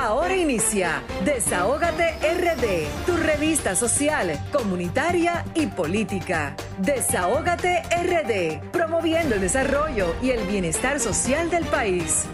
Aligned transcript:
Ahora 0.00 0.36
inicia 0.36 1.02
Desahógate 1.24 2.14
RD, 2.22 3.04
tu 3.04 3.16
revista 3.16 3.74
social, 3.74 4.40
comunitaria 4.52 5.44
y 5.56 5.66
política. 5.66 6.54
Desahógate 6.78 7.82
RD, 7.82 8.70
promoviendo 8.70 9.34
el 9.34 9.40
desarrollo 9.40 10.14
y 10.22 10.30
el 10.30 10.46
bienestar 10.46 11.00
social 11.00 11.50
del 11.50 11.64
país. 11.64 12.26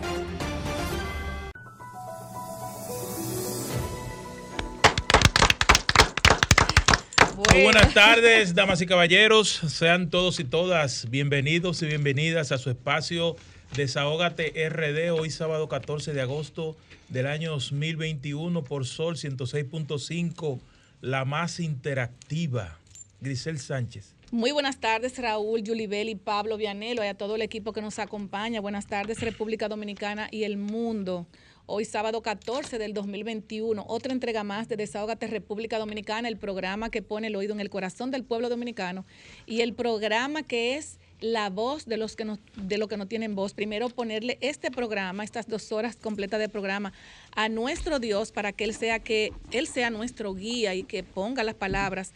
Muy 7.48 7.62
buenas 7.62 7.94
tardes, 7.94 8.54
damas 8.54 8.82
y 8.82 8.86
caballeros. 8.86 9.48
Sean 9.48 10.10
todos 10.10 10.38
y 10.38 10.44
todas 10.44 11.08
bienvenidos 11.08 11.80
y 11.80 11.86
bienvenidas 11.86 12.52
a 12.52 12.58
su 12.58 12.68
espacio 12.68 13.36
Desahógate 13.74 14.68
RD, 14.68 15.10
hoy 15.10 15.30
sábado 15.30 15.68
14 15.68 16.12
de 16.12 16.20
agosto 16.20 16.76
del 17.08 17.26
año 17.26 17.50
2021 17.50 18.62
por 18.62 18.86
Sol 18.86 19.16
106.5, 19.16 20.60
la 21.00 21.24
más 21.24 21.58
interactiva. 21.58 22.78
Grisel 23.20 23.58
Sánchez. 23.58 24.14
Muy 24.30 24.52
buenas 24.52 24.78
tardes, 24.78 25.18
Raúl, 25.18 25.64
Yulibel 25.64 26.08
y 26.08 26.14
Pablo 26.14 26.56
Vianelo 26.56 27.02
y 27.02 27.08
a 27.08 27.14
todo 27.14 27.34
el 27.34 27.42
equipo 27.42 27.72
que 27.72 27.82
nos 27.82 27.98
acompaña. 27.98 28.60
Buenas 28.60 28.86
tardes, 28.86 29.20
República 29.20 29.68
Dominicana 29.68 30.28
y 30.30 30.44
el 30.44 30.56
mundo. 30.56 31.26
Hoy 31.66 31.84
sábado 31.84 32.22
14 32.22 32.78
del 32.78 32.92
2021, 32.94 33.86
otra 33.88 34.12
entrega 34.12 34.44
más 34.44 34.68
de 34.68 34.76
Desahógate 34.76 35.26
República 35.26 35.78
Dominicana, 35.78 36.28
el 36.28 36.36
programa 36.36 36.90
que 36.90 37.02
pone 37.02 37.28
el 37.28 37.36
oído 37.36 37.54
en 37.54 37.60
el 37.60 37.70
corazón 37.70 38.10
del 38.10 38.22
pueblo 38.22 38.50
dominicano 38.50 39.04
y 39.46 39.62
el 39.62 39.72
programa 39.72 40.42
que 40.42 40.76
es 40.76 41.00
la 41.24 41.48
voz 41.48 41.86
de 41.86 41.96
los 41.96 42.16
que 42.16 42.26
no, 42.26 42.38
de 42.54 42.76
lo 42.76 42.86
que 42.86 42.98
no 42.98 43.08
tienen 43.08 43.34
voz. 43.34 43.54
Primero 43.54 43.88
ponerle 43.88 44.36
este 44.42 44.70
programa, 44.70 45.24
estas 45.24 45.48
dos 45.48 45.72
horas 45.72 45.96
completas 45.96 46.38
de 46.38 46.50
programa, 46.50 46.92
a 47.34 47.48
nuestro 47.48 47.98
Dios 47.98 48.30
para 48.30 48.52
que 48.52 48.64
Él 48.64 48.74
sea 48.74 48.98
que 48.98 49.32
Él 49.50 49.66
sea 49.66 49.88
nuestro 49.88 50.34
guía 50.34 50.74
y 50.74 50.82
que 50.82 51.02
ponga 51.02 51.42
las 51.42 51.54
palabras 51.54 52.12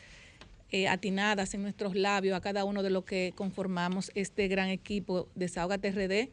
eh, 0.71 0.89
atinadas 0.89 1.55
en 1.55 1.63
nuestros 1.63 1.95
labios 1.95 2.37
a 2.37 2.43
cada 2.43 2.67
uno 2.67 2.83
de 2.83 2.91
los 2.91 3.05
que 3.05 3.33
conformamos 3.35 4.13
este 4.15 4.47
gran 4.47 4.69
equipo 4.69 5.27
de 5.35 5.49
Sauga 5.49 5.79
TRD, 5.79 6.29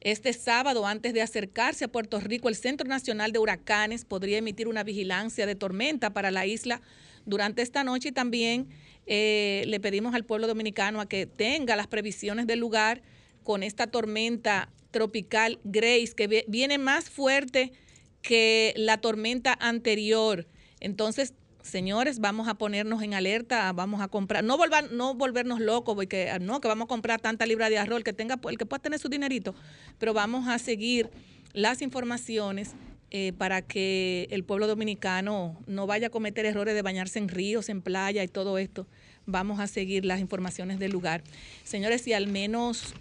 Este 0.01 0.31
sábado, 0.31 0.87
antes 0.87 1.13
de 1.13 1.21
acercarse 1.21 1.85
a 1.85 1.87
Puerto 1.89 2.19
Rico, 2.19 2.47
el 2.47 2.55
Centro 2.55 2.87
Nacional 2.87 3.33
de 3.33 3.39
Huracanes 3.39 4.05
podría 4.05 4.37
emitir 4.37 4.67
una 4.69 4.83
vigilancia 4.83 5.45
de 5.45 5.55
tormenta 5.55 6.13
para 6.13 6.31
la 6.31 6.45
isla 6.45 6.81
durante 7.25 7.61
esta 7.61 7.83
noche 7.83 8.09
y 8.09 8.11
también 8.13 8.69
eh, 9.07 9.63
le 9.67 9.79
pedimos 9.81 10.15
al 10.15 10.23
pueblo 10.23 10.47
dominicano 10.47 11.01
a 11.01 11.09
que 11.09 11.25
tenga 11.25 11.75
las 11.75 11.87
previsiones 11.87 12.47
del 12.47 12.59
lugar 12.59 13.01
con 13.43 13.61
esta 13.61 13.87
tormenta 13.87 14.71
tropical 14.91 15.59
Grace, 15.65 16.13
que 16.15 16.45
viene 16.47 16.77
más 16.77 17.09
fuerte 17.09 17.73
que 18.21 18.73
la 18.77 18.99
tormenta 18.99 19.57
anterior. 19.59 20.47
Entonces, 20.79 21.33
señores, 21.61 22.19
vamos 22.19 22.47
a 22.47 22.55
ponernos 22.55 23.01
en 23.03 23.13
alerta, 23.13 23.71
vamos 23.73 24.01
a 24.01 24.07
comprar, 24.07 24.43
no 24.43 24.57
volver, 24.57 24.91
no 24.91 25.13
volvernos 25.13 25.59
locos, 25.59 25.95
porque 25.95 26.31
no, 26.41 26.61
que 26.61 26.67
vamos 26.67 26.85
a 26.85 26.87
comprar 26.87 27.21
tanta 27.21 27.45
libra 27.45 27.69
de 27.69 27.77
arroz, 27.77 28.03
que 28.03 28.13
tenga, 28.13 28.39
el 28.49 28.57
que 28.57 28.65
pueda 28.65 28.81
tener 28.81 28.99
su 28.99 29.09
dinerito, 29.09 29.55
pero 29.97 30.13
vamos 30.13 30.47
a 30.47 30.59
seguir 30.59 31.09
las 31.53 31.81
informaciones 31.81 32.75
eh, 33.11 33.33
para 33.33 33.63
que 33.63 34.27
el 34.29 34.43
pueblo 34.43 34.67
dominicano 34.67 35.57
no 35.65 35.87
vaya 35.87 36.07
a 36.07 36.09
cometer 36.11 36.45
errores 36.45 36.75
de 36.75 36.83
bañarse 36.83 37.17
en 37.17 37.27
ríos, 37.27 37.69
en 37.69 37.81
playa 37.81 38.23
y 38.23 38.27
todo 38.27 38.57
esto. 38.59 38.85
Vamos 39.25 39.59
a 39.59 39.67
seguir 39.67 40.05
las 40.05 40.19
informaciones 40.19 40.77
del 40.77 40.91
lugar. 40.91 41.23
Señores, 41.63 42.01
si 42.01 42.13
al 42.13 42.27
menos 42.27 42.93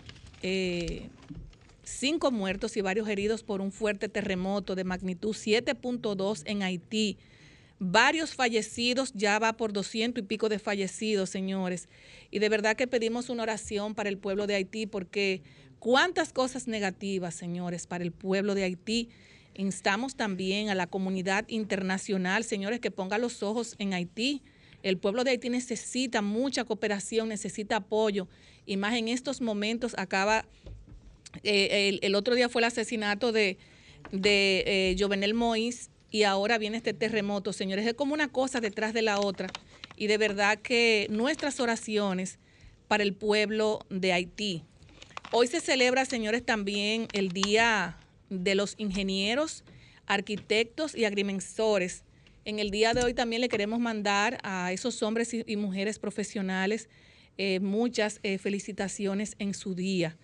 eh, 0.43 1.09
cinco 1.83 2.31
muertos 2.31 2.77
y 2.77 2.81
varios 2.81 3.09
heridos 3.09 3.43
por 3.43 3.61
un 3.61 3.73
fuerte 3.73 4.09
terremoto 4.09 4.75
de 4.75 4.85
magnitud 4.85 5.35
7.2 5.35 6.43
en 6.47 6.63
Haití. 6.63 7.19
Varios 7.81 8.35
fallecidos, 8.35 9.13
ya 9.15 9.39
va 9.39 9.53
por 9.53 9.73
200 9.73 10.25
y 10.25 10.27
pico 10.27 10.49
de 10.49 10.59
fallecidos, 10.59 11.31
señores. 11.31 11.89
Y 12.31 12.41
de 12.41 12.49
verdad 12.49 12.77
que 12.77 12.87
pedimos 12.89 13.29
una 13.29 13.45
oración 13.45 13.95
para 13.95 14.09
el 14.09 14.19
pueblo 14.19 14.47
de 14.47 14.57
Haití, 14.57 14.87
porque 14.87 15.43
cuántas 15.79 16.33
cosas 16.33 16.67
negativas, 16.67 17.35
señores, 17.35 17.87
para 17.87 18.03
el 18.05 18.13
pueblo 18.13 18.55
de 18.55 18.65
Haití. 18.65 19.11
Instamos 19.55 20.17
también 20.17 20.71
a 20.71 20.75
la 20.75 20.87
comunidad 20.87 21.45
internacional, 21.49 22.45
señores, 22.45 22.81
que 22.81 22.91
ponga 22.91 23.19
los 23.19 23.43
ojos 23.43 23.75
en 23.79 23.95
Haití. 23.95 24.43
El 24.83 24.99
pueblo 24.99 25.25
de 25.25 25.31
Haití 25.31 25.49
necesita 25.49 26.23
mucha 26.23 26.65
cooperación, 26.65 27.29
necesita 27.29 27.77
apoyo. 27.77 28.29
Y 28.67 28.77
más 28.77 28.95
en 28.95 29.09
estos 29.09 29.41
momentos 29.41 29.95
acaba 29.99 30.47
eh, 31.43 31.99
el, 32.03 32.15
otro 32.15 32.35
día 32.35 32.49
fue 32.49 32.61
el 32.61 32.67
asesinato 32.67 33.33
de, 33.33 33.59
eh, 34.13 34.97
Jovenel 34.99 35.35
Moïse 35.35 35.89
y 36.11 36.23
ahora 36.23 36.59
viene 36.59 36.77
este 36.77 36.95
terremoto, 36.95 37.53
señores. 37.53 37.87
Es 37.87 37.95
como 37.95 38.15
una 38.15 38.29
cosa 38.29 38.61
detrás 38.61 38.95
de 38.95 39.03
la 39.03 39.21
otra. 39.21 39.49
Y 39.97 40.07
de 40.07 40.19
verdad 40.19 40.59
que 40.59 41.07
nuestras 41.11 41.61
oraciones 41.61 42.39
para 42.87 43.03
el 43.03 43.15
pueblo 43.15 43.81
de 43.91 44.13
Haití. 44.13 44.65
Hoy 45.33 45.47
se 45.47 45.61
celebra, 45.61 46.05
señores, 46.05 46.45
también 46.45 47.09
el 47.13 47.29
Día 47.29 47.99
de 48.31 48.55
los 48.55 48.75
Ingenieros, 48.79 49.65
Arquitectos 50.07 50.95
y 50.95 51.05
Agrimensores. 51.05 52.05
En 52.47 52.59
el 52.59 52.71
día 52.71 52.95
de 52.95 53.03
hoy 53.03 53.13
también 53.13 53.43
le 53.43 53.51
queremos 53.51 53.79
mandar 53.79 54.39
a 54.43 54.73
esos 54.73 55.03
hombres 55.03 55.35
y, 55.35 55.57
mujeres 55.57 55.99
profesionales 55.99 56.89
eh, 57.37 57.61
muchas 57.61 58.21
felicitaciones 58.41 59.37
en 59.39 59.53
su 59.53 59.75
día 59.75 60.17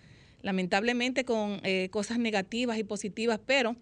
lamentablemente 0.45 1.25
con 1.25 1.59
eh, 1.63 1.89
cosas 1.89 2.19
negativas 2.19 2.77
y 2.77 2.83
positivas, 2.83 3.39
pero 3.43 3.75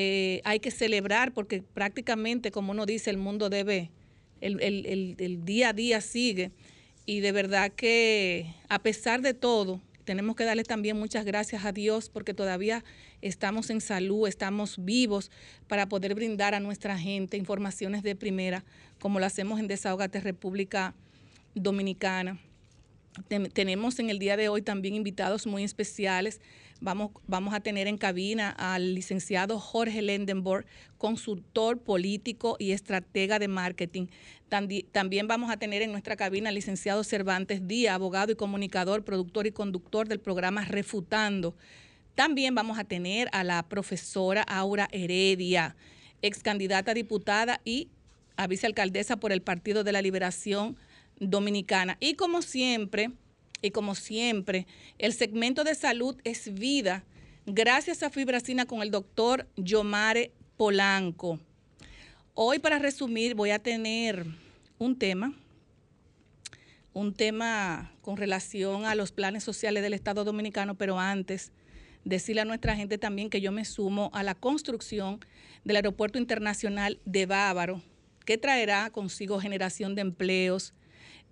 eh, 0.00 0.42
hay 0.44 0.60
que 0.60 0.70
celebrar 0.70 1.32
porque 1.34 1.60
prácticamente, 1.60 2.52
como 2.52 2.70
uno 2.70 2.86
dice, 2.86 3.10
el 3.10 3.16
mundo 3.16 3.50
debe, 3.50 3.90
el, 4.40 4.62
el, 4.62 5.44
día 5.44 5.70
a 5.70 5.72
día 5.72 6.00
sigue 6.00 6.52
y 7.04 7.18
de 7.18 7.32
verdad 7.32 7.72
que 7.72 8.54
a 8.68 8.78
pesar 8.78 9.22
de 9.22 9.34
todo, 9.34 9.80
tenemos 10.04 10.36
que 10.36 10.44
darle 10.44 10.62
también 10.62 10.96
muchas 10.96 11.24
gracias 11.24 11.64
a 11.64 11.72
Dios 11.72 12.10
porque 12.10 12.32
todavía 12.32 12.84
estamos 13.22 13.70
en 13.70 13.80
salud, 13.80 14.28
estamos 14.28 14.76
vivos 14.78 15.32
para 15.66 15.88
poder 15.88 16.14
brindar 16.14 16.54
a 16.54 16.60
nuestra 16.60 16.96
gente 16.96 17.36
informaciones 17.36 18.04
de 18.04 18.14
primera, 18.14 18.64
como 19.00 19.18
lo 19.18 19.26
hacemos 19.26 19.58
en 19.58 19.66
Desahogate 19.66 20.20
República 20.20 20.94
Dominicana 21.56 22.38
tenemos 23.52 23.98
en 23.98 24.10
el 24.10 24.18
día 24.18 24.36
de 24.36 24.48
hoy 24.48 24.62
también 24.62 24.94
invitados 24.94 25.46
muy 25.46 25.64
especiales. 25.64 26.40
Vamos, 26.80 27.10
vamos 27.26 27.54
a 27.54 27.60
tener 27.60 27.88
en 27.88 27.98
cabina 27.98 28.50
al 28.50 28.94
licenciado 28.94 29.58
Jorge 29.58 30.00
Lendenborg, 30.00 30.64
consultor 30.96 31.80
político 31.80 32.56
y 32.60 32.70
estratega 32.70 33.40
de 33.40 33.48
marketing. 33.48 34.06
También 34.48 35.26
vamos 35.26 35.50
a 35.50 35.56
tener 35.56 35.82
en 35.82 35.90
nuestra 35.90 36.16
cabina 36.16 36.50
al 36.50 36.54
licenciado 36.54 37.02
Cervantes 37.02 37.66
Díaz, 37.66 37.94
abogado 37.94 38.30
y 38.30 38.36
comunicador, 38.36 39.04
productor 39.04 39.48
y 39.48 39.52
conductor 39.52 40.06
del 40.06 40.20
programa 40.20 40.64
Refutando. 40.64 41.56
También 42.14 42.54
vamos 42.54 42.78
a 42.78 42.84
tener 42.84 43.28
a 43.32 43.42
la 43.42 43.62
profesora 43.68 44.42
Aura 44.42 44.88
Heredia, 44.92 45.74
ex 46.22 46.42
candidata 46.42 46.92
a 46.92 46.94
diputada 46.94 47.60
y 47.64 47.88
vicealcaldesa 48.48 49.16
por 49.16 49.32
el 49.32 49.42
Partido 49.42 49.82
de 49.82 49.92
la 49.92 50.00
Liberación 50.00 50.76
Dominicana. 51.18 51.96
Y 51.98 52.14
como 52.14 52.40
siempre, 52.40 53.10
y 53.62 53.70
como 53.70 53.94
siempre, 53.94 54.66
el 54.98 55.12
segmento 55.12 55.64
de 55.64 55.74
salud 55.74 56.16
es 56.24 56.52
vida. 56.54 57.04
gracias 57.46 58.02
a 58.02 58.10
Fibracina 58.10 58.66
con 58.66 58.82
el 58.82 58.90
doctor 58.90 59.48
Yomare 59.56 60.32
Polanco. 60.56 61.40
Hoy, 62.34 62.58
para 62.58 62.78
resumir, 62.78 63.34
voy 63.34 63.50
a 63.50 63.58
tener 63.58 64.26
un 64.78 64.96
tema, 64.96 65.34
un 66.92 67.14
tema 67.14 67.92
con 68.02 68.16
relación 68.16 68.84
a 68.84 68.94
los 68.94 69.12
planes 69.12 69.44
sociales 69.44 69.82
del 69.82 69.94
Estado 69.94 70.24
Dominicano, 70.24 70.74
pero 70.76 70.98
antes 70.98 71.52
decirle 72.04 72.42
a 72.42 72.44
nuestra 72.44 72.76
gente 72.76 72.98
también 72.98 73.30
que 73.30 73.40
yo 73.40 73.50
me 73.50 73.64
sumo 73.64 74.10
a 74.12 74.22
la 74.22 74.34
construcción 74.34 75.20
del 75.64 75.76
Aeropuerto 75.76 76.18
Internacional 76.18 77.00
de 77.04 77.26
Bávaro, 77.26 77.82
que 78.24 78.38
traerá 78.38 78.90
consigo 78.90 79.40
generación 79.40 79.94
de 79.94 80.02
empleos, 80.02 80.74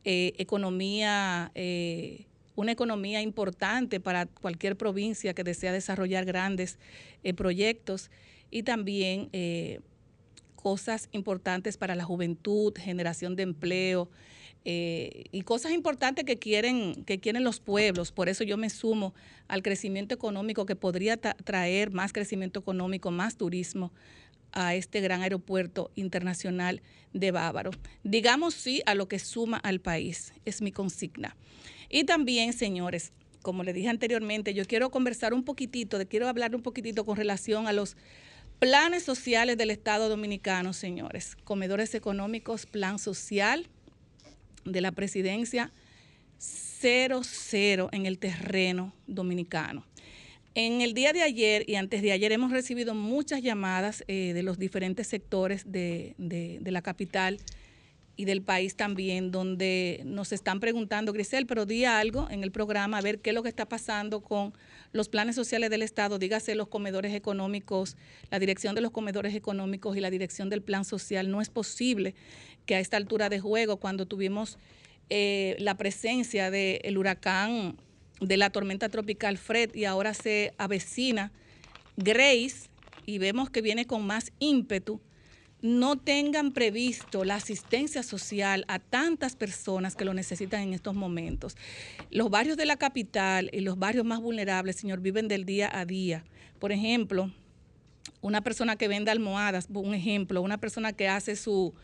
eh, 0.08 0.34
economía, 0.38 1.50
eh, 1.56 2.26
una 2.54 2.70
economía 2.70 3.22
importante 3.22 3.98
para 3.98 4.26
cualquier 4.26 4.76
provincia 4.76 5.34
que 5.34 5.42
desea 5.42 5.72
desarrollar 5.72 6.24
grandes 6.24 6.78
eh, 7.24 7.34
proyectos 7.34 8.12
y 8.48 8.62
también 8.62 9.30
cosas 10.54 11.08
importantes 11.10 11.76
para 11.76 11.96
la 11.96 12.04
juventud, 12.04 12.72
generación 12.78 13.34
de 13.34 13.42
empleo, 13.42 14.08
y 14.64 15.42
cosas 15.42 15.72
importantes 15.72 16.24
que 16.24 16.38
quieren, 16.38 17.04
que 17.04 17.18
quieren 17.20 17.44
los 17.44 17.60
pueblos. 17.60 18.10
Por 18.10 18.28
eso 18.28 18.42
yo 18.42 18.56
me 18.56 18.70
sumo 18.70 19.12
al 19.48 19.62
crecimiento 19.62 20.14
económico 20.14 20.66
que 20.66 20.74
podría 20.74 21.16
traer 21.16 21.90
más 21.90 22.12
crecimiento 22.12 22.60
económico, 22.60 23.10
más 23.10 23.36
turismo 23.36 23.92
a 24.56 24.74
este 24.74 25.00
gran 25.00 25.22
aeropuerto 25.22 25.92
internacional 25.94 26.82
de 27.12 27.30
Bávaro. 27.30 27.70
Digamos 28.02 28.54
sí 28.54 28.82
a 28.86 28.94
lo 28.94 29.06
que 29.06 29.18
suma 29.18 29.58
al 29.58 29.80
país, 29.80 30.32
es 30.44 30.62
mi 30.62 30.72
consigna. 30.72 31.36
Y 31.88 32.04
también, 32.04 32.52
señores, 32.52 33.12
como 33.42 33.62
le 33.62 33.72
dije 33.72 33.88
anteriormente, 33.88 34.54
yo 34.54 34.64
quiero 34.64 34.90
conversar 34.90 35.34
un 35.34 35.44
poquitito, 35.44 35.98
quiero 36.08 36.26
hablar 36.26 36.56
un 36.56 36.62
poquitito 36.62 37.04
con 37.04 37.16
relación 37.16 37.68
a 37.68 37.72
los 37.72 37.96
planes 38.58 39.04
sociales 39.04 39.58
del 39.58 39.70
Estado 39.70 40.08
Dominicano, 40.08 40.72
señores. 40.72 41.36
Comedores 41.44 41.94
económicos, 41.94 42.66
plan 42.66 42.98
social, 42.98 43.68
de 44.64 44.80
la 44.80 44.90
presidencia 44.90 45.72
cero 46.38 47.22
cero 47.24 47.88
en 47.92 48.06
el 48.06 48.18
terreno 48.18 48.92
dominicano. 49.06 49.86
En 50.58 50.80
el 50.80 50.94
día 50.94 51.12
de 51.12 51.20
ayer 51.22 51.68
y 51.68 51.74
antes 51.74 52.00
de 52.00 52.12
ayer 52.12 52.32
hemos 52.32 52.50
recibido 52.50 52.94
muchas 52.94 53.42
llamadas 53.42 54.02
eh, 54.08 54.32
de 54.32 54.42
los 54.42 54.58
diferentes 54.58 55.06
sectores 55.06 55.70
de, 55.70 56.14
de, 56.16 56.70
la 56.70 56.80
capital 56.80 57.36
y 58.16 58.24
del 58.24 58.40
país 58.40 58.74
también, 58.74 59.30
donde 59.30 60.00
nos 60.06 60.32
están 60.32 60.58
preguntando, 60.58 61.12
Grisel, 61.12 61.44
pero 61.44 61.66
di 61.66 61.84
algo 61.84 62.26
en 62.30 62.42
el 62.42 62.52
programa, 62.52 62.96
a 62.96 63.02
ver 63.02 63.18
qué 63.18 63.30
es 63.30 63.34
lo 63.34 63.42
que 63.42 63.50
está 63.50 63.68
pasando 63.68 64.22
con 64.22 64.54
los 64.92 65.10
planes 65.10 65.36
sociales 65.36 65.68
del 65.68 65.82
Estado, 65.82 66.18
dígase 66.18 66.54
los 66.54 66.68
comedores 66.68 67.12
económicos, 67.12 67.98
la 68.30 68.38
dirección 68.38 68.74
de 68.74 68.80
los 68.80 68.92
comedores 68.92 69.34
económicos 69.34 69.94
y 69.94 70.00
la 70.00 70.08
dirección 70.08 70.48
del 70.48 70.62
plan 70.62 70.86
social. 70.86 71.30
No 71.30 71.42
es 71.42 71.50
posible 71.50 72.14
que 72.64 72.76
a 72.76 72.80
esta 72.80 72.96
altura 72.96 73.28
de 73.28 73.40
juego, 73.40 73.76
cuando 73.76 74.06
tuvimos 74.06 74.56
eh, 75.10 75.54
la 75.58 75.76
presencia 75.76 76.50
del 76.50 76.96
huracán, 76.96 77.76
de 78.20 78.36
la 78.36 78.50
tormenta 78.50 78.88
tropical 78.88 79.38
Fred 79.38 79.74
y 79.74 79.84
ahora 79.84 80.14
se 80.14 80.54
avecina 80.58 81.32
Grace 81.96 82.68
y 83.04 83.18
vemos 83.18 83.50
que 83.50 83.62
viene 83.62 83.86
con 83.86 84.06
más 84.06 84.32
ímpetu, 84.38 85.00
no 85.62 85.96
tengan 85.96 86.52
previsto 86.52 87.24
la 87.24 87.36
asistencia 87.36 88.02
social 88.02 88.64
a 88.68 88.78
tantas 88.78 89.36
personas 89.36 89.96
que 89.96 90.04
lo 90.04 90.12
necesitan 90.12 90.60
en 90.62 90.74
estos 90.74 90.94
momentos. 90.94 91.56
Los 92.10 92.30
barrios 92.30 92.56
de 92.56 92.66
la 92.66 92.76
capital 92.76 93.50
y 93.52 93.60
los 93.60 93.78
barrios 93.78 94.04
más 94.04 94.20
vulnerables, 94.20 94.76
señor, 94.76 95.00
viven 95.00 95.28
del 95.28 95.44
día 95.44 95.70
a 95.72 95.86
día. 95.86 96.24
Por 96.58 96.72
ejemplo, 96.72 97.32
una 98.20 98.42
persona 98.42 98.76
que 98.76 98.88
vende 98.88 99.10
almohadas, 99.10 99.68
un 99.72 99.94
ejemplo, 99.94 100.42
una 100.42 100.58
persona 100.58 100.92
que 100.92 101.08
hace 101.08 101.36
su, 101.36 101.74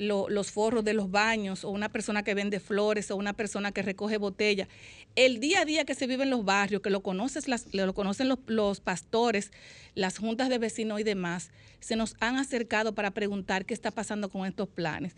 los 0.00 0.50
forros 0.50 0.82
de 0.82 0.94
los 0.94 1.10
baños, 1.10 1.64
o 1.64 1.70
una 1.70 1.90
persona 1.90 2.22
que 2.22 2.34
vende 2.34 2.58
flores, 2.58 3.10
o 3.10 3.16
una 3.16 3.34
persona 3.34 3.70
que 3.70 3.82
recoge 3.82 4.16
botellas. 4.16 4.66
El 5.14 5.40
día 5.40 5.60
a 5.60 5.64
día 5.64 5.84
que 5.84 5.94
se 5.94 6.06
vive 6.06 6.22
en 6.24 6.30
los 6.30 6.44
barrios, 6.44 6.80
que 6.80 6.88
lo, 6.90 7.02
conoces, 7.02 7.46
lo 7.72 7.94
conocen 7.94 8.28
los, 8.28 8.38
los 8.46 8.80
pastores, 8.80 9.52
las 9.94 10.18
juntas 10.18 10.48
de 10.48 10.58
vecinos 10.58 11.00
y 11.00 11.02
demás, 11.02 11.50
se 11.80 11.96
nos 11.96 12.16
han 12.20 12.36
acercado 12.36 12.94
para 12.94 13.10
preguntar 13.10 13.66
qué 13.66 13.74
está 13.74 13.90
pasando 13.90 14.30
con 14.30 14.46
estos 14.46 14.68
planes. 14.68 15.14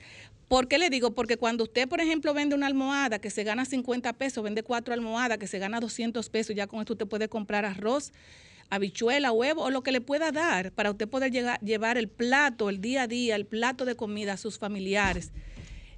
¿Por 0.49 0.69
qué 0.69 0.79
le 0.79 0.91
digo? 0.91 1.13
Porque 1.13 1.37
cuando 1.37 1.65
usted, 1.65 1.89
por 1.89 2.01
ejemplo, 2.01 2.35
vende 2.35 2.55
una 2.55 2.67
almohada 2.67 3.21
que 3.21 3.31
se 3.31 3.45
gana 3.45 3.65
50 3.65 4.13
pesos, 4.15 4.43
vende 4.43 4.63
cuatro 4.63 4.93
almohadas 4.93 5.39
que 5.39 5.47
se 5.47 5.59
gana 5.59 5.81
200 5.81 6.29
pesos, 6.29 6.57
ya 6.57 6.67
con 6.67 6.81
esto 6.81 6.95
usted 6.95 7.07
puede 7.07 7.29
comprar 7.29 7.65
arroz 7.65 8.13
habichuela, 8.73 9.33
huevo 9.33 9.65
o 9.65 9.71
lo 9.71 9.83
que 9.83 9.93
le 9.93 10.01
pueda 10.01 10.33
dar 10.33 10.73
para 10.73 10.91
usted 10.91 11.07
poder 11.07 11.31
llevar 11.31 11.99
el 11.99 12.09
plato, 12.09 12.71
el 12.71 12.81
día 12.81 13.03
a 13.03 13.07
día, 13.07 13.37
el 13.37 13.45
plato 13.45 13.85
de 13.85 13.97
comida 13.97 14.33
a 14.33 14.37
sus 14.39 14.59
familiares. 14.59 15.31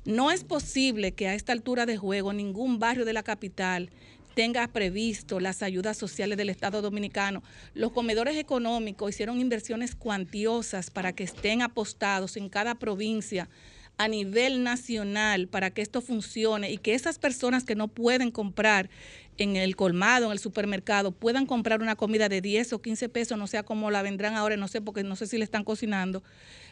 No 0.05 0.32
es 0.32 0.43
posible 0.43 1.12
que 1.12 1.29
a 1.29 1.35
esta 1.35 1.53
altura 1.53 1.87
de 1.87 1.97
juego 1.97 2.32
ningún 2.32 2.81
barrio 2.81 3.05
de 3.05 3.12
la 3.12 3.23
capital 3.23 3.91
tenga 4.35 4.67
previsto 4.67 5.38
las 5.38 5.62
ayudas 5.62 5.97
sociales 5.97 6.37
del 6.37 6.50
Estado 6.50 6.82
Dominicano. 6.82 7.44
Los 7.75 7.93
comedores 7.93 8.37
económicos 8.37 9.11
hicieron 9.11 9.38
inversiones 9.38 9.94
cuantiosas 9.94 10.91
para 10.91 11.12
que 11.12 11.23
estén 11.23 11.62
apostados 11.62 12.37
en 12.37 12.49
cada 12.49 12.75
provincia 12.75 13.49
a 13.96 14.08
nivel 14.08 14.62
nacional 14.62 15.46
para 15.49 15.70
que 15.70 15.82
esto 15.82 16.00
funcione 16.00 16.70
y 16.73 16.79
que 16.79 16.94
esas 16.94 17.19
personas 17.19 17.64
que 17.64 17.75
no 17.75 17.88
pueden 17.88 18.31
comprar 18.31 18.91
en 19.38 19.56
el 19.56 19.76
colmado, 19.76 20.26
en 20.26 20.32
el 20.32 20.38
supermercado, 20.38 21.12
puedan 21.12 21.46
comprar 21.46 21.81
una 21.82 21.96
comida 21.96 22.29
de 22.29 22.41
10 22.41 22.73
o 22.73 22.82
15 22.82 23.08
pesos, 23.08 23.38
no 23.38 23.46
sé 23.46 23.62
cómo 23.64 23.91
la 23.91 24.02
vendrán 24.02 24.35
ahora, 24.35 24.56
no 24.56 24.69
sé, 24.69 24.81
porque 24.81 25.02
no 25.02 25.17
sé 25.17 25.26
si 25.26 25.38
le 25.38 25.44
están 25.44 25.64
cocinando, 25.64 26.23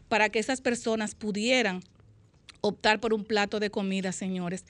para 0.09 0.29
que 0.29 0.39
esas 0.39 0.61
personas 0.61 1.15
pudieran 1.15 1.83
optar 2.63 3.01
por 3.01 3.13
un 3.13 3.25
plato 3.25 3.61
de 3.61 3.71
comida, 3.71 4.13
señores. 4.13 4.65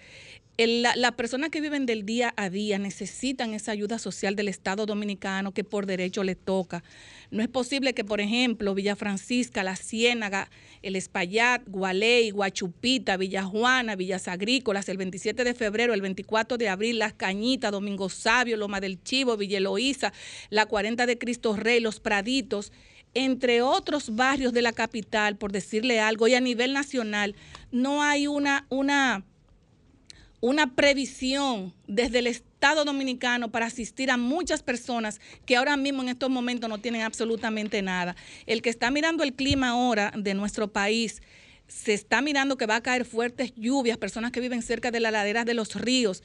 Las 0.58 1.12
personas 1.12 1.50
que 1.50 1.60
viven 1.60 1.86
del 1.86 2.04
día 2.04 2.34
a 2.36 2.50
día 2.50 2.78
necesitan 2.78 3.54
esa 3.54 3.72
ayuda 3.72 3.98
social 3.98 4.36
del 4.36 4.48
Estado 4.48 4.86
Dominicano 4.86 5.52
que 5.52 5.64
por 5.64 5.86
derecho 5.86 6.24
le 6.24 6.34
toca. 6.34 6.84
No 7.30 7.42
es 7.42 7.48
posible 7.48 7.94
que, 7.94 8.04
por 8.04 8.20
ejemplo, 8.20 8.74
Villa 8.74 8.94
Francisca, 8.94 9.62
La 9.62 9.76
Ciénaga, 9.76 10.50
El 10.82 10.96
Espaillat, 10.96 11.62
Gualey, 11.66 12.30
Guachupita, 12.30 13.16
Villa 13.16 13.44
Juana, 13.44 13.96
Villas 13.96 14.28
Agrícolas, 14.28 14.88
el 14.88 14.98
27 14.98 15.42
de 15.42 15.54
febrero, 15.54 15.94
el 15.94 16.02
24 16.02 16.58
de 16.58 16.68
abril, 16.68 16.98
Las 16.98 17.14
Cañitas, 17.14 17.72
Domingo 17.72 18.08
Sabio, 18.08 18.56
Loma 18.56 18.80
del 18.80 19.02
Chivo, 19.02 19.36
Villa 19.36 19.58
Eloísa, 19.58 20.12
la 20.50 20.66
40 20.66 21.06
de 21.06 21.18
Cristo 21.18 21.56
Rey, 21.56 21.80
Los 21.80 21.98
Praditos, 21.98 22.72
entre 23.14 23.62
otros 23.62 24.14
barrios 24.14 24.52
de 24.52 24.62
la 24.62 24.72
capital, 24.72 25.36
por 25.36 25.52
decirle 25.52 26.00
algo, 26.00 26.28
y 26.28 26.34
a 26.34 26.40
nivel 26.40 26.72
nacional, 26.72 27.34
no 27.70 28.02
hay 28.02 28.26
una, 28.26 28.66
una, 28.70 29.24
una 30.40 30.74
previsión 30.74 31.74
desde 31.86 32.20
el 32.20 32.26
Estado 32.26 32.84
Dominicano 32.84 33.50
para 33.50 33.66
asistir 33.66 34.10
a 34.10 34.16
muchas 34.16 34.62
personas 34.62 35.20
que 35.44 35.56
ahora 35.56 35.76
mismo 35.76 36.02
en 36.02 36.08
estos 36.08 36.30
momentos 36.30 36.70
no 36.70 36.78
tienen 36.78 37.02
absolutamente 37.02 37.82
nada. 37.82 38.16
El 38.46 38.62
que 38.62 38.70
está 38.70 38.90
mirando 38.90 39.24
el 39.24 39.34
clima 39.34 39.70
ahora 39.70 40.12
de 40.16 40.34
nuestro 40.34 40.72
país, 40.72 41.22
se 41.68 41.94
está 41.94 42.20
mirando 42.20 42.56
que 42.56 42.66
va 42.66 42.76
a 42.76 42.82
caer 42.82 43.04
fuertes 43.04 43.54
lluvias, 43.56 43.96
personas 43.96 44.30
que 44.30 44.40
viven 44.40 44.62
cerca 44.62 44.90
de 44.90 45.00
las 45.00 45.12
laderas 45.12 45.46
de 45.46 45.54
los 45.54 45.74
ríos, 45.74 46.22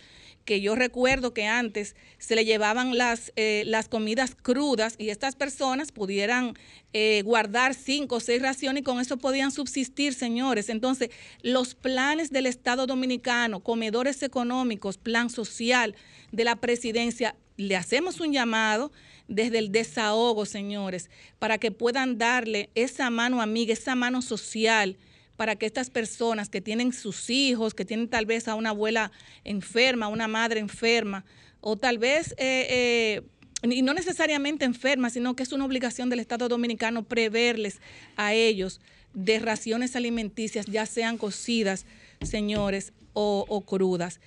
que 0.48 0.62
yo 0.62 0.76
recuerdo 0.76 1.34
que 1.34 1.46
antes 1.46 1.98
se 2.20 2.34
le 2.34 2.46
llevaban 2.46 2.98
las, 2.98 3.34
eh, 3.36 3.64
las 3.68 3.90
comidas 3.90 4.34
crudas 4.34 4.96
y 4.98 5.10
estas 5.10 5.36
personas 5.36 5.92
pudieran 5.92 6.54
eh, 6.94 7.22
guardar 7.26 7.74
cinco 7.74 8.16
o 8.16 8.20
seis 8.22 8.42
raciones 8.42 8.80
y 8.80 8.84
con 8.86 9.02
eso 9.02 9.18
podían 9.18 9.52
subsistir, 9.52 10.14
señores. 10.14 10.70
Entonces, 10.70 11.10
los 11.42 11.76
planes 11.76 12.32
del 12.32 12.46
Estado 12.46 12.88
Dominicano, 12.88 13.60
comedores 13.60 14.24
económicos, 14.24 14.98
plan 14.98 15.30
social 15.30 15.96
de 16.32 16.46
la 16.46 16.56
presidencia, 16.56 17.36
le 17.58 17.76
hacemos 17.76 18.22
un 18.22 18.32
llamado 18.32 18.94
desde 19.28 19.58
el 19.58 19.74
desahogo, 19.74 20.46
señores, 20.46 21.10
para 21.40 21.58
que 21.58 21.72
puedan 21.72 22.18
darle 22.18 22.70
esa 22.74 23.10
mano 23.10 23.42
amiga, 23.42 23.74
esa 23.74 23.96
mano 23.96 24.22
social 24.22 24.96
para 25.38 25.56
que 25.56 25.66
estas 25.66 25.90
personas 25.90 26.50
que 26.50 26.60
tienen 26.60 26.92
sus 26.92 27.30
hijos, 27.30 27.74
que 27.74 27.86
tienen 27.86 28.10
tal 28.10 28.26
vez 28.26 28.48
a 28.48 28.56
una 28.56 28.72
abuela 28.72 29.12
enferma, 29.44 30.08
una 30.10 30.28
madre 30.28 30.60
enferma, 30.60 31.24
o 31.62 31.78
tal 31.78 32.00
vez, 32.00 32.34
eh, 32.38 32.68
eh, 32.70 33.22
y 33.64 33.82
no 33.82 33.94
necesariamente 33.94 34.66
enferma, 34.66 35.10
sino 35.10 35.36
que 35.36 35.44
es 35.44 35.52
una 35.52 35.66
obligación 35.66 36.10
del 36.10 36.20
Estado 36.20 36.50
Dominicano 36.50 37.04
preverles 37.04 37.80
a 38.16 38.34
ellos 38.34 38.82
de 39.14 39.40
raciones 39.40 39.96
alimenticias, 39.96 40.66
ya 40.68 40.86
sean 40.86 41.18
cocidas, 41.18 41.86
señores, 42.22 42.94
o, 43.14 43.64
crudas. 43.66 44.20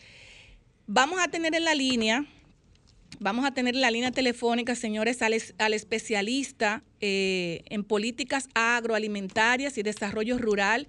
Vamos 0.88 1.20
a 1.20 1.28
tener 1.28 1.54
en 1.54 1.62
la 1.62 1.76
línea, 1.76 2.26
vamos 3.20 3.44
a 3.44 3.52
tener 3.52 3.74
en 3.74 3.82
la 3.82 3.90
línea 3.90 4.10
telefónica, 4.10 4.74
señores, 4.74 5.22
al, 5.22 5.74
especialista 5.74 6.82
eh, 7.00 7.62
en 7.66 7.84
políticas 7.84 8.48
agroalimentarias 8.54 9.78
y 9.78 9.82
desarrollo 9.82 10.38
rural, 10.38 10.88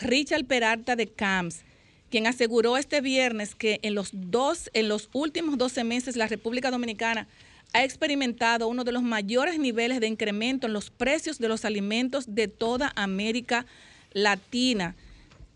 Richard 0.00 0.44
Peralta 0.44 0.94
de 0.94 1.08
CAMS, 1.08 1.62
quien 2.10 2.26
aseguró 2.26 2.76
este 2.76 3.00
viernes 3.00 3.54
que 3.54 3.80
en 3.82 3.94
los, 3.94 4.10
dos, 4.12 4.70
en 4.74 4.88
los 4.88 5.08
últimos 5.12 5.56
12 5.58 5.82
meses 5.84 6.16
la 6.16 6.28
República 6.28 6.70
Dominicana 6.70 7.26
ha 7.72 7.82
experimentado 7.82 8.68
uno 8.68 8.84
de 8.84 8.92
los 8.92 9.02
mayores 9.02 9.58
niveles 9.58 10.00
de 10.00 10.06
incremento 10.06 10.66
en 10.66 10.74
los 10.74 10.90
precios 10.90 11.38
de 11.38 11.48
los 11.48 11.64
alimentos 11.64 12.34
de 12.34 12.48
toda 12.48 12.92
América 12.94 13.64
Latina. 14.12 14.96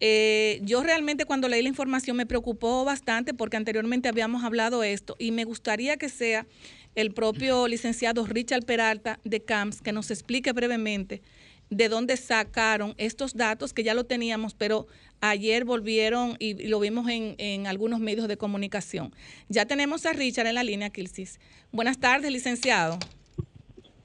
Eh, 0.01 0.61
yo 0.63 0.83
realmente 0.83 1.25
cuando 1.25 1.49
leí 1.49 1.63
la 1.63 1.69
información 1.69 2.17
me 2.17 2.27
preocupó 2.27 2.85
bastante 2.85 3.33
porque 3.33 3.57
anteriormente 3.57 4.09
habíamos 4.09 4.45
hablado 4.45 4.83
esto 4.83 5.15
y 5.19 5.31
me 5.31 5.45
gustaría 5.45 5.97
que 5.97 6.09
sea 6.09 6.47
el 6.95 7.13
propio 7.13 7.69
licenciado 7.69 8.27
Richard 8.27 8.65
Peralta 8.65 9.21
de 9.25 9.41
CAMS 9.41 9.81
que 9.81 9.93
nos 9.93 10.11
explique 10.11 10.53
brevemente 10.53 11.23
de 11.71 11.89
dónde 11.89 12.17
sacaron 12.17 12.95
estos 12.99 13.35
datos 13.35 13.73
que 13.73 13.83
ya 13.83 13.95
lo 13.95 14.05
teníamos, 14.05 14.55
pero 14.55 14.87
ayer 15.21 15.65
volvieron 15.65 16.37
y, 16.39 16.69
lo 16.69 16.79
vimos 16.81 17.07
en, 17.09 17.67
algunos 17.67 18.01
medios 18.01 18.29
de 18.29 18.37
comunicación. 18.37 19.13
Ya 19.49 19.67
tenemos 19.67 20.07
a 20.07 20.13
Richard 20.13 20.47
en 20.47 20.55
la 20.55 20.63
línea, 20.63 20.91
Kilsis. 20.91 21.41
Buenas 21.73 21.99
tardes, 21.99 22.31
licenciado. 22.31 22.99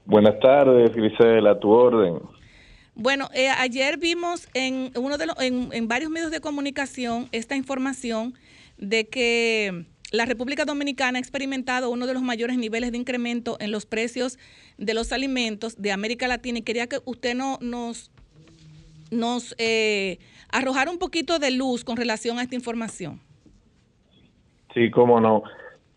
Buenas 0.04 0.40
tardes, 0.40 0.94
Grisela, 0.94 1.52
a 1.52 1.60
tu 1.60 1.70
orden. 1.70 2.18
Bueno, 2.94 3.28
eh, 3.32 3.48
ayer 3.48 3.98
vimos 3.98 4.48
en, 4.54 4.92
uno 4.96 5.16
de 5.16 5.26
los, 5.26 5.40
en, 5.40 5.68
en 5.72 5.88
varios 5.88 6.10
medios 6.10 6.30
de 6.30 6.40
comunicación 6.40 7.28
esta 7.32 7.56
información 7.56 8.34
de 8.78 9.08
que 9.08 9.86
la 10.10 10.24
República 10.24 10.64
Dominicana 10.64 11.18
ha 11.18 11.20
experimentado 11.20 11.90
uno 11.90 12.06
de 12.06 12.14
los 12.14 12.22
mayores 12.22 12.58
niveles 12.58 12.90
de 12.90 12.98
incremento 12.98 13.56
en 13.60 13.70
los 13.70 13.86
precios 13.86 14.38
de 14.76 14.94
los 14.94 15.12
alimentos 15.12 15.80
de 15.80 15.92
América 15.92 16.26
Latina 16.26 16.58
y 16.58 16.62
quería 16.62 16.88
que 16.88 16.98
usted 17.04 17.34
no, 17.34 17.58
nos, 17.60 18.10
nos 19.10 19.54
eh, 19.58 20.18
arrojara 20.50 20.90
un 20.90 20.98
poquito 20.98 21.38
de 21.38 21.52
luz 21.52 21.84
con 21.84 21.96
relación 21.96 22.38
a 22.38 22.42
esta 22.42 22.56
información. 22.56 23.20
Sí, 24.74 24.90
cómo 24.90 25.20
no. 25.20 25.42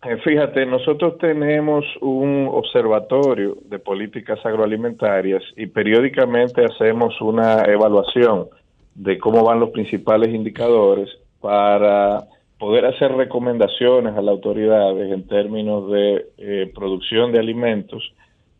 Eh, 0.06 0.18
fíjate, 0.18 0.66
nosotros 0.66 1.18
tenemos 1.18 1.86
un 2.02 2.50
observatorio 2.52 3.58
de 3.70 3.80
políticas 3.80 4.38
agroalimentarias 4.46 5.42
y 5.56 5.68
periódicamente 5.68 6.66
hacemos 6.66 7.20
una 7.22 7.64
evaluación 7.64 8.48
de 8.96 9.18
cómo 9.18 9.44
van 9.46 9.62
los 9.62 9.70
principales 9.70 10.34
indicadores 10.34 11.10
para 11.40 12.26
poder 12.60 12.86
hacer 12.86 13.14
recomendaciones 13.14 14.14
a 14.16 14.22
las 14.22 14.34
autoridades 14.34 15.10
en 15.12 15.26
términos 15.26 15.90
de 15.90 16.26
eh, 16.38 16.72
producción 16.76 17.32
de 17.32 17.40
alimentos, 17.40 18.04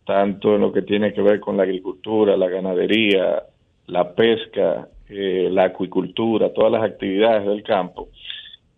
tanto 0.06 0.56
en 0.56 0.62
lo 0.62 0.72
que 0.72 0.82
tiene 0.82 1.14
que 1.14 1.22
ver 1.22 1.42
con 1.42 1.58
la 1.58 1.64
agricultura, 1.64 2.38
la 2.38 2.48
ganadería, 2.48 3.44
la 3.88 4.14
pesca, 4.14 4.88
eh, 5.10 5.50
la 5.52 5.66
acuicultura, 5.66 6.54
todas 6.54 6.72
las 6.72 6.84
actividades 6.84 7.46
del 7.46 7.64
campo, 7.64 8.08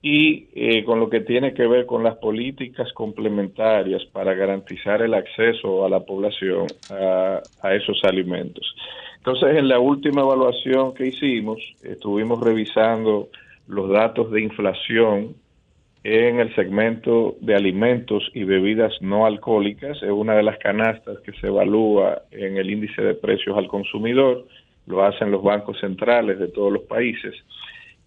y 0.07 0.49
eh, 0.53 0.83
con 0.83 0.99
lo 0.99 1.09
que 1.09 1.21
tiene 1.21 1.55
que 1.55 1.65
ver 1.65 1.87
con 1.87 2.03
las 2.03 2.17
políticas 2.17 2.93
complementarias 2.93 4.05
para 4.13 4.35
garantizar 4.35 5.01
el 5.01 5.15
acceso 5.15 5.83
a 5.83 5.89
la 5.89 6.01
población 6.01 6.67
a, 6.91 7.41
a 7.63 7.73
esos 7.73 8.03
alimentos. 8.03 8.75
Entonces, 9.17 9.57
en 9.57 9.67
la 9.67 9.79
última 9.79 10.21
evaluación 10.21 10.93
que 10.93 11.07
hicimos, 11.07 11.57
estuvimos 11.81 12.39
revisando 12.39 13.29
los 13.67 13.89
datos 13.89 14.29
de 14.29 14.43
inflación 14.43 15.33
en 16.03 16.39
el 16.39 16.53
segmento 16.53 17.35
de 17.41 17.55
alimentos 17.55 18.29
y 18.35 18.43
bebidas 18.43 18.93
no 19.01 19.25
alcohólicas. 19.25 20.03
Es 20.03 20.11
una 20.11 20.35
de 20.35 20.43
las 20.43 20.59
canastas 20.59 21.19
que 21.21 21.31
se 21.31 21.47
evalúa 21.47 22.21
en 22.29 22.57
el 22.57 22.69
índice 22.69 23.01
de 23.01 23.15
precios 23.15 23.57
al 23.57 23.67
consumidor. 23.67 24.45
Lo 24.85 25.03
hacen 25.03 25.31
los 25.31 25.41
bancos 25.41 25.79
centrales 25.79 26.37
de 26.37 26.49
todos 26.49 26.71
los 26.71 26.83
países. 26.83 27.33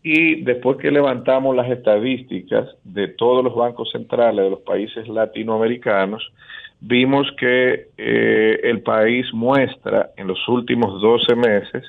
Y 0.03 0.43
después 0.43 0.79
que 0.79 0.91
levantamos 0.91 1.57
las 1.57 1.71
estadísticas 1.71 2.69
de 2.85 3.09
todos 3.09 3.45
los 3.45 3.55
bancos 3.55 3.91
centrales 3.91 4.45
de 4.45 4.51
los 4.51 4.61
países 4.61 5.09
latinoamericanos, 5.09 6.33
vimos 6.81 7.27
que 7.39 7.89
eh, 7.97 8.61
el 8.63 8.83
país 8.83 9.27
muestra 9.33 10.11
en 10.17 10.29
los 10.29 10.49
últimos 10.49 11.01
12 11.01 11.35
meses 11.35 11.85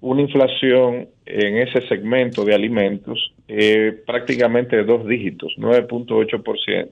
una 0.00 0.22
inflación 0.22 1.08
en 1.26 1.58
ese 1.58 1.86
segmento 1.88 2.44
de 2.44 2.54
alimentos 2.54 3.32
eh, 3.48 4.02
prácticamente 4.06 4.76
de 4.76 4.84
dos 4.84 5.06
dígitos, 5.06 5.52
9.8%, 5.58 6.88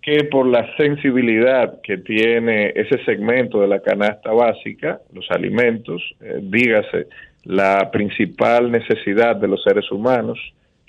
que 0.00 0.24
por 0.24 0.46
la 0.46 0.74
sensibilidad 0.76 1.80
que 1.82 1.98
tiene 1.98 2.72
ese 2.76 3.02
segmento 3.04 3.60
de 3.60 3.68
la 3.68 3.80
canasta 3.80 4.30
básica, 4.32 5.00
los 5.12 5.28
alimentos, 5.30 6.02
eh, 6.20 6.38
dígase, 6.42 7.08
la 7.48 7.90
principal 7.90 8.70
necesidad 8.70 9.34
de 9.36 9.48
los 9.48 9.62
seres 9.62 9.90
humanos, 9.90 10.38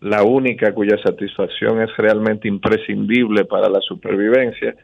la 0.01 0.23
única 0.23 0.73
cuya 0.73 0.97
satisfacción 1.01 1.81
es 1.81 1.89
realmente 1.97 2.49
imprescindible 2.49 3.45
para 3.45 3.69
la 3.69 3.79
supervivencia, 3.79 4.75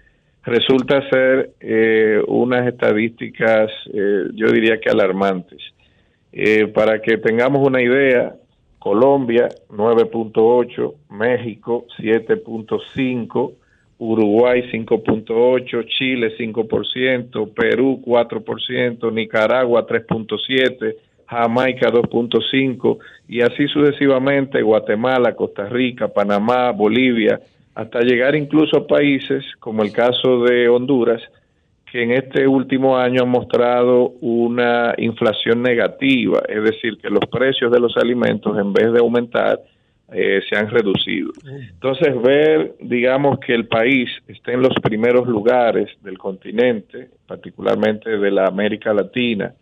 resulta 0.44 1.08
ser 1.10 1.52
eh, 1.60 2.22
unas 2.28 2.66
estadísticas, 2.66 3.72
yo 3.94 4.48
diría 4.48 4.80
que 4.80 4.90
alarmantes. 4.90 5.62
Eh, 6.32 6.68
para 6.68 7.02
que 7.02 7.18
tengamos 7.18 7.66
una 7.66 7.82
idea, 7.82 8.36
Colombia 8.80 9.50
9.8, 9.70 10.94
México 11.10 11.88
7.5, 11.98 13.54
Uruguay 13.98 14.64
5.8, 14.72 15.86
Chile 15.88 16.38
5%, 16.38 17.54
Perú 17.54 18.02
4%, 18.06 19.14
Nicaragua 19.14 19.86
3.7, 19.86 20.96
Jamaica 21.28 21.92
2.5 21.92 22.98
y 23.28 23.42
así 23.42 23.68
sucesivamente 23.68 24.62
Guatemala, 24.62 25.36
Costa 25.36 25.66
Rica, 25.68 26.08
Panamá, 26.08 26.72
Bolivia, 26.72 27.40
hasta 27.74 28.00
llegar 28.02 28.36
incluso 28.36 28.78
a 28.78 28.88
países 28.88 29.44
como 29.60 29.84
el 29.84 29.92
caso 29.92 30.44
de 30.44 30.70
Honduras, 30.70 31.22
que 31.92 32.04
en 32.04 32.12
este 32.12 32.48
último 32.48 32.98
año 32.98 33.24
han 33.24 33.30
mostrado 33.30 34.14
una 34.22 34.94
inflación 34.98 35.62
negativa, 35.62 36.42
es 36.48 36.64
decir, 36.64 36.98
que 36.98 37.10
los 37.10 37.26
precios 37.32 37.72
de 37.72 37.80
los 37.80 37.96
alimentos 37.98 38.58
en 38.58 38.74
vez 38.74 38.92
de 38.92 39.00
aumentar 39.00 39.60
eh, 40.12 40.42
se 40.48 40.56
han 40.56 40.70
reducido. 40.70 41.32
Entonces, 41.46 42.22
ver, 42.22 42.76
digamos, 42.80 43.40
que 43.40 43.54
el 43.54 43.68
país 43.68 44.10
esté 44.28 44.54
en 44.54 44.62
los 44.62 44.74
primeros 44.82 45.28
lugares 45.28 45.90
del 46.02 46.18
continente, 46.18 47.10
particularmente 47.28 48.18
de 48.18 48.32
la 48.32 48.46
América 48.46 48.94
Latina, 48.94 49.54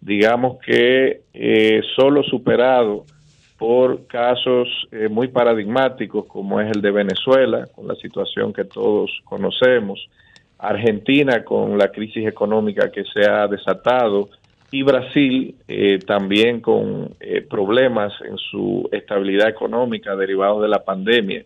digamos 0.00 0.58
que 0.64 1.22
eh, 1.34 1.82
solo 1.96 2.22
superado 2.22 3.04
por 3.58 4.06
casos 4.06 4.68
eh, 4.92 5.08
muy 5.08 5.28
paradigmáticos 5.28 6.26
como 6.26 6.60
es 6.60 6.70
el 6.70 6.80
de 6.80 6.92
Venezuela, 6.92 7.66
con 7.74 7.88
la 7.88 7.96
situación 7.96 8.52
que 8.52 8.64
todos 8.64 9.10
conocemos, 9.24 10.08
Argentina 10.58 11.44
con 11.44 11.76
la 11.76 11.90
crisis 11.90 12.26
económica 12.26 12.90
que 12.90 13.04
se 13.04 13.28
ha 13.28 13.46
desatado 13.48 14.28
y 14.70 14.82
Brasil 14.82 15.54
eh, 15.66 15.98
también 16.06 16.60
con 16.60 17.14
problemas 17.48 18.12
en 18.20 18.36
su 18.36 18.88
estabilidad 18.92 19.48
económica 19.48 20.14
derivados 20.14 20.62
de 20.62 20.68
la 20.68 20.84
pandemia, 20.84 21.44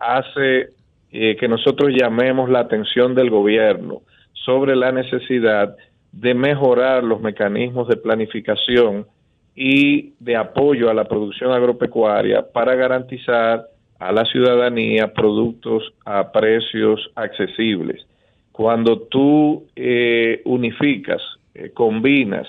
hace 0.00 0.70
que 1.10 1.48
nosotros 1.48 1.90
llamemos 1.94 2.50
la 2.50 2.60
atención 2.60 3.14
del 3.14 3.30
gobierno 3.30 4.02
sobre 4.32 4.74
la 4.74 4.92
necesidad 4.92 5.76
de 6.16 6.32
mejorar 6.32 7.04
los 7.04 7.20
mecanismos 7.20 7.88
de 7.88 7.96
planificación 7.96 9.06
y 9.54 10.14
de 10.18 10.34
apoyo 10.34 10.88
a 10.88 10.94
la 10.94 11.04
producción 11.04 11.52
agropecuaria 11.52 12.50
para 12.52 12.74
garantizar 12.74 13.66
a 13.98 14.12
la 14.12 14.24
ciudadanía 14.24 15.12
productos 15.12 15.92
a 16.06 16.32
precios 16.32 17.10
accesibles. 17.14 18.06
Cuando 18.50 19.00
tú 19.00 19.66
eh, 19.76 20.40
unificas, 20.46 21.20
eh, 21.54 21.70
combinas 21.74 22.48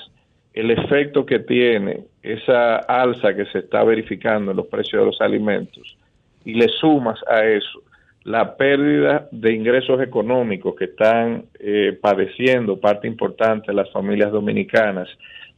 el 0.53 0.71
efecto 0.71 1.25
que 1.25 1.39
tiene 1.39 2.05
esa 2.23 2.77
alza 2.77 3.35
que 3.35 3.45
se 3.47 3.59
está 3.59 3.83
verificando 3.83 4.51
en 4.51 4.57
los 4.57 4.67
precios 4.67 5.01
de 5.01 5.05
los 5.07 5.19
alimentos 5.19 5.97
y 6.45 6.53
le 6.53 6.69
sumas 6.69 7.19
a 7.29 7.45
eso 7.45 7.81
la 8.27 8.55
pérdida 8.57 9.27
de 9.31 9.53
ingresos 9.53 10.01
económicos 10.01 10.75
que 10.75 10.85
están 10.85 11.45
eh, 11.59 11.97
padeciendo 11.99 12.77
parte 12.77 13.07
importante 13.07 13.67
de 13.67 13.73
las 13.73 13.89
familias 13.89 14.31
dominicanas, 14.33 15.07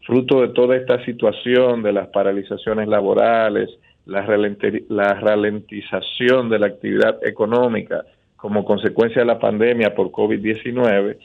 fruto 0.06 0.42
de 0.42 0.50
toda 0.50 0.76
esta 0.76 1.04
situación 1.04 1.82
de 1.82 1.94
las 1.94 2.10
paralizaciones 2.10 2.88
laborales, 2.88 3.72
la, 4.06 4.22
ralentización 4.22 6.50
de 6.50 6.60
la 6.60 6.68
actividad 6.68 7.18
económica 7.28 8.06
como 8.36 8.64
consecuencia 8.64 9.24
de 9.24 9.28
la 9.28 9.40
pandemia 9.40 9.96
por 9.96 10.12
COVID-19, 10.12 11.18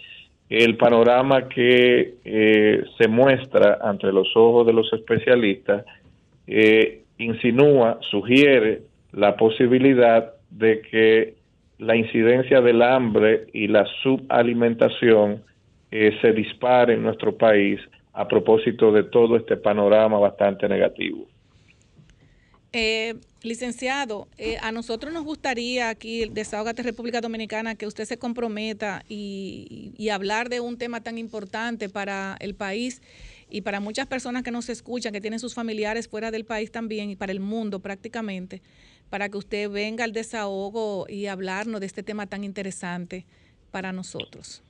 el 0.49 0.77
panorama 0.79 1.47
que 1.51 2.15
eh, 2.25 2.85
se 2.97 3.07
muestra 3.07 3.81
ante 3.83 4.11
los 4.11 4.35
ojos 4.35 4.67
de 4.67 4.73
los 4.73 4.91
especialistas 4.95 5.85
eh, 6.47 7.03
insinúa, 7.19 7.99
sugiere 8.01 8.81
la 9.13 9.37
posibilidad 9.37 10.34
de 10.55 10.81
que 10.83 11.35
la 11.79 11.97
incidencia 11.97 12.61
del 12.61 12.83
hambre 12.83 13.47
y 13.53 13.67
la 13.67 13.87
subalimentación 14.03 15.43
eh, 15.91 16.17
se 16.23 16.33
dispare 16.33 16.95
en 16.95 17.03
nuestro 17.03 17.37
país 17.37 17.81
a 18.13 18.29
propósito 18.29 18.93
de 18.93 19.05
todo 19.05 19.37
este 19.37 19.57
panorama 19.57 20.19
bastante 20.19 20.69
negativo. 20.69 21.27
Eh, 22.73 23.15
Licenciado, 23.43 24.27
eh, 24.39 24.57
a 24.63 24.73
nosotros 24.73 25.13
nos 25.13 25.23
gustaría 25.23 25.91
aquí, 25.91 26.27
Desahogate 26.31 26.83
República 26.83 27.21
Dominicana, 27.21 27.75
que 27.75 27.87
usted 27.87 28.05
se 28.05 28.19
comprometa 28.19 29.05
y, 29.09 29.93
y, 29.99 30.09
hablar 30.09 30.49
de 30.49 30.61
un 30.61 30.79
tema 30.79 31.03
tan 31.03 31.19
importante 31.19 31.89
para 31.89 32.37
el 32.41 32.55
país 32.55 33.03
y 33.51 33.61
para 33.61 33.81
muchas 33.81 34.07
personas 34.07 34.43
que 34.43 34.51
nos 34.51 34.71
escuchan, 34.71 35.13
que 35.13 35.21
tienen 35.21 35.39
sus 35.39 35.55
familiares 35.55 36.09
fuera 36.09 36.31
del 36.31 36.45
país 36.47 36.73
también 36.73 37.11
y 37.11 37.17
para 37.17 37.33
el 37.33 37.39
mundo 37.39 37.81
prácticamente, 37.81 38.63
para 39.15 39.29
que 39.29 39.39
usted 39.39 39.71
venga 39.71 40.03
al 40.03 40.13
desahogo 40.13 41.07
y 41.09 41.27
hablarnos 41.27 41.79
de 41.79 41.87
este 41.87 42.03
tema 42.03 42.27
tan 42.27 42.43
interesante 42.43 43.27
para 43.71 43.93
nosotros. 43.93 44.61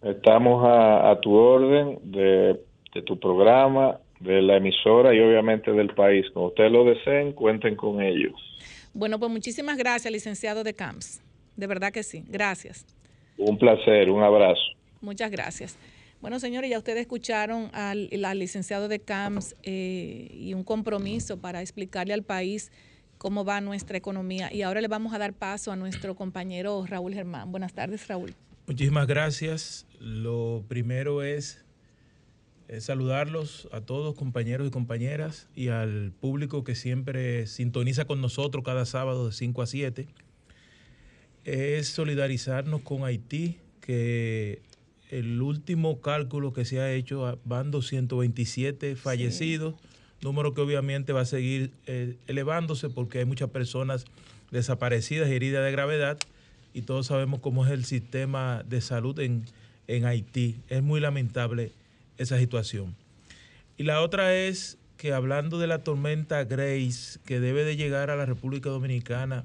Estamos 0.00 0.64
a, 0.66 1.18
tu 1.20 1.34
orden 1.34 1.98
de, 2.04 2.58
de 2.94 3.02
tu 3.02 3.20
programa 3.20 3.98
de 4.18 4.40
la 4.40 4.56
emisora 4.56 5.14
y 5.14 5.20
obviamente 5.20 5.72
del 5.72 5.94
país. 5.94 6.24
Como 6.32 6.46
ustedes 6.46 6.72
lo 6.72 6.86
deseen, 6.86 7.34
cuenten 7.34 7.76
con 7.76 8.00
ellos. 8.00 8.32
Bueno, 8.94 9.18
pues 9.18 9.30
muchísimas 9.30 9.76
gracias, 9.76 10.10
licenciado 10.10 10.64
de 10.64 10.72
Camps. 10.72 11.20
De 11.58 11.66
verdad 11.66 11.92
que 11.92 12.02
sí. 12.02 12.24
Gracias. 12.26 12.86
Un 13.36 13.58
placer, 13.58 14.08
un 14.08 14.22
abrazo. 14.22 14.62
Muchas 15.02 15.30
gracias. 15.30 15.76
Bueno, 16.22 16.40
señores, 16.40 16.70
ya 16.70 16.78
ustedes 16.78 17.02
escucharon 17.02 17.68
al, 17.74 18.08
licenciado 18.38 18.88
de 18.88 19.00
CAMS 19.00 19.54
eh, 19.64 20.28
y 20.32 20.54
un 20.54 20.64
compromiso 20.64 21.42
para 21.42 21.60
explicarle 21.60 22.14
al 22.14 22.22
país 22.22 22.72
cómo 23.22 23.44
va 23.44 23.60
nuestra 23.60 23.96
economía. 23.96 24.52
Y 24.52 24.62
ahora 24.62 24.80
le 24.80 24.88
vamos 24.88 25.14
a 25.14 25.18
dar 25.18 25.32
paso 25.32 25.70
a 25.70 25.76
nuestro 25.76 26.16
compañero 26.16 26.84
Raúl 26.88 27.14
Germán. 27.14 27.52
Buenas 27.52 27.72
tardes, 27.72 28.08
Raúl. 28.08 28.34
Muchísimas 28.66 29.06
gracias. 29.06 29.86
Lo 30.00 30.64
primero 30.66 31.22
es 31.22 31.64
saludarlos 32.80 33.68
a 33.70 33.80
todos, 33.80 34.16
compañeros 34.16 34.66
y 34.66 34.72
compañeras, 34.72 35.48
y 35.54 35.68
al 35.68 36.10
público 36.10 36.64
que 36.64 36.74
siempre 36.74 37.46
sintoniza 37.46 38.06
con 38.06 38.20
nosotros 38.20 38.64
cada 38.64 38.86
sábado 38.86 39.26
de 39.28 39.32
5 39.32 39.62
a 39.62 39.66
7. 39.66 40.08
Es 41.44 41.86
solidarizarnos 41.90 42.80
con 42.80 43.04
Haití, 43.04 43.60
que 43.80 44.62
el 45.10 45.40
último 45.40 46.00
cálculo 46.00 46.52
que 46.52 46.64
se 46.64 46.80
ha 46.80 46.92
hecho 46.92 47.38
van 47.44 47.70
227 47.70 48.96
fallecidos, 48.96 49.76
número 50.22 50.54
que 50.54 50.60
obviamente 50.60 51.12
va 51.12 51.22
a 51.22 51.26
seguir 51.26 51.72
eh, 51.86 52.16
elevándose 52.26 52.88
porque 52.88 53.18
hay 53.18 53.24
muchas 53.24 53.50
personas 53.50 54.06
desaparecidas 54.50 55.28
y 55.28 55.34
heridas 55.34 55.64
de 55.64 55.72
gravedad, 55.72 56.18
y 56.74 56.82
todos 56.82 57.06
sabemos 57.06 57.40
cómo 57.40 57.66
es 57.66 57.72
el 57.72 57.84
sistema 57.84 58.62
de 58.66 58.80
salud 58.80 59.18
en, 59.18 59.44
en 59.88 60.06
Haití. 60.06 60.56
Es 60.68 60.82
muy 60.82 61.00
lamentable 61.00 61.72
esa 62.16 62.38
situación. 62.38 62.94
Y 63.76 63.82
la 63.82 64.00
otra 64.00 64.34
es 64.34 64.78
que 64.96 65.12
hablando 65.12 65.58
de 65.58 65.66
la 65.66 65.82
tormenta 65.82 66.44
Grace, 66.44 67.18
que 67.26 67.40
debe 67.40 67.64
de 67.64 67.76
llegar 67.76 68.10
a 68.10 68.16
la 68.16 68.24
República 68.24 68.70
Dominicana 68.70 69.44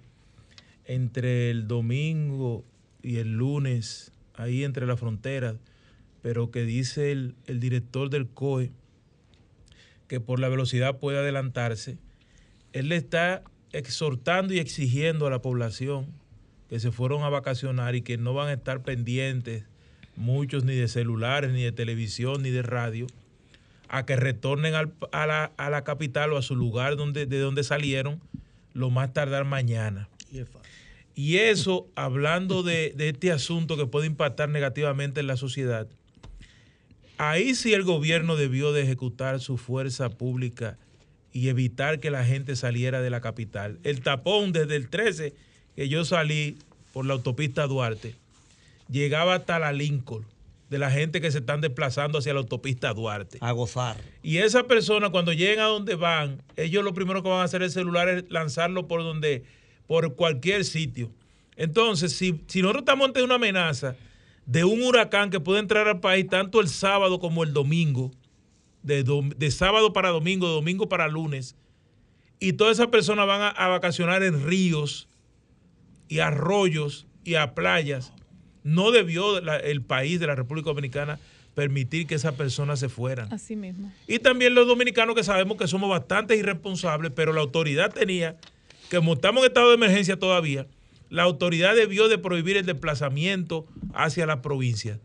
entre 0.86 1.50
el 1.50 1.68
domingo 1.68 2.64
y 3.02 3.18
el 3.18 3.34
lunes, 3.34 4.12
ahí 4.36 4.64
entre 4.64 4.86
las 4.86 5.00
fronteras, 5.00 5.56
pero 6.22 6.52
que 6.52 6.64
dice 6.64 7.12
el, 7.12 7.36
el 7.48 7.60
director 7.60 8.10
del 8.10 8.28
COE 8.28 8.72
que 10.08 10.20
por 10.20 10.40
la 10.40 10.50
velocidad 10.50 11.00
puede 11.00 11.20
adelantarse, 11.20 11.98
él 12.74 12.90
le 12.90 12.96
está 12.96 13.44
exhortando 13.72 14.54
y 14.54 14.60
exigiendo 14.60 15.28
a 15.28 15.30
la 15.30 15.42
población 15.42 16.08
que 16.70 16.80
se 16.80 16.92
fueron 16.92 17.24
a 17.24 17.30
vacacionar 17.30 17.96
y 17.96 18.02
que 18.02 18.18
no 18.18 18.34
van 18.34 18.50
a 18.50 18.54
estar 18.54 18.84
pendientes 18.84 19.64
muchos 20.16 20.64
ni 20.64 20.76
de 20.76 20.88
celulares, 20.88 21.52
ni 21.52 21.64
de 21.64 21.72
televisión, 21.72 22.42
ni 22.42 22.50
de 22.50 22.62
radio, 22.64 23.08
a 23.88 24.06
que 24.06 24.16
retornen 24.16 24.74
a, 24.76 24.84
la, 25.26 25.52
a, 25.58 25.70
la, 25.70 25.84
capital 25.84 26.34
o 26.34 26.38
a 26.38 26.42
su 26.42 26.56
lugar 26.56 26.98
donde, 26.98 27.26
de 27.26 27.40
donde 27.40 27.64
salieron 27.64 28.20
lo 28.74 28.90
más 28.90 29.14
tardar 29.14 29.46
mañana. 29.46 30.10
Y 31.16 31.38
eso, 31.38 31.88
hablando 31.96 32.64
de, 32.64 32.94
de 32.96 33.10
este 33.10 33.32
asunto 33.32 33.78
que 33.78 33.86
puede 33.86 34.08
impactar 34.08 34.50
negativamente 34.50 35.22
en 35.22 35.28
la 35.28 35.38
sociedad, 35.38 35.88
ahí 37.18 37.56
sí 37.56 37.74
el 37.74 37.84
gobierno 37.84 38.36
debió 38.36 38.74
de 38.74 38.84
ejecutar 38.84 39.39
su 39.39 39.58
fuerza 39.58 40.10
pública 40.10 40.78
y 41.32 41.50
evitar 41.50 42.00
que 42.00 42.10
la 42.10 42.26
gente 42.26 42.56
saliera 42.56 43.02
de 43.02 43.10
la 43.10 43.22
capital. 43.22 43.80
El 43.84 44.02
tapón 44.02 44.54
desde 44.54 44.76
el 44.76 44.89
13 44.89 45.34
que 45.76 45.89
yo 45.89 46.06
salí 46.06 46.58
por 46.94 47.06
la 47.06 47.13
autopista 47.13 47.68
Duarte, 47.68 48.15
llegaba 48.89 49.36
hasta 49.36 49.60
la 49.60 49.72
Lincoln, 49.72 50.26
de 50.70 50.80
la 50.80 50.89
gente 50.89 51.22
que 51.22 51.32
se 51.32 51.38
están 51.38 51.62
desplazando 51.62 52.18
hacia 52.18 52.34
la 52.34 52.39
autopista 52.39 52.94
Duarte. 52.94 53.38
A 53.41 53.52
gozar. 53.52 53.98
Y 54.24 54.38
esas 54.38 54.63
personas 54.63 55.12
cuando 55.12 55.32
lleguen 55.32 55.60
a 55.60 55.65
donde 55.65 55.94
van, 55.94 56.41
ellos 56.56 56.84
lo 56.84 56.96
primero 56.96 57.22
que 57.22 57.30
van 57.30 57.41
a 57.41 57.44
hacer 57.44 57.62
el 57.62 57.70
celular 57.70 58.10
es 58.10 58.26
lanzarlo 58.30 58.88
por 58.88 59.04
donde, 59.04 59.44
por 59.86 60.15
cualquier 60.15 60.65
sitio. 60.65 61.12
Entonces, 61.56 62.13
si, 62.13 62.41
si 62.48 62.62
nosotros 62.62 62.82
estamos 62.82 63.08
ante 63.08 63.22
una 63.22 63.36
amenaza 63.36 63.96
de 64.48 64.64
un 64.64 64.82
huracán 64.82 65.30
que 65.30 65.40
puede 65.40 65.60
entrar 65.60 65.88
al 65.88 66.00
país 66.00 66.26
tanto 66.28 66.62
el 66.62 66.70
sábado 66.70 67.20
como 67.20 67.44
el 67.44 67.54
domingo, 67.54 68.12
de, 68.82 69.04
de 69.36 69.52
sábado 69.52 69.94
para 69.94 70.10
domingo, 70.10 70.48
de 70.48 70.54
domingo 70.54 70.90
para 70.90 71.08
lunes, 71.10 71.56
y 72.40 72.54
todas 72.54 72.78
esas 72.78 72.88
personas 72.88 73.28
van 73.28 73.42
a, 73.42 73.50
a 73.50 73.68
vacacionar 73.68 74.24
en 74.24 74.46
ríos 74.46 75.10
y 76.08 76.20
arroyos 76.20 77.08
y 77.26 77.36
a 77.36 77.54
playas, 77.54 78.14
no 78.64 78.92
debió 78.92 79.38
el 79.38 79.82
país 79.82 80.20
de 80.20 80.28
la 80.28 80.36
República 80.36 80.70
Dominicana 80.70 81.20
permitir 81.54 82.08
que 82.08 82.16
esas 82.16 82.36
personas 82.36 82.80
se 82.80 82.88
fueran. 82.88 83.34
Así 83.34 83.56
mismo. 83.56 83.92
Y 84.08 84.20
también 84.20 84.54
los 84.54 84.68
dominicanos 84.68 85.16
que 85.16 85.24
sabemos 85.24 85.58
que 85.58 85.68
somos 85.68 85.90
bastante 85.90 86.36
irresponsables, 86.38 87.12
pero 87.16 87.34
la 87.34 87.42
autoridad 87.42 87.92
tenía, 87.92 88.38
que 88.90 88.98
como 88.98 89.14
estamos 89.14 89.44
en 89.44 89.48
estado 89.48 89.70
de 89.70 89.76
emergencia 89.76 90.18
todavía, 90.18 90.68
la 91.10 91.24
autoridad 91.24 91.76
debió 91.76 92.08
de 92.08 92.17
prohibir 92.17 92.58
el 92.58 92.65
desplazamiento 92.65 93.65
hacia 93.93 94.26
las 94.26 94.38
provincias. 94.38 95.00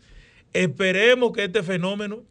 Esperemos 0.53 1.33
que 1.33 1.45
este 1.45 1.63
fenómeno 1.63 2.23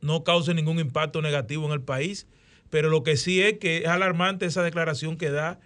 no 0.00 0.24
cause 0.24 0.54
ningún 0.54 0.78
impacto 0.78 1.22
negativo 1.22 1.66
en 1.66 1.72
el 1.72 1.82
país, 1.82 2.26
pero 2.70 2.90
lo 2.90 3.02
que 3.02 3.16
sí 3.16 3.40
es 3.40 3.58
que 3.58 3.78
es 3.78 3.86
alarmante 3.86 4.46
esa 4.46 4.62
declaración 4.62 5.16
que 5.16 5.30
da 5.30 5.58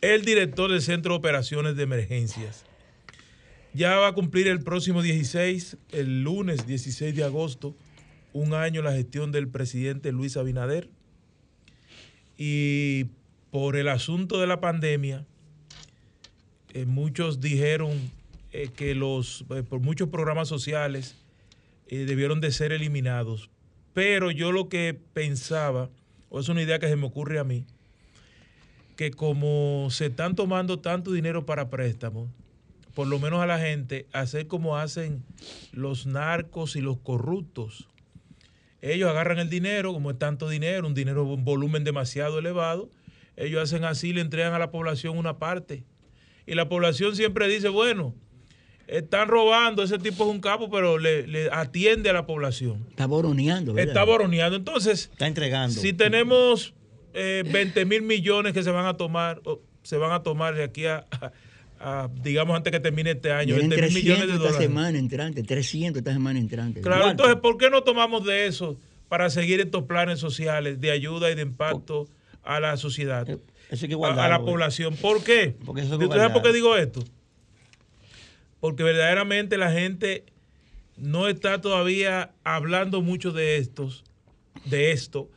el 0.00 0.24
director 0.24 0.70
del 0.70 0.82
Centro 0.82 1.14
de 1.14 1.18
Operaciones 1.18 1.76
de 1.76 1.82
Emergencias. 1.82 2.64
Ya 3.72 3.96
va 3.96 4.08
a 4.08 4.12
cumplir 4.12 4.48
el 4.48 4.62
próximo 4.62 5.00
16, 5.00 5.76
el 5.92 6.22
lunes 6.22 6.66
16 6.66 7.14
de 7.14 7.24
agosto, 7.24 7.76
un 8.32 8.54
año 8.54 8.82
la 8.82 8.92
gestión 8.92 9.32
del 9.32 9.48
presidente 9.48 10.12
Luis 10.12 10.36
Abinader. 10.36 10.88
Y 12.36 13.06
por 13.50 13.76
el 13.76 13.88
asunto 13.88 14.40
de 14.40 14.46
la 14.46 14.60
pandemia, 14.60 15.26
eh, 16.72 16.84
muchos 16.86 17.40
dijeron 17.40 18.10
eh, 18.52 18.68
que 18.74 18.94
los, 18.94 19.44
eh, 19.50 19.62
por 19.62 19.80
muchos 19.80 20.08
programas 20.08 20.48
sociales 20.48 21.16
debieron 21.88 22.40
de 22.40 22.52
ser 22.52 22.70
eliminados. 22.70 23.50
Pero 23.94 24.30
yo 24.30 24.52
lo 24.52 24.68
que 24.68 24.96
pensaba, 25.12 25.90
o 26.28 26.38
es 26.38 26.48
una 26.48 26.62
idea 26.62 26.78
que 26.78 26.86
se 26.86 26.94
me 26.94 27.06
ocurre 27.06 27.40
a 27.40 27.44
mí, 27.44 27.66
que 28.96 29.10
como 29.10 29.88
se 29.90 30.06
están 30.06 30.36
tomando 30.36 30.78
tanto 30.78 31.10
dinero 31.10 31.46
para 31.46 31.68
préstamos, 31.68 32.28
por 32.94 33.08
lo 33.08 33.18
menos 33.18 33.40
a 33.40 33.46
la 33.46 33.58
gente, 33.58 34.06
hacer 34.12 34.46
como 34.46 34.76
hacen 34.76 35.24
los 35.72 36.06
narcos 36.06 36.76
y 36.76 36.80
los 36.80 36.98
corruptos. 36.98 37.88
Ellos 38.82 39.10
agarran 39.10 39.40
el 39.40 39.50
dinero, 39.50 39.92
como 39.92 40.12
es 40.12 40.18
tanto 40.18 40.48
dinero, 40.48 40.86
un 40.86 40.94
dinero, 40.94 41.24
un 41.24 41.44
volumen 41.44 41.82
demasiado 41.82 42.38
elevado, 42.38 42.88
ellos 43.36 43.62
hacen 43.62 43.84
así, 43.84 44.12
le 44.12 44.20
entregan 44.20 44.52
a 44.52 44.58
la 44.58 44.70
población 44.70 45.16
una 45.16 45.38
parte. 45.38 45.82
Y 46.50 46.56
la 46.56 46.68
población 46.68 47.14
siempre 47.14 47.46
dice, 47.46 47.68
bueno, 47.68 48.12
están 48.88 49.28
robando, 49.28 49.84
ese 49.84 49.98
tipo 49.98 50.24
es 50.24 50.30
un 50.30 50.40
capo, 50.40 50.68
pero 50.68 50.98
le, 50.98 51.48
atiende 51.52 52.10
a 52.10 52.12
la 52.12 52.26
población. 52.26 52.86
Está 52.90 53.06
boroneando, 53.06 53.72
¿verdad? 53.72 53.88
Está 53.88 54.04
boroneando. 54.04 54.56
Entonces, 54.56 55.10
está 55.12 55.28
entregando. 55.28 55.80
Si 55.80 55.92
tenemos 55.92 56.74
20 57.14 57.80
eh, 57.80 57.84
mil 57.84 58.02
millones 58.02 58.52
que 58.52 58.64
se 58.64 58.70
van 58.72 58.86
a 58.86 58.96
tomar, 58.96 59.40
se 59.84 59.96
van 59.96 60.10
a 60.10 60.24
tomar 60.24 60.56
de 60.56 60.64
aquí 60.64 60.86
a 60.86 61.06
digamos, 62.22 62.56
antes 62.56 62.72
que 62.72 62.80
termine 62.80 63.12
este 63.12 63.30
año, 63.30 63.54
20 63.54 63.82
mil 63.82 63.94
millones 63.94 64.26
de 64.26 64.32
dólares. 64.32 64.50
Esta 64.50 64.62
semana 64.62 64.98
entrante, 64.98 65.44
300 65.44 66.00
esta 66.00 66.12
semana 66.12 66.40
entrante. 66.40 66.80
Claro, 66.80 67.10
entonces, 67.10 67.36
¿por 67.36 67.58
qué 67.58 67.70
no 67.70 67.84
tomamos 67.84 68.26
de 68.26 68.46
eso 68.46 68.76
para 69.08 69.30
seguir 69.30 69.60
estos 69.60 69.84
planes 69.84 70.18
sociales 70.18 70.80
de 70.80 70.90
ayuda 70.90 71.30
y 71.30 71.36
de 71.36 71.42
impacto 71.42 72.08
a 72.42 72.60
la 72.60 72.76
sociedad, 72.76 73.26
eso 73.70 73.86
que 73.86 73.94
a, 73.94 74.28
la 74.28 74.40
población? 74.40 74.96
¿Por 74.96 75.22
qué? 75.22 75.56
Porque 75.64 75.84
sabes 75.84 76.30
por 76.30 76.42
qué 76.42 76.52
digo 76.52 76.76
esto? 76.76 77.02
Porque 78.58 78.82
verdaderamente 78.82 79.56
la 79.56 79.70
gente 79.70 80.24
no 80.96 81.28
está 81.28 81.60
todavía 81.60 82.32
hablando 82.44 83.00
mucho 83.00 83.32
de 83.32 83.56
estos, 83.56 84.04
de 84.64 84.92
esto, 84.92 85.28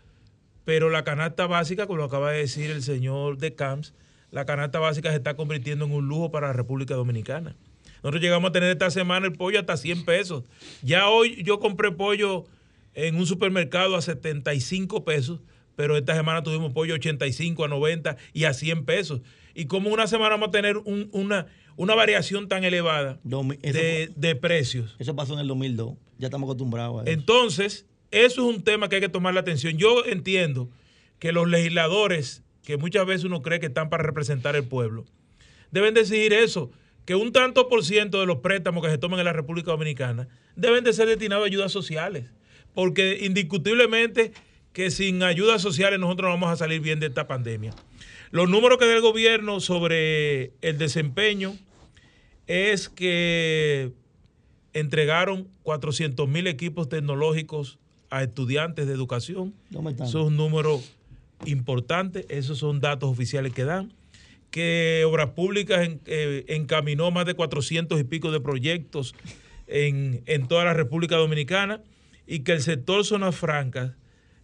pero 0.65 0.89
la 0.89 1.03
canasta 1.03 1.47
básica, 1.47 1.87
como 1.87 1.97
lo 1.97 2.05
acaba 2.05 2.31
de 2.31 2.39
decir 2.39 2.71
el 2.71 2.83
señor 2.83 3.37
de 3.37 3.53
Camps, 3.53 3.93
la 4.31 4.45
canasta 4.45 4.79
básica 4.79 5.11
se 5.11 5.17
está 5.17 5.35
convirtiendo 5.35 5.85
en 5.85 5.91
un 5.91 6.07
lujo 6.07 6.31
para 6.31 6.47
la 6.47 6.53
República 6.53 6.95
Dominicana. 6.95 7.55
Nosotros 8.01 8.21
llegamos 8.21 8.49
a 8.49 8.51
tener 8.51 8.71
esta 8.71 8.89
semana 8.89 9.27
el 9.27 9.33
pollo 9.33 9.59
hasta 9.59 9.77
100 9.77 10.05
pesos. 10.05 10.43
Ya 10.81 11.07
hoy 11.07 11.41
yo 11.43 11.59
compré 11.59 11.91
pollo 11.91 12.45
en 12.95 13.15
un 13.15 13.25
supermercado 13.25 13.95
a 13.95 14.01
75 14.01 15.05
pesos, 15.05 15.39
pero 15.75 15.97
esta 15.97 16.15
semana 16.15 16.43
tuvimos 16.43 16.71
pollo 16.73 16.95
85 16.95 17.65
a 17.65 17.67
90 17.67 18.17
y 18.33 18.45
a 18.45 18.53
100 18.53 18.85
pesos. 18.85 19.21
Y 19.55 19.65
como 19.65 19.89
una 19.89 20.07
semana 20.07 20.31
vamos 20.31 20.49
a 20.49 20.51
tener 20.51 20.77
una, 20.77 21.47
una 21.75 21.95
variación 21.95 22.47
tan 22.47 22.63
elevada 22.63 23.19
de, 23.23 24.37
precios. 24.41 24.95
Eso 24.99 25.15
pasó 25.15 25.33
en 25.33 25.39
el 25.39 25.47
2002, 25.47 25.95
ya 26.17 26.27
estamos 26.27 26.47
acostumbrados 26.47 27.01
a 27.01 27.03
eso. 27.03 27.11
Entonces, 27.11 27.85
eso 28.11 28.49
es 28.49 28.55
un 28.55 28.63
tema 28.63 28.89
que 28.89 28.95
hay 28.95 29.01
que 29.01 29.09
tomar 29.09 29.33
la 29.33 29.41
atención. 29.41 29.77
Yo 29.77 30.05
entiendo 30.05 30.69
que 31.19 31.31
los 31.31 31.47
legisladores, 31.47 32.43
que 32.63 32.77
muchas 32.77 33.05
veces 33.05 33.25
uno 33.25 33.41
cree 33.41 33.59
que 33.59 33.67
están 33.67 33.89
para 33.89 34.03
representar 34.03 34.55
el 34.55 34.63
pueblo, 34.63 35.05
deben 35.71 35.93
decidir 35.93 36.33
eso, 36.33 36.71
que 37.05 37.15
un 37.15 37.31
tanto 37.31 37.67
por 37.67 37.83
ciento 37.83 38.19
de 38.19 38.25
los 38.25 38.37
préstamos 38.37 38.83
que 38.83 38.89
se 38.89 38.97
toman 38.97 39.19
en 39.19 39.25
la 39.25 39.33
República 39.33 39.71
Dominicana 39.71 40.27
deben 40.55 40.83
de 40.83 40.93
ser 40.93 41.07
destinados 41.07 41.43
a 41.43 41.47
ayudas 41.47 41.71
sociales, 41.71 42.25
porque 42.73 43.19
indiscutiblemente 43.21 44.33
que 44.73 44.89
sin 44.89 45.21
ayudas 45.23 45.61
sociales 45.61 45.99
nosotros 45.99 46.27
no 46.27 46.33
vamos 46.33 46.49
a 46.49 46.57
salir 46.57 46.81
bien 46.81 46.99
de 46.99 47.07
esta 47.07 47.27
pandemia. 47.27 47.73
Los 48.31 48.49
números 48.49 48.79
que 48.79 48.87
da 48.87 48.95
el 48.95 49.01
gobierno 49.01 49.59
sobre 49.59 50.53
el 50.61 50.79
desempeño 50.79 51.55
es 52.47 52.89
que 52.89 53.91
entregaron 54.73 55.47
400 55.61 56.27
mil 56.27 56.47
equipos 56.47 56.89
tecnológicos 56.89 57.77
a 58.09 58.23
estudiantes 58.23 58.87
de 58.87 58.93
educación. 58.93 59.53
Eso 59.71 60.21
es 60.21 60.27
un 60.27 60.35
número 60.35 60.81
importante, 61.45 62.25
esos 62.29 62.57
son 62.57 62.79
datos 62.79 63.09
oficiales 63.09 63.53
que 63.53 63.63
dan. 63.63 63.93
Que 64.49 65.03
Obras 65.05 65.31
Públicas 65.31 65.87
eh, 66.05 66.45
encaminó 66.47 67.11
más 67.11 67.25
de 67.27 67.35
400 67.35 67.99
y 67.99 68.03
pico 68.03 68.31
de 68.31 68.39
proyectos 68.39 69.15
en, 69.67 70.23
en 70.25 70.47
toda 70.47 70.65
la 70.65 70.73
República 70.73 71.15
Dominicana 71.15 71.81
y 72.25 72.39
que 72.39 72.53
el 72.53 72.61
sector 72.61 73.03
zonas 73.05 73.35
francas 73.35 73.91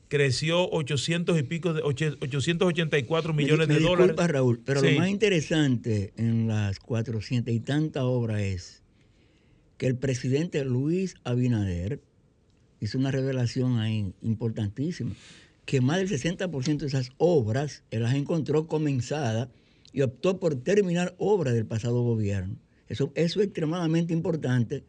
creció 0.10 0.70
800 0.72 1.40
y 1.40 1.44
pico 1.44 1.74
de 1.74 1.82
884 1.84 3.34
millones 3.34 3.68
de 3.68 3.76
dólares. 3.80 4.08
Disculpa, 4.08 4.28
Raúl, 4.28 4.60
pero 4.66 4.82
lo 4.82 4.92
más 4.94 5.08
interesante 5.08 6.12
en 6.18 6.48
las 6.48 6.80
400 6.80 7.54
y 7.54 7.60
tantas 7.60 8.04
obras 8.04 8.42
es 8.42 8.82
que 9.78 9.88
el 9.88 9.96
presidente 9.96 10.66
Luis 10.66 11.16
Abinader 11.24 12.02
hizo 12.82 12.98
una 12.98 13.12
revelación 13.12 13.78
ahí 13.78 14.12
importantísima, 14.24 15.12
que 15.66 15.80
más 15.80 15.98
del 15.98 16.10
60% 16.10 16.78
de 16.80 16.88
esas 16.88 17.12
obras 17.18 17.84
él 17.92 18.02
las 18.02 18.16
encontró 18.16 18.68
comenzadas 18.68 19.48
y 19.94 20.02
optó 20.02 20.40
por 20.40 20.56
terminar 20.56 21.16
obras 21.20 21.54
del 21.54 21.66
pasado 21.66 22.02
gobierno. 22.02 22.56
Eso, 22.88 23.12
eso 23.14 23.42
es 23.42 23.46
extremadamente 23.46 24.14
importante 24.14 24.84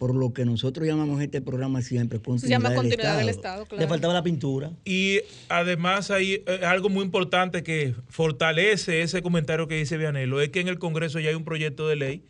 por 0.00 0.14
lo 0.14 0.32
que 0.32 0.46
nosotros 0.46 0.86
llamamos 0.86 1.20
este 1.20 1.42
programa 1.42 1.82
siempre 1.82 2.20
continuidad, 2.20 2.40
Se 2.40 2.48
llama 2.48 2.74
continuidad 2.74 3.18
del 3.18 3.28
Estado. 3.28 3.66
Le 3.76 3.86
faltaba 3.86 4.14
la 4.14 4.22
pintura. 4.22 4.70
Y 4.82 5.20
además 5.50 6.10
hay 6.10 6.42
eh, 6.46 6.60
algo 6.64 6.88
muy 6.88 7.04
importante 7.04 7.62
que 7.62 7.94
fortalece 8.08 9.02
ese 9.02 9.20
comentario 9.20 9.68
que 9.68 9.74
dice 9.74 9.98
Vianelo, 9.98 10.40
es 10.40 10.48
que 10.48 10.60
en 10.60 10.68
el 10.68 10.78
Congreso 10.78 11.20
ya 11.20 11.28
hay 11.28 11.34
un 11.34 11.44
proyecto 11.44 11.86
de 11.86 11.96
ley 11.96 12.22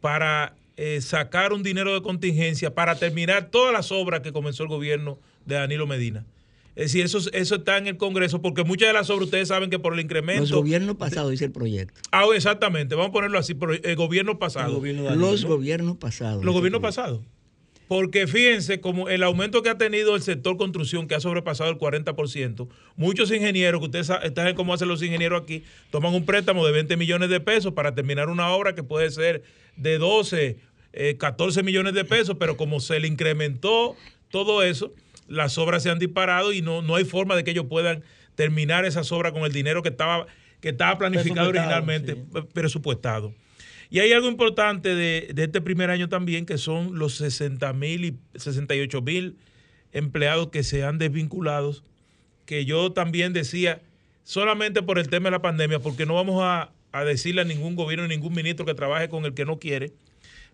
para 0.00 0.56
eh, 0.76 1.00
sacar 1.00 1.52
un 1.52 1.62
dinero 1.62 1.94
de 1.94 2.02
contingencia 2.02 2.74
para 2.74 2.96
terminar 2.96 3.48
todas 3.48 3.72
las 3.72 3.92
obras 3.92 4.22
que 4.22 4.32
comenzó 4.32 4.64
el 4.64 4.68
gobierno 4.68 5.20
de 5.46 5.54
Danilo 5.54 5.86
Medina. 5.86 6.26
Es 6.78 6.92
decir, 6.92 7.04
eso, 7.04 7.18
eso 7.32 7.56
está 7.56 7.76
en 7.76 7.88
el 7.88 7.96
Congreso, 7.96 8.40
porque 8.40 8.62
muchas 8.62 8.90
de 8.90 8.92
las 8.92 9.10
obras 9.10 9.24
ustedes 9.24 9.48
saben 9.48 9.68
que 9.68 9.80
por 9.80 9.94
el 9.94 9.98
incremento. 9.98 10.42
Los 10.42 10.52
gobiernos 10.52 10.94
pasados, 10.94 11.32
dice 11.32 11.46
el 11.46 11.50
proyecto. 11.50 12.00
Ah, 12.12 12.24
exactamente, 12.32 12.94
vamos 12.94 13.10
a 13.10 13.12
ponerlo 13.14 13.36
así, 13.36 13.56
el 13.82 13.96
gobierno 13.96 14.38
pasado. 14.38 14.68
los 14.68 15.44
gobiernos 15.44 15.96
pasados. 15.96 16.44
Los 16.44 16.54
gobiernos 16.54 16.80
pasados. 16.80 17.20
Porque 17.88 18.28
fíjense, 18.28 18.80
como 18.80 19.08
el 19.08 19.24
aumento 19.24 19.64
que 19.64 19.70
ha 19.70 19.76
tenido 19.76 20.14
el 20.14 20.22
sector 20.22 20.56
construcción, 20.56 21.08
que 21.08 21.16
ha 21.16 21.20
sobrepasado 21.20 21.68
el 21.68 21.78
40%, 21.78 22.68
muchos 22.94 23.32
ingenieros, 23.32 23.80
que 23.80 23.86
ustedes 23.86 24.06
saben 24.06 24.54
cómo 24.54 24.72
hacen 24.72 24.86
los 24.86 25.02
ingenieros 25.02 25.42
aquí, 25.42 25.64
toman 25.90 26.14
un 26.14 26.24
préstamo 26.26 26.64
de 26.64 26.70
20 26.70 26.96
millones 26.96 27.28
de 27.28 27.40
pesos 27.40 27.72
para 27.72 27.96
terminar 27.96 28.28
una 28.28 28.50
obra 28.50 28.76
que 28.76 28.84
puede 28.84 29.10
ser 29.10 29.42
de 29.74 29.98
12, 29.98 30.58
14 31.18 31.58
eh, 31.58 31.62
millones 31.64 31.94
de 31.94 32.04
pesos, 32.04 32.36
pero 32.38 32.56
como 32.56 32.78
se 32.78 33.00
le 33.00 33.08
incrementó 33.08 33.96
todo 34.30 34.62
eso, 34.62 34.92
las 35.28 35.58
obras 35.58 35.82
se 35.82 35.90
han 35.90 35.98
disparado 35.98 36.52
y 36.52 36.62
no, 36.62 36.82
no 36.82 36.96
hay 36.96 37.04
forma 37.04 37.36
de 37.36 37.44
que 37.44 37.52
ellos 37.52 37.66
puedan 37.68 38.02
terminar 38.34 38.84
esas 38.84 39.12
obras 39.12 39.32
con 39.32 39.44
el 39.44 39.52
dinero 39.52 39.82
que 39.82 39.90
estaba, 39.90 40.26
que 40.60 40.70
estaba 40.70 40.98
planificado 40.98 41.50
originalmente, 41.50 42.16
presupuestado. 42.52 43.34
Y 43.90 44.00
hay 44.00 44.12
algo 44.12 44.28
importante 44.28 44.94
de, 44.94 45.32
este 45.36 45.60
primer 45.60 45.90
año 45.90 46.08
también, 46.08 46.44
que 46.44 46.58
son 46.58 46.98
los 46.98 47.14
60 47.14 47.72
mil 47.72 48.04
y 48.04 48.16
68 48.36 49.00
mil 49.02 49.36
empleados 49.92 50.48
que 50.48 50.62
se 50.62 50.84
han 50.84 50.98
desvinculado, 50.98 51.74
que 52.44 52.64
yo 52.64 52.92
también 52.92 53.32
decía, 53.32 53.80
solamente 54.24 54.82
por 54.82 54.98
el 54.98 55.08
tema 55.08 55.28
de 55.28 55.32
la 55.32 55.42
pandemia, 55.42 55.78
porque 55.78 56.04
no 56.04 56.14
vamos 56.14 56.42
a, 56.42 56.70
a 56.92 57.04
decirle 57.04 57.40
a 57.40 57.44
ningún 57.44 57.76
gobierno, 57.76 58.06
ningún 58.06 58.34
ministro 58.34 58.66
que 58.66 58.74
trabaje 58.74 59.08
con 59.08 59.24
el 59.24 59.32
que 59.34 59.46
no 59.46 59.58
quiere, 59.58 59.92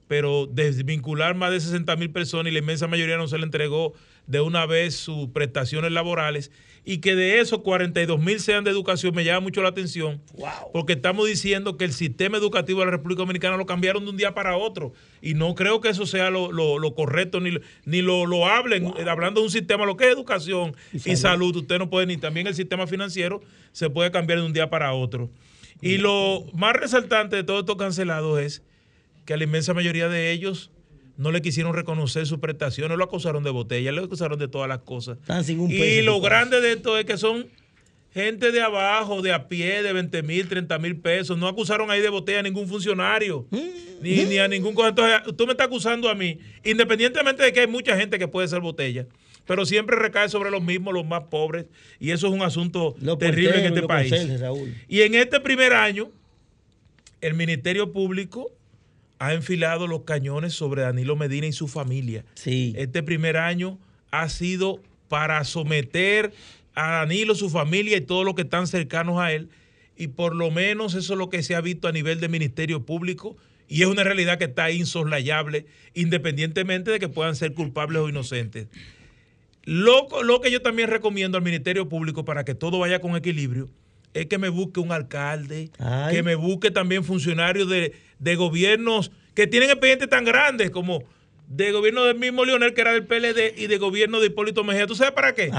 pero 0.09 0.47
desvincular 0.47 1.35
más 1.35 1.51
de 1.51 1.61
60 1.61 1.97
mil 1.97 2.11
personas 2.11 2.51
y 2.51 2.55
la 2.55 2.61
inmensa 2.61 2.87
mayoría 2.87 3.17
no 3.17 3.27
se 3.29 3.39
le 3.39 3.45
entregó 3.45 3.95
de 4.27 4.41
una 4.41 4.67
vez 4.67 4.95
sus 4.95 5.29
prestaciones 5.29 5.93
laborales 5.93 6.51
y 6.87 6.99
que 6.99 7.15
de 7.15 7.41
esos 7.41 7.61
42 7.61 8.21
mil 8.21 8.41
sean 8.41 8.65
de 8.65 8.71
educación 8.71 9.15
me 9.15 9.25
llama 9.25 9.41
mucho 9.41 9.63
la 9.63 9.69
atención 9.71 10.21
porque 10.73 10.95
estamos 10.95 11.27
diciendo 11.27 11.77
que 11.77 11.85
el 11.85 11.93
sistema 11.93 12.39
educativo 12.39 12.81
de 12.81 12.87
la 12.87 12.93
República 12.93 13.21
Dominicana 13.21 13.57
lo 13.57 13.67
cambiaron 13.67 14.05
de 14.05 14.11
un 14.11 14.17
día 14.17 14.35
para 14.35 14.57
otro 14.57 14.93
y 15.23 15.35
no 15.35 15.55
creo 15.55 15.81
que 15.81 15.89
eso 15.89 16.07
sea 16.07 16.31
lo, 16.31 16.95
correcto 16.95 17.41
ni, 17.41 17.59
ni 17.85 18.03
lo, 18.03 18.27
lo 18.27 18.47
hablen 18.47 18.93
hablando 19.09 19.41
de 19.41 19.47
un 19.47 19.53
sistema 19.53 19.87
lo 19.87 19.97
que 19.97 20.05
es 20.05 20.13
educación 20.13 20.75
y, 20.93 21.17
salud. 21.17 21.57
usted 21.57 21.79
no 21.79 21.91
puede 21.91 22.07
ni 22.07 22.17
también 22.17 22.47
el 22.47 22.55
sistema 22.55 22.87
financiero 22.87 23.43
se 23.73 23.91
puede 23.91 24.11
cambiar 24.11 24.41
de 24.41 24.47
un 24.47 24.53
día 24.53 24.71
para 24.71 24.93
otro. 24.93 25.31
Y 25.81 25.99
lo 25.99 26.45
más 26.55 26.75
resaltante 26.75 27.37
de 27.37 27.45
todo 27.45 27.61
esto 27.61 27.77
cancelado 27.77 28.39
es 28.39 28.63
que 29.25 29.37
la 29.37 29.45
inmensa 29.45 29.75
mayoría 29.75 30.09
de 30.09 30.33
ellos 30.33 30.71
no 31.17 31.31
le 31.31 31.43
quisieron 31.43 31.75
reconocer 31.75 32.27
sus 32.27 32.39
prestaciones, 32.39 32.99
lo 32.99 33.05
acusaron 33.05 33.45
de 33.45 33.51
botella, 33.51 33.93
lo 33.93 34.05
acusaron 34.05 34.39
de 34.39 34.49
todas 34.49 34.69
las 34.69 34.81
cosas. 34.81 35.19
y 35.69 36.03
lo 36.03 36.21
grande 36.21 36.61
de 36.61 36.73
esto 36.73 36.99
es 36.99 37.05
que 37.05 37.17
son 37.17 37.47
gente 38.15 38.53
de 38.53 38.61
abajo, 38.61 39.23
de 39.23 39.33
a 39.33 39.49
pie, 39.49 39.83
de 39.83 39.93
20 39.93 40.23
mil, 40.23 40.49
30 40.49 40.79
mil 40.79 40.97
pesos. 40.97 41.37
No 41.37 41.49
acusaron 41.49 41.91
ahí 41.91 42.01
de 42.01 42.09
botella 42.09 42.41
a 42.41 42.43
ningún 42.43 42.69
funcionario, 42.69 43.47
ni, 44.01 44.39
a 44.39 44.49
ningún... 44.49 44.75
Entonces, 44.79 45.37
tú 45.37 45.47
me 45.47 45.53
estás 45.53 45.67
acusando 45.67 46.09
a 46.09 46.15
mí, 46.15 46.39
independientemente 46.65 47.43
de 47.43 47.53
que 47.53 47.61
hay 47.61 47.67
mucha 47.67 47.97
gente 47.97 48.19
que 48.19 48.29
puede 48.29 48.47
ser 48.47 48.61
botella, 48.61 49.07
pero 49.47 49.67
siempre 49.67 49.97
recae 49.97 50.29
sobre 50.29 50.51
los 50.51 50.63
mismos, 50.63 50.95
los 50.95 51.05
más 51.05 51.25
pobres, 51.25 51.67
y 51.99 52.13
eso 52.13 52.29
es 52.29 52.33
un 52.33 52.43
asunto 52.43 52.95
terrible 53.19 53.59
en 53.59 53.67
este 53.67 53.83
país. 53.83 54.15
y 54.89 55.03
en 55.03 55.15
este 55.17 55.41
primer 55.41 55.73
año, 55.73 56.11
el 57.21 57.35
Ministerio 57.35 57.93
Público 57.93 58.53
ha 59.19 59.33
enfilado 59.35 59.87
los 59.87 60.03
cañones 60.03 60.55
sobre 60.55 60.83
Danilo 60.83 61.17
Medina 61.17 61.47
y 61.47 61.53
su 61.53 61.69
familia. 61.69 62.25
Sí. 62.35 62.75
Este 62.77 63.03
primer 63.03 63.37
año 63.37 63.79
ha 64.11 64.29
sido 64.29 64.81
para 65.09 65.45
someter 65.45 66.33
a 66.75 66.99
Danilo, 66.99 67.35
su 67.35 67.51
familia 67.51 67.97
y 67.97 68.01
todos 68.01 68.25
los 68.25 68.35
que 68.35 68.43
están 68.43 68.67
cercanos 68.67 69.19
a 69.21 69.33
él. 69.33 69.49
Y 69.97 70.09
por 70.09 70.35
lo 70.35 70.51
menos 70.51 70.95
eso 70.95 71.13
es 71.13 71.19
lo 71.19 71.31
que 71.31 71.43
se 71.43 71.55
ha 71.55 71.61
visto 71.61 71.87
a 71.87 71.93
nivel 71.93 72.21
del 72.21 72.31
Ministerio 72.31 72.85
Público. 72.85 73.37
Y 73.69 73.83
es 73.83 73.89
una 73.89 74.05
realidad 74.05 74.39
que 74.39 74.45
está 74.45 74.71
insoslayable, 74.71 75.67
independientemente 75.95 76.91
de 76.91 76.99
que 76.99 77.09
puedan 77.09 77.37
ser 77.37 77.55
culpables 77.55 78.03
o 78.03 78.09
inocentes. 78.09 78.69
Lo, 79.63 80.09
lo 80.23 80.41
que 80.41 80.51
yo 80.51 80.61
también 80.61 80.91
recomiendo 80.91 81.39
al 81.39 81.45
Ministerio 81.45 81.89
Público 81.89 82.25
para 82.25 82.45
que 82.45 82.55
todo 82.55 82.79
vaya 82.79 83.01
con 83.01 83.17
equilibrio 83.17 83.71
es 84.15 84.27
que 84.27 84.39
me 84.39 84.49
busque 84.49 84.81
un 84.81 84.93
alcalde, 84.93 85.71
que 86.11 86.23
me 86.23 86.37
busque 86.37 86.71
también 86.71 87.05
funcionarios 87.05 87.69
de, 87.69 88.37
gobiernos 88.37 89.11
que 89.35 89.47
tienen 89.49 89.69
expedientes 89.69 90.09
tan 90.09 90.25
grandes 90.25 90.71
como 90.71 91.03
de 91.49 91.73
gobierno 91.73 92.05
del 92.05 92.17
mismo 92.17 92.45
Leonel, 92.45 92.73
que 92.73 92.81
era 92.81 92.93
del 92.93 93.05
PLD, 93.05 93.59
y 93.59 93.67
de 93.67 93.77
gobierno 93.77 94.21
de 94.21 94.29
Hipólito 94.29 94.65
Mejía. 94.65 94.87
¿Tú 94.87 94.95
sabes 94.95 95.13
para 95.13 95.35
qué? 95.35 95.51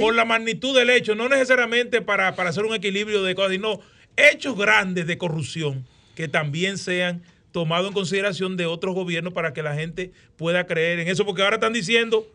Por 0.00 0.14
la 0.14 0.24
magnitud 0.24 0.74
del 0.74 0.88
hecho, 0.88 1.14
no 1.14 1.28
necesariamente 1.28 2.00
para, 2.00 2.34
para 2.36 2.50
hacer 2.50 2.64
un 2.64 2.74
equilibrio 2.74 3.22
de 3.24 3.34
cosas, 3.34 3.52
sino 3.52 3.80
hechos 4.16 4.56
grandes 4.56 5.06
de 5.06 5.18
corrupción 5.18 5.84
que 6.14 6.28
también 6.28 6.78
sean 6.78 7.22
tomados 7.50 7.88
en 7.88 7.92
consideración 7.92 8.56
de 8.56 8.66
otros 8.66 8.94
gobiernos 8.94 9.32
para 9.32 9.52
que 9.52 9.62
la 9.62 9.74
gente 9.74 10.12
pueda 10.36 10.66
creer 10.66 11.00
en 11.00 11.08
eso, 11.08 11.26
porque 11.26 11.42
ahora 11.42 11.56
están 11.56 11.72
diciendo 11.72 12.26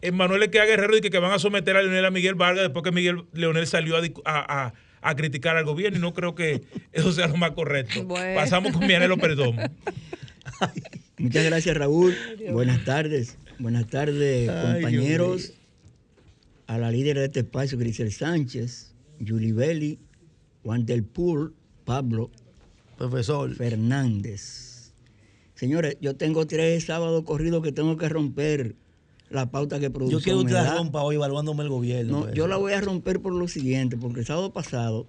en 0.00 0.16
Manuel 0.16 0.42
Equea 0.42 0.64
Guerrero 0.64 0.96
y 0.96 1.00
que, 1.02 1.10
que, 1.10 1.18
van 1.18 1.32
a 1.32 1.38
someter 1.38 1.76
a 1.76 1.82
Leonel 1.82 2.06
a 2.06 2.10
Miguel 2.10 2.34
Vargas 2.34 2.64
después 2.64 2.82
que 2.82 2.90
Miguel 2.90 3.24
Leonel 3.34 3.66
salió 3.66 3.96
a 3.96 4.02
a 4.24 4.72
criticar 5.16 5.56
al 5.56 5.64
gobierno 5.64 5.98
y 5.98 6.00
no 6.00 6.14
creo 6.14 6.34
que 6.34 6.62
eso 6.92 7.12
sea 7.12 7.26
lo 7.26 7.36
más 7.36 7.52
correcto. 7.52 8.06
Pasamos 8.08 8.72
con 8.72 8.86
Mianelo 8.86 9.16
Perdón. 9.18 9.56
Muchas 11.18 11.44
gracias, 11.44 11.76
Raúl. 11.76 12.16
Buenas 12.50 12.84
tardes. 12.84 13.36
Buenas 13.58 13.88
tardes, 13.88 14.50
compañeros. 14.50 15.52
A 16.66 16.78
la 16.78 16.90
líder 16.90 17.18
de 17.18 17.26
este 17.26 17.40
espacio, 17.40 17.76
Grisel 17.78 18.12
Sánchez, 18.12 18.94
Julie 19.24 19.52
Belli, 19.52 19.98
Juan 20.62 20.86
del 20.86 21.04
Pool, 21.04 21.54
Pablo, 21.84 22.30
profesor 22.96 23.54
Fernández. 23.54 24.92
Señores, 25.54 25.96
yo 26.00 26.16
tengo 26.16 26.46
tres 26.46 26.84
sábados 26.84 27.24
corridos 27.24 27.62
que 27.62 27.72
tengo 27.72 27.96
que 27.96 28.08
romper 28.08 28.74
la 29.34 29.50
pauta 29.50 29.78
que 29.80 29.90
produce. 29.90 30.12
Yo 30.12 30.20
quiero 30.20 30.38
que 30.40 30.46
usted 30.46 30.56
la 30.56 30.76
rompa 30.76 31.02
hoy 31.02 31.16
evaluándome 31.16 31.62
el 31.62 31.68
gobierno. 31.68 32.26
No, 32.26 32.32
yo 32.34 32.46
la 32.46 32.56
voy 32.56 32.72
a 32.72 32.80
romper 32.80 33.20
por 33.20 33.32
lo 33.34 33.48
siguiente, 33.48 33.96
porque 33.96 34.20
el 34.20 34.26
sábado 34.26 34.52
pasado 34.52 35.06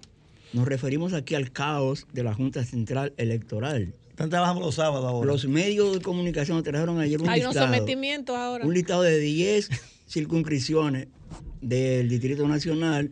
nos 0.52 0.66
referimos 0.66 1.12
aquí 1.12 1.34
al 1.34 1.50
caos 1.52 2.06
de 2.12 2.22
la 2.22 2.34
Junta 2.34 2.64
Central 2.64 3.12
Electoral. 3.16 3.94
Están 4.10 4.30
trabajando 4.30 4.60
los 4.60 4.76
sábados 4.76 5.04
ahora. 5.06 5.26
Los 5.26 5.46
medios 5.48 5.92
de 5.94 6.00
comunicación 6.00 6.62
trajeron 6.62 7.00
ayer 7.00 7.20
un 7.20 7.28
Hay 7.28 7.40
listado. 7.40 7.66
unos 7.66 7.76
sometimientos 7.76 8.36
ahora. 8.36 8.64
Un 8.64 8.72
listado 8.72 9.02
de 9.02 9.18
10 9.18 9.68
circunscripciones 10.06 11.08
del 11.60 12.08
Distrito 12.08 12.46
Nacional, 12.46 13.10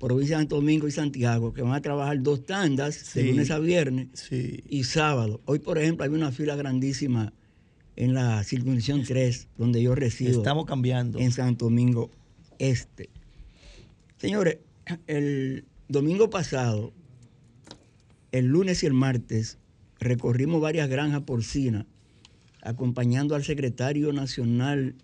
provincia 0.00 0.36
de 0.36 0.42
Santo 0.42 0.56
Domingo 0.56 0.88
y 0.88 0.90
Santiago, 0.90 1.52
que 1.52 1.62
van 1.62 1.72
a 1.74 1.80
trabajar 1.80 2.20
dos 2.22 2.44
tandas, 2.44 3.14
de 3.14 3.22
lunes 3.24 3.50
a 3.50 3.58
viernes 3.58 4.08
Sí. 4.14 4.62
y 4.68 4.84
sábado. 4.84 5.40
Hoy, 5.44 5.60
por 5.60 5.78
ejemplo, 5.78 6.04
hay 6.04 6.10
una 6.10 6.32
fila 6.32 6.56
grandísima 6.56 7.32
en 7.96 8.14
la 8.14 8.44
circunscripción 8.44 9.02
3, 9.02 9.48
donde 9.56 9.82
yo 9.82 9.94
resido, 9.94 10.38
Estamos 10.38 10.66
cambiando. 10.66 11.18
en 11.18 11.32
Santo 11.32 11.66
Domingo 11.66 12.10
Este. 12.58 13.08
Señores, 14.18 14.58
el 15.06 15.64
domingo 15.88 16.30
pasado, 16.30 16.92
el 18.32 18.46
lunes 18.46 18.82
y 18.82 18.86
el 18.86 18.92
martes, 18.92 19.58
recorrimos 19.98 20.60
varias 20.60 20.88
granjas 20.88 21.22
porcinas, 21.22 21.86
acompañando 22.62 23.34
al 23.34 23.44
secretario 23.44 24.12
nacional 24.12 24.94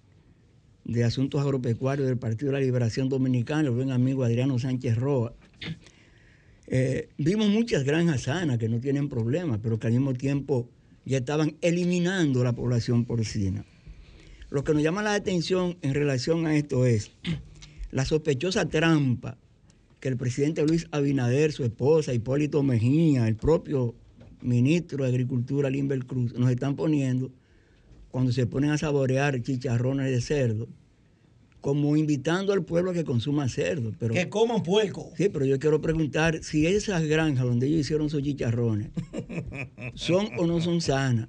de 0.85 1.05
Asuntos 1.05 1.41
Agropecuarios 1.41 2.09
del 2.09 2.19
Partido 2.19 2.53
de 2.53 2.59
la 2.59 2.65
Liberación 2.65 3.09
Dominicana, 3.09 3.63
el 3.63 3.71
buen 3.71 3.91
amigo 3.91 4.25
Adriano 4.25 4.59
Sánchez 4.59 4.97
Roa. 4.97 5.35
Eh, 6.67 7.09
vimos 7.19 7.49
muchas 7.49 7.85
granjas 7.85 8.23
sanas 8.23 8.59
que 8.59 8.69
no 8.69 8.81
tienen 8.81 9.09
problemas, 9.09 9.61
pero 9.63 9.79
que 9.79 9.87
al 9.87 9.93
mismo 9.93 10.15
tiempo 10.15 10.69
ya 11.05 11.19
estaban 11.19 11.57
eliminando 11.61 12.45
la 12.45 12.53
población 12.53 13.05
porcina. 13.05 13.65
Lo 14.51 14.65
que 14.65 14.75
nos 14.75 14.83
llama 14.83 15.03
la 15.03 15.15
atención 15.15 15.79
en 15.83 15.95
relación 15.95 16.47
a 16.47 16.55
esto 16.55 16.85
es 16.85 17.11
la 17.91 18.05
sospechosa 18.05 18.69
trampa 18.69 19.39
que 20.01 20.09
el 20.09 20.17
presidente 20.17 20.67
Luis 20.67 20.89
Abinader, 20.91 21.53
su 21.53 21.65
esposa, 21.65 22.13
Hipólito 22.13 22.63
Mejía, 22.63 23.29
el 23.29 23.37
propio 23.37 23.95
ministro 24.41 25.05
de 25.05 25.11
Agricultura, 25.11 25.71
Limber 25.71 26.05
Cruz, 26.05 26.35
nos 26.35 26.51
están 26.51 26.75
poniendo 26.75 27.31
cuando 28.11 28.33
se 28.33 28.47
ponen 28.47 28.71
a 28.71 28.79
saborear 28.79 29.41
chicharrones 29.43 30.11
de 30.11 30.21
cerdo, 30.21 30.69
como 31.63 31.97
invitando 31.97 32.53
al 32.53 32.65
pueblo 32.65 32.91
a 32.91 32.95
que 32.95 33.05
consuma 33.05 33.49
cerdo. 33.49 33.95
Pero, 33.99 34.13
Que 34.13 34.29
coman 34.29 34.65
puerco. 34.65 35.13
sí, 35.17 35.29
pero 35.29 35.47
yo 35.47 35.61
quiero 35.61 35.81
preguntar 35.81 36.43
si 36.43 36.67
esas 36.67 37.05
granjas 37.05 37.47
donde 37.47 37.69
ellos 37.69 37.81
hicieron 37.81 38.11
sus 38.11 38.21
chicharrones 38.23 38.91
son 39.95 40.29
o 40.39 40.47
no 40.47 40.61
son 40.61 40.81
sanas, 40.81 41.29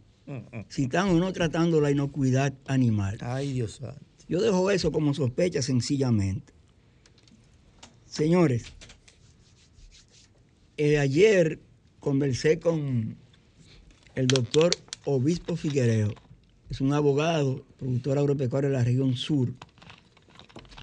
si 0.69 0.83
están 0.85 1.09
o 1.09 1.19
no 1.19 1.31
tratando 1.31 1.79
la 1.79 1.91
inocuidad 1.91 2.51
animal. 2.65 3.19
Ay, 3.21 3.53
Dios 3.53 3.73
santo. 3.73 4.01
Yo 4.27 4.41
dejo 4.41 4.71
eso 4.71 4.91
como 4.91 5.13
sospecha 5.13 5.61
sencillamente. 5.61 6.51
Señores, 8.07 8.65
eh, 10.77 10.97
ayer 10.97 11.59
conversé 11.99 12.57
con 12.59 13.15
el 14.15 14.25
doctor 14.25 14.71
Obispo 15.05 15.55
Figuereo, 15.55 16.11
es 16.71 16.81
un 16.81 16.91
abogado, 16.91 17.63
productor 17.77 18.17
agropecuario 18.17 18.71
de 18.71 18.77
la 18.77 18.83
región 18.83 19.15
sur, 19.15 19.53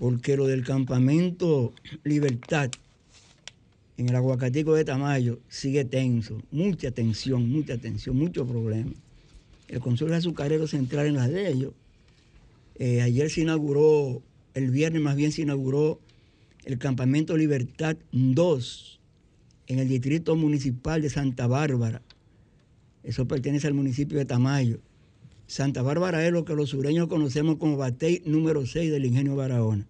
porque 0.00 0.34
lo 0.34 0.46
del 0.46 0.64
campamento 0.64 1.74
Libertad 2.04 2.70
en 3.98 4.08
el 4.08 4.16
aguacatico 4.16 4.74
de 4.74 4.86
Tamayo 4.86 5.40
sigue 5.50 5.84
tenso, 5.84 6.42
mucha 6.50 6.90
tensión, 6.90 7.50
mucha 7.50 7.76
tensión, 7.76 8.16
muchos 8.16 8.48
problemas. 8.48 8.94
El 9.68 9.80
consulado 9.80 10.16
azucarero 10.16 10.66
central 10.66 11.06
en 11.06 11.16
las 11.16 11.28
de 11.28 11.50
ellos 11.50 11.74
eh, 12.76 13.02
ayer 13.02 13.28
se 13.28 13.42
inauguró, 13.42 14.22
el 14.54 14.70
viernes 14.70 15.02
más 15.02 15.16
bien 15.16 15.32
se 15.32 15.42
inauguró 15.42 16.00
el 16.64 16.78
Campamento 16.78 17.36
Libertad 17.36 17.98
2 18.12 19.00
en 19.66 19.78
el 19.80 19.88
Distrito 19.88 20.34
Municipal 20.34 21.02
de 21.02 21.10
Santa 21.10 21.46
Bárbara. 21.46 22.00
Eso 23.02 23.28
pertenece 23.28 23.66
al 23.66 23.74
municipio 23.74 24.16
de 24.16 24.24
Tamayo. 24.24 24.78
Santa 25.50 25.82
Bárbara 25.82 26.24
es 26.24 26.32
lo 26.32 26.44
que 26.44 26.54
los 26.54 26.70
sureños 26.70 27.08
conocemos 27.08 27.56
como 27.56 27.76
Batey 27.76 28.22
número 28.24 28.64
6 28.64 28.88
del 28.88 29.04
Ingenio 29.04 29.34
Barahona. 29.34 29.84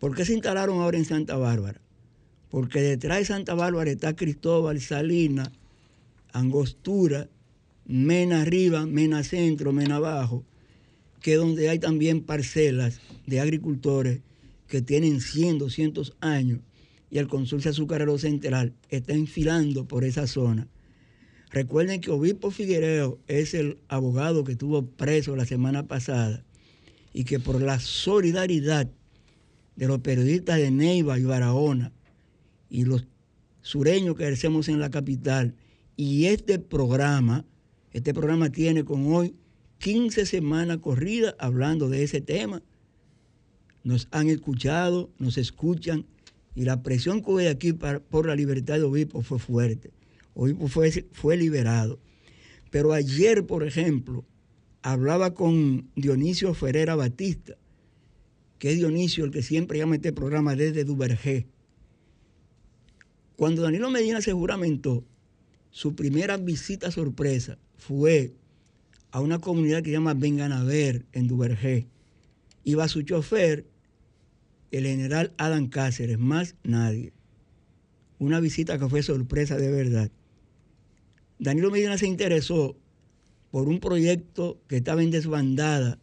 ¿Por 0.00 0.16
qué 0.16 0.24
se 0.24 0.32
instalaron 0.32 0.80
ahora 0.80 0.98
en 0.98 1.04
Santa 1.04 1.36
Bárbara? 1.36 1.80
Porque 2.50 2.80
detrás 2.80 3.18
de 3.18 3.24
Santa 3.26 3.54
Bárbara 3.54 3.88
está 3.88 4.16
Cristóbal, 4.16 4.80
Salina, 4.80 5.52
Angostura, 6.32 7.28
Mena 7.86 8.42
arriba, 8.42 8.84
Mena 8.84 9.22
centro, 9.22 9.72
Mena 9.72 9.96
abajo, 9.96 10.42
que 11.22 11.34
es 11.34 11.38
donde 11.38 11.68
hay 11.68 11.78
también 11.78 12.22
parcelas 12.22 13.00
de 13.26 13.38
agricultores 13.38 14.22
que 14.66 14.82
tienen 14.82 15.20
100, 15.20 15.58
200 15.58 16.16
años 16.20 16.58
y 17.12 17.18
el 17.18 17.28
consulcio 17.28 17.70
azucarero 17.70 18.18
central 18.18 18.74
está 18.88 19.12
enfilando 19.12 19.84
por 19.84 20.02
esa 20.02 20.26
zona. 20.26 20.66
Recuerden 21.50 22.00
que 22.00 22.12
Obispo 22.12 22.52
Figuereo 22.52 23.18
es 23.26 23.54
el 23.54 23.78
abogado 23.88 24.44
que 24.44 24.52
estuvo 24.52 24.86
preso 24.86 25.34
la 25.34 25.44
semana 25.44 25.86
pasada 25.88 26.44
y 27.12 27.24
que 27.24 27.40
por 27.40 27.60
la 27.60 27.80
solidaridad 27.80 28.88
de 29.74 29.88
los 29.88 29.98
periodistas 29.98 30.58
de 30.58 30.70
Neiva 30.70 31.18
y 31.18 31.24
Barahona 31.24 31.92
y 32.68 32.84
los 32.84 33.06
sureños 33.62 34.16
que 34.16 34.22
ejercemos 34.22 34.68
en 34.68 34.78
la 34.78 34.90
capital 34.90 35.54
y 35.96 36.26
este 36.26 36.60
programa, 36.60 37.44
este 37.92 38.14
programa 38.14 38.50
tiene 38.50 38.84
con 38.84 39.12
hoy 39.12 39.34
15 39.78 40.26
semanas 40.26 40.78
corridas 40.78 41.34
hablando 41.40 41.88
de 41.88 42.04
ese 42.04 42.20
tema. 42.20 42.62
Nos 43.82 44.06
han 44.12 44.28
escuchado, 44.28 45.10
nos 45.18 45.36
escuchan 45.36 46.06
y 46.54 46.62
la 46.62 46.82
presión 46.84 47.22
que 47.22 47.30
hubo 47.30 47.48
aquí 47.48 47.72
por 47.72 48.26
la 48.26 48.36
libertad 48.36 48.74
de 48.74 48.82
Obispo 48.82 49.22
fue 49.22 49.40
fuerte. 49.40 49.90
Obispo 50.34 50.68
fue, 50.68 50.90
fue 51.12 51.36
liberado. 51.36 51.98
Pero 52.70 52.92
ayer, 52.92 53.46
por 53.46 53.64
ejemplo, 53.64 54.24
hablaba 54.82 55.34
con 55.34 55.90
Dionisio 55.96 56.54
Ferreira 56.54 56.94
Batista, 56.94 57.56
que 58.58 58.70
es 58.70 58.76
Dionisio 58.76 59.24
el 59.24 59.30
que 59.30 59.42
siempre 59.42 59.78
llama 59.78 59.96
este 59.96 60.12
programa 60.12 60.54
desde 60.54 60.84
Duvergé. 60.84 61.46
Cuando 63.36 63.62
Danilo 63.62 63.90
Medina 63.90 64.20
se 64.20 64.32
juramentó, 64.32 65.04
su 65.70 65.94
primera 65.94 66.36
visita 66.36 66.90
sorpresa 66.90 67.58
fue 67.78 68.34
a 69.10 69.20
una 69.20 69.38
comunidad 69.38 69.78
que 69.78 69.90
se 69.90 69.94
llama 69.94 70.14
Benganaver, 70.14 71.06
en 71.12 71.26
Duvergé. 71.26 71.86
Iba 72.64 72.86
su 72.88 73.02
chofer, 73.02 73.64
el 74.70 74.84
general 74.84 75.32
Adam 75.38 75.68
Cáceres, 75.68 76.18
más 76.18 76.54
nadie. 76.62 77.12
Una 78.18 78.40
visita 78.40 78.78
que 78.78 78.88
fue 78.88 79.02
sorpresa 79.02 79.56
de 79.56 79.70
verdad. 79.70 80.10
Danilo 81.40 81.70
Medina 81.70 81.96
se 81.96 82.06
interesó 82.06 82.76
por 83.50 83.66
un 83.66 83.80
proyecto 83.80 84.60
que 84.68 84.76
estaba 84.76 85.02
en 85.02 85.10
desbandada, 85.10 85.98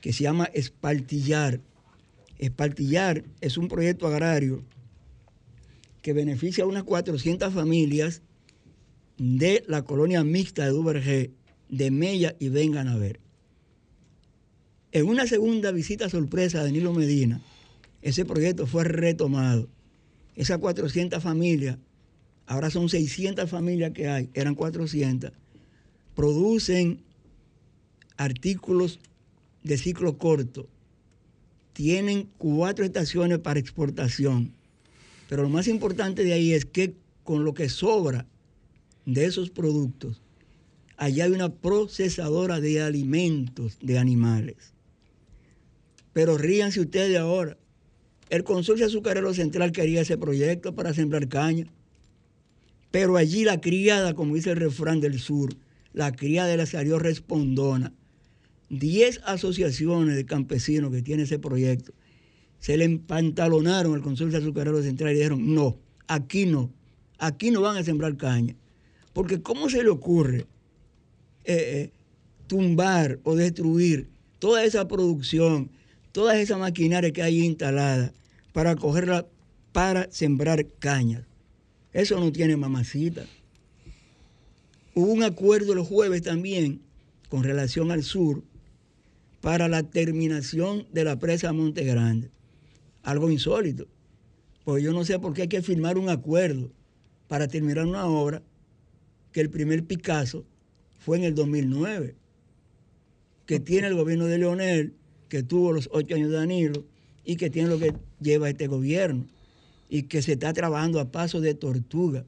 que 0.00 0.12
se 0.12 0.24
llama 0.24 0.46
Espartillar. 0.46 1.60
Espartillar 2.38 3.24
es 3.40 3.58
un 3.58 3.68
proyecto 3.68 4.08
agrario 4.08 4.64
que 6.02 6.12
beneficia 6.12 6.64
a 6.64 6.66
unas 6.66 6.82
400 6.82 7.54
familias 7.54 8.22
de 9.18 9.62
la 9.68 9.82
colonia 9.82 10.24
mixta 10.24 10.64
de 10.64 10.70
Duvergé, 10.70 11.30
de 11.68 11.90
Mella 11.92 12.34
y 12.40 12.48
Vengan 12.48 12.88
a 12.88 12.96
ver. 12.96 13.20
En 14.90 15.06
una 15.06 15.28
segunda 15.28 15.70
visita 15.70 16.08
sorpresa 16.08 16.58
de 16.58 16.64
Danilo 16.64 16.92
Medina, 16.92 17.40
ese 18.02 18.24
proyecto 18.24 18.66
fue 18.66 18.82
retomado. 18.82 19.68
Esas 20.34 20.58
400 20.58 21.22
familias, 21.22 21.78
ahora 22.46 22.70
son 22.70 22.88
600 22.88 23.48
familias 23.50 23.92
que 23.92 24.08
hay, 24.08 24.30
eran 24.34 24.54
400, 24.54 25.32
producen 26.14 27.02
artículos 28.16 28.98
de 29.62 29.76
ciclo 29.78 30.18
corto, 30.18 30.68
tienen 31.72 32.28
cuatro 32.38 32.84
estaciones 32.84 33.38
para 33.38 33.60
exportación, 33.60 34.52
pero 35.28 35.42
lo 35.42 35.48
más 35.48 35.68
importante 35.68 36.24
de 36.24 36.32
ahí 36.32 36.52
es 36.52 36.64
que 36.64 36.94
con 37.24 37.44
lo 37.44 37.54
que 37.54 37.68
sobra 37.68 38.26
de 39.04 39.24
esos 39.24 39.50
productos, 39.50 40.22
allá 40.96 41.24
hay 41.24 41.32
una 41.32 41.52
procesadora 41.52 42.60
de 42.60 42.82
alimentos 42.82 43.78
de 43.80 43.98
animales. 43.98 44.72
Pero 46.12 46.38
ríanse 46.38 46.80
ustedes 46.80 47.18
ahora. 47.18 47.58
El 48.30 48.42
Consorcio 48.42 48.86
Azucarero 48.86 49.34
Central 49.34 49.70
quería 49.70 50.00
ese 50.00 50.16
proyecto 50.16 50.74
para 50.74 50.94
sembrar 50.94 51.28
caña. 51.28 51.66
Pero 52.96 53.18
allí 53.18 53.44
la 53.44 53.60
criada, 53.60 54.14
como 54.14 54.36
dice 54.36 54.52
el 54.52 54.56
refrán 54.56 55.00
del 55.00 55.20
sur, 55.20 55.54
la 55.92 56.12
criada 56.12 56.56
le 56.56 56.64
salió 56.64 56.98
respondona. 56.98 57.92
Diez 58.70 59.20
asociaciones 59.26 60.16
de 60.16 60.24
campesinos 60.24 60.90
que 60.90 61.02
tienen 61.02 61.24
ese 61.26 61.38
proyecto 61.38 61.92
se 62.58 62.78
le 62.78 62.86
empantalonaron 62.86 63.92
al 63.92 64.00
Consorcio 64.00 64.38
Azucarero 64.38 64.82
Central 64.82 65.12
y 65.12 65.16
dijeron, 65.16 65.54
no, 65.54 65.76
aquí 66.06 66.46
no, 66.46 66.72
aquí 67.18 67.50
no 67.50 67.60
van 67.60 67.76
a 67.76 67.84
sembrar 67.84 68.16
caña. 68.16 68.56
Porque 69.12 69.42
¿cómo 69.42 69.68
se 69.68 69.82
le 69.82 69.90
ocurre 69.90 70.46
eh, 71.44 71.54
eh, 71.54 71.90
tumbar 72.46 73.18
o 73.24 73.36
destruir 73.36 74.08
toda 74.38 74.64
esa 74.64 74.88
producción, 74.88 75.68
toda 76.12 76.40
esa 76.40 76.56
maquinaria 76.56 77.12
que 77.12 77.22
hay 77.22 77.44
instalada 77.44 78.14
para 78.54 78.74
cogerla 78.74 79.26
para 79.72 80.10
sembrar 80.10 80.64
cañas. 80.78 81.25
Eso 81.96 82.20
no 82.20 82.30
tiene 82.30 82.58
mamacita. 82.58 83.24
Hubo 84.94 85.10
un 85.10 85.22
acuerdo 85.22 85.72
el 85.72 85.80
jueves 85.80 86.20
también 86.20 86.82
con 87.30 87.42
relación 87.42 87.90
al 87.90 88.02
sur 88.02 88.42
para 89.40 89.66
la 89.66 89.82
terminación 89.82 90.86
de 90.92 91.04
la 91.04 91.18
presa 91.18 91.54
Monte 91.54 91.84
Grande. 91.84 92.28
Algo 93.02 93.30
insólito. 93.30 93.86
Pues 94.66 94.84
yo 94.84 94.92
no 94.92 95.06
sé 95.06 95.18
por 95.18 95.32
qué 95.32 95.42
hay 95.42 95.48
que 95.48 95.62
firmar 95.62 95.96
un 95.96 96.10
acuerdo 96.10 96.70
para 97.28 97.48
terminar 97.48 97.86
una 97.86 98.04
obra 98.04 98.42
que 99.32 99.40
el 99.40 99.48
primer 99.48 99.82
Picasso 99.82 100.44
fue 100.98 101.16
en 101.16 101.24
el 101.24 101.34
2009, 101.34 102.14
que 103.46 103.58
tiene 103.58 103.86
el 103.86 103.94
gobierno 103.94 104.26
de 104.26 104.36
Leonel, 104.36 104.92
que 105.30 105.42
tuvo 105.42 105.72
los 105.72 105.88
ocho 105.90 106.14
años 106.14 106.28
de 106.28 106.36
Danilo 106.36 106.84
y 107.24 107.36
que 107.36 107.48
tiene 107.48 107.70
lo 107.70 107.78
que 107.78 107.94
lleva 108.20 108.50
este 108.50 108.66
gobierno 108.66 109.24
y 109.88 110.04
que 110.04 110.22
se 110.22 110.32
está 110.32 110.52
trabajando 110.52 111.00
a 111.00 111.10
paso 111.10 111.40
de 111.40 111.54
tortuga. 111.54 112.24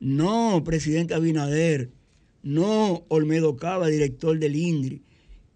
No, 0.00 0.62
presidente 0.64 1.14
Abinader, 1.14 1.90
no 2.42 3.04
Olmedo 3.08 3.56
Cava, 3.56 3.88
director 3.88 4.38
del 4.38 4.56
INDRI. 4.56 5.02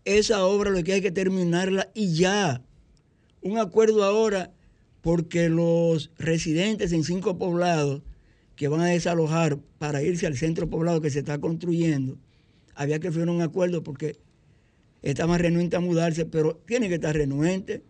Esa 0.04 0.44
obra 0.44 0.70
lo 0.70 0.82
que 0.82 0.94
hay 0.94 1.00
que 1.00 1.12
terminarla 1.12 1.90
y 1.94 2.14
ya. 2.14 2.62
Un 3.40 3.58
acuerdo 3.58 4.04
ahora 4.04 4.52
porque 5.00 5.48
los 5.48 6.10
residentes 6.18 6.92
en 6.92 7.04
cinco 7.04 7.38
poblados 7.38 8.02
que 8.56 8.68
van 8.68 8.80
a 8.80 8.86
desalojar 8.86 9.58
para 9.78 10.02
irse 10.02 10.26
al 10.26 10.36
centro 10.36 10.70
poblado 10.70 11.00
que 11.00 11.10
se 11.10 11.20
está 11.20 11.38
construyendo, 11.38 12.18
había 12.74 13.00
que 13.00 13.10
firmar 13.10 13.34
un 13.34 13.42
acuerdo 13.42 13.82
porque 13.82 14.18
estaban 15.02 15.40
renuentes 15.40 15.76
a 15.76 15.80
mudarse, 15.80 16.24
pero 16.26 16.60
tiene 16.66 16.88
que 16.88 16.94
estar 16.94 17.14
renuente. 17.14 17.82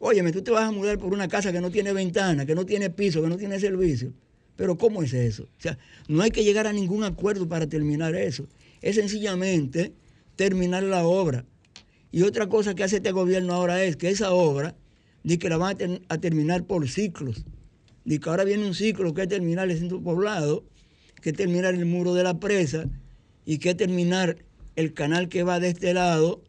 Óyeme, 0.00 0.30
tú 0.30 0.42
te 0.42 0.50
vas 0.50 0.68
a 0.68 0.70
mudar 0.70 0.98
por 0.98 1.12
una 1.12 1.28
casa 1.28 1.52
que 1.52 1.60
no 1.60 1.70
tiene 1.70 1.92
ventana, 1.92 2.46
que 2.46 2.54
no 2.54 2.64
tiene 2.64 2.90
piso, 2.90 3.20
que 3.20 3.28
no 3.28 3.36
tiene 3.36 3.58
servicio. 3.58 4.12
Pero 4.56 4.76
¿cómo 4.76 5.02
es 5.02 5.12
eso? 5.12 5.44
O 5.44 5.60
sea, 5.60 5.78
no 6.08 6.22
hay 6.22 6.30
que 6.30 6.44
llegar 6.44 6.66
a 6.66 6.72
ningún 6.72 7.04
acuerdo 7.04 7.48
para 7.48 7.66
terminar 7.66 8.14
eso. 8.14 8.46
Es 8.80 8.96
sencillamente 8.96 9.92
terminar 10.36 10.84
la 10.84 11.04
obra. 11.04 11.44
Y 12.10 12.22
otra 12.22 12.48
cosa 12.48 12.74
que 12.74 12.84
hace 12.84 12.96
este 12.96 13.12
gobierno 13.12 13.54
ahora 13.54 13.82
es 13.84 13.96
que 13.96 14.08
esa 14.08 14.32
obra, 14.32 14.74
dice 15.22 15.38
que 15.38 15.48
la 15.48 15.56
van 15.56 15.76
a, 16.08 16.18
terminar 16.18 16.64
por 16.64 16.88
ciclos. 16.88 17.44
Dice 18.04 18.20
que 18.20 18.30
ahora 18.30 18.44
viene 18.44 18.66
un 18.66 18.74
ciclo 18.74 19.12
que 19.14 19.22
es 19.22 19.28
terminar 19.28 19.70
el 19.70 19.78
centro 19.78 20.00
poblado, 20.00 20.64
que 21.20 21.30
es 21.30 21.36
terminar 21.36 21.74
el 21.74 21.84
muro 21.84 22.14
de 22.14 22.22
la 22.22 22.38
presa 22.38 22.86
y 23.44 23.58
que 23.58 23.70
es 23.70 23.76
terminar 23.76 24.38
el 24.76 24.94
canal 24.94 25.28
que 25.28 25.42
va 25.42 25.60
de 25.60 25.68
este 25.68 25.92
lado, 25.92 26.42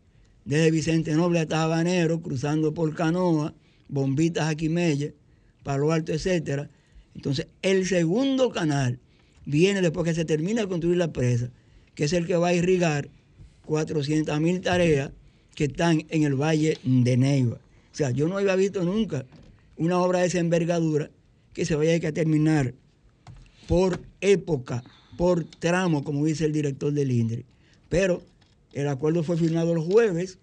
desde 0.49 0.71
Vicente 0.71 1.13
Noble 1.13 1.39
hasta 1.39 1.63
Habanero, 1.63 2.21
cruzando 2.21 2.73
por 2.73 2.95
Canoa, 2.95 3.53
Bombitas 3.87 4.51
a 4.51 4.55
Palo 5.63 5.91
Alto, 5.91 6.11
etcétera 6.11 6.69
entonces, 7.15 7.47
el 7.61 7.85
segundo 7.85 8.49
canal 8.49 8.97
viene 9.45 9.81
después 9.81 10.05
que 10.05 10.13
se 10.13 10.23
termina 10.23 10.61
de 10.61 10.69
construir 10.69 10.97
la 10.97 11.11
presa, 11.11 11.49
que 11.93 12.05
es 12.05 12.13
el 12.13 12.25
que 12.25 12.37
va 12.37 12.47
a 12.47 12.53
irrigar 12.53 13.09
400 13.65 14.39
mil 14.39 14.61
tareas 14.61 15.11
que 15.53 15.65
están 15.65 16.05
en 16.09 16.23
el 16.23 16.35
Valle 16.35 16.77
de 16.83 17.17
Neiva. 17.17 17.57
O 17.57 17.95
sea, 17.95 18.11
yo 18.11 18.29
no 18.29 18.37
había 18.37 18.55
visto 18.55 18.83
nunca 18.83 19.25
una 19.75 19.99
obra 19.99 20.19
de 20.19 20.27
esa 20.27 20.39
envergadura 20.39 21.11
que 21.53 21.65
se 21.65 21.75
vaya 21.75 22.07
a 22.07 22.11
terminar 22.13 22.73
por 23.67 23.99
época, 24.21 24.83
por 25.17 25.43
tramo, 25.43 26.03
como 26.03 26.25
dice 26.25 26.45
el 26.45 26.53
director 26.53 26.93
del 26.93 27.11
INDRI. 27.11 27.45
Pero 27.89 28.23
el 28.79 28.87
acuerdo 28.87 29.23
fue 29.23 29.37
firmado 29.37 29.73
el 29.73 29.79
jueves, 29.79 30.39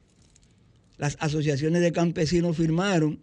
las 0.99 1.17
asociaciones 1.21 1.83
de 1.83 1.93
campesinos 1.93 2.57
firmaron, 2.57 3.21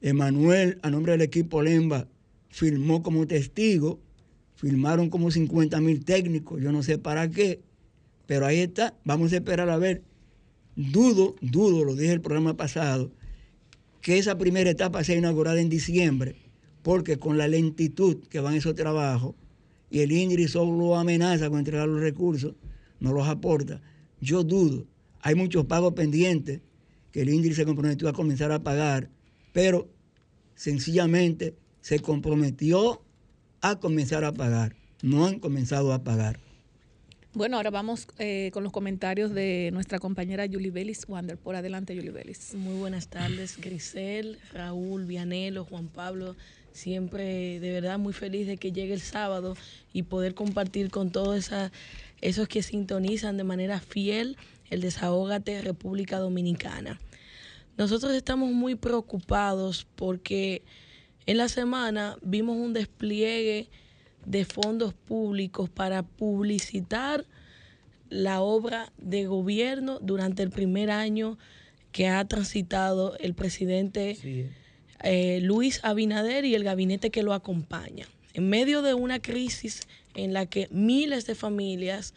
Emanuel, 0.00 0.78
a 0.82 0.90
nombre 0.90 1.12
del 1.12 1.22
equipo 1.22 1.62
Lemba, 1.62 2.06
firmó 2.48 3.02
como 3.02 3.26
testigo, 3.26 4.00
firmaron 4.56 5.10
como 5.10 5.30
50 5.30 5.80
mil 5.80 6.04
técnicos, 6.04 6.60
yo 6.60 6.72
no 6.72 6.82
sé 6.82 6.98
para 6.98 7.28
qué, 7.30 7.60
pero 8.26 8.46
ahí 8.46 8.60
está, 8.60 8.94
vamos 9.04 9.32
a 9.32 9.36
esperar 9.36 9.70
a 9.70 9.78
ver. 9.78 10.02
Dudo, 10.76 11.34
dudo, 11.40 11.84
lo 11.84 11.96
dije 11.96 12.12
el 12.12 12.20
programa 12.20 12.56
pasado, 12.56 13.10
que 14.00 14.18
esa 14.18 14.38
primera 14.38 14.70
etapa 14.70 15.02
sea 15.02 15.16
inaugurada 15.16 15.60
en 15.60 15.68
diciembre, 15.68 16.36
porque 16.82 17.18
con 17.18 17.38
la 17.38 17.48
lentitud 17.48 18.18
que 18.28 18.40
van 18.40 18.54
esos 18.54 18.74
trabajos 18.74 19.34
y 19.90 20.00
el 20.00 20.12
INDRI 20.12 20.48
solo 20.48 20.96
amenaza 20.96 21.48
con 21.48 21.58
entregar 21.58 21.88
los 21.88 22.00
recursos, 22.00 22.54
no 23.00 23.12
los 23.12 23.28
aporta, 23.28 23.80
yo 24.20 24.42
dudo. 24.44 24.86
Hay 25.20 25.34
muchos 25.34 25.66
pagos 25.66 25.94
pendientes 25.94 26.60
que 27.12 27.22
el 27.22 27.30
INDRI 27.30 27.54
se 27.54 27.64
comprometió 27.64 28.08
a 28.08 28.12
comenzar 28.12 28.52
a 28.52 28.62
pagar, 28.62 29.10
pero 29.52 29.88
sencillamente 30.54 31.54
se 31.80 32.00
comprometió 32.00 33.02
a 33.60 33.80
comenzar 33.80 34.24
a 34.24 34.32
pagar. 34.32 34.76
No 35.02 35.26
han 35.26 35.38
comenzado 35.38 35.92
a 35.92 36.02
pagar. 36.02 36.40
Bueno, 37.34 37.56
ahora 37.56 37.70
vamos 37.70 38.08
eh, 38.18 38.50
con 38.52 38.64
los 38.64 38.72
comentarios 38.72 39.32
de 39.32 39.70
nuestra 39.72 39.98
compañera 39.98 40.46
Julie 40.50 40.70
Vélez 40.70 41.04
Wander. 41.06 41.36
Por 41.36 41.54
adelante, 41.54 41.94
Julie 41.94 42.10
Vélez. 42.10 42.54
Muy 42.54 42.78
buenas 42.78 43.08
tardes, 43.08 43.58
Grisel, 43.60 44.38
Raúl, 44.52 45.04
Vianelo, 45.04 45.64
Juan 45.64 45.88
Pablo. 45.88 46.36
Siempre 46.72 47.60
de 47.60 47.72
verdad 47.72 47.98
muy 47.98 48.12
feliz 48.12 48.46
de 48.46 48.56
que 48.56 48.72
llegue 48.72 48.94
el 48.94 49.00
sábado 49.00 49.56
y 49.92 50.04
poder 50.04 50.34
compartir 50.34 50.90
con 50.90 51.10
todos 51.10 51.50
esos 52.20 52.48
que 52.48 52.62
sintonizan 52.62 53.36
de 53.36 53.44
manera 53.44 53.80
fiel 53.80 54.36
el 54.70 54.80
Desahógate 54.80 55.62
República 55.62 56.18
Dominicana. 56.18 57.00
Nosotros 57.76 58.12
estamos 58.12 58.50
muy 58.52 58.74
preocupados 58.74 59.86
porque 59.94 60.62
en 61.26 61.36
la 61.36 61.48
semana 61.48 62.16
vimos 62.22 62.56
un 62.56 62.72
despliegue 62.72 63.68
de 64.26 64.44
fondos 64.44 64.94
públicos 64.94 65.70
para 65.70 66.02
publicitar 66.02 67.24
la 68.10 68.40
obra 68.40 68.92
de 68.98 69.26
gobierno 69.26 69.98
durante 70.00 70.42
el 70.42 70.50
primer 70.50 70.90
año 70.90 71.38
que 71.92 72.08
ha 72.08 72.24
transitado 72.26 73.16
el 73.18 73.34
presidente 73.34 74.50
eh, 75.02 75.40
Luis 75.42 75.80
Abinader 75.82 76.44
y 76.44 76.54
el 76.54 76.64
gabinete 76.64 77.10
que 77.10 77.22
lo 77.22 77.32
acompaña. 77.32 78.06
En 78.34 78.48
medio 78.48 78.82
de 78.82 78.94
una 78.94 79.20
crisis 79.20 79.88
en 80.18 80.32
la 80.32 80.46
que 80.46 80.68
miles 80.72 81.26
de 81.26 81.36
familias 81.36 82.12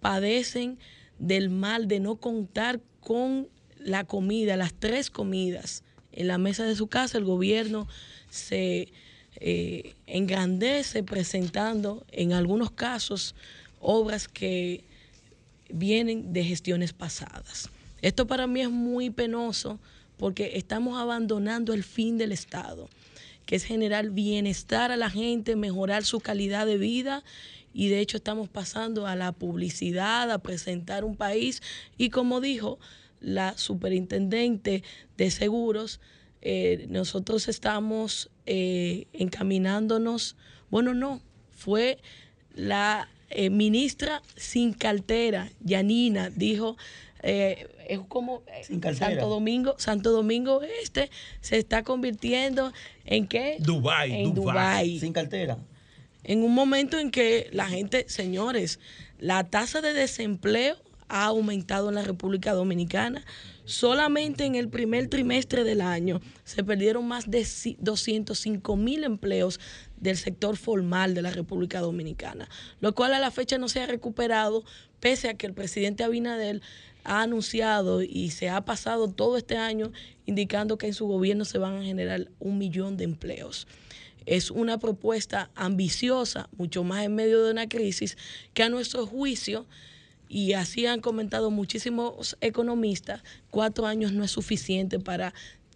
padecen 0.00 0.78
del 1.18 1.50
mal 1.50 1.88
de 1.88 2.00
no 2.00 2.16
contar 2.16 2.80
con 3.00 3.48
la 3.78 4.04
comida, 4.04 4.56
las 4.56 4.72
tres 4.72 5.10
comidas 5.10 5.82
en 6.12 6.28
la 6.28 6.38
mesa 6.38 6.64
de 6.64 6.74
su 6.74 6.86
casa, 6.86 7.18
el 7.18 7.24
gobierno 7.24 7.86
se 8.30 8.88
eh, 9.36 9.94
engrandece 10.06 11.02
presentando 11.02 12.06
en 12.12 12.32
algunos 12.32 12.70
casos 12.70 13.34
obras 13.80 14.26
que 14.26 14.84
vienen 15.68 16.32
de 16.32 16.44
gestiones 16.44 16.94
pasadas. 16.94 17.68
Esto 18.00 18.26
para 18.26 18.46
mí 18.46 18.62
es 18.62 18.70
muy 18.70 19.10
penoso 19.10 19.78
porque 20.16 20.56
estamos 20.56 20.98
abandonando 20.98 21.74
el 21.74 21.84
fin 21.84 22.16
del 22.16 22.32
Estado, 22.32 22.88
que 23.46 23.56
es 23.56 23.64
generar 23.64 24.10
bienestar 24.10 24.90
a 24.90 24.96
la 24.96 25.10
gente, 25.10 25.56
mejorar 25.56 26.04
su 26.04 26.20
calidad 26.20 26.66
de 26.66 26.78
vida. 26.78 27.24
Y 27.72 27.88
de 27.88 28.00
hecho 28.00 28.16
estamos 28.16 28.48
pasando 28.48 29.06
a 29.06 29.16
la 29.16 29.32
publicidad, 29.32 30.30
a 30.30 30.38
presentar 30.38 31.04
un 31.04 31.16
país. 31.16 31.62
Y 31.98 32.10
como 32.10 32.40
dijo 32.40 32.78
la 33.20 33.56
superintendente 33.58 34.82
de 35.16 35.30
seguros, 35.30 36.00
eh, 36.42 36.86
nosotros 36.88 37.48
estamos 37.48 38.30
eh, 38.46 39.06
encaminándonos, 39.12 40.36
bueno, 40.70 40.94
no, 40.94 41.22
fue 41.50 41.98
la 42.54 43.08
eh, 43.30 43.50
ministra 43.50 44.22
sin 44.36 44.74
cartera, 44.74 45.50
Yanina, 45.60 46.30
dijo, 46.30 46.76
es 47.88 48.00
como 48.08 48.42
Santo 48.94 49.28
Domingo, 49.28 49.74
Santo 49.78 50.12
Domingo 50.12 50.62
Este 50.62 51.10
se 51.40 51.58
está 51.58 51.82
convirtiendo 51.82 52.72
en 53.04 53.26
qué? 53.26 53.56
Dubai, 53.60 54.12
en 54.12 54.34
Dubai. 54.34 54.98
Sin 54.98 55.12
cartera. 55.12 55.58
En 56.22 56.42
un 56.42 56.54
momento 56.54 56.98
en 56.98 57.10
que 57.10 57.48
la 57.52 57.66
gente, 57.66 58.06
señores, 58.08 58.80
la 59.18 59.44
tasa 59.44 59.80
de 59.82 59.92
desempleo 59.92 60.76
ha 61.08 61.26
aumentado 61.26 61.88
en 61.90 61.94
la 61.94 62.02
República 62.02 62.52
Dominicana. 62.52 63.24
Solamente 63.66 64.44
en 64.44 64.56
el 64.56 64.68
primer 64.68 65.08
trimestre 65.08 65.64
del 65.64 65.80
año 65.80 66.20
se 66.44 66.64
perdieron 66.64 67.06
más 67.06 67.30
de 67.30 67.46
205 67.78 68.76
mil 68.76 69.04
empleos 69.04 69.58
del 69.96 70.16
sector 70.18 70.56
formal 70.56 71.14
de 71.14 71.22
la 71.22 71.30
República 71.30 71.80
Dominicana, 71.80 72.48
lo 72.80 72.94
cual 72.94 73.14
a 73.14 73.18
la 73.18 73.30
fecha 73.30 73.56
no 73.56 73.68
se 73.68 73.80
ha 73.80 73.86
recuperado, 73.86 74.64
pese 75.00 75.30
a 75.30 75.34
que 75.34 75.46
el 75.46 75.54
presidente 75.54 76.04
Abinader 76.04 76.60
ha 77.04 77.22
anunciado 77.22 78.02
y 78.02 78.30
se 78.30 78.48
ha 78.48 78.64
pasado 78.64 79.08
todo 79.08 79.36
este 79.36 79.56
año 79.56 79.92
indicando 80.26 80.78
que 80.78 80.86
en 80.86 80.94
su 80.94 81.06
gobierno 81.06 81.44
se 81.44 81.58
van 81.58 81.76
a 81.76 81.84
generar 81.84 82.28
un 82.40 82.58
millón 82.58 82.96
de 82.96 83.04
empleos. 83.04 83.66
Es 84.26 84.50
una 84.50 84.78
propuesta 84.78 85.50
ambiciosa, 85.54 86.48
mucho 86.56 86.82
más 86.82 87.04
en 87.04 87.14
medio 87.14 87.44
de 87.44 87.52
una 87.52 87.68
crisis, 87.68 88.16
que 88.54 88.62
a 88.62 88.70
nuestro 88.70 89.06
juicio 89.06 89.66
y 90.28 90.54
así 90.54 90.86
han 90.86 91.00
comentado 91.00 91.50
muchísimos 91.50 92.36
economistas, 92.40 93.22
cuatro 93.50 93.86
años 93.86 94.12
no 94.12 94.24
es 94.24 94.30
suficiente 94.30 94.98
para 94.98 95.34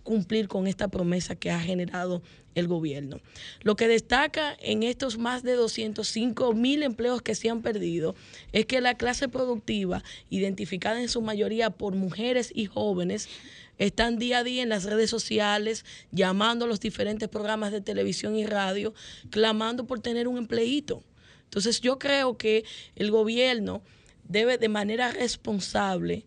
cumplir 0.08 0.48
con 0.48 0.66
esta 0.66 0.88
promesa 0.88 1.36
que 1.36 1.50
ha 1.50 1.60
generado 1.60 2.22
el 2.54 2.66
gobierno. 2.66 3.20
Lo 3.60 3.76
que 3.76 3.88
destaca 3.88 4.56
en 4.58 4.82
estos 4.82 5.18
más 5.18 5.42
de 5.42 5.52
205 5.52 6.54
mil 6.54 6.82
empleos 6.82 7.20
que 7.20 7.34
se 7.34 7.50
han 7.50 7.60
perdido 7.60 8.14
es 8.52 8.64
que 8.64 8.80
la 8.80 8.96
clase 8.96 9.28
productiva, 9.28 10.02
identificada 10.30 10.98
en 11.02 11.10
su 11.10 11.20
mayoría 11.20 11.68
por 11.68 11.94
mujeres 11.94 12.50
y 12.54 12.64
jóvenes, 12.64 13.28
están 13.76 14.18
día 14.18 14.38
a 14.38 14.44
día 14.44 14.62
en 14.62 14.70
las 14.70 14.84
redes 14.84 15.10
sociales, 15.10 15.84
llamando 16.10 16.64
a 16.64 16.68
los 16.68 16.80
diferentes 16.80 17.28
programas 17.28 17.70
de 17.70 17.82
televisión 17.82 18.34
y 18.34 18.46
radio, 18.46 18.94
clamando 19.28 19.86
por 19.86 20.00
tener 20.00 20.26
un 20.26 20.38
empleito. 20.38 21.04
Entonces 21.44 21.82
yo 21.82 21.98
creo 21.98 22.38
que 22.38 22.64
el 22.96 23.10
gobierno 23.10 23.82
debe 24.26 24.56
de 24.56 24.70
manera 24.70 25.12
responsable 25.12 26.24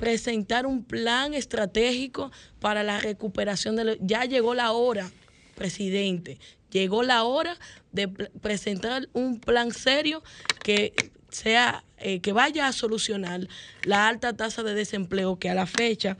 presentar 0.00 0.64
un 0.64 0.82
plan 0.82 1.34
estratégico 1.34 2.32
para 2.58 2.82
la 2.82 3.00
recuperación 3.00 3.76
de... 3.76 3.98
ya 4.00 4.24
llegó 4.24 4.54
la 4.54 4.72
hora, 4.72 5.10
presidente, 5.54 6.38
llegó 6.70 7.02
la 7.02 7.24
hora 7.24 7.58
de 7.92 8.08
presentar 8.08 9.10
un 9.12 9.40
plan 9.40 9.72
serio 9.72 10.22
que 10.64 10.94
sea 11.28 11.84
eh, 11.98 12.20
que 12.20 12.32
vaya 12.32 12.66
a 12.66 12.72
solucionar 12.72 13.46
la 13.84 14.08
alta 14.08 14.34
tasa 14.34 14.62
de 14.62 14.72
desempleo 14.72 15.38
que 15.38 15.50
a 15.50 15.54
la 15.54 15.66
fecha 15.66 16.16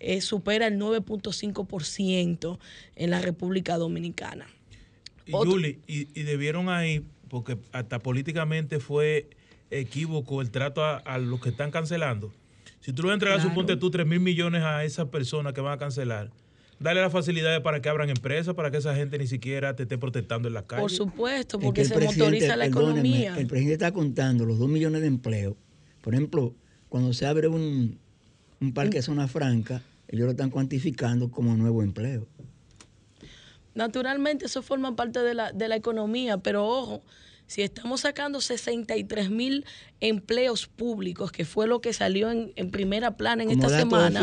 eh, 0.00 0.20
supera 0.22 0.66
el 0.66 0.76
9.5% 0.80 2.58
en 2.96 3.10
la 3.10 3.20
República 3.20 3.78
Dominicana. 3.78 4.48
Y, 5.24 5.30
Julie, 5.30 5.78
y, 5.86 6.04
debieron 6.24 6.68
ahí, 6.68 7.04
porque 7.28 7.58
hasta 7.70 8.00
políticamente 8.00 8.80
fue 8.80 9.30
equívoco 9.70 10.42
el 10.42 10.50
trato 10.50 10.82
a 10.84 11.18
los 11.18 11.40
que 11.40 11.50
están 11.50 11.70
cancelando 11.70 12.32
si 12.80 12.92
tú 12.92 13.02
le 13.02 13.08
vas 13.08 13.12
a 13.12 13.14
entregar, 13.14 13.42
suponte 13.42 13.76
tú, 13.76 13.90
3 13.90 14.06
mil 14.06 14.20
millones 14.20 14.62
a 14.62 14.84
esas 14.84 15.08
personas 15.08 15.52
que 15.52 15.60
van 15.60 15.74
a 15.74 15.78
cancelar, 15.78 16.30
dale 16.78 17.00
las 17.00 17.12
facilidades 17.12 17.60
para 17.60 17.80
que 17.80 17.88
abran 17.88 18.10
empresas, 18.10 18.54
para 18.54 18.70
que 18.70 18.78
esa 18.78 18.94
gente 18.94 19.18
ni 19.18 19.26
siquiera 19.26 19.76
te 19.76 19.84
esté 19.84 19.98
protestando 19.98 20.48
en 20.48 20.54
las 20.54 20.64
calles. 20.64 20.82
Por 20.82 20.90
supuesto, 20.90 21.60
porque 21.60 21.84
se 21.84 21.98
motoriza 21.98 22.56
la 22.56 22.66
economía. 22.66 23.38
El 23.38 23.46
presidente 23.46 23.74
está 23.74 23.92
contando 23.92 24.44
los 24.44 24.58
2 24.58 24.68
millones 24.68 25.02
de 25.02 25.06
empleos. 25.06 25.54
Por 26.00 26.14
ejemplo, 26.14 26.54
cuando 26.88 27.12
se 27.12 27.26
abre 27.26 27.48
un, 27.48 27.98
un 28.60 28.72
parque 28.72 28.96
de 28.96 29.02
zona 29.02 29.28
franca, 29.28 29.82
ellos 30.08 30.24
lo 30.24 30.30
están 30.32 30.50
cuantificando 30.50 31.30
como 31.30 31.56
nuevo 31.56 31.82
empleo. 31.82 32.26
Naturalmente, 33.74 34.46
eso 34.46 34.62
forma 34.62 34.96
parte 34.96 35.20
de 35.20 35.34
la, 35.34 35.52
de 35.52 35.68
la 35.68 35.76
economía, 35.76 36.38
pero 36.38 36.66
ojo, 36.66 37.02
si 37.50 37.62
estamos 37.62 38.02
sacando 38.02 38.40
63 38.40 39.28
mil 39.28 39.64
empleos 40.00 40.68
públicos, 40.68 41.32
que 41.32 41.44
fue 41.44 41.66
lo 41.66 41.80
que 41.80 41.92
salió 41.92 42.30
en, 42.30 42.70
primera 42.70 43.16
plana 43.16 43.42
en 43.42 43.50
esta 43.50 43.68
semana, 43.68 44.22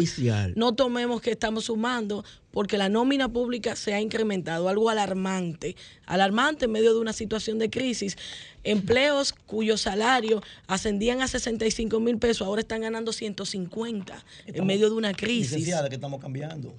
no 0.55 0.73
tomemos 0.75 1.19
que 1.19 1.31
estamos 1.31 1.65
sumando, 1.65 2.23
porque 2.51 2.77
la 2.77 2.87
nómina 2.87 3.27
pública 3.27 3.75
se 3.75 3.93
ha 3.93 3.99
incrementado, 3.99 4.69
algo 4.69 4.89
alarmante, 4.89 5.75
alarmante 6.05 6.65
en 6.65 6.71
medio 6.71 6.93
de 6.93 7.01
una 7.01 7.11
situación 7.11 7.59
de 7.59 7.69
crisis. 7.69 8.17
Empleos 8.63 9.33
cuyos 9.33 9.81
salarios 9.81 10.41
ascendían 10.67 11.21
a 11.21 11.27
65 11.27 11.99
mil 11.99 12.19
pesos, 12.19 12.47
ahora 12.47 12.61
están 12.61 12.79
ganando 12.79 13.11
150 13.11 14.23
en 14.45 14.65
medio 14.65 14.89
de 14.89 14.95
una 14.95 15.13
crisis. 15.13 15.65
que 15.89 15.95
estamos 15.95 16.21
cambiando. 16.21 16.73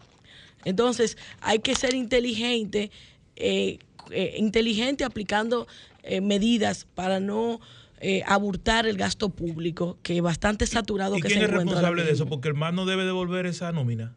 Entonces, 0.64 1.18
hay 1.42 1.58
que 1.58 1.74
ser 1.74 1.92
inteligente. 1.92 2.90
Eh, 3.36 3.78
eh, 4.10 4.36
inteligente 4.38 5.04
aplicando 5.04 5.66
eh, 6.08 6.20
medidas 6.20 6.86
para 6.94 7.20
no 7.20 7.60
eh, 8.00 8.22
aburtar 8.26 8.86
el 8.86 8.96
gasto 8.96 9.28
público, 9.28 9.98
que 10.02 10.16
es 10.16 10.22
bastante 10.22 10.66
saturado. 10.66 11.16
¿Y 11.16 11.20
que 11.20 11.28
quién 11.28 11.42
es 11.42 11.50
responsable 11.50 12.04
de 12.04 12.12
eso? 12.12 12.26
Porque 12.26 12.48
el 12.48 12.54
MAN 12.54 12.74
no 12.74 12.86
debe 12.86 13.04
devolver 13.04 13.46
esa 13.46 13.72
nómina. 13.72 14.14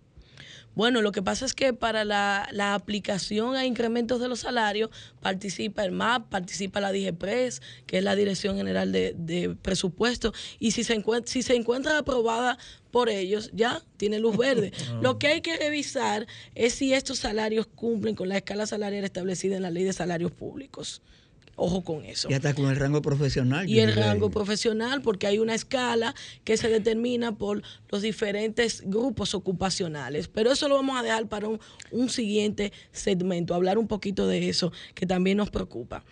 Bueno, 0.74 1.02
lo 1.02 1.12
que 1.12 1.22
pasa 1.22 1.46
es 1.46 1.54
que 1.54 1.74
para 1.74 2.06
la, 2.06 2.74
aplicación 2.74 3.56
a 3.56 3.66
incrementos 3.66 4.22
de 4.22 4.30
los 4.30 4.40
salarios 4.40 4.90
participa 5.20 5.84
el 5.84 5.92
MAP, 5.92 6.30
participa 6.30 6.80
la 6.80 6.94
DIGEPRES, 6.94 7.62
que 7.86 7.98
es 7.98 8.04
la 8.04 8.16
Dirección 8.16 8.56
General 8.56 8.92
de, 8.92 9.14
de 9.18 9.56
Presupuesto, 9.62 10.34
y 10.60 10.72
si 10.72 10.86
se, 10.86 10.94
encuentra, 10.94 11.30
si 11.30 11.42
se 11.42 11.56
encuentra 11.56 11.98
aprobada 11.98 12.58
por 12.90 13.10
ellos, 13.10 13.52
ya 13.54 13.82
tiene 13.98 14.20
luz 14.20 14.38
verde. 14.38 14.72
Ah. 14.82 15.00
Lo 15.02 15.20
que 15.20 15.28
hay 15.28 15.42
que 15.42 15.58
revisar 15.58 16.28
es 16.56 16.74
si 16.74 16.94
estos 16.94 17.20
salarios 17.20 17.68
cumplen 17.68 18.16
con 18.16 18.30
la 18.30 18.38
escala 18.38 18.66
salarial 18.66 19.04
establecida 19.04 19.56
en 19.56 19.62
la 19.62 19.70
Ley 19.70 19.84
de 19.84 19.94
Salarios 19.94 20.32
Públicos. 20.32 21.02
Ojo 21.56 21.84
con 21.84 22.06
eso. 22.06 22.30
Y 22.30 22.34
hasta 22.34 22.54
con 22.54 22.70
el 22.70 22.76
rango 22.76 23.02
profesional. 23.02 23.70
Y 23.70 23.80
el 23.80 23.94
rango 23.94 24.32
profesional, 24.32 25.02
porque 25.02 25.28
hay 25.28 25.38
una 25.38 25.54
escala 25.54 26.16
que 26.44 26.58
se 26.58 26.70
determina 26.70 27.38
por 27.38 27.62
los 27.90 28.02
diferentes 28.02 28.82
grupos 28.86 29.36
ocupacionales. 29.36 30.28
Pero 30.28 30.52
eso 30.52 30.68
lo 30.68 30.76
vamos 30.76 31.00
a 31.00 31.04
dejar 31.04 31.28
para 31.28 31.50
un, 31.50 32.10
siguiente 32.10 32.72
segmento, 32.92 33.54
hablar 33.54 33.78
un 33.78 33.88
poquito 33.88 34.28
de 34.28 34.50
eso, 34.50 34.72
que 34.96 35.06
también 35.06 35.38
nos 35.38 35.50
preocupa. 35.50 36.04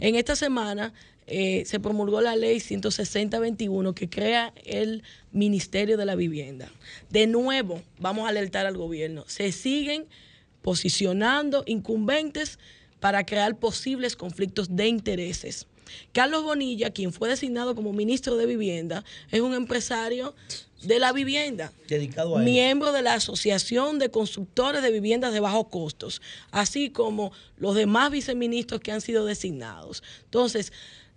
En 0.00 0.16
esta 0.16 0.34
semana 0.34 0.92
eh, 1.26 1.64
se 1.66 1.78
promulgó 1.78 2.20
la 2.20 2.36
ley 2.36 2.58
160-21 2.58 3.94
que 3.94 4.08
crea 4.08 4.52
el 4.64 5.02
Ministerio 5.30 5.96
de 5.96 6.06
la 6.06 6.14
Vivienda. 6.14 6.70
De 7.10 7.26
nuevo, 7.26 7.82
vamos 7.98 8.26
a 8.26 8.30
alertar 8.30 8.66
al 8.66 8.76
gobierno. 8.76 9.24
Se 9.26 9.52
siguen 9.52 10.06
posicionando 10.62 11.62
incumbentes 11.66 12.58
para 13.00 13.24
crear 13.24 13.58
posibles 13.58 14.16
conflictos 14.16 14.74
de 14.74 14.88
intereses. 14.88 15.66
Carlos 16.12 16.42
Bonilla, 16.42 16.90
quien 16.90 17.12
fue 17.12 17.28
designado 17.28 17.74
como 17.74 17.92
ministro 17.92 18.36
de 18.36 18.46
Vivienda, 18.46 19.04
es 19.30 19.40
un 19.40 19.54
empresario 19.54 20.34
de 20.82 20.98
la 20.98 21.12
vivienda, 21.12 21.72
Dedicado 21.88 22.36
a 22.36 22.40
miembro 22.40 22.92
de 22.92 23.02
la 23.02 23.14
Asociación 23.14 23.98
de 23.98 24.10
Constructores 24.10 24.82
de 24.82 24.90
Viviendas 24.90 25.32
de 25.32 25.40
Bajos 25.40 25.68
Costos, 25.68 26.20
así 26.50 26.90
como 26.90 27.32
los 27.56 27.74
demás 27.74 28.10
viceministros 28.10 28.80
que 28.80 28.92
han 28.92 29.00
sido 29.00 29.24
designados. 29.24 30.02
Entonces, 30.24 30.72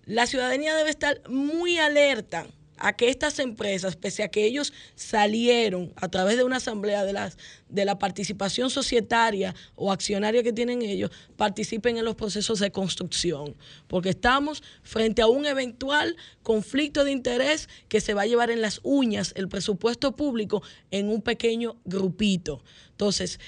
la 0.05 0.27
ciudadanía 0.27 0.75
debe 0.75 0.89
estar 0.89 1.21
muy 1.29 1.77
alerta 1.77 2.47
a 2.79 2.93
que 2.93 3.09
estas 3.09 3.39
empresas, 3.39 3.95
pese 3.95 4.23
a 4.23 4.29
que 4.29 4.45
ellos 4.45 4.73
salieron 4.95 5.91
a 5.95 6.07
través 6.07 6.37
de 6.37 6.43
una 6.43 6.57
asamblea 6.57 7.03
de, 7.03 7.13
las, 7.13 7.37
de 7.67 7.85
la 7.85 7.99
participación 7.99 8.69
societaria 8.69 9.53
o 9.75 9.91
accionaria 9.91 10.43
que 10.43 10.53
tienen 10.53 10.81
ellos, 10.81 11.11
participen 11.35 11.97
en 11.97 12.05
los 12.05 12.15
procesos 12.15 12.59
de 12.59 12.71
construcción, 12.71 13.55
porque 13.87 14.09
estamos 14.09 14.63
frente 14.83 15.21
a 15.21 15.27
un 15.27 15.45
eventual 15.45 16.15
conflicto 16.41 17.03
de 17.03 17.11
interés 17.11 17.69
que 17.89 18.01
se 18.01 18.13
va 18.13 18.23
a 18.23 18.27
llevar 18.27 18.49
en 18.49 18.61
las 18.61 18.79
uñas 18.83 19.33
el 19.35 19.49
presupuesto 19.49 20.15
público 20.15 20.63
en 20.91 21.09
un 21.09 21.21
pequeño 21.21 21.77
grupito. 21.85 22.63
Entonces, 22.91 23.39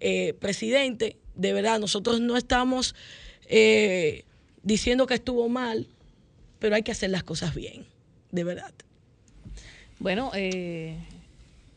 eh, 0.00 0.34
presidente, 0.34 1.18
de 1.34 1.52
verdad, 1.52 1.78
nosotros 1.78 2.20
no 2.20 2.36
estamos 2.36 2.94
eh, 3.46 4.24
diciendo 4.62 5.06
que 5.06 5.14
estuvo 5.14 5.48
mal, 5.48 5.88
pero 6.58 6.74
hay 6.74 6.82
que 6.82 6.92
hacer 6.92 7.10
las 7.10 7.22
cosas 7.22 7.54
bien 7.54 7.91
de 8.32 8.44
verdad. 8.44 8.72
Bueno, 10.00 10.32
eh, 10.34 10.96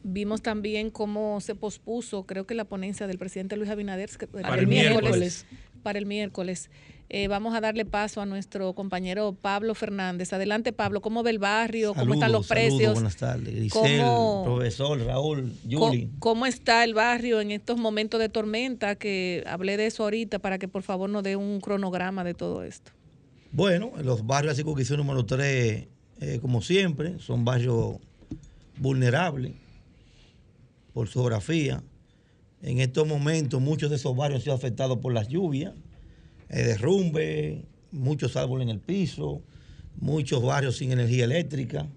vimos 0.02 0.42
también 0.42 0.90
cómo 0.90 1.40
se 1.42 1.54
pospuso, 1.54 2.24
creo 2.24 2.48
que 2.48 2.56
la 2.56 2.66
ponencia 2.66 3.06
del 3.06 3.20
presidente 3.20 3.56
Luis 3.56 3.70
Abinader 3.70 4.10
para, 4.42 4.56
el 4.56 4.66
miércoles. 4.66 5.46
Para 5.84 6.00
el 6.00 6.08
miércoles. 6.08 6.72
Eh, 7.08 7.28
vamos 7.28 7.54
a 7.54 7.62
darle 7.62 7.86
paso 7.86 8.20
a 8.20 8.26
nuestro 8.26 8.74
compañero 8.74 9.38
Pablo 9.40 9.76
Fernández. 9.76 10.34
Adelante, 10.34 10.74
Pablo. 10.74 11.02
¿Cómo 11.02 11.22
ve 11.22 11.30
el 11.30 11.38
barrio? 11.38 11.94
¿Cómo 11.94 12.16
están 12.16 12.32
los 12.32 12.48
precios? 12.48 12.96
buenas 12.96 13.18
tardes. 13.18 13.54
Grisel, 13.54 14.02
profesor, 14.44 15.00
Raúl, 15.06 15.54
Yuli. 15.68 16.10
¿Cómo, 16.18 16.48
está 16.48 16.84
el 16.84 16.96
barrio 16.96 17.42
en 17.42 17.52
estos 17.52 17.78
momentos 17.78 18.20
de 18.20 18.30
tormenta? 18.30 18.96
Que 18.96 19.44
hablé 19.46 19.78
de 19.78 19.86
eso 19.86 20.04
ahorita 20.04 20.40
para 20.40 20.58
que 20.58 20.68
por 20.68 20.82
favor 20.82 21.08
nos 21.10 21.22
dé 21.22 21.36
un 21.36 21.62
cronograma 21.62 22.24
de 22.24 22.34
todo 22.34 22.64
esto. 22.64 22.92
Bueno, 23.52 23.92
los 24.04 24.26
barrios 24.26 24.48
de 24.48 24.54
la 24.54 24.56
circunscripción 24.56 24.98
número 24.98 25.26
3 25.26 25.88
eh, 26.20 26.40
como 26.42 26.62
siempre, 26.62 27.20
son 27.20 27.44
barrios 27.44 27.98
vulnerables 28.78 29.54
por 30.94 31.08
su 31.08 31.20
geografía. 31.20 31.84
En 32.62 32.80
estos 32.80 33.08
momentos 33.08 33.62
muchos 33.62 33.90
de 33.90 33.98
esos 33.98 34.16
barrios 34.16 34.40
han 34.40 34.44
sido 34.44 34.56
afectados 34.56 34.98
por 35.00 35.14
las 35.14 35.28
lluvias, 35.28 35.74
eh, 36.50 36.64
derrumbe, 36.64 37.66
muchos 37.92 38.36
árboles 38.36 38.66
en 38.66 38.70
el 38.70 38.80
piso, 38.80 39.42
muchos 39.98 40.42
barrios 40.42 40.78
sin 40.78 40.92
energía 40.92 41.26
eléctrica, 41.26 41.88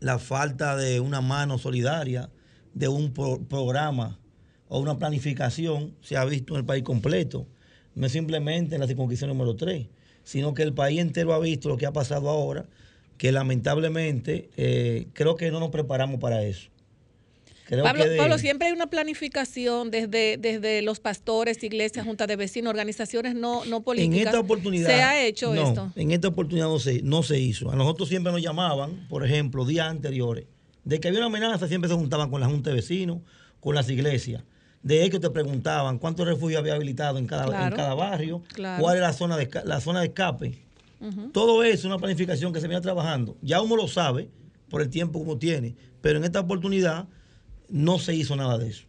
la 0.00 0.18
falta 0.18 0.76
de 0.76 1.00
una 1.00 1.20
mano 1.20 1.58
solidaria, 1.58 2.30
de 2.74 2.88
un 2.88 3.12
programa 3.12 4.18
o 4.68 4.78
una 4.78 4.96
planificación 4.96 5.94
se 6.00 6.16
ha 6.16 6.24
visto 6.24 6.54
en 6.54 6.60
el 6.60 6.64
país 6.64 6.84
completo, 6.84 7.46
no 7.94 8.08
simplemente 8.08 8.76
en 8.76 8.80
la 8.80 8.86
circunscripción 8.86 9.28
número 9.28 9.56
3, 9.56 9.88
sino 10.22 10.54
que 10.54 10.62
el 10.62 10.72
país 10.72 11.00
entero 11.00 11.34
ha 11.34 11.40
visto 11.40 11.68
lo 11.68 11.76
que 11.76 11.86
ha 11.86 11.92
pasado 11.92 12.30
ahora 12.30 12.66
que 13.20 13.32
lamentablemente 13.32 14.48
eh, 14.56 15.08
creo 15.12 15.36
que 15.36 15.50
no 15.50 15.60
nos 15.60 15.68
preparamos 15.68 16.18
para 16.20 16.42
eso. 16.42 16.70
Pablo, 18.16 18.38
siempre 18.38 18.68
hay 18.68 18.72
una 18.72 18.86
planificación 18.86 19.90
desde, 19.90 20.38
desde 20.38 20.80
los 20.80 21.00
pastores, 21.00 21.62
iglesias, 21.62 22.06
juntas 22.06 22.28
de 22.28 22.36
vecinos, 22.36 22.70
organizaciones 22.70 23.34
no, 23.34 23.66
no 23.66 23.82
políticas. 23.82 24.16
En 24.22 24.26
esta 24.26 24.40
oportunidad. 24.40 24.88
¿Se 24.88 25.02
ha 25.02 25.22
hecho 25.22 25.54
esto? 25.54 25.92
En 25.96 26.12
esta 26.12 26.28
oportunidad 26.28 26.68
no 26.68 26.78
se, 26.78 27.02
no 27.02 27.22
se 27.22 27.38
hizo. 27.38 27.70
A 27.70 27.76
nosotros 27.76 28.08
siempre 28.08 28.32
nos 28.32 28.40
llamaban, 28.40 29.06
por 29.10 29.22
ejemplo, 29.22 29.66
días 29.66 29.90
anteriores, 29.90 30.46
de 30.84 30.98
que 30.98 31.08
había 31.08 31.20
una 31.20 31.26
amenaza, 31.26 31.68
siempre 31.68 31.90
se 31.90 31.96
juntaban 31.96 32.30
con 32.30 32.40
la 32.40 32.46
Junta 32.46 32.70
de 32.70 32.76
Vecinos, 32.76 33.18
con 33.60 33.74
las 33.74 33.90
iglesias. 33.90 34.44
De 34.82 35.04
ellos 35.04 35.20
te 35.20 35.28
preguntaban 35.28 35.98
cuántos 35.98 36.26
refugios 36.26 36.58
había 36.58 36.72
habilitado 36.72 37.18
en 37.18 37.26
cada, 37.26 37.68
en 37.68 37.74
cada 37.74 37.92
barrio, 37.92 38.42
cuál 38.56 38.96
era 38.96 39.08
la 39.08 39.12
zona 39.12 39.36
de, 39.36 39.46
la 39.66 39.82
zona 39.82 40.00
de 40.00 40.06
escape. 40.06 40.69
Todo 41.32 41.62
eso 41.62 41.74
es 41.74 41.84
una 41.84 41.98
planificación 41.98 42.52
que 42.52 42.60
se 42.60 42.68
viene 42.68 42.82
trabajando. 42.82 43.36
Ya 43.40 43.62
uno 43.62 43.76
lo 43.76 43.88
sabe 43.88 44.28
por 44.68 44.82
el 44.82 44.90
tiempo 44.90 45.18
como 45.18 45.38
tiene, 45.38 45.74
pero 46.00 46.18
en 46.18 46.24
esta 46.24 46.40
oportunidad 46.40 47.08
no 47.68 47.98
se 47.98 48.14
hizo 48.14 48.36
nada 48.36 48.58
de 48.58 48.68
eso. 48.68 48.84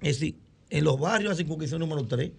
Es 0.00 0.20
decir, 0.20 0.36
en 0.70 0.84
los 0.84 0.98
barrios 1.00 1.30
de 1.30 1.36
circunscripción 1.42 1.80
número 1.80 2.06
3 2.06 2.30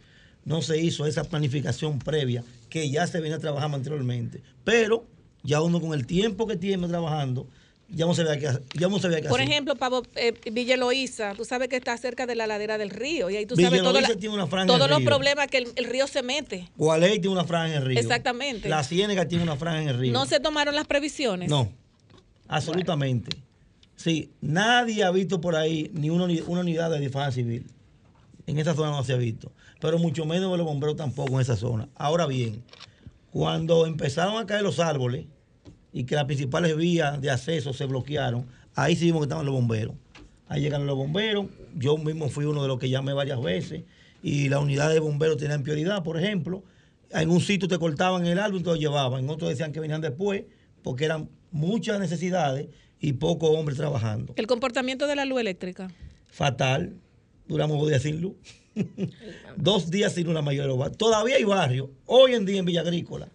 no 0.45 0.61
se 0.61 0.81
hizo 0.81 1.05
esa 1.05 1.23
planificación 1.23 1.99
previa 1.99 2.43
que 2.69 2.89
ya 2.89 3.05
se 3.07 3.19
venía 3.19 3.39
trabajando 3.39 3.77
anteriormente. 3.77 4.41
Pero 4.63 5.05
ya 5.43 5.61
uno 5.61 5.81
con 5.81 5.93
el 5.93 6.05
tiempo 6.05 6.47
que 6.47 6.55
tiene 6.55 6.87
trabajando, 6.87 7.47
ya 7.91 8.05
no 8.05 8.13
sabía 8.13 8.37
qué, 8.37 8.59
ya 8.77 8.87
no 8.87 8.99
sabía 8.99 9.21
qué 9.21 9.27
Por 9.27 9.39
hacer. 9.39 9.51
ejemplo, 9.51 9.75
Pablo, 9.75 10.03
eh, 10.15 10.33
Villa 10.51 10.75
Eloísa, 10.75 11.33
tú 11.35 11.45
sabes 11.45 11.69
que 11.69 11.75
está 11.75 11.97
cerca 11.97 12.25
de 12.25 12.35
la 12.35 12.47
ladera 12.47 12.77
del 12.77 12.89
río 12.89 13.29
y 13.29 13.37
ahí 13.37 13.45
tú 13.45 13.55
sabes 13.55 13.81
todo 13.81 13.99
todos 14.67 14.89
los 14.89 15.01
problemas 15.01 15.47
que 15.47 15.57
el, 15.75 15.85
río 15.85 16.07
se 16.07 16.21
mete. 16.21 16.69
Gualey 16.77 17.19
tiene 17.19 17.29
una 17.29 17.45
franja 17.45 17.69
en 17.69 17.81
el 17.81 17.85
río. 17.85 17.99
Exactamente. 17.99 18.69
La 18.69 18.83
Ciénega 18.83 19.27
tiene 19.27 19.43
una 19.43 19.55
franja 19.55 19.81
en 19.81 19.89
el 19.89 19.97
río. 19.97 20.13
¿No 20.13 20.25
se 20.25 20.39
tomaron 20.39 20.75
las 20.75 20.87
previsiones? 20.87 21.49
No, 21.49 21.71
absolutamente. 22.47 23.35
Sí, 23.95 24.31
nadie 24.39 25.03
ha 25.03 25.11
visto 25.11 25.41
por 25.41 25.55
ahí 25.55 25.91
ni 25.93 26.09
una, 26.09 26.25
una 26.25 26.61
unidad 26.61 26.91
de 26.91 26.99
defensa 26.99 27.31
civil. 27.31 27.67
En 28.45 28.57
esa 28.57 28.73
zona 28.73 28.91
no 28.91 29.03
se 29.03 29.13
ha 29.13 29.17
visto. 29.17 29.51
Pero 29.81 29.97
mucho 29.97 30.25
menos 30.25 30.55
los 30.57 30.65
bomberos 30.65 30.95
tampoco 30.95 31.35
en 31.35 31.41
esa 31.41 31.55
zona. 31.55 31.89
Ahora 31.95 32.25
bien, 32.25 32.63
cuando 33.31 33.85
empezaron 33.85 34.37
a 34.37 34.45
caer 34.45 34.63
los 34.63 34.79
árboles 34.79 35.25
y 35.91 36.03
que 36.03 36.15
las 36.15 36.25
principales 36.25 36.75
vías 36.75 37.19
de 37.21 37.31
acceso 37.31 37.73
se 37.73 37.85
bloquearon, 37.85 38.45
ahí 38.75 38.95
sí 38.95 39.05
vimos 39.05 39.21
que 39.21 39.25
estaban 39.25 39.45
los 39.45 39.55
bomberos. 39.55 39.95
Ahí 40.47 40.61
llegaron 40.61 40.87
los 40.87 40.97
bomberos. 40.97 41.45
Yo 41.75 41.97
mismo 41.97 42.29
fui 42.29 42.45
uno 42.45 42.61
de 42.61 42.67
los 42.67 42.79
que 42.79 42.89
llamé 42.89 43.13
varias 43.13 43.41
veces. 43.41 43.83
Y 44.23 44.49
la 44.49 44.59
unidad 44.59 44.89
de 44.89 44.99
bomberos 44.99 45.37
tenían 45.37 45.63
prioridad, 45.63 46.03
por 46.03 46.17
ejemplo. 46.17 46.63
En 47.11 47.29
un 47.29 47.39
sitio 47.39 47.67
te 47.67 47.77
cortaban 47.77 48.25
el 48.25 48.39
árbol 48.39 48.59
y 48.59 48.63
te 48.63 48.69
lo 48.69 48.75
llevaban. 48.75 49.23
En 49.23 49.29
otro 49.29 49.47
decían 49.47 49.71
que 49.71 49.79
venían 49.79 50.01
después 50.01 50.43
porque 50.83 51.05
eran 51.05 51.29
muchas 51.51 51.99
necesidades 51.99 52.67
y 52.99 53.13
pocos 53.13 53.51
hombres 53.55 53.77
trabajando. 53.77 54.33
¿El 54.35 54.47
comportamiento 54.47 55.07
de 55.07 55.15
la 55.15 55.25
luz 55.25 55.39
eléctrica? 55.39 55.91
Fatal. 56.27 56.95
Duramos 57.47 57.79
dos 57.79 57.89
días 57.89 58.01
sin 58.01 58.21
luz. 58.21 58.33
dos 59.55 59.89
días 59.89 60.13
sin 60.13 60.25
luz 60.25 60.33
la 60.33 60.41
mayoría 60.41 60.63
de 60.63 60.69
los 60.69 60.77
barrios. 60.77 60.97
Todavía 60.97 61.35
hay 61.35 61.43
barrios. 61.43 61.89
Hoy 62.05 62.33
en 62.33 62.45
día 62.45 62.59
en 62.59 62.65
Villa 62.65 62.81
Agrícola 62.81 63.29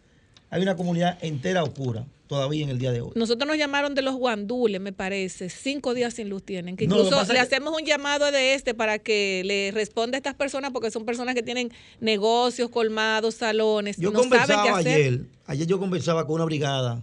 hay 0.54 0.62
una 0.62 0.76
comunidad 0.76 1.18
entera 1.20 1.64
oscura 1.64 2.06
todavía 2.28 2.62
en 2.62 2.70
el 2.70 2.78
día 2.78 2.92
de 2.92 3.00
hoy. 3.00 3.10
Nosotros 3.16 3.48
nos 3.48 3.58
llamaron 3.58 3.96
de 3.96 4.02
los 4.02 4.14
guandules, 4.14 4.80
me 4.80 4.92
parece. 4.92 5.50
Cinco 5.50 5.94
días 5.94 6.14
sin 6.14 6.28
luz 6.28 6.44
tienen. 6.44 6.76
Que 6.76 6.84
incluso 6.84 7.32
le 7.32 7.40
hacemos 7.40 7.74
un 7.76 7.84
llamado 7.84 8.30
de 8.30 8.54
este 8.54 8.72
para 8.72 9.00
que 9.00 9.42
le 9.44 9.72
responda 9.72 10.16
a 10.16 10.18
estas 10.18 10.36
personas, 10.36 10.70
porque 10.70 10.92
son 10.92 11.04
personas 11.04 11.34
que 11.34 11.42
tienen 11.42 11.72
negocios, 11.98 12.70
colmados, 12.70 13.34
salones. 13.34 13.96
Yo 13.96 14.12
conversaba 14.12 14.76
ayer, 14.78 15.22
ayer 15.46 15.66
yo 15.66 15.80
conversaba 15.80 16.24
con 16.24 16.36
una 16.36 16.44
brigada 16.44 17.02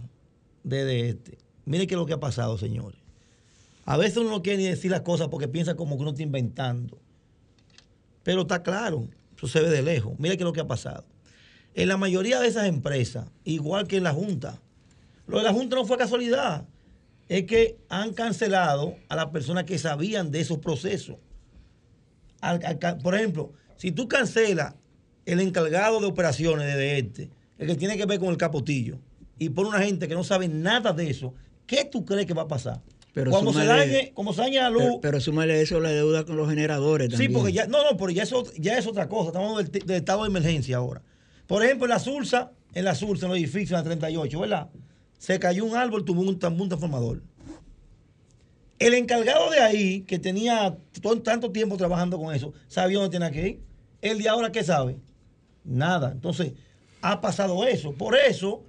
de 0.64 1.10
este 1.10 1.36
Mire 1.66 1.86
qué 1.86 1.94
es 1.94 1.98
lo 1.98 2.06
que 2.06 2.14
ha 2.14 2.20
pasado, 2.20 2.56
señores. 2.56 2.98
A 3.84 3.98
veces 3.98 4.16
uno 4.16 4.30
no 4.30 4.42
quiere 4.42 4.62
ni 4.62 4.64
decir 4.64 4.90
las 4.90 5.02
cosas 5.02 5.28
porque 5.28 5.46
piensa 5.46 5.74
como 5.74 5.96
que 5.96 6.00
uno 6.00 6.12
está 6.12 6.22
inventando. 6.22 6.98
Pero 8.22 8.42
está 8.42 8.62
claro, 8.62 9.08
eso 9.36 9.46
se 9.46 9.60
ve 9.60 9.68
de 9.68 9.82
lejos. 9.82 10.14
Mire 10.18 10.38
qué 10.38 10.42
es 10.42 10.46
lo 10.46 10.54
que 10.54 10.60
ha 10.62 10.66
pasado. 10.66 11.04
En 11.74 11.88
la 11.88 11.96
mayoría 11.96 12.40
de 12.40 12.48
esas 12.48 12.66
empresas, 12.66 13.26
igual 13.44 13.86
que 13.86 13.96
en 13.96 14.04
la 14.04 14.12
Junta, 14.12 14.60
lo 15.26 15.38
de 15.38 15.44
la 15.44 15.52
Junta 15.52 15.76
no 15.76 15.86
fue 15.86 15.96
casualidad. 15.96 16.66
Es 17.28 17.44
que 17.44 17.78
han 17.88 18.12
cancelado 18.12 18.96
a 19.08 19.16
las 19.16 19.26
personas 19.26 19.64
que 19.64 19.78
sabían 19.78 20.30
de 20.30 20.40
esos 20.40 20.58
procesos. 20.58 21.16
por 23.02 23.14
ejemplo, 23.14 23.52
si 23.76 23.92
tú 23.92 24.06
cancelas 24.08 24.74
el 25.24 25.40
encargado 25.40 26.00
de 26.00 26.06
operaciones 26.06 26.74
de 26.74 26.98
este, 26.98 27.30
el 27.58 27.68
que 27.68 27.74
tiene 27.76 27.96
que 27.96 28.06
ver 28.06 28.18
con 28.18 28.28
el 28.28 28.36
capotillo, 28.36 28.98
y 29.38 29.48
pone 29.48 29.70
una 29.70 29.80
gente 29.80 30.08
que 30.08 30.14
no 30.14 30.24
sabe 30.24 30.48
nada 30.48 30.92
de 30.92 31.10
eso, 31.10 31.34
¿qué 31.66 31.84
tú 31.84 32.04
crees 32.04 32.26
que 32.26 32.34
va 32.34 32.42
a 32.42 32.48
pasar? 32.48 32.80
Pero 33.12 33.30
Cuando 33.30 33.52
se 33.52 33.64
dañe, 33.64 34.12
como 34.14 34.32
se 34.32 34.40
daña 34.40 34.62
la 34.62 34.70
luz. 34.70 34.82
Pero, 34.82 35.00
pero 35.00 35.20
súmale 35.20 35.60
eso 35.60 35.80
la 35.80 35.90
deuda 35.90 36.24
con 36.24 36.36
los 36.36 36.48
generadores 36.48 37.10
también. 37.10 37.30
Sí, 37.30 37.34
porque 37.34 37.52
ya, 37.52 37.66
no, 37.66 37.90
no, 37.90 37.96
pero 37.96 38.10
ya, 38.10 38.22
eso, 38.22 38.44
ya 38.56 38.78
es 38.78 38.86
otra 38.86 39.08
cosa. 39.08 39.28
Estamos 39.28 39.58
del, 39.58 39.86
del, 39.86 39.96
estado 39.98 40.22
de 40.22 40.28
emergencia 40.28 40.78
ahora. 40.78 41.02
Por 41.52 41.62
ejemplo, 41.62 41.84
en 41.84 41.90
la 41.90 41.98
Sursa, 41.98 42.50
en 42.72 42.86
la 42.86 42.94
Sursa, 42.94 43.26
en 43.26 43.32
los 43.32 43.38
edificios, 43.38 43.72
en 43.72 43.76
la 43.76 43.82
38, 43.84 44.40
¿verdad? 44.40 44.70
Se 45.18 45.38
cayó 45.38 45.66
un 45.66 45.76
árbol, 45.76 46.02
tuvo 46.02 46.22
un, 46.22 46.28
un 46.28 46.38
transformador. 46.38 47.22
El 48.78 48.94
encargado 48.94 49.50
de 49.50 49.60
ahí, 49.60 50.00
que 50.00 50.18
tenía 50.18 50.78
todo, 51.02 51.20
tanto 51.20 51.52
tiempo 51.52 51.76
trabajando 51.76 52.18
con 52.18 52.34
eso, 52.34 52.54
sabía 52.68 53.00
dónde 53.00 53.18
tenía 53.18 53.30
que 53.30 53.48
ir. 53.48 53.60
El 54.00 54.22
de 54.22 54.30
ahora, 54.30 54.50
¿qué 54.50 54.64
sabe? 54.64 54.96
Nada. 55.62 56.12
Entonces, 56.12 56.54
ha 57.02 57.20
pasado 57.20 57.66
eso. 57.66 57.92
Por 57.92 58.16
eso 58.16 58.62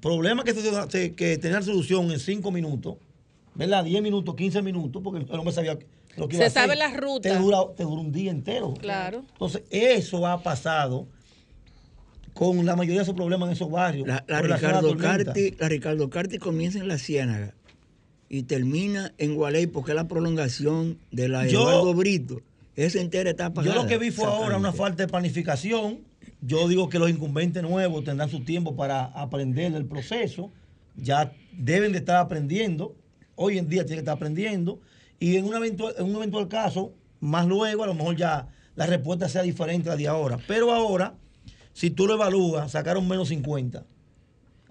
Problema 0.00 0.42
que, 0.42 0.52
se, 0.52 1.14
que 1.14 1.38
tener 1.38 1.62
solución 1.62 2.10
en 2.10 2.18
5 2.18 2.50
minutos, 2.50 2.96
¿verdad? 3.54 3.84
10 3.84 4.02
minutos, 4.02 4.34
15 4.34 4.62
minutos, 4.62 5.00
porque 5.00 5.24
el 5.32 5.38
hombre 5.38 5.54
sabía 5.54 5.78
lo 6.16 6.26
que 6.26 6.34
iba 6.36 6.40
se 6.40 6.44
a 6.44 6.46
hacer. 6.48 6.50
Se 6.50 6.60
sabe 6.60 6.74
las 6.74 6.96
rutas. 6.96 7.32
Te 7.32 7.38
dura, 7.38 7.58
te 7.76 7.84
dura 7.84 8.00
un 8.00 8.10
día 8.10 8.32
entero. 8.32 8.74
Claro. 8.74 9.24
Entonces, 9.32 9.62
eso 9.70 10.26
ha 10.26 10.42
pasado 10.42 11.06
con 12.34 12.66
la 12.66 12.76
mayoría 12.76 12.98
de 12.98 13.04
esos 13.04 13.14
problemas 13.14 13.48
en 13.48 13.54
esos 13.54 13.70
barrios. 13.70 14.06
La, 14.06 14.22
Ricardo, 14.42 14.96
Carti, 14.96 15.52
la 15.58 15.68
Ricardo 15.68 16.10
Carti 16.10 16.38
comienza 16.38 16.78
en 16.78 16.88
la 16.88 16.98
Ciénaga 16.98 17.54
y 18.28 18.42
termina 18.42 19.14
en 19.18 19.34
Gualey 19.34 19.66
porque 19.66 19.92
es 19.92 19.96
la 19.96 20.08
prolongación 20.08 20.98
de 21.10 21.28
la 21.28 21.46
Eduardo 21.46 21.94
Brito. 21.94 22.42
Esa 22.76 23.00
entera 23.00 23.30
está 23.30 23.46
apagada. 23.46 23.74
Yo 23.74 23.82
lo 23.82 23.88
que 23.88 23.98
vi 23.98 24.10
fue 24.10 24.26
ahora 24.26 24.56
una 24.56 24.72
falta 24.72 25.04
de 25.04 25.08
planificación 25.08 26.00
yo 26.46 26.68
digo 26.68 26.90
que 26.90 26.98
los 26.98 27.08
incumbentes 27.08 27.62
nuevos 27.62 28.04
tendrán 28.04 28.28
su 28.28 28.40
tiempo 28.40 28.76
para 28.76 29.04
aprender 29.04 29.72
del 29.72 29.86
proceso. 29.86 30.50
Ya 30.94 31.32
deben 31.52 31.92
de 31.92 31.98
estar 31.98 32.16
aprendiendo. 32.16 32.94
Hoy 33.34 33.56
en 33.56 33.68
día 33.68 33.86
tienen 33.86 33.96
que 33.96 34.10
estar 34.10 34.16
aprendiendo. 34.16 34.78
Y 35.18 35.36
en 35.36 35.46
un 35.46 35.54
eventual, 35.54 35.94
en 35.96 36.04
un 36.04 36.16
eventual 36.16 36.48
caso, 36.48 36.92
más 37.20 37.46
luego, 37.46 37.84
a 37.84 37.86
lo 37.86 37.94
mejor 37.94 38.16
ya 38.16 38.48
la 38.76 38.84
respuesta 38.84 39.26
sea 39.28 39.42
diferente 39.42 39.88
a 39.88 39.92
la 39.92 39.96
de 39.96 40.06
ahora. 40.06 40.38
Pero 40.46 40.70
ahora, 40.70 41.14
si 41.74 41.90
tú 41.90 42.06
lo 42.06 42.14
evalúas, 42.14 42.72
sacaron 42.72 43.06
menos 43.06 43.28
50 43.28 43.84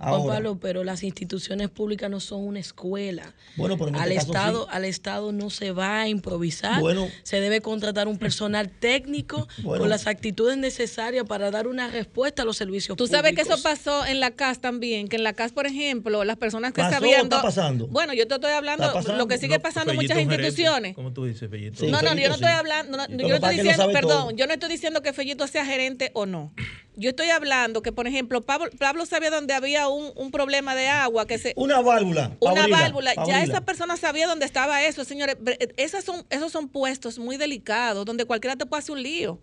Juan 0.10 0.28
Pablo, 0.28 0.58
pero 0.60 0.84
las 0.84 1.04
instituciones 1.04 1.70
públicas 1.70 2.10
no 2.10 2.20
son 2.20 2.45
una 2.45 2.60
escuela. 2.60 3.34
Bueno, 3.56 3.78
pero 3.78 3.97
al 3.97 4.12
este 4.12 4.26
Estado, 4.26 4.68
al 4.70 4.86
Estado 4.86 5.32
no 5.32 5.49
se 5.49 5.72
va 5.72 6.01
a 6.01 6.08
improvisar. 6.08 6.82
Bueno, 6.82 7.08
se 7.24 7.39
debe 7.39 7.62
contratar 7.62 8.08
un 8.08 8.18
personal 8.18 8.70
técnico 8.70 9.47
con 9.64 9.89
las 9.89 10.08
actitudes 10.08 10.58
necesarias 10.58 11.26
para 11.26 11.51
dar 11.51 11.68
una 11.68 11.89
respuesta 11.89 12.41
a 12.41 12.45
los 12.45 12.58
servicios 12.58 12.97
Tú 12.97 13.08
sabes 13.08 13.36
que 13.36 13.41
eso 13.41 13.62
pasó 13.62 14.06
en 14.06 14.20
la 14.20 14.32
CAS 14.32 14.60
también, 14.60 15.08
que 15.08 15.16
en 15.16 15.24
la 15.24 15.34
CAS, 15.34 15.51
por 15.51 15.68
ejemplo, 15.68 16.24
las 16.24 16.38
personas 16.38 16.74
que 16.74 16.82
sabían. 16.82 17.24
está 17.24 17.41
pasando? 17.41 17.88
Bueno, 17.88 18.14
yo 18.14 18.28
te 18.28 18.36
estoy 18.36 18.51
hablando 18.51 18.91
lo 19.18 19.28
que 19.28 19.38
sigue 19.38 19.60
pasando 19.60 19.91
en 19.91 19.97
muchas 19.97 20.20
instituciones. 20.20 20.95
¿Cómo 20.95 21.14
tú 21.14 21.26
dices, 21.26 21.49
Fellito? 21.49 21.86
no, 21.86 22.01
no, 22.01 22.16
yo 22.16 22.28
no 22.30 22.36
estoy 22.36 22.49
hablando, 22.49 22.97
yo 23.10 23.28
no 23.28 23.36
estoy 23.36 23.56
diciendo, 23.56 23.89
perdón, 23.91 24.36
yo 24.36 24.47
no 24.47 24.54
estoy 24.54 24.70
diciendo 24.70 25.01
que 25.01 25.14
Fellito 25.14 25.47
sea 25.47 25.66
gerente 25.66 26.12
o 26.14 26.26
no. 26.26 26.51
Yo 26.95 27.09
estoy 27.09 27.29
hablando 27.29 27.81
que, 27.81 27.91
por 27.91 28.07
ejemplo, 28.07 28.41
Pablo, 28.41 28.69
Pablo 28.77 29.05
sabía 29.05 29.31
dónde 29.31 29.53
había 29.53 29.87
un, 29.87 30.11
un, 30.15 30.31
problema 30.31 30.75
de 30.75 30.87
agua. 30.87 31.25
que 31.25 31.37
se 31.37 31.53
Una 31.55 31.81
válvula. 31.81 32.35
Una 32.39 32.67
válvula. 32.67 33.13
Ya 33.27 33.43
esa 33.43 33.61
persona 33.61 33.97
sabía 33.97 34.27
dónde 34.27 34.45
estaba 34.45 34.83
eso, 34.83 35.03
señores. 35.03 35.37
Esas 35.77 36.03
son, 36.03 36.23
esos 36.29 36.51
son 36.51 36.69
puestos 36.69 37.17
muy 37.17 37.37
delicados, 37.37 38.05
donde 38.05 38.25
cualquiera 38.25 38.55
te 38.55 38.65
puede 38.65 38.81
hacer 38.81 38.95
un 38.95 39.03
lío. 39.03 39.39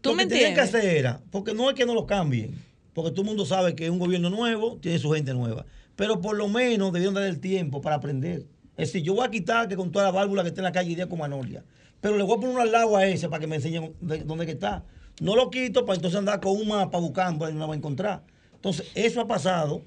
¿Tú 0.00 0.10
lo 0.10 0.16
me 0.16 0.24
que 0.24 0.34
tenían 0.34 0.54
que 0.54 0.60
hacer 0.60 0.84
era, 0.84 1.20
porque 1.30 1.54
no 1.54 1.70
es 1.70 1.76
que 1.76 1.86
no 1.86 1.94
lo 1.94 2.06
cambien, 2.06 2.54
porque 2.92 3.10
todo 3.10 3.22
el 3.22 3.28
mundo 3.28 3.46
sabe 3.46 3.74
que 3.74 3.88
un 3.88 3.98
gobierno 3.98 4.30
nuevo 4.30 4.76
tiene 4.76 4.98
su 4.98 5.10
gente 5.10 5.32
nueva, 5.32 5.64
pero 5.96 6.20
por 6.20 6.36
lo 6.36 6.48
menos 6.48 6.92
debieron 6.92 7.14
dar 7.14 7.24
el 7.24 7.40
tiempo 7.40 7.80
para 7.80 7.96
aprender. 7.96 8.44
Es 8.76 8.88
decir, 8.88 9.02
yo 9.02 9.14
voy 9.14 9.26
a 9.26 9.30
quitar 9.30 9.68
que 9.68 9.76
con 9.76 9.90
toda 9.90 10.06
la 10.06 10.10
válvula 10.10 10.42
que 10.42 10.48
está 10.48 10.60
en 10.60 10.64
la 10.64 10.72
calle 10.72 10.92
iría 10.92 11.08
como 11.08 11.22
Manolia, 11.22 11.64
pero 12.00 12.16
le 12.16 12.24
voy 12.24 12.36
a 12.36 12.40
poner 12.40 12.50
una 12.50 12.62
al 12.62 12.72
lado 12.72 12.96
a 12.96 13.06
ese 13.06 13.28
para 13.28 13.40
que 13.40 13.46
me 13.46 13.56
enseñen 13.56 13.94
dónde 14.00 14.44
que 14.44 14.52
está. 14.52 14.84
No 15.22 15.36
lo 15.36 15.50
quito 15.50 15.84
para 15.86 15.96
entonces 15.96 16.18
andar 16.18 16.40
con 16.40 16.56
un 16.56 16.68
mapa 16.68 16.98
buscando 16.98 17.48
y 17.48 17.52
no 17.52 17.60
lo 17.60 17.68
va 17.68 17.74
a 17.74 17.76
encontrar. 17.76 18.24
Entonces, 18.54 18.86
eso 18.94 19.20
ha 19.20 19.26
pasado 19.28 19.82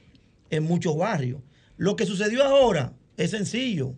en 0.49 0.63
muchos 0.63 0.95
barrios. 0.97 1.41
Lo 1.77 1.95
que 1.95 2.05
sucedió 2.05 2.43
ahora 2.43 2.93
es 3.17 3.31
sencillo. 3.31 3.93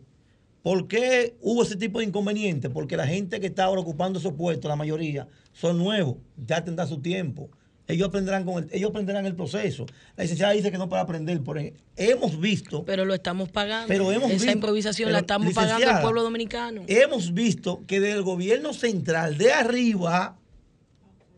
¿Por 0.64 0.88
qué 0.88 1.38
hubo 1.42 1.64
ese 1.64 1.76
tipo 1.76 2.00
de 2.00 2.06
inconveniente? 2.06 2.70
Porque 2.70 2.98
la 2.98 3.08
gente 3.08 3.40
que 3.40 3.48
está 3.48 3.66
ahora 3.66 3.82
ocupando 3.82 4.20
esos 4.20 4.34
puestos, 4.34 4.68
la 4.68 4.76
mayoría, 4.76 5.28
son 5.54 5.78
nuevos, 5.78 6.18
ya 6.36 6.64
tendrá 6.64 6.86
su 6.88 7.00
tiempo. 7.02 7.50
ellos 7.88 8.10
aprenderán 8.10 8.44
con 8.44 8.64
el, 8.64 8.70
ellos 8.74 8.90
aprenderán 8.90 9.26
el 9.26 9.36
proceso. 9.36 9.86
La 10.18 10.24
licenciada 10.24 10.52
dice 10.54 10.72
que 10.72 10.78
no 10.78 10.90
para 10.90 11.04
aprender, 11.04 11.42
por 11.42 11.58
ejemplo. 11.58 11.82
hemos 11.96 12.38
visto. 12.40 12.84
Pero 12.84 13.06
lo 13.06 13.14
estamos 13.14 13.50
pagando. 13.50 13.88
Pero 13.88 14.12
hemos 14.12 14.30
Esa 14.30 14.34
visto- 14.34 14.52
improvisación 14.52 15.12
la 15.14 15.20
estamos 15.20 15.54
pagando 15.54 15.88
al 15.90 16.02
pueblo 16.02 16.24
dominicano. 16.24 16.82
Hemos 16.88 17.34
visto 17.34 17.84
que 17.88 18.00
del 18.02 18.24
gobierno 18.24 18.74
central 18.74 19.38
de 19.38 19.54
arriba, 19.54 20.38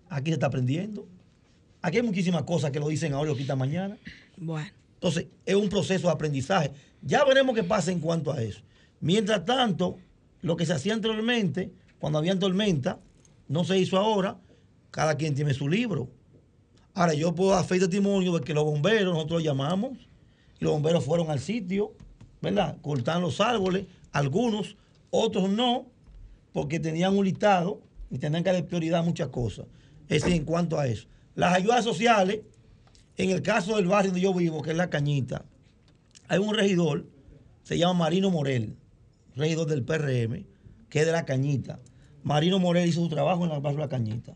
aquí 0.09 0.31
se 0.31 0.35
está 0.35 0.47
aprendiendo. 0.47 1.07
Aquí 1.81 1.97
hay 1.97 2.03
muchísimas 2.03 2.43
cosas 2.43 2.71
que 2.71 2.79
lo 2.79 2.87
dicen 2.89 3.13
ahora 3.13 3.29
y 3.29 3.33
lo 3.33 3.37
quitan 3.37 3.57
mañana. 3.57 3.97
Bueno. 4.37 4.69
Entonces, 4.95 5.27
es 5.45 5.55
un 5.55 5.69
proceso 5.69 6.07
de 6.07 6.13
aprendizaje. 6.13 6.71
Ya 7.01 7.23
veremos 7.23 7.55
qué 7.55 7.63
pasa 7.63 7.91
en 7.91 7.99
cuanto 7.99 8.33
a 8.33 8.41
eso. 8.41 8.61
Mientras 8.99 9.45
tanto, 9.45 9.97
lo 10.41 10.57
que 10.57 10.65
se 10.65 10.73
hacía 10.73 10.93
anteriormente, 10.93 11.71
cuando 11.99 12.19
había 12.19 12.37
tormenta, 12.37 12.99
no 13.47 13.63
se 13.63 13.77
hizo 13.77 13.97
ahora. 13.97 14.37
Cada 14.91 15.15
quien 15.15 15.35
tiene 15.35 15.53
su 15.53 15.69
libro. 15.69 16.09
Ahora, 16.93 17.13
yo 17.13 17.33
puedo 17.33 17.51
dar 17.51 17.63
fe 17.63 17.79
testimonio 17.79 18.37
de 18.37 18.43
que 18.43 18.53
los 18.53 18.65
bomberos, 18.65 19.13
nosotros 19.13 19.41
los 19.41 19.43
llamamos, 19.43 19.91
y 20.59 20.65
los 20.65 20.73
bomberos 20.73 21.05
fueron 21.05 21.29
al 21.29 21.39
sitio, 21.39 21.93
¿verdad? 22.41 22.77
Cortaron 22.81 23.21
los 23.21 23.39
árboles, 23.39 23.85
algunos, 24.11 24.75
otros 25.11 25.49
no, 25.49 25.85
porque 26.51 26.79
tenían 26.79 27.17
un 27.17 27.23
listado 27.23 27.81
y 28.09 28.17
tenían 28.17 28.43
que 28.43 28.49
darle 28.49 28.63
prioridad 28.63 28.99
a 28.99 29.03
muchas 29.03 29.29
cosas. 29.29 29.65
Es 30.09 30.25
en 30.25 30.43
cuanto 30.43 30.77
a 30.79 30.87
eso. 30.87 31.07
Las 31.35 31.53
ayudas 31.53 31.85
sociales, 31.85 32.41
en 33.15 33.29
el 33.29 33.41
caso 33.41 33.75
del 33.75 33.87
barrio 33.87 34.11
donde 34.11 34.21
yo 34.21 34.33
vivo, 34.33 34.61
que 34.61 34.71
es 34.71 34.77
La 34.77 34.89
Cañita, 34.89 35.45
hay 36.27 36.39
un 36.39 36.53
regidor, 36.53 37.05
se 37.63 37.77
llama 37.77 37.93
Marino 37.93 38.29
Morel, 38.29 38.75
regidor 39.35 39.67
del 39.67 39.83
PRM, 39.83 40.45
que 40.89 40.99
es 40.99 41.05
de 41.05 41.11
La 41.11 41.25
Cañita. 41.25 41.79
Marino 42.23 42.59
Morel 42.59 42.89
hizo 42.89 43.01
su 43.01 43.09
trabajo 43.09 43.45
en 43.45 43.51
el 43.51 43.61
barrio 43.61 43.79
La 43.79 43.87
Cañita. 43.87 44.35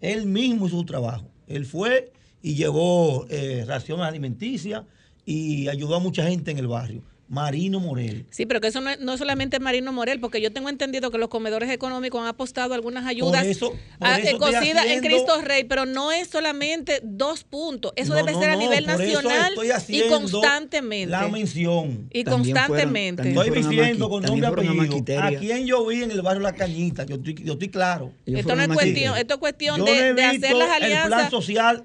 Él 0.00 0.26
mismo 0.26 0.66
hizo 0.66 0.78
su 0.78 0.84
trabajo. 0.84 1.28
Él 1.46 1.66
fue 1.66 2.12
y 2.40 2.54
llevó 2.54 3.26
eh, 3.28 3.64
raciones 3.66 4.06
alimenticias 4.06 4.84
y 5.24 5.68
ayudó 5.68 5.96
a 5.96 6.00
mucha 6.00 6.26
gente 6.26 6.50
en 6.50 6.58
el 6.58 6.68
barrio. 6.68 7.02
Marino 7.32 7.80
Morel. 7.80 8.26
Sí, 8.30 8.44
pero 8.44 8.60
que 8.60 8.68
eso 8.68 8.82
no 8.82 8.90
es, 8.90 9.00
no 9.00 9.14
es 9.14 9.18
solamente 9.18 9.58
Marino 9.58 9.90
Morel, 9.90 10.20
porque 10.20 10.42
yo 10.42 10.52
tengo 10.52 10.68
entendido 10.68 11.10
que 11.10 11.16
los 11.16 11.30
comedores 11.30 11.70
económicos 11.70 12.20
han 12.20 12.26
apostado 12.26 12.74
algunas 12.74 13.06
ayudas 13.06 13.46
eso- 13.46 13.70
por 13.98 14.06
a- 14.06 14.18
eso 14.18 14.32
estoy 14.36 14.38
cocidas 14.52 14.84
en 14.84 15.00
Cristo 15.00 15.40
Rey, 15.40 15.64
pero 15.64 15.86
no 15.86 16.12
es 16.12 16.28
solamente 16.28 17.00
dos 17.02 17.44
puntos, 17.44 17.94
eso 17.96 18.10
No, 18.10 18.16
debe 18.16 18.32
no, 18.32 18.40
ser 18.40 18.50
a 18.50 18.52
no, 18.56 18.58
nivel 18.60 18.84
nacional 18.86 19.54
y 19.88 20.02
constantemente. 20.08 21.10
La 21.10 21.26
mención. 21.28 22.08
Y 22.12 22.22
También 22.24 22.54
constantemente. 22.54 23.28
Estoy 23.30 23.50
diciendo 23.50 24.10
con 24.10 24.22
nombre 24.22 24.46
apellido. 24.48 25.22
A 25.22 25.30
quién 25.30 25.66
yo 25.66 25.86
vi 25.86 26.02
en 26.02 26.10
el 26.10 26.20
barrio 26.20 26.42
La 26.42 26.52
Cañita. 26.52 27.04
Yo 27.06 27.14
estoy, 27.16 27.34
yo 27.42 27.54
estoy 27.54 27.68
claro. 27.70 28.12
Esto 28.26 28.54
no 28.54 28.62
es 28.62 28.68
cuestión, 28.68 29.16
esto 29.16 29.34
es 29.34 29.40
cuestión 29.40 29.78
Yo 29.78 29.84
de, 29.86 29.92
no 29.94 29.98
he 30.06 30.12
de 30.14 30.24
hacer 30.24 30.52
las 30.52 30.52
El 30.52 30.56
plan 30.58 30.82
alianzas. 30.82 31.30
social, 31.30 31.84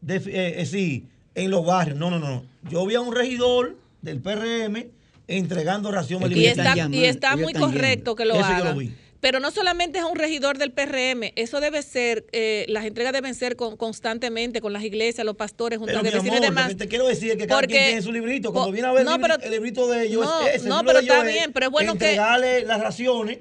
de, 0.00 0.16
eh, 0.16 0.60
eh, 0.60 0.66
sí, 0.66 1.06
en 1.34 1.50
los 1.50 1.66
barrios. 1.66 1.98
No, 1.98 2.08
no, 2.10 2.20
no. 2.20 2.44
Yo 2.70 2.86
vi 2.86 2.94
a 2.94 3.00
un 3.00 3.12
regidor 3.12 3.76
del 4.06 4.20
PRM 4.22 4.86
entregando 5.28 5.90
ración 5.90 6.22
Es 6.22 6.28
que 6.30 6.38
Y 6.38 6.46
está, 6.46 6.74
y 6.90 7.04
está 7.04 7.36
muy 7.36 7.52
correcto 7.52 8.12
yendo. 8.12 8.16
que 8.16 8.24
lo 8.24 8.34
Eso 8.34 8.42
yo 8.48 8.54
haga. 8.54 8.72
lo 8.72 8.78
vi. 8.78 8.92
Pero 9.18 9.40
no 9.40 9.50
solamente 9.50 9.98
es 9.98 10.04
un 10.04 10.14
regidor 10.16 10.56
del 10.58 10.72
PRM, 10.72 11.32
eso 11.36 11.58
debe 11.60 11.82
ser, 11.82 12.26
eh, 12.32 12.64
las 12.68 12.84
entregas 12.84 13.12
deben 13.12 13.34
ser 13.34 13.56
con- 13.56 13.76
constantemente 13.76 14.60
con 14.60 14.72
las 14.72 14.84
iglesias, 14.84 15.24
los 15.24 15.34
pastores, 15.36 15.78
juntas 15.78 15.96
de 16.02 16.10
vecinos 16.10 16.36
y 16.36 16.40
lo 16.40 16.46
demás. 16.46 16.68
que 16.68 16.74
te 16.76 16.86
quiero 16.88 17.06
decir 17.08 17.30
es 17.32 17.36
que 17.36 17.46
cada 17.46 17.60
Porque- 17.60 17.74
quien 17.74 17.86
tiene 17.86 18.02
su 18.02 18.12
librito. 18.12 18.52
Cuando 18.52 18.70
viene 18.72 18.86
a 18.88 18.92
ver 18.92 19.04
no, 19.04 19.14
el, 19.16 19.20
pero- 19.20 19.34
el 19.40 19.50
librito 19.50 19.88
de 19.88 20.06
ellos 20.06 20.24
no, 20.24 20.46
es 20.46 20.56
ese. 20.56 20.68
no, 20.68 20.80
pero 20.84 20.98
de 21.00 21.04
ellos 21.06 21.16
está 21.16 21.26
bien, 21.28 21.52
pero 21.52 21.66
es 21.66 21.72
bueno 21.72 21.92
que- 21.94 22.04
entregarle 22.04 22.62
las 22.64 22.80
raciones 22.80 23.38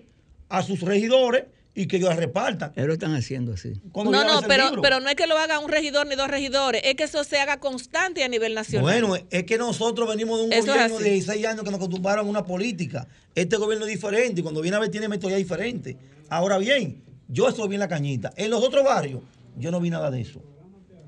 a 0.49 0.63
sus 0.63 0.81
regidores 0.81 1.43
y 1.75 1.87
que 1.87 1.97
ellos 1.97 2.09
las 2.09 2.17
repartan. 2.17 2.71
Lo 2.75 2.93
están 2.93 3.13
haciendo 3.13 3.53
así. 3.53 3.73
Cuando 3.91 4.11
No, 4.11 4.23
no, 4.23 4.47
pero, 4.47 4.67
libro. 4.67 4.81
pero 4.81 5.01
no 5.01 5.09
es 5.09 5.15
que 5.15 5.27
lo 5.27 5.37
haga 5.37 5.59
un 5.59 5.69
regidor 5.69 6.07
ni 6.07 6.15
dos 6.15 6.29
regidores, 6.29 6.81
es 6.85 6.95
que 6.95 7.03
eso 7.03 7.23
se 7.25 7.37
haga 7.37 7.59
constante 7.59 8.23
a 8.23 8.29
nivel 8.29 8.53
nacional. 8.53 8.83
Bueno, 8.83 9.15
es 9.29 9.43
que 9.43 9.57
nosotros 9.57 10.07
venimos 10.07 10.39
de 10.39 10.45
un 10.45 10.53
Eso 10.53 10.67
gobierno 10.67 10.97
de 10.99 11.09
16 11.11 11.45
años 11.45 11.63
que 11.63 11.71
nos 11.71 11.75
acostumbraron 11.75 12.25
a 12.25 12.29
una 12.29 12.45
política. 12.45 13.07
Este 13.35 13.57
gobierno 13.57 13.85
es 13.85 13.91
diferente 13.91 14.39
y 14.39 14.43
cuando 14.43 14.61
viene 14.61 14.77
a 14.77 14.79
ver 14.79 14.89
tiene 14.89 15.09
metodología 15.09 15.37
diferente. 15.37 15.97
Ahora 16.29 16.57
bien, 16.57 17.03
yo 17.27 17.49
estoy 17.49 17.67
bien 17.67 17.81
la 17.81 17.89
cañita. 17.89 18.31
En 18.37 18.51
los 18.51 18.63
otros 18.63 18.85
barrios, 18.85 19.21
yo 19.57 19.69
no 19.69 19.81
vi 19.81 19.89
nada 19.89 20.09
de 20.09 20.21
eso. 20.21 20.41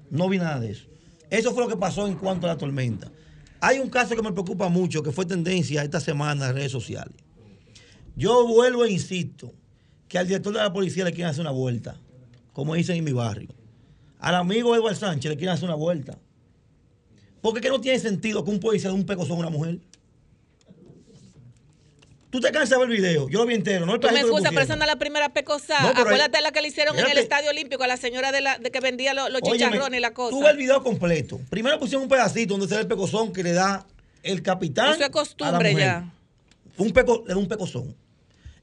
No 0.10 0.28
vi 0.28 0.38
nada 0.38 0.60
de 0.60 0.72
eso. 0.72 0.88
Eso 1.30 1.54
fue 1.54 1.64
lo 1.64 1.70
que 1.70 1.78
pasó 1.78 2.08
en 2.08 2.16
cuanto 2.16 2.46
a 2.46 2.50
la 2.50 2.58
tormenta. 2.58 3.10
Hay 3.62 3.80
un 3.80 3.90
caso 3.90 4.16
que 4.16 4.22
me 4.22 4.34
preocupa 4.34 4.68
mucho, 4.68 5.02
que 5.02 5.12
fue 5.12 5.26
tendencia 5.26 5.82
esta 5.82 6.02
semana 6.02 6.34
en 6.34 6.40
las 6.40 6.54
redes 6.54 6.72
sociales. 6.72 7.16
Yo 8.16 8.46
vuelvo 8.48 8.84
e 8.84 8.92
insisto 8.92 9.54
que 10.08 10.18
al 10.18 10.28
director 10.28 10.54
de 10.54 10.60
la 10.60 10.72
policía 10.74 11.04
le 11.04 11.12
quieren 11.12 11.30
hacer 11.32 11.42
una 11.42 11.52
vuelta, 11.52 11.98
como 12.54 12.76
dicen 12.76 12.98
en 12.98 13.04
mi 13.04 13.12
barrio. 13.12 13.50
Al 14.20 14.36
amigo 14.36 14.76
Eduardo 14.76 14.98
Sánchez 15.00 15.30
le 15.30 15.38
quieren 15.38 15.54
hacer 15.54 15.66
una 15.66 15.76
vuelta. 15.76 16.18
Porque 17.42 17.62
que 17.62 17.70
no 17.70 17.80
tiene 17.80 18.00
sentido 18.00 18.44
que 18.44 18.50
un 18.52 18.60
policía 18.60 18.90
de 18.90 18.96
un 18.96 19.06
pecozón 19.06 19.38
a 19.38 19.40
una 19.42 19.50
mujer. 19.50 19.80
Tú 22.30 22.42
te 22.42 22.52
cansas 22.52 22.72
de 22.72 22.78
ver 22.78 22.90
el 22.92 22.98
video, 23.02 23.30
yo 23.30 23.40
lo 23.40 23.46
vi 23.46 23.54
entero, 23.54 23.86
no 23.86 23.94
el 23.94 24.00
Tú 24.02 24.08
me 24.12 24.20
excusas, 24.20 24.50
pero 24.50 24.62
esa 24.62 24.76
no 24.76 24.84
es 24.84 24.88
la 24.88 24.98
primera 25.00 25.30
pecosada. 25.34 25.82
No, 25.82 25.90
pero 25.94 26.10
ahí- 26.10 26.16
Acuérdate 26.16 26.42
la 26.42 26.52
que 26.52 26.62
le 26.62 26.68
hicieron 26.68 26.98
en 27.00 27.08
el. 27.10 27.18
Estadio 27.20 27.50
Olímpico 27.50 27.84
a 27.84 27.88
la 27.88 27.96
señora 27.96 28.34
de, 28.34 28.42
la, 28.42 28.58
de 28.58 28.70
que 28.70 28.80
vendía 28.82 29.14
los, 29.14 29.30
los 29.32 29.42
Óyeme, 29.44 29.72
chicharrones 29.72 29.98
y 29.98 30.02
la 30.02 30.14
cosa. 30.14 30.32
Tú 30.32 30.42
ves 30.42 30.52
el 30.52 30.58
video 30.58 30.84
completo. 30.84 31.40
Primero 31.50 31.80
pusieron 31.80 32.04
un 32.04 32.10
pedacito 32.10 32.54
donde 32.56 32.68
se 32.68 32.76
ve 32.76 32.82
el 32.82 32.88
pecozón 32.88 33.32
que 33.32 33.44
le 33.44 33.54
da 33.54 33.88
el 34.24 34.42
capitán. 34.42 34.88
Eso 34.88 34.96
es 34.96 35.00
a 35.00 35.04
la 35.04 35.12
costumbre 35.12 35.72
mujer. 35.72 35.86
ya. 35.88 36.14
Un 36.78 36.92
peco, 36.92 37.24
le 37.26 37.34
da 37.34 37.40
un 37.40 37.48
pecozón. 37.48 37.96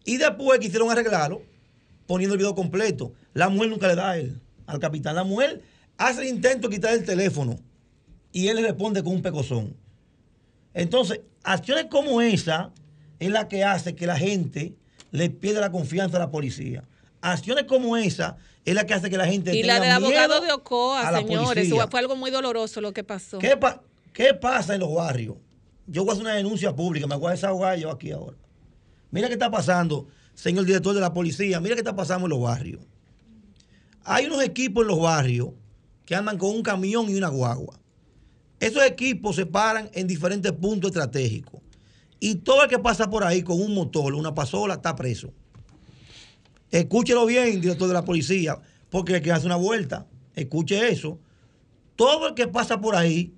Y 0.04 0.16
después 0.18 0.58
quisieron 0.60 0.90
arreglarlo 0.90 1.42
poniendo 2.06 2.34
el 2.34 2.38
video 2.38 2.54
completo. 2.54 3.12
La 3.32 3.48
mujer 3.48 3.70
nunca 3.70 3.88
le 3.88 3.94
da 3.94 4.10
a 4.10 4.18
él, 4.18 4.40
al 4.66 4.78
capitán. 4.78 5.14
La 5.16 5.24
mujer 5.24 5.62
hace 5.96 6.22
el 6.22 6.28
intento 6.28 6.68
de 6.68 6.74
quitar 6.76 6.92
el 6.94 7.04
teléfono 7.04 7.58
y 8.32 8.48
él 8.48 8.56
le 8.56 8.62
responde 8.62 9.02
con 9.02 9.14
un 9.14 9.22
pecozón. 9.22 9.76
Entonces, 10.74 11.20
acciones 11.42 11.86
como 11.90 12.20
esa 12.20 12.70
es 13.18 13.30
la 13.30 13.48
que 13.48 13.64
hace 13.64 13.94
que 13.94 14.06
la 14.06 14.16
gente 14.16 14.74
le 15.12 15.30
pierda 15.30 15.60
la 15.60 15.70
confianza 15.70 16.16
a 16.16 16.20
la 16.20 16.30
policía. 16.30 16.84
Acciones 17.20 17.64
como 17.64 17.96
esa 17.96 18.36
es 18.64 18.74
la 18.74 18.84
que 18.84 18.94
hace 18.94 19.08
que 19.08 19.16
la 19.16 19.26
gente 19.26 19.54
Y 19.56 19.62
la 19.62 19.74
tenga 19.80 19.94
del 19.94 20.04
abogado 20.04 20.40
de 20.40 20.52
Ocoa, 20.52 21.10
la 21.10 21.18
señores. 21.20 21.48
policía. 21.68 21.86
Fue 21.88 22.00
algo 22.00 22.16
muy 22.16 22.30
doloroso 22.30 22.80
lo 22.80 22.92
que 22.92 23.04
pasó. 23.04 23.38
¿Qué, 23.38 23.56
pa- 23.56 23.82
qué 24.12 24.34
pasa 24.34 24.74
en 24.74 24.80
los 24.80 24.92
barrios? 24.92 25.36
Yo 25.86 26.02
voy 26.02 26.10
a 26.10 26.12
hacer 26.14 26.24
una 26.24 26.34
denuncia 26.34 26.74
pública, 26.74 27.06
me 27.06 27.16
voy 27.16 27.28
a 27.28 27.30
desahogar 27.32 27.78
yo 27.78 27.90
aquí 27.90 28.10
ahora. 28.10 28.36
Mira 29.14 29.28
qué 29.28 29.34
está 29.34 29.48
pasando, 29.48 30.08
señor 30.34 30.64
director 30.64 30.92
de 30.92 31.00
la 31.00 31.14
policía, 31.14 31.60
mira 31.60 31.76
qué 31.76 31.82
está 31.82 31.94
pasando 31.94 32.26
en 32.26 32.30
los 32.30 32.40
barrios. 32.40 32.80
Hay 34.02 34.26
unos 34.26 34.42
equipos 34.42 34.82
en 34.82 34.88
los 34.88 34.98
barrios 35.00 35.50
que 36.04 36.16
andan 36.16 36.36
con 36.36 36.50
un 36.50 36.64
camión 36.64 37.08
y 37.08 37.14
una 37.14 37.28
guagua. 37.28 37.78
Esos 38.58 38.82
equipos 38.82 39.36
se 39.36 39.46
paran 39.46 39.88
en 39.94 40.08
diferentes 40.08 40.50
puntos 40.50 40.88
estratégicos. 40.88 41.60
Y 42.18 42.34
todo 42.34 42.64
el 42.64 42.68
que 42.68 42.80
pasa 42.80 43.08
por 43.08 43.22
ahí 43.22 43.44
con 43.44 43.62
un 43.62 43.72
motor, 43.72 44.16
una 44.16 44.34
pasola, 44.34 44.74
está 44.74 44.96
preso. 44.96 45.32
Escúchelo 46.72 47.24
bien, 47.24 47.60
director 47.60 47.86
de 47.86 47.94
la 47.94 48.04
policía, 48.04 48.58
porque 48.90 49.12
le 49.12 49.22
quiere 49.22 49.36
hacer 49.36 49.46
una 49.46 49.54
vuelta. 49.54 50.08
Escuche 50.34 50.88
eso. 50.88 51.20
Todo 51.94 52.30
el 52.30 52.34
que 52.34 52.48
pasa 52.48 52.80
por 52.80 52.96
ahí 52.96 53.32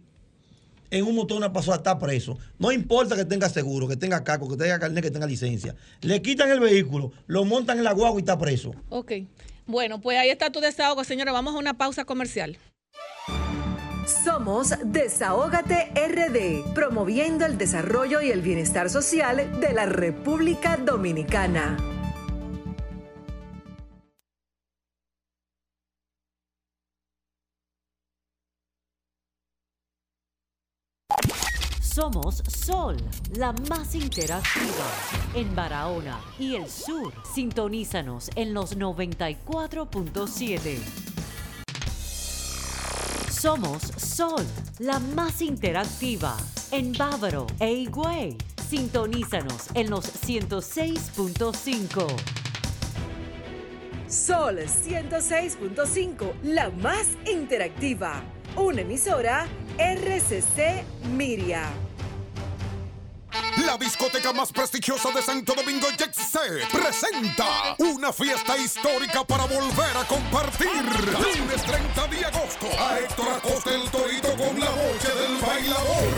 en 0.90 1.04
un 1.04 1.14
motor, 1.14 1.36
una 1.36 1.52
pasola, 1.52 1.76
está 1.76 1.98
preso. 1.98 2.38
No 2.58 2.72
importa 2.72 3.16
que 3.16 3.24
tenga 3.24 3.48
seguro, 3.48 3.88
que 3.88 3.96
tenga 3.96 4.22
caco, 4.24 4.48
que 4.48 4.56
tenga 4.56 4.78
carnet, 4.78 5.02
que 5.02 5.10
tenga 5.10 5.26
licencia. 5.26 5.74
Le 6.00 6.22
quitan 6.22 6.50
el 6.50 6.60
vehículo, 6.60 7.12
lo 7.26 7.44
montan 7.44 7.78
en 7.78 7.84
la 7.84 7.92
guagua 7.92 8.18
y 8.18 8.22
está 8.22 8.38
preso. 8.38 8.74
Ok. 8.88 9.12
Bueno, 9.66 10.00
pues 10.00 10.18
ahí 10.18 10.30
está 10.30 10.50
tu 10.50 10.60
desahogo, 10.60 11.02
señora. 11.04 11.32
Vamos 11.32 11.54
a 11.54 11.58
una 11.58 11.74
pausa 11.74 12.04
comercial. 12.04 12.58
Somos 14.24 14.72
Desahógate 14.84 15.90
RD, 15.96 16.74
promoviendo 16.74 17.44
el 17.44 17.58
desarrollo 17.58 18.20
y 18.20 18.30
el 18.30 18.40
bienestar 18.40 18.88
social 18.88 19.60
de 19.60 19.72
la 19.72 19.86
República 19.86 20.76
Dominicana. 20.76 21.95
Somos 32.06 32.38
Sol, 32.46 32.94
la 33.34 33.52
más 33.68 33.96
interactiva 33.96 34.86
en 35.34 35.56
Barahona 35.56 36.20
y 36.38 36.54
el 36.54 36.70
sur. 36.70 37.12
Sintonízanos 37.34 38.30
en 38.36 38.54
los 38.54 38.78
94.7. 38.78 40.78
Somos 43.28 43.82
Sol, 43.96 44.46
la 44.78 45.00
más 45.00 45.42
interactiva 45.42 46.36
en 46.70 46.92
Bávaro 46.92 47.48
e 47.58 47.72
Higüey. 47.72 48.38
Sintonízanos 48.68 49.66
en 49.74 49.90
los 49.90 50.04
106.5. 50.04 52.06
Sol 54.06 54.58
106.5, 54.58 56.34
la 56.44 56.70
más 56.70 57.08
interactiva. 57.28 58.22
Una 58.54 58.82
emisora 58.82 59.48
RCC 59.76 60.84
Miria. 61.10 61.68
La 63.64 63.76
discoteca 63.78 64.32
más 64.32 64.52
prestigiosa 64.52 65.10
de 65.12 65.22
Santo 65.22 65.54
Domingo, 65.54 65.86
Jet 65.96 66.14
presenta 66.70 67.74
una 67.78 68.12
fiesta 68.12 68.56
histórica 68.56 69.24
para 69.24 69.44
volver 69.44 69.96
a 69.96 70.04
compartir. 70.06 70.68
Lunes 70.68 71.62
30 71.62 72.06
de 72.08 72.24
agosto, 72.26 72.66
a 72.78 72.98
Héctor 72.98 73.28
Acosta 73.28 73.74
el 73.74 73.90
Torito 73.90 74.28
con 74.36 74.60
la 74.60 74.66
noche 74.66 75.08
del 75.14 75.36
bailador. 75.38 76.12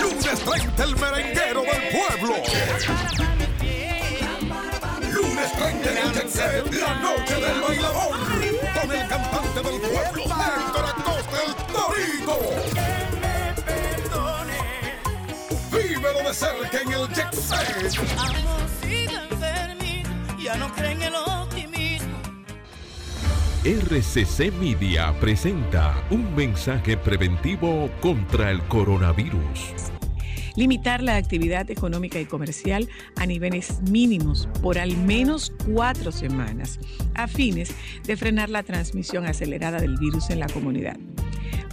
Lunes 0.00 0.40
30, 0.40 0.84
el 0.84 0.96
merenguero 0.96 1.62
del 1.62 1.82
pueblo. 1.92 2.34
Lunes 5.12 5.52
30 5.52 5.90
en 5.90 5.96
el 5.98 6.12
Jet 6.12 6.74
la 6.74 6.94
noche 6.94 7.34
del 7.34 7.60
bailador. 7.60 8.16
Con 8.80 8.92
el 8.92 9.08
cantante 9.08 9.62
del 9.62 9.80
pueblo, 9.80 10.24
Vívelo 16.34 16.62
de 16.62 16.74
cerca 16.74 16.80
en 16.80 16.92
el 16.92 17.08
Jet 17.08 17.32
Set. 17.32 17.92
ya 20.42 20.56
no 20.56 20.72
creen 20.74 21.02
el 21.02 21.14
optimismo. 21.14 22.18
RCC 23.64 24.52
Media 24.52 25.14
presenta 25.20 25.94
un 26.10 26.34
mensaje 26.34 26.96
preventivo 26.96 27.88
contra 28.00 28.50
el 28.50 28.60
coronavirus. 28.64 29.93
Limitar 30.56 31.02
la 31.02 31.16
actividad 31.16 31.70
económica 31.70 32.20
y 32.20 32.26
comercial 32.26 32.88
a 33.16 33.26
niveles 33.26 33.80
mínimos 33.90 34.48
por 34.62 34.78
al 34.78 34.96
menos 34.96 35.52
cuatro 35.66 36.12
semanas, 36.12 36.78
a 37.14 37.26
fines 37.26 37.74
de 38.04 38.16
frenar 38.16 38.50
la 38.50 38.62
transmisión 38.62 39.26
acelerada 39.26 39.78
del 39.78 39.96
virus 39.98 40.30
en 40.30 40.38
la 40.38 40.46
comunidad. 40.46 40.96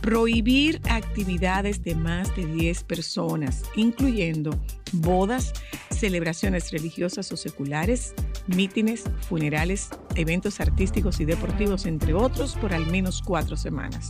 Prohibir 0.01 0.81
actividades 0.89 1.83
de 1.83 1.93
más 1.93 2.35
de 2.35 2.47
10 2.47 2.83
personas, 2.85 3.63
incluyendo 3.75 4.59
bodas, 4.93 5.53
celebraciones 5.91 6.71
religiosas 6.71 7.31
o 7.31 7.37
seculares, 7.37 8.15
mítines, 8.47 9.03
funerales, 9.29 9.89
eventos 10.15 10.59
artísticos 10.59 11.19
y 11.19 11.25
deportivos, 11.25 11.85
entre 11.85 12.15
otros, 12.15 12.55
por 12.55 12.73
al 12.73 12.87
menos 12.87 13.21
cuatro 13.21 13.55
semanas. 13.55 14.09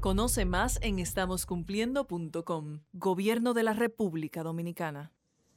Conoce 0.00 0.46
más 0.46 0.78
en 0.80 0.98
estamoscumpliendo.com. 0.98 2.80
Gobierno 2.94 3.52
de 3.52 3.62
la 3.62 3.74
República 3.74 4.42
Dominicana. 4.42 5.12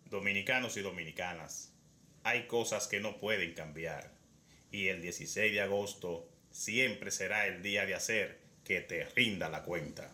Dominicanos 0.10 0.76
y 0.76 0.82
dominicanas, 0.82 1.74
hay 2.24 2.46
cosas 2.48 2.88
que 2.88 3.00
no 3.00 3.18
pueden 3.18 3.54
cambiar. 3.54 4.12
Y 4.70 4.88
el 4.89 5.02
16 5.02 5.54
de 5.54 5.62
agosto 5.62 6.30
siempre 6.52 7.10
será 7.10 7.48
el 7.48 7.62
día 7.62 7.86
de 7.86 7.96
hacer 7.96 8.41
que 8.66 8.82
te 8.82 9.06
rinda 9.06 9.48
la 9.48 9.64
cuenta. 9.64 10.12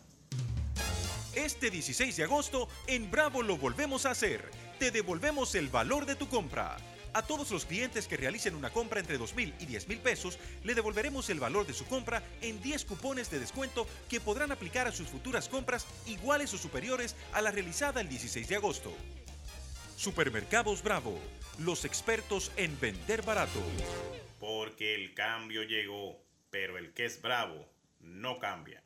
Este 1.34 1.68
16 1.68 2.16
de 2.16 2.22
agosto, 2.22 2.68
en 2.86 3.10
Bravo 3.10 3.42
lo 3.42 3.56
volvemos 3.56 4.06
a 4.06 4.12
hacer. 4.12 4.48
Te 4.78 4.92
devolvemos 4.92 5.56
el 5.56 5.68
valor 5.70 6.06
de 6.06 6.14
tu 6.14 6.28
compra. 6.28 6.76
A 7.12 7.22
todos 7.22 7.50
los 7.50 7.64
clientes 7.64 8.06
que 8.06 8.16
realicen 8.16 8.54
una 8.54 8.70
compra 8.70 9.00
entre 9.00 9.18
2 9.18 9.34
mil 9.34 9.52
y 9.58 9.66
10 9.66 9.88
mil 9.88 9.98
pesos, 9.98 10.38
le 10.62 10.74
devolveremos 10.74 11.28
el 11.30 11.40
valor 11.40 11.66
de 11.66 11.72
su 11.72 11.86
compra 11.86 12.22
en 12.40 12.62
10 12.62 12.84
cupones 12.84 13.30
de 13.30 13.40
descuento 13.40 13.86
que 14.08 14.20
podrán 14.20 14.52
aplicar 14.52 14.86
a 14.86 14.92
sus 14.92 15.08
futuras 15.08 15.48
compras 15.48 15.86
iguales 16.06 16.54
o 16.54 16.58
superiores 16.58 17.16
a 17.32 17.42
la 17.42 17.50
realizada 17.50 18.00
el 18.00 18.08
16 18.08 18.48
de 18.48 18.56
agosto. 18.56 18.92
Supermercados 19.96 20.82
Bravo, 20.82 21.18
los 21.58 21.84
expertos 21.84 22.52
en 22.56 22.78
vender 22.78 23.22
barato. 23.22 23.60
Porque 24.38 24.94
el 24.94 25.12
cambio 25.14 25.64
llegó, 25.64 26.22
pero 26.50 26.78
el 26.78 26.92
que 26.94 27.06
es 27.06 27.20
bravo 27.20 27.68
no 28.00 28.38
cambia. 28.38 28.82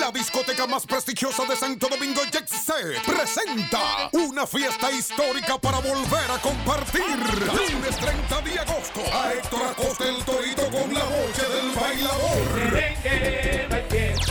La 0.00 0.10
discoteca 0.10 0.66
más 0.66 0.84
prestigiosa 0.84 1.44
de 1.44 1.54
Santo 1.54 1.86
Domingo, 1.88 2.20
Jet 2.32 2.48
Set, 2.48 3.00
presenta 3.06 4.10
una 4.10 4.44
fiesta 4.44 4.90
histórica 4.90 5.56
para 5.56 5.78
volver 5.78 6.28
a 6.30 6.38
compartir. 6.38 7.04
Lunes 7.46 7.96
30 7.96 8.40
de 8.40 8.58
agosto, 8.58 9.00
a 9.12 9.32
Héctor 9.32 9.62
Acosta 9.62 10.08
el 10.08 10.24
Torito 10.24 10.62
con 10.68 10.92
la 10.92 11.04
noche 11.04 11.42
del 11.48 11.70
bailador. 11.80 12.42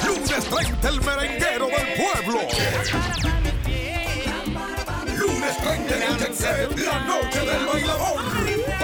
Lunes 0.06 0.44
30, 0.50 0.90
el 0.90 1.02
merenguero 1.02 1.68
del 1.68 1.88
pueblo. 1.96 2.42
Lunes 5.16 5.58
30 5.58 5.96
en 5.96 6.02
el 6.04 6.18
Jet 6.18 6.80
la 6.80 7.00
noche 7.06 7.40
del 7.40 7.66
bailador. 7.66 8.22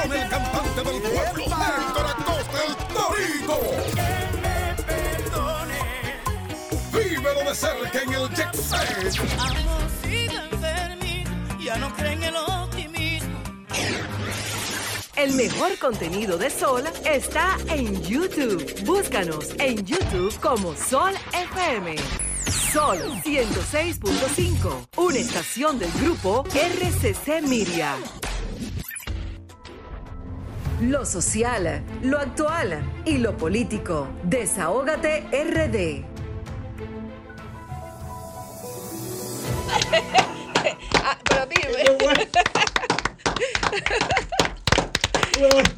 Con 0.02 0.14
el 0.14 0.30
cantante 0.30 0.84
del 0.84 1.02
pueblo, 1.02 1.44
Héctor 1.44 2.06
Acosta 2.06 2.64
el 2.66 2.76
Torito. 2.88 4.07
El 15.16 15.34
mejor 15.34 15.78
contenido 15.80 16.38
de 16.38 16.50
Sol 16.50 16.84
está 17.06 17.58
en 17.70 18.04
YouTube. 18.04 18.84
Búscanos 18.86 19.52
en 19.60 19.86
YouTube 19.86 20.38
como 20.42 20.76
Sol 20.76 21.14
FM. 21.32 21.96
Sol 22.74 22.98
106.5, 23.24 24.88
una 24.98 25.18
estación 25.18 25.80
del 25.80 25.92
grupo 25.94 26.44
RCC 26.54 27.42
Miria. 27.48 27.96
Lo 30.82 31.06
social, 31.06 31.82
lo 32.04 32.20
actual 32.20 32.84
y 33.06 33.18
lo 33.18 33.38
político. 33.38 34.10
Desahógate 34.24 35.24
RD. 35.32 36.17
Ah, 41.04 41.18
pero 41.24 41.46
dime. 41.46 42.28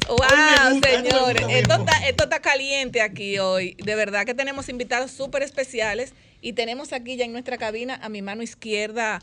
Wow, 0.08 0.80
señores, 0.82 1.44
esto 1.50 1.74
está, 1.74 2.08
esto 2.08 2.24
está 2.24 2.40
caliente 2.40 3.02
aquí 3.02 3.38
hoy. 3.38 3.76
De 3.84 3.94
verdad 3.94 4.24
que 4.24 4.34
tenemos 4.34 4.68
invitados 4.68 5.10
súper 5.10 5.42
especiales 5.42 6.14
y 6.40 6.54
tenemos 6.54 6.92
aquí 6.92 7.16
ya 7.16 7.26
en 7.26 7.32
nuestra 7.32 7.58
cabina 7.58 7.98
a 8.02 8.08
mi 8.08 8.22
mano 8.22 8.42
izquierda 8.42 9.20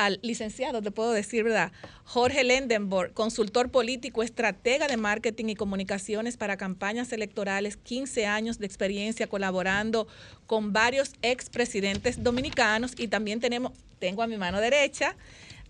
al 0.00 0.18
licenciado, 0.22 0.80
te 0.80 0.90
puedo 0.90 1.12
decir, 1.12 1.44
¿verdad? 1.44 1.72
Jorge 2.04 2.42
Lendenborg, 2.42 3.12
consultor 3.12 3.70
político, 3.70 4.22
estratega 4.22 4.88
de 4.88 4.96
marketing 4.96 5.50
y 5.50 5.54
comunicaciones 5.56 6.38
para 6.38 6.56
campañas 6.56 7.12
electorales, 7.12 7.76
15 7.76 8.24
años 8.24 8.58
de 8.58 8.64
experiencia 8.64 9.26
colaborando 9.26 10.08
con 10.46 10.72
varios 10.72 11.12
expresidentes 11.20 12.22
dominicanos 12.22 12.92
y 12.96 13.08
también 13.08 13.40
tenemos, 13.40 13.72
tengo 13.98 14.22
a 14.22 14.26
mi 14.26 14.38
mano 14.38 14.58
derecha 14.58 15.16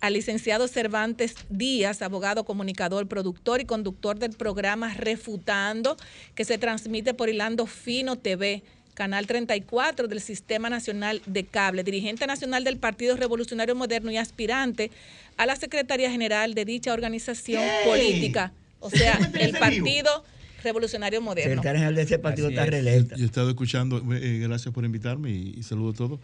al 0.00 0.12
licenciado 0.12 0.68
Cervantes 0.68 1.34
Díaz, 1.48 2.00
abogado, 2.00 2.44
comunicador, 2.44 3.08
productor 3.08 3.60
y 3.60 3.64
conductor 3.64 4.16
del 4.16 4.30
programa 4.30 4.94
Refutando, 4.94 5.96
que 6.36 6.44
se 6.44 6.56
transmite 6.56 7.14
por 7.14 7.28
Hilando 7.28 7.66
Fino 7.66 8.16
TV, 8.16 8.62
Canal 9.00 9.26
34 9.26 10.08
del 10.08 10.20
Sistema 10.20 10.68
Nacional 10.68 11.22
de 11.24 11.44
Cable, 11.46 11.82
dirigente 11.84 12.26
nacional 12.26 12.64
del 12.64 12.76
Partido 12.76 13.16
Revolucionario 13.16 13.74
Moderno 13.74 14.10
y 14.10 14.18
aspirante 14.18 14.90
a 15.38 15.46
la 15.46 15.56
Secretaría 15.56 16.10
General 16.10 16.52
de 16.52 16.66
dicha 16.66 16.92
organización 16.92 17.62
política, 17.86 18.52
o 18.78 18.90
sea, 18.90 19.18
el 19.40 19.52
Partido 19.56 20.22
Revolucionario 20.62 21.22
Moderno. 21.22 21.48
Secretaria 21.62 21.78
General 21.80 21.94
de 21.94 22.02
ese 22.02 22.18
partido 22.18 22.48
Así 22.48 22.54
está 22.56 22.64
es. 22.64 22.70
reelecta. 22.72 23.16
Yo 23.16 23.22
he 23.22 23.26
estado 23.26 23.48
escuchando, 23.48 24.02
eh, 24.14 24.40
gracias 24.42 24.74
por 24.74 24.84
invitarme 24.84 25.30
y, 25.30 25.54
y 25.56 25.62
saludo 25.62 25.92
a 25.92 25.94
todos. 25.94 26.20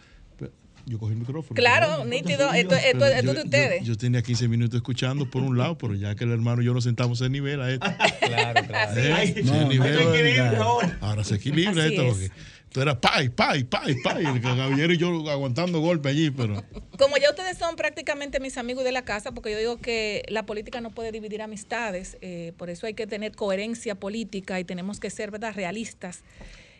Yo 0.89 1.01
cogí 1.01 1.14
el 1.14 1.18
micrófono. 1.18 1.57
Claro, 1.57 2.05
nítido, 2.05 2.53
esto, 2.53 2.77
esto, 2.77 3.07
esto 3.07 3.22
yo- 3.27 3.35
de 3.35 3.43
ustedes. 3.43 3.81
Yo, 3.81 3.95
yo 3.95 3.97
tenía 3.97 4.22
15 4.22 4.47
minutos 4.47 4.77
escuchando 4.77 5.29
por 5.29 5.43
un 5.43 5.59
lado, 5.59 5.77
pero 5.77 5.95
ya 5.97 6.14
que 6.14 6.22
el 6.22 6.31
hermano 6.31 6.62
y 6.62 6.66
yo 6.66 6.74
nos 6.74 6.85
sentamos 6.85 7.20
ese 7.20 7.29
nivel 7.31 7.61
a 7.62 7.70
esto. 7.72 7.87
Claro, 8.20 8.66
claro. 8.68 8.93
¿Eh? 9.01 9.43
No, 9.45 10.62
ahora. 10.62 10.99
Ahora 11.01 11.24
se 11.24 11.37
equilibra 11.37 11.83
Así 11.85 11.95
esto 11.95 12.03
es. 12.03 12.09
porque 12.12 12.31
tú 12.77 12.83
eras 12.83 12.97
pay, 12.97 13.31
pay, 13.31 13.64
pay, 13.64 13.95
pay. 14.03 14.27
El 14.27 14.43
caballero 14.43 14.93
y 14.93 14.99
yo 14.99 15.31
aguantando 15.31 15.81
golpe 15.81 16.11
allí, 16.11 16.31
pero 16.31 16.62
Como 16.99 17.16
ya 17.16 17.31
ustedes 17.31 17.57
son 17.57 17.74
prácticamente 17.74 18.39
mis 18.39 18.59
amigos 18.59 18.85
de 18.85 18.93
la 18.93 19.03
casa, 19.03 19.33
porque 19.33 19.51
yo 19.53 19.59
digo 19.59 19.79
que 19.79 20.27
la 20.29 20.45
política 20.45 20.83
no 20.83 20.91
puede 20.91 21.11
dividir 21.11 21.41
amistades, 21.41 22.18
eh, 22.20 22.53
por 22.59 22.68
eso 22.68 22.87
hay 22.87 22.93
que 22.93 23.07
tener 23.07 23.35
coherencia 23.35 23.95
política 23.95 24.61
y 24.61 24.64
tenemos 24.64 25.01
que 25.01 25.09
ser 25.09 25.31
¿verdad? 25.31 25.55
realistas. 25.55 26.22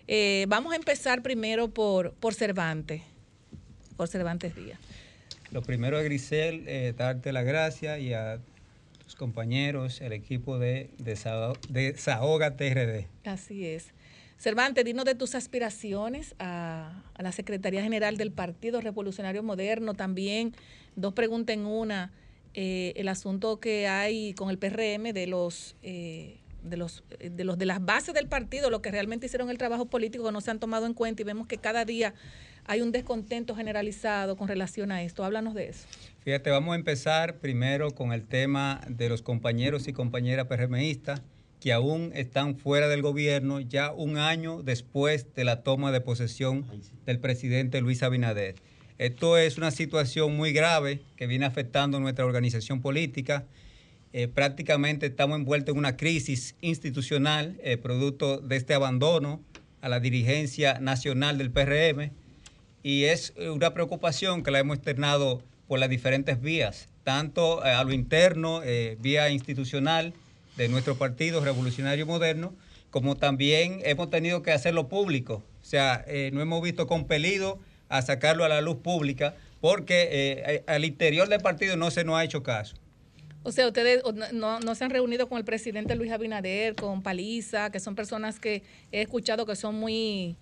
Eh, 0.07 0.45
vamos 0.49 0.75
a 0.75 0.77
empezar 0.77 1.23
primero 1.23 1.69
por, 1.69 2.13
por 2.13 2.35
Cervantes, 2.35 3.01
por 3.97 4.09
Cervantes 4.09 4.55
Díaz. 4.55 4.79
Lo 5.51 5.63
primero, 5.63 6.03
Grisel, 6.03 6.65
eh, 6.69 6.93
darte 6.95 7.33
las 7.33 7.47
gracias 7.47 8.01
y 8.01 8.13
a 8.13 8.39
los 9.03 9.17
compañeros, 9.17 10.03
el 10.03 10.13
equipo 10.13 10.59
de 10.59 10.91
Desahoga 10.99 12.55
TRD. 12.55 13.07
Así 13.25 13.65
es. 13.65 13.96
Cervantes, 14.39 14.85
dinos 14.85 15.05
de 15.05 15.15
tus 15.15 15.35
aspiraciones 15.35 16.35
a, 16.39 17.03
la 17.19 17.33
Secretaría 17.33 17.83
General 17.83 18.17
del 18.17 18.33
Partido 18.33 18.81
Revolucionario 18.81 19.43
Moderno. 19.43 19.95
También, 19.95 20.55
dos 20.95 21.15
preguntas 21.15 21.55
en 21.55 21.65
una, 21.65 22.13
eh, 22.55 22.93
el 22.97 23.09
asunto 23.09 23.59
que 23.61 23.89
hay 23.89 24.35
con 24.35 24.51
el 24.51 24.59
PRM 24.59 25.15
de 25.15 25.27
los, 25.27 25.77
eh, 25.83 26.37
de 26.63 26.77
los 26.77 27.03
de 27.19 27.31
de 27.31 27.67
las 27.67 27.85
bases 27.85 28.15
del 28.15 28.29
partido, 28.29 28.69
los 28.69 28.81
que 28.81 28.91
realmente 28.91 29.27
hicieron 29.27 29.49
el 29.49 29.57
trabajo 29.57 29.87
político, 29.87 30.31
no 30.33 30.41
se 30.43 30.51
han 30.51 30.59
tomado 30.59 30.85
en 30.85 30.93
cuenta 30.93 31.23
y 31.23 31.25
vemos 31.25 31.47
que 31.47 31.57
cada 31.57 31.85
día 31.87 32.13
hay 32.67 32.83
un 32.83 32.93
descontento 32.93 33.55
generalizado 33.55 34.37
con 34.37 34.49
relación 34.49 34.93
a 34.93 35.03
esto. 35.03 35.25
Háblanos 35.25 35.55
de 35.55 35.69
eso. 35.69 35.87
Fíjate, 36.21 36.51
vamos 36.51 36.73
a 36.73 36.77
empezar 36.77 37.39
primero 37.39 37.93
con 37.93 38.13
el 38.13 38.27
tema 38.27 38.81
de 38.89 39.09
los 39.09 39.23
compañeros 39.23 39.89
y 39.89 39.93
compañeras 39.93 40.47
PRMistas 40.47 41.23
que 41.67 41.73
aún 41.73 42.13
están 42.15 42.57
fuera 42.57 42.87
del 42.87 43.03
gobierno 43.03 43.59
ya 43.59 43.91
un 43.91 44.19
año 44.19 44.63
después 44.63 45.35
de 45.35 45.43
la 45.43 45.65
toma 45.65 45.91
de 45.91 46.01
posesión 46.01 46.65
del 47.05 47.19
presidente 47.19 47.81
Luis 47.81 48.05
Abinader. 48.05 48.55
Esto 48.99 49.37
es 49.37 49.59
una 49.59 49.73
situación 49.73 50.37
muy 50.37 50.53
grave 50.53 51.01
que 51.17 51.27
viene 51.27 51.45
afectando 51.45 51.99
nuestra 51.99 52.25
organización 52.25 52.81
política. 52.81 53.47
Eh, 54.13 54.29
prácticamente 54.29 55.07
estamos 55.07 55.41
envueltos 55.41 55.73
en 55.73 55.81
una 55.81 55.97
crisis 55.97 56.55
institucional 56.61 57.59
eh, 57.65 57.77
producto 57.79 58.39
de 58.39 58.55
este 58.55 58.73
abandono 58.73 59.41
a 59.81 59.89
la 59.89 59.99
dirigencia 59.99 60.79
nacional 60.79 61.37
del 61.37 61.51
PRM 61.51 62.13
y 62.85 63.07
es 63.07 63.35
una 63.39 63.75
preocupación 63.75 64.45
que 64.45 64.53
la 64.53 64.61
hemos 64.61 64.77
externado 64.77 65.43
por 65.67 65.81
las 65.81 65.91
diferentes 65.91 66.41
vías, 66.41 66.89
tanto 67.03 67.67
eh, 67.67 67.71
a 67.71 67.83
lo 67.83 67.93
interno, 67.93 68.61
vía 69.01 69.31
institucional, 69.31 70.15
de 70.57 70.69
nuestro 70.69 70.97
partido 70.97 71.45
revolucionario 71.45 72.07
moderno, 72.07 72.55
como 72.91 73.17
también 73.17 73.81
hemos 73.85 74.11
tenido 74.11 74.43
que 74.43 74.53
hacerlo 74.53 74.89
público. 74.89 75.43
O 75.63 75.65
sea, 75.65 76.05
eh, 76.07 76.31
no 76.33 76.41
hemos 76.41 76.63
visto 76.63 76.87
compelido 76.87 77.59
a 77.89 78.03
sacarlo 78.03 78.45
a 78.45 78.49
la 78.49 78.61
luz 78.61 78.77
pública 78.79 79.35
porque 79.61 80.09
eh, 80.11 80.65
al 80.67 80.85
interior 80.85 81.29
del 81.29 81.41
partido 81.41 81.77
no 81.77 81.91
se 81.91 82.05
nos 82.05 82.17
ha 82.17 82.25
hecho 82.25 82.43
caso. 82.43 82.77
O 83.43 83.53
sea, 83.53 83.69
ustedes 83.69 84.03
no, 84.33 84.59
no, 84.59 84.75
se 84.75 84.85
han 84.85 84.91
reunido 84.91 85.29
con 85.29 85.39
el 85.39 85.45
presidente 85.45 85.95
Luis 85.95 86.11
Abinader, 86.11 86.75
con 86.75 87.03
Paliza, 87.03 87.71
que 87.71 87.79
son 87.79 87.95
personas 87.95 88.41
que 88.41 88.65
he 88.91 89.03
escuchado 89.03 89.47
que 89.47 89.55
son 89.55 89.77
muy, 89.77 90.37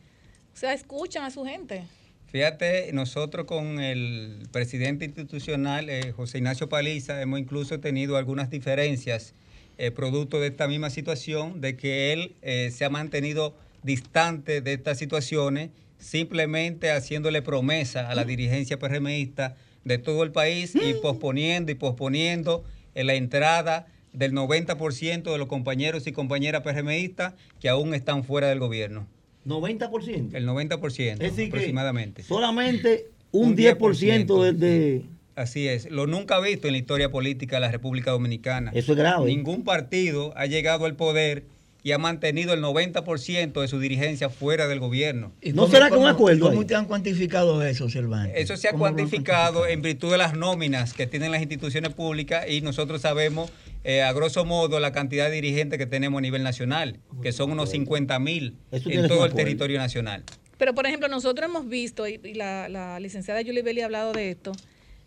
o 0.55 0.57
sea, 0.57 0.73
escuchan 0.73 1.23
a 1.25 1.31
su 1.31 1.45
gente. 1.45 1.85
Fíjate, 2.29 2.91
nosotros 2.95 3.45
con 3.45 3.79
el 3.79 4.49
presidente 4.51 5.05
institucional, 5.05 5.91
eh, 5.91 6.13
José 6.13 6.39
Ignacio 6.39 6.71
Paliza, 6.71 7.21
hemos 7.21 7.41
incluso 7.41 7.79
tenido 7.79 8.17
algunas 8.17 8.49
diferencias 8.49 9.35
eh, 9.79 9.91
producto 9.91 10.41
de 10.41 10.49
esta 10.49 10.69
misma 10.69 10.91
situación, 10.91 11.61
de 11.61 11.77
que 11.77 12.13
él 12.13 12.35
eh, 12.43 12.71
se 12.73 12.85
ha 12.85 12.91
mantenido 12.91 13.55
distante 13.83 14.61
de 14.61 14.73
estas 14.75 14.99
situaciones, 14.99 15.71
simplemente 15.99 16.91
haciéndole 16.91 17.43
promesa 17.43 18.09
a 18.09 18.15
la 18.15 18.25
dirigencia 18.25 18.79
PRMista 18.79 19.57
de 19.85 19.99
todo 19.99 20.23
el 20.23 20.33
país 20.33 20.75
y 20.75 20.95
posponiendo 20.95 21.73
y 21.73 21.75
posponiendo 21.75 22.65
la 22.95 23.15
entrada 23.15 23.87
del 24.15 24.33
90% 24.33 25.33
de 25.33 25.39
los 25.39 25.49
compañeros 25.49 26.07
y 26.07 26.13
compañeras 26.13 26.63
PRMistas 26.63 27.35
que 27.61 27.69
aún 27.69 27.95
están 27.95 28.25
fuera 28.25 28.49
del 28.49 28.61
gobierno. 28.61 29.07
¿90%? 29.45 30.35
El 30.35 30.47
90% 30.47 31.49
aproximadamente. 31.49 32.23
solamente 32.23 33.07
un, 33.33 33.57
10%, 33.57 34.53
de, 34.53 35.05
Así 35.37 35.67
es, 35.67 35.91
lo 35.91 36.07
nunca 36.07 36.39
visto 36.39 36.69
en 36.69 36.73
la 36.73 36.79
historia 36.79 37.11
política 37.11 37.57
de 37.57 37.61
la 37.61 37.71
República 37.71 38.13
Dominicana. 38.13 38.71
Eso 38.75 38.93
es 38.93 38.99
grave. 38.99 39.27
Ningún 39.27 39.65
partido 39.65 40.33
ha 40.37 40.47
llegado 40.47 40.87
al 40.87 40.95
poder 40.95 41.45
y 41.85 41.93
ha 41.93 41.99
mantenido 41.99 42.55
el 42.55 42.63
90% 42.63 43.61
de 43.61 43.69
su 43.69 43.79
dirigencia 43.79 44.31
fuera 44.31 44.67
del 44.67 44.81
gobierno. 44.81 45.33
¿No 45.53 45.67
será 45.67 45.91
que 45.91 45.97
un 45.97 46.07
acuerdo? 46.07 46.49
¿Cómo 46.49 46.65
te 46.65 46.75
han 46.75 46.87
cuantificado 46.87 47.63
eso, 47.63 47.91
Cervantes? 47.91 48.43
Eso 48.43 48.57
se 48.57 48.69
ha 48.69 48.73
cuantificado 48.73 49.67
en 49.67 49.83
virtud 49.83 50.11
de 50.11 50.17
las 50.17 50.35
nóminas 50.35 50.95
que 50.95 51.07
tienen 51.07 51.31
las 51.31 51.43
instituciones 51.43 51.93
públicas 51.93 52.47
y 52.49 52.63
nosotros 52.63 53.03
sabemos, 53.03 53.53
eh, 53.85 54.03
a 54.03 54.13
grosso 54.15 54.47
modo, 54.47 54.81
la 54.81 54.93
cantidad 54.93 55.29
de 55.29 55.35
dirigentes 55.35 55.79
que 55.79 55.85
tenemos 55.85 56.19
a 56.19 56.23
nivel 56.23 56.43
nacional, 56.43 57.01
que 57.23 57.33
son 57.33 57.51
unos 57.51 57.69
50 57.71 58.19
mil 58.19 58.57
en 58.73 59.07
todo 59.07 59.27
el 59.27 59.35
territorio 59.35 59.79
nacional. 59.79 60.25
Pero, 60.57 60.75
por 60.75 60.87
ejemplo, 60.87 61.09
nosotros 61.09 61.51
hemos 61.51 61.69
visto, 61.69 62.09
y 62.09 62.19
la, 62.33 62.71
la 62.71 62.99
licenciada 62.99 63.43
Julie 63.43 63.63
Belli 63.63 63.83
ha 63.83 63.87
hablado 63.87 64.13
de 64.13 64.31
esto, 64.31 64.53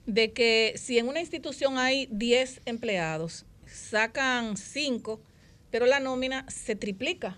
de 0.07 0.31
que 0.31 0.73
si 0.77 0.97
en 0.97 1.07
una 1.07 1.19
institución 1.19 1.77
hay 1.77 2.07
10 2.09 2.61
empleados, 2.65 3.45
sacan 3.67 4.57
5, 4.57 5.21
pero 5.69 5.85
la 5.85 5.99
nómina 5.99 6.45
se 6.49 6.75
triplica. 6.75 7.37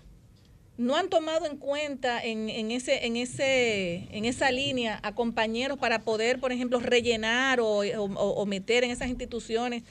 No 0.78 0.96
han 0.96 1.10
tomado 1.10 1.44
en 1.44 1.58
cuenta 1.58 2.24
en, 2.24 2.70
ese, 2.70 3.04
en, 3.04 3.16
ese, 3.16 4.08
en 4.12 4.24
esa 4.24 4.50
línea 4.50 4.98
a 5.02 5.14
compañeros 5.14 5.78
para 5.78 5.98
poder, 5.98 6.40
por 6.40 6.52
ejemplo, 6.52 6.80
rellenar 6.80 7.58
o, 7.60 8.46
meter 8.46 8.84
en 8.84 8.90
esas 8.90 9.08
instituciones. 9.08 9.82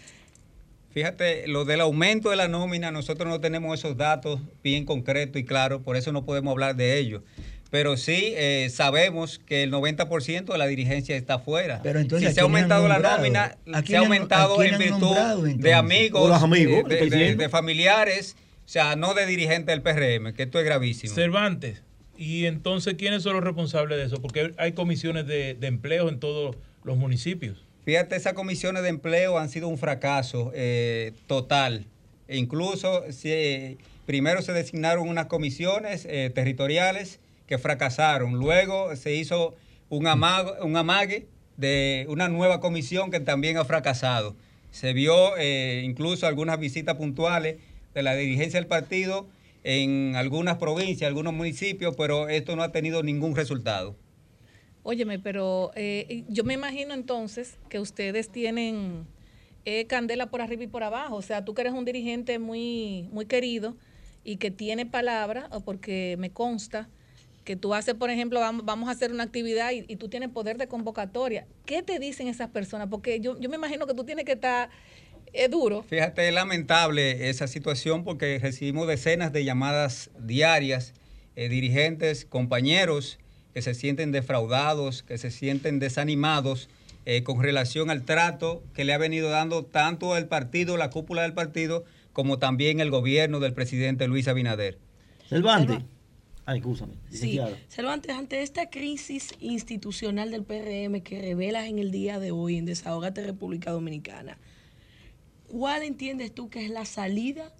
Fíjate, 0.91 1.47
lo 1.47 1.65
del 1.65 1.81
aumento 1.81 2.31
de 2.31 2.37
la 2.37 2.47
nómina, 2.47 2.89
nosotros 2.89 3.29
no 3.29 3.39
tenemos 3.39 3.77
esos 3.77 3.97
datos 3.97 4.39
bien 4.63 4.85
concretos 4.85 5.39
y 5.39 5.45
claros, 5.45 5.83
por 5.83 5.95
eso 5.95 6.11
no 6.11 6.25
podemos 6.25 6.51
hablar 6.53 6.75
de 6.75 6.97
ellos 6.97 7.21
pero 7.69 7.97
sí 7.97 8.33
eh, 8.35 8.69
sabemos 8.71 9.39
que 9.39 9.63
el 9.63 9.71
90% 9.71 10.51
de 10.51 10.57
la 10.57 10.65
dirigencia 10.65 11.15
está 11.15 11.35
afuera. 11.35 11.81
Pero 11.83 11.99
entonces, 11.99 12.29
si 12.29 12.35
se 12.35 12.41
ha 12.41 12.43
aumentado 12.43 12.87
la 12.87 12.99
nómina, 12.99 13.57
se 13.85 13.95
ha 13.95 13.99
aumentado 13.99 14.61
en 14.63 14.77
virtud 14.77 15.15
de 15.55 15.73
amigos, 15.73 16.41
amigos 16.41 16.89
de, 16.89 17.49
familiares, 17.49 18.35
o 18.65 18.69
sea, 18.69 18.95
no 18.95 19.13
de 19.13 19.25
dirigentes 19.25 19.67
del 19.67 19.81
PRM, 19.81 20.33
que 20.33 20.43
esto 20.43 20.59
es 20.59 20.65
gravísimo. 20.65 21.13
Cervantes, 21.13 21.83
¿y 22.17 22.45
entonces 22.45 22.95
quiénes 22.95 23.23
son 23.23 23.33
los 23.33 23.43
responsables 23.43 23.97
de 23.99 24.05
eso? 24.05 24.21
Porque 24.21 24.53
hay 24.57 24.71
comisiones 24.71 25.27
de, 25.27 25.57
empleo 25.61 26.09
en 26.09 26.19
todos 26.19 26.55
los 26.83 26.97
municipios. 26.97 27.65
Fíjate, 27.85 28.15
esas 28.15 28.33
comisiones 28.33 28.83
de 28.83 28.89
empleo 28.89 29.37
han 29.37 29.49
sido 29.49 29.67
un 29.67 29.77
fracaso 29.77 30.51
eh, 30.55 31.13
total. 31.27 31.85
E 32.27 32.37
incluso 32.37 33.03
si, 33.11 33.77
primero 34.05 34.41
se 34.41 34.53
designaron 34.53 35.07
unas 35.07 35.27
comisiones 35.27 36.05
eh, 36.05 36.31
territoriales 36.33 37.19
que 37.49 37.57
fracasaron. 37.57 38.33
Luego 38.33 38.95
se 38.95 39.15
hizo 39.15 39.55
un, 39.89 40.05
un 40.05 40.77
amague 40.77 41.27
de 41.57 42.05
una 42.07 42.29
nueva 42.29 42.59
comisión 42.59 43.09
que 43.09 43.19
también 43.19 43.57
ha 43.57 43.65
fracasado. 43.65 44.35
Se 44.69 44.93
vio 44.93 45.35
eh, 45.35 45.81
incluso 45.83 46.27
algunas 46.27 46.59
visitas 46.59 46.95
puntuales 46.95 47.57
de 47.95 48.03
la 48.03 48.13
dirigencia 48.13 48.59
del 48.59 48.67
partido 48.67 49.27
en 49.63 50.15
algunas 50.15 50.57
provincias, 50.57 51.07
algunos 51.07 51.33
municipios, 51.33 51.95
pero 51.97 52.29
esto 52.29 52.55
no 52.55 52.61
ha 52.61 52.71
tenido 52.71 53.01
ningún 53.01 53.35
resultado. 53.35 53.95
Óyeme, 54.83 55.17
pero 55.17 55.71
eh, 55.75 56.25
yo 56.29 56.43
me 56.43 56.53
imagino 56.53 56.93
entonces 56.93 57.57
que 57.67 57.79
ustedes 57.79 58.29
tienen 58.29 59.07
eh, 59.65 59.87
candela 59.87 60.27
por 60.27 60.41
arriba 60.41 60.65
y 60.65 60.67
por 60.67 60.83
abajo. 60.83 61.15
O 61.15 61.23
sea, 61.23 61.43
tú 61.45 61.55
que 61.55 61.61
eres 61.61 61.73
un 61.73 61.83
dirigente 61.83 62.37
muy, 62.37 63.09
muy 63.11 63.25
querido 63.25 63.75
y 64.23 64.35
que 64.35 64.51
tiene 64.51 64.85
palabra, 64.85 65.49
porque 65.65 66.15
me 66.19 66.29
consta 66.29 66.87
que 67.49 67.55
tú 67.55 67.73
haces, 67.73 67.95
por 67.95 68.11
ejemplo, 68.11 68.39
vamos, 68.39 68.89
a 68.89 68.91
hacer 68.91 69.11
una 69.11 69.23
actividad 69.23 69.71
y, 69.71 69.95
tú 69.95 70.07
tienes 70.07 70.29
poder 70.29 70.59
de 70.59 70.67
convocatoria. 70.67 71.47
¿Qué 71.65 71.81
te 71.81 71.97
dicen 71.97 72.27
esas 72.27 72.49
personas? 72.49 72.89
Porque 72.91 73.21
yo, 73.21 73.33
me 73.39 73.55
imagino 73.55 73.87
que 73.87 73.95
tú 73.95 74.03
tienes 74.03 74.25
que 74.25 74.33
estar 74.33 74.69
es 75.33 75.49
duro. 75.49 75.81
Fíjate, 75.81 76.27
es 76.27 76.31
lamentable 76.35 77.27
esa 77.27 77.47
situación 77.47 78.03
porque 78.03 78.37
recibimos 78.37 78.87
decenas 78.87 79.33
de 79.33 79.45
llamadas 79.45 80.11
diarias, 80.19 80.93
eh, 81.35 81.49
dirigentes, 81.49 82.23
compañeros 82.23 83.17
que 83.55 83.63
se 83.63 83.73
sienten 83.73 84.11
defraudados, 84.11 85.01
que 85.01 85.17
se 85.17 85.31
sienten 85.31 85.79
desanimados 85.79 86.69
eh, 87.07 87.23
con 87.23 87.41
relación 87.41 87.89
al 87.89 88.03
trato 88.03 88.61
que 88.75 88.83
le 88.83 88.93
ha 88.93 88.99
venido 88.99 89.31
dando 89.31 89.65
tanto 89.65 90.15
el 90.17 90.27
partido, 90.27 90.77
la 90.77 90.91
cúpula 90.91 91.23
del 91.23 91.33
partido, 91.33 91.83
como 92.13 92.37
también 92.37 92.79
el 92.79 92.91
gobierno 92.91 93.39
del 93.39 93.53
presidente 93.53 94.07
Luis 94.07 94.27
Abinader. 94.27 94.77
Cervantes. 95.27 95.79
Ay, 96.49 96.63
Sí, 97.11 97.39
Cervantes, 97.67 98.15
ante 98.15 98.41
esta 98.41 98.71
crisis 98.71 99.35
institucional 99.39 100.31
del 100.31 100.43
PRM 100.43 101.01
que 101.01 101.21
revelas 101.21 101.67
en 101.67 101.77
el 101.77 101.91
día 101.91 102.17
de 102.17 102.31
hoy 102.31 102.57
en 102.57 102.65
Desahogate 102.65 103.21
República 103.21 103.69
Dominicana, 103.69 104.39
¿cuál 105.47 105.83
entiendes 105.83 106.33
tú 106.33 106.49
que 106.49 106.65
es 106.65 106.71
la 106.71 106.85
salida 106.85 107.53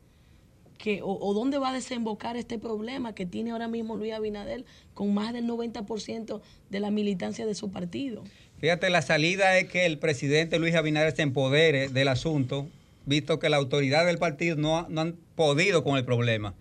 que, 0.79 1.01
o, 1.03 1.33
dónde 1.35 1.59
va 1.59 1.69
a 1.69 1.73
desembocar 1.73 2.35
este 2.35 2.57
problema 2.57 3.13
que 3.13 3.27
tiene 3.27 3.51
ahora 3.51 3.67
mismo 3.67 3.95
Luis 3.95 4.13
Abinader 4.13 4.65
con 4.95 5.13
más 5.13 5.33
del 5.33 5.45
90% 5.45 6.41
de 6.71 6.79
la 6.79 6.89
militancia 6.89 7.45
de 7.45 7.53
su 7.53 7.69
partido? 7.69 8.23
Fíjate, 8.57 8.89
la 8.89 9.03
salida 9.03 9.59
es 9.59 9.69
que 9.69 9.85
el 9.85 9.99
presidente 9.99 10.57
Luis 10.57 10.73
Abinader 10.73 11.15
se 11.15 11.21
empodere 11.21 11.89
del 11.89 12.07
asunto, 12.07 12.67
visto 13.05 13.37
que 13.37 13.49
la 13.49 13.57
autoridad 13.57 14.07
del 14.07 14.17
partido 14.17 14.55
no, 14.55 14.89
no 14.89 15.01
han 15.01 15.15
podido 15.35 15.83
con 15.83 15.95
el 15.95 16.05
problema 16.05 16.55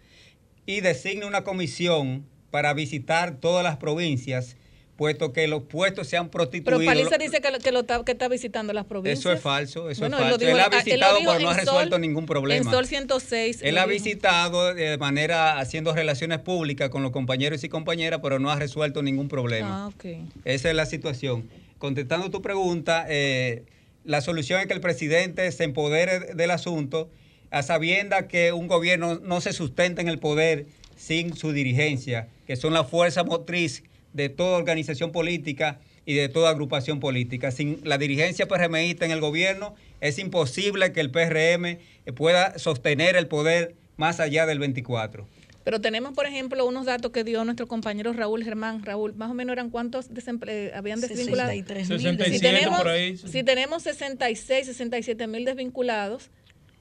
y 0.69 0.83
designe 0.83 1.25
una 1.25 1.45
comisión 1.45 2.27
para 2.51 2.75
visitar 2.75 3.37
todas 3.41 3.65
las 3.65 3.79
provincias 3.79 4.55
puesto 4.97 5.33
que 5.33 5.47
los 5.49 5.63
puestos 5.63 6.09
se 6.09 6.17
han 6.19 6.25
Pero 6.29 6.45
prostituido. 6.51 6.85
Paliza 6.85 7.17
dice 7.19 7.41
que, 7.41 7.51
lo- 7.53 7.59
que, 7.61 7.73
lo 7.73 7.81
está, 7.81 8.05
que 8.05 8.13
está 8.13 8.29
visitando 8.29 8.73
las 8.75 8.85
provincias. 8.85 9.19
Eso 9.21 9.33
es 9.33 9.41
falso, 9.41 9.89
eso 9.89 10.01
Bueno, 10.01 10.17
es 10.19 10.23
él 10.25 10.29
falso. 10.31 10.39
dijo- 10.45 10.51
él 10.59 10.61
ha 10.61 10.69
visitado, 10.69 11.19
pero 11.25 11.39
no 11.41 11.51
ha 11.51 11.55
resuelto 11.55 11.95
Sol- 11.95 12.01
ningún 12.03 12.27
problema. 12.27 12.65
En 12.67 12.71
Sol 12.71 12.85
106. 12.85 13.61
Él 13.63 13.79
ha 13.79 13.87
dijo. 13.87 13.93
visitado 14.05 14.75
de 14.75 14.99
manera 14.99 15.59
haciendo 15.59 15.95
relaciones 15.95 16.41
públicas 16.41 16.91
con 16.91 17.03
los 17.03 17.13
compañeros 17.13 17.63
y 17.65 17.69
compañeras, 17.71 18.21
pero 18.23 18.39
no 18.41 18.51
ha 18.51 18.57
resuelto 18.57 19.03
ningún 19.03 19.29
problema. 19.29 19.85
Ah, 19.85 19.87
ok. 19.87 20.05
Esa 20.45 20.69
es 20.69 20.75
la 20.75 20.85
situación. 20.85 21.49
Contestando 21.79 22.29
tu 22.31 22.43
pregunta, 22.43 23.07
eh, 23.09 23.63
la 24.05 24.21
solución 24.21 24.61
es 24.61 24.67
que 24.67 24.75
el 24.75 24.81
presidente 24.81 25.51
se 25.53 25.63
empodere 25.65 26.35
del 26.35 26.51
asunto 26.51 27.09
a 27.51 27.63
sabienda 27.63 28.29
que 28.29 28.53
un 28.53 28.67
gobierno 28.69 29.21
no 29.23 29.41
se 29.41 29.53
sustenta 29.53 30.03
en 30.03 30.09
el 30.09 30.19
poder 30.19 30.67
sin 30.97 31.35
su 31.37 31.53
dirigencia, 31.53 32.29
que 32.47 32.57
son 32.57 32.75
la 32.75 32.85
fuerza 32.85 33.25
motriz 33.25 33.85
de 34.13 34.29
toda 34.29 34.57
organización 34.59 35.13
política 35.13 35.81
y 36.05 36.15
de 36.15 36.29
toda 36.29 36.51
agrupación 36.51 37.01
política. 37.01 37.51
Sin 37.51 37.81
la 37.85 37.99
dirigencia 37.99 38.49
PRMista 38.49 39.05
en 39.05 39.11
el 39.13 39.21
gobierno, 39.21 39.75
es 40.01 40.19
imposible 40.19 40.93
que 40.93 41.01
el 41.01 41.11
PRM 41.11 41.79
pueda 42.15 42.59
sostener 42.59 43.17
el 43.17 43.27
poder 43.29 43.75
más 43.97 44.19
allá 44.21 44.47
del 44.47 44.59
24. 44.59 45.27
Pero 45.65 45.83
tenemos, 45.83 46.15
por 46.15 46.25
ejemplo, 46.25 46.65
unos 46.65 46.87
datos 46.87 47.11
que 47.13 47.25
dio 47.25 47.45
nuestro 47.45 47.67
compañero 47.69 48.15
Raúl 48.15 48.43
Germán. 48.43 48.83
Raúl, 48.83 49.13
más 49.15 49.31
o 49.31 49.35
menos 49.35 49.53
eran 49.53 49.69
cuántos 49.69 50.09
desemple- 50.11 50.73
habían 50.75 50.99
desvinculados. 51.03 51.53
63.000 51.53 51.87
67 51.87 52.33
Si 52.33 52.41
tenemos, 52.41 52.79
por 52.79 52.89
ahí. 52.89 53.17
si 53.19 53.43
tenemos 53.43 53.83
66, 53.83 54.65
67 54.67 55.27
mil 55.27 55.45
desvinculados, 55.45 56.31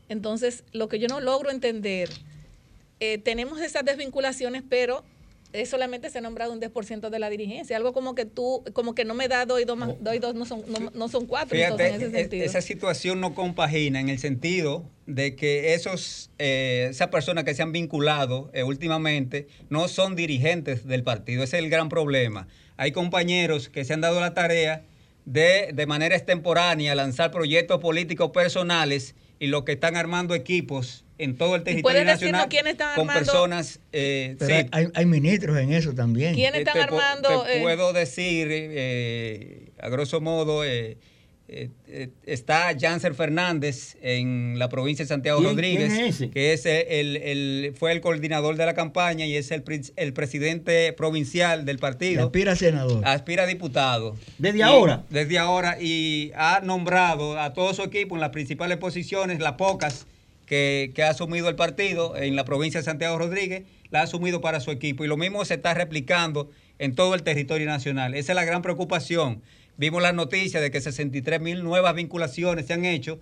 entonces 0.09 0.63
lo 0.71 0.87
que 0.87 0.99
yo 0.99 1.07
no 1.07 1.19
logro 1.19 1.51
entender, 1.51 2.09
eh, 2.99 3.17
tenemos 3.17 3.61
esas 3.61 3.85
desvinculaciones, 3.85 4.63
pero 4.67 5.03
es 5.53 5.69
solamente 5.69 6.09
se 6.09 6.17
ha 6.17 6.21
nombrado 6.21 6.51
un 6.51 6.59
10% 6.59 7.09
de 7.09 7.19
la 7.19 7.29
dirigencia. 7.29 7.77
Algo 7.77 7.93
como 7.93 8.15
que 8.15 8.25
tú, 8.25 8.63
como 8.73 8.93
que 8.95 9.05
no 9.05 9.13
me 9.13 9.27
da 9.27 9.45
doy 9.45 9.65
dos, 9.65 9.77
más, 9.77 9.91
doy 10.01 10.19
dos 10.19 10.35
no, 10.35 10.45
son, 10.45 10.63
no, 10.67 10.91
no 10.93 11.07
son 11.07 11.25
cuatro. 11.25 11.55
Fíjate, 11.55 11.87
entonces, 11.87 11.95
en 11.95 12.01
ese 12.01 12.17
e- 12.17 12.21
sentido. 12.21 12.45
esa 12.45 12.61
situación 12.61 13.21
no 13.21 13.33
compagina 13.33 13.99
en 13.99 14.09
el 14.09 14.19
sentido 14.19 14.89
de 15.05 15.35
que 15.35 15.73
esos, 15.73 16.31
eh, 16.37 16.87
esas 16.89 17.07
personas 17.07 17.43
que 17.45 17.53
se 17.55 17.61
han 17.61 17.71
vinculado 17.71 18.49
eh, 18.53 18.63
últimamente 18.63 19.47
no 19.69 19.87
son 19.87 20.15
dirigentes 20.15 20.85
del 20.85 21.03
partido. 21.03 21.43
Ese 21.43 21.57
es 21.57 21.63
el 21.63 21.69
gran 21.69 21.89
problema. 21.89 22.47
Hay 22.75 22.91
compañeros 22.91 23.69
que 23.69 23.85
se 23.85 23.93
han 23.93 24.01
dado 24.01 24.19
la 24.19 24.33
tarea 24.33 24.83
de, 25.25 25.71
de 25.73 25.85
manera 25.85 26.15
extemporánea, 26.15 26.93
lanzar 26.93 27.31
proyectos 27.31 27.79
políticos 27.79 28.31
personales 28.31 29.15
y 29.39 29.47
los 29.47 29.63
que 29.63 29.73
están 29.73 29.95
armando 29.95 30.35
equipos 30.35 31.05
en 31.17 31.35
todo 31.35 31.55
el 31.55 31.63
territorio 31.63 32.05
nacional 32.05 32.47
están 32.51 32.95
con 32.95 33.09
armando? 33.09 33.31
personas... 33.31 33.79
eh, 33.91 34.35
Pero 34.39 34.59
sí, 34.59 34.67
hay- 34.71 34.87
hay, 34.93 35.05
ministros 35.05 35.57
en 35.57 35.73
eso 35.73 35.93
también. 35.93 36.35
¿Quiénes 36.35 36.55
eh, 36.59 36.59
están 36.59 36.73
te 36.75 36.81
armando? 36.81 37.43
Te 37.43 37.57
eh, 37.57 37.61
puedo 37.61 37.93
decir, 37.93 38.47
eh, 38.51 39.69
a 39.79 39.89
grosso 39.89 40.21
modo, 40.21 40.63
eh, 40.63 40.97
eh, 41.49 41.69
eh, 41.87 42.09
está 42.25 42.75
Janser 42.77 43.13
Fernández 43.15 43.95
en 44.01 44.59
la 44.59 44.67
provincia 44.67 45.05
de 45.05 45.09
Santiago 45.09 45.39
¿Quién- 45.39 45.51
Rodríguez, 45.51 45.93
quién 45.93 46.05
es 46.07 46.15
ese? 46.15 46.29
que 46.29 46.51
es 46.53 46.65
el, 46.65 47.15
el- 47.17 47.73
fue 47.77 47.93
el 47.93 48.01
coordinador 48.01 48.57
de 48.57 48.65
la 48.65 48.73
campaña 48.73 49.25
y 49.25 49.35
es 49.35 49.51
el, 49.51 49.63
el 49.95 50.13
presidente 50.13 50.91
provincial 50.93 51.63
del 51.65 51.77
Y 51.77 51.79
partido. 51.79 52.25
aspira 52.25 52.51
a 52.51 52.55
senador. 52.57 53.01
Aspira 53.07 53.43
a 53.43 53.45
diputado. 53.47 54.15
¿Desde 54.37 54.57
Y- 54.59 54.61
ahora? 54.61 55.03
Desde 55.09 55.37
ahora. 55.39 55.77
Y 55.79 56.31
ha 56.35 56.59
nombrado 56.61 57.39
a 57.39 57.53
todo 57.53 57.73
su 57.73 57.81
equipo 57.83 58.15
en 58.15 58.21
las 58.21 58.31
principales 58.31 58.77
posiciones, 58.77 59.39
las 59.39 59.53
pocas 59.53 60.05
que, 60.45 60.91
que 60.95 61.03
ha 61.03 61.09
asumido 61.11 61.47
el 61.49 61.55
partido 61.55 62.17
en 62.17 62.35
la 62.35 62.43
provincia 62.45 62.81
de 62.81 62.85
Santiago 62.85 63.17
Rodríguez, 63.17 63.63
la 63.89 64.01
ha 64.01 64.03
asumido 64.03 64.41
para 64.41 64.59
su 64.59 64.71
equipo. 64.71 65.05
Y 65.05 65.07
lo 65.07 65.15
mismo 65.15 65.45
se 65.45 65.53
está 65.53 65.73
replicando 65.73 66.49
en 66.79 66.93
todo 66.93 67.15
el 67.15 67.23
territorio 67.23 67.65
nacional. 67.67 68.15
Esa 68.15 68.33
es 68.33 68.35
la 68.35 68.43
gran 68.45 68.61
preocupación. 68.61 69.41
Vimos 69.77 70.01
las 70.01 70.13
noticias 70.13 70.61
de 70.61 70.71
que 70.71 70.81
63 70.81 71.39
mil 71.39 71.63
nuevas 71.63 71.93
vinculaciones 71.95 72.65
se 72.67 72.73
han 72.73 72.85
hecho. 72.85 73.19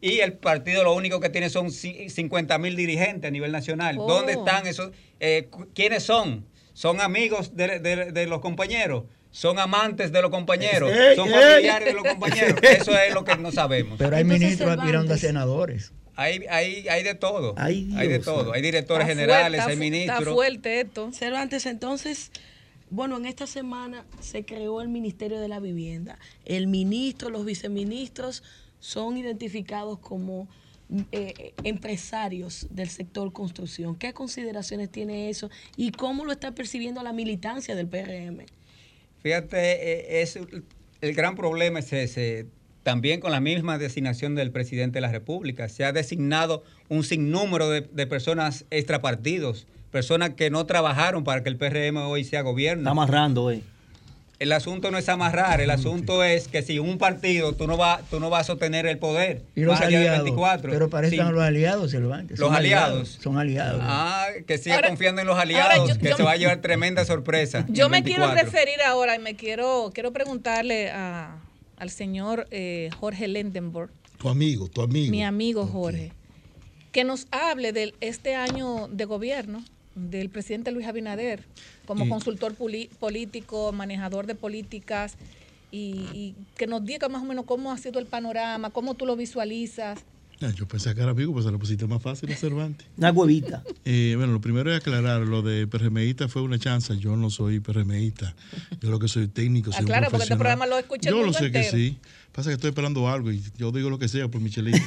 Y 0.00 0.20
el 0.20 0.34
partido 0.34 0.84
lo 0.84 0.94
único 0.94 1.18
que 1.20 1.30
tiene 1.30 1.48
son 1.48 1.68
ci- 1.68 2.08
50 2.10 2.58
mil 2.58 2.76
dirigentes 2.76 3.26
a 3.28 3.30
nivel 3.30 3.52
nacional. 3.52 3.96
Oh. 3.98 4.06
¿Dónde 4.06 4.32
están 4.34 4.66
esos? 4.66 4.90
eh, 5.20 5.48
¿Quiénes 5.74 6.02
son? 6.02 6.44
¿Son 6.74 7.00
amigos 7.00 7.56
de, 7.56 7.78
de- 7.78 8.12
de 8.12 8.26
los 8.26 8.40
compañeros? 8.40 9.04
¿Son 9.30 9.58
amantes 9.58 10.12
de 10.12 10.20
los 10.22 10.30
compañeros? 10.30 10.92
Ey, 10.92 11.16
¿Son 11.16 11.28
ey. 11.28 11.34
familiares 11.34 11.88
de 11.88 11.92
los 11.94 12.04
compañeros? 12.04 12.58
Eso 12.62 12.96
es 12.98 13.14
lo 13.14 13.24
que 13.24 13.36
no 13.36 13.50
sabemos. 13.50 13.96
Pero 13.98 14.14
hay 14.14 14.22
Entonces, 14.22 14.40
ministros 14.46 14.70
aspirando 14.70 15.14
a 15.14 15.16
Cervantes. 15.16 15.20
senadores. 15.20 15.92
Hay, 16.16 16.44
hay, 16.48 16.86
hay 16.88 17.02
de 17.02 17.14
todo. 17.16 17.54
Ay, 17.56 17.92
hay 17.96 18.06
de 18.08 18.18
todo. 18.20 18.52
Hay 18.52 18.62
directores 18.62 19.08
está 19.08 19.12
generales, 19.14 19.62
fuerte, 19.64 19.70
hay 19.72 19.76
fu- 19.90 19.94
Está 19.94 20.06
ministros. 20.14 20.34
fuerte 20.34 20.80
esto. 20.80 21.12
Cervantes, 21.12 21.66
entonces, 21.66 22.30
bueno, 22.94 23.16
en 23.16 23.26
esta 23.26 23.46
semana 23.48 24.04
se 24.20 24.44
creó 24.44 24.80
el 24.80 24.88
Ministerio 24.88 25.40
de 25.40 25.48
la 25.48 25.58
Vivienda. 25.58 26.16
El 26.44 26.68
ministro, 26.68 27.28
los 27.28 27.44
viceministros 27.44 28.44
son 28.78 29.16
identificados 29.16 29.98
como 29.98 30.46
eh, 31.10 31.54
empresarios 31.64 32.68
del 32.70 32.88
sector 32.88 33.32
construcción. 33.32 33.96
¿Qué 33.96 34.12
consideraciones 34.12 34.90
tiene 34.90 35.28
eso 35.28 35.50
y 35.76 35.90
cómo 35.90 36.24
lo 36.24 36.30
está 36.30 36.52
percibiendo 36.52 37.02
la 37.02 37.12
militancia 37.12 37.74
del 37.74 37.88
PRM? 37.88 38.44
Fíjate, 39.22 39.56
eh, 39.58 40.22
es 40.22 40.38
el 41.00 41.14
gran 41.14 41.34
problema 41.34 41.80
es. 41.80 42.46
También 42.84 43.18
con 43.18 43.32
la 43.32 43.40
misma 43.40 43.78
designación 43.78 44.36
del 44.36 44.52
presidente 44.52 44.98
de 44.98 45.00
la 45.00 45.10
República. 45.10 45.68
Se 45.68 45.84
ha 45.84 45.92
designado 45.92 46.62
un 46.88 47.02
sinnúmero 47.02 47.70
de, 47.70 47.80
de 47.80 48.06
personas 48.06 48.66
extrapartidos, 48.70 49.66
personas 49.94 50.30
que 50.30 50.50
no 50.50 50.66
trabajaron 50.66 51.22
para 51.22 51.44
que 51.44 51.48
el 51.48 51.56
PRM 51.56 51.98
hoy 51.98 52.24
sea 52.24 52.42
gobierno. 52.42 52.82
Está 52.82 52.90
amarrando, 52.90 53.52
eh. 53.52 53.62
El 54.40 54.50
asunto 54.50 54.90
no 54.90 54.98
es 54.98 55.08
amarrar, 55.08 55.60
el 55.60 55.70
asunto 55.70 56.24
es 56.24 56.48
que 56.48 56.62
si 56.62 56.80
un 56.80 56.98
partido 56.98 57.52
tú 57.52 57.68
no 57.68 57.76
vas, 57.76 58.02
tú 58.10 58.18
no 58.18 58.28
vas 58.28 58.40
a 58.40 58.44
sostener 58.48 58.86
el 58.86 58.98
poder. 58.98 59.42
Y 59.54 59.60
los 59.60 59.80
aliados. 59.80 60.24
24. 60.24 60.72
Pero 60.72 60.90
para 60.90 61.06
eso 61.06 61.14
Sí. 61.24 61.32
los 61.32 61.40
aliados, 61.40 61.92
Cervantes. 61.92 62.40
Los 62.40 62.48
Son 62.48 62.56
aliados. 62.56 63.08
Son 63.22 63.38
aliados. 63.38 63.80
Ah, 63.84 64.26
que 64.48 64.58
siga 64.58 64.74
Ahora- 64.74 64.88
confiando 64.88 65.20
en 65.20 65.28
los 65.28 65.38
aliados, 65.38 65.88
yo- 65.88 65.96
que 65.98 66.08
yo- 66.10 66.16
se 66.16 66.24
va 66.24 66.32
a 66.32 66.36
llevar 66.36 66.60
tremenda 66.60 67.04
sorpresa. 67.04 67.64
Yo 67.68 67.88
me 67.88 68.02
quiero 68.02 68.22
24. 68.26 68.44
referir 68.50 68.82
ahora 68.84 69.14
y 69.14 69.20
me 69.20 69.36
quiero, 69.36 69.92
quiero 69.94 70.12
preguntarle 70.12 70.90
a- 70.90 71.36
al 71.76 71.90
señor 71.90 72.48
eh, 72.50 72.90
Jorge 72.98 73.28
Lendenborg, 73.28 73.90
Tu 74.18 74.28
amigo, 74.28 74.66
tu 74.66 74.82
amigo. 74.82 75.12
mi 75.12 75.22
amigo 75.22 75.64
Jorge, 75.68 76.10
que 76.90 77.04
nos 77.04 77.28
hable 77.30 77.72
de 77.72 77.94
este 78.00 78.34
año 78.34 78.88
de 78.90 79.04
gobierno 79.04 79.62
del 79.94 80.28
presidente 80.30 80.72
Luis 80.72 80.86
Abinader 80.86 81.44
como 81.86 82.04
Y- 82.04 82.08
consultor 82.08 82.54
político, 82.98 83.72
manejador 83.72 84.26
de 84.26 84.34
políticas 84.34 85.16
y, 85.70 86.06
y 86.12 86.34
que 86.56 86.66
nos 86.66 86.84
diga 86.84 87.08
más 87.08 87.22
o 87.22 87.26
menos 87.26 87.44
cómo 87.46 87.72
ha 87.72 87.78
sido 87.78 87.98
el 87.98 88.06
panorama, 88.06 88.70
cómo 88.70 88.94
tú 88.94 89.06
lo 89.06 89.16
visualizas. 89.16 90.00
Ah, 90.40 90.50
Yo 90.54 90.66
pensé 90.66 90.94
que 90.94 91.00
era 91.00 91.12
amigo, 91.12 91.32
pues 91.32 91.44
se 91.44 91.50
lo 91.52 91.58
pusiste 91.60 91.86
más 91.86 92.02
fácil 92.02 92.30
a 92.32 92.36
Cervantes. 92.36 92.86
Una 92.96 93.12
huevita. 93.12 93.62
Eh, 93.84 94.14
bueno, 94.16 94.32
lo 94.32 94.40
primero 94.40 94.70
es 94.72 94.80
aclarar, 94.80 95.20
lo 95.22 95.42
de 95.42 95.66
PRMista 95.68 96.28
fue 96.28 96.42
una 96.42 96.58
chance, 96.58 96.96
yo 96.98 97.16
no 97.16 97.30
soy 97.30 97.60
PRMista, 97.60 98.34
yo 98.80 98.90
lo 98.90 98.98
que 98.98 99.06
soy 99.08 99.28
técnico, 99.28 99.70
soy 99.72 99.80
un 99.84 99.86
Aclara, 99.86 100.10
porque 100.10 100.24
este 100.24 100.34
programa 100.36 100.66
lo 100.66 100.76
escucha 100.76 101.08
el 101.08 101.14
Yo 101.14 101.20
lo 101.20 101.26
mundo 101.26 101.38
sé 101.38 101.52
que 101.52 101.62
sí, 101.64 101.98
pasa 102.34 102.50
que 102.50 102.54
estoy 102.54 102.70
esperando 102.70 103.08
algo 103.08 103.30
y 103.30 103.40
yo 103.56 103.70
digo 103.70 103.88
lo 103.90 103.98
que 103.98 104.08
sea 104.08 104.28
por 104.28 104.40
Michelin. 104.40 104.74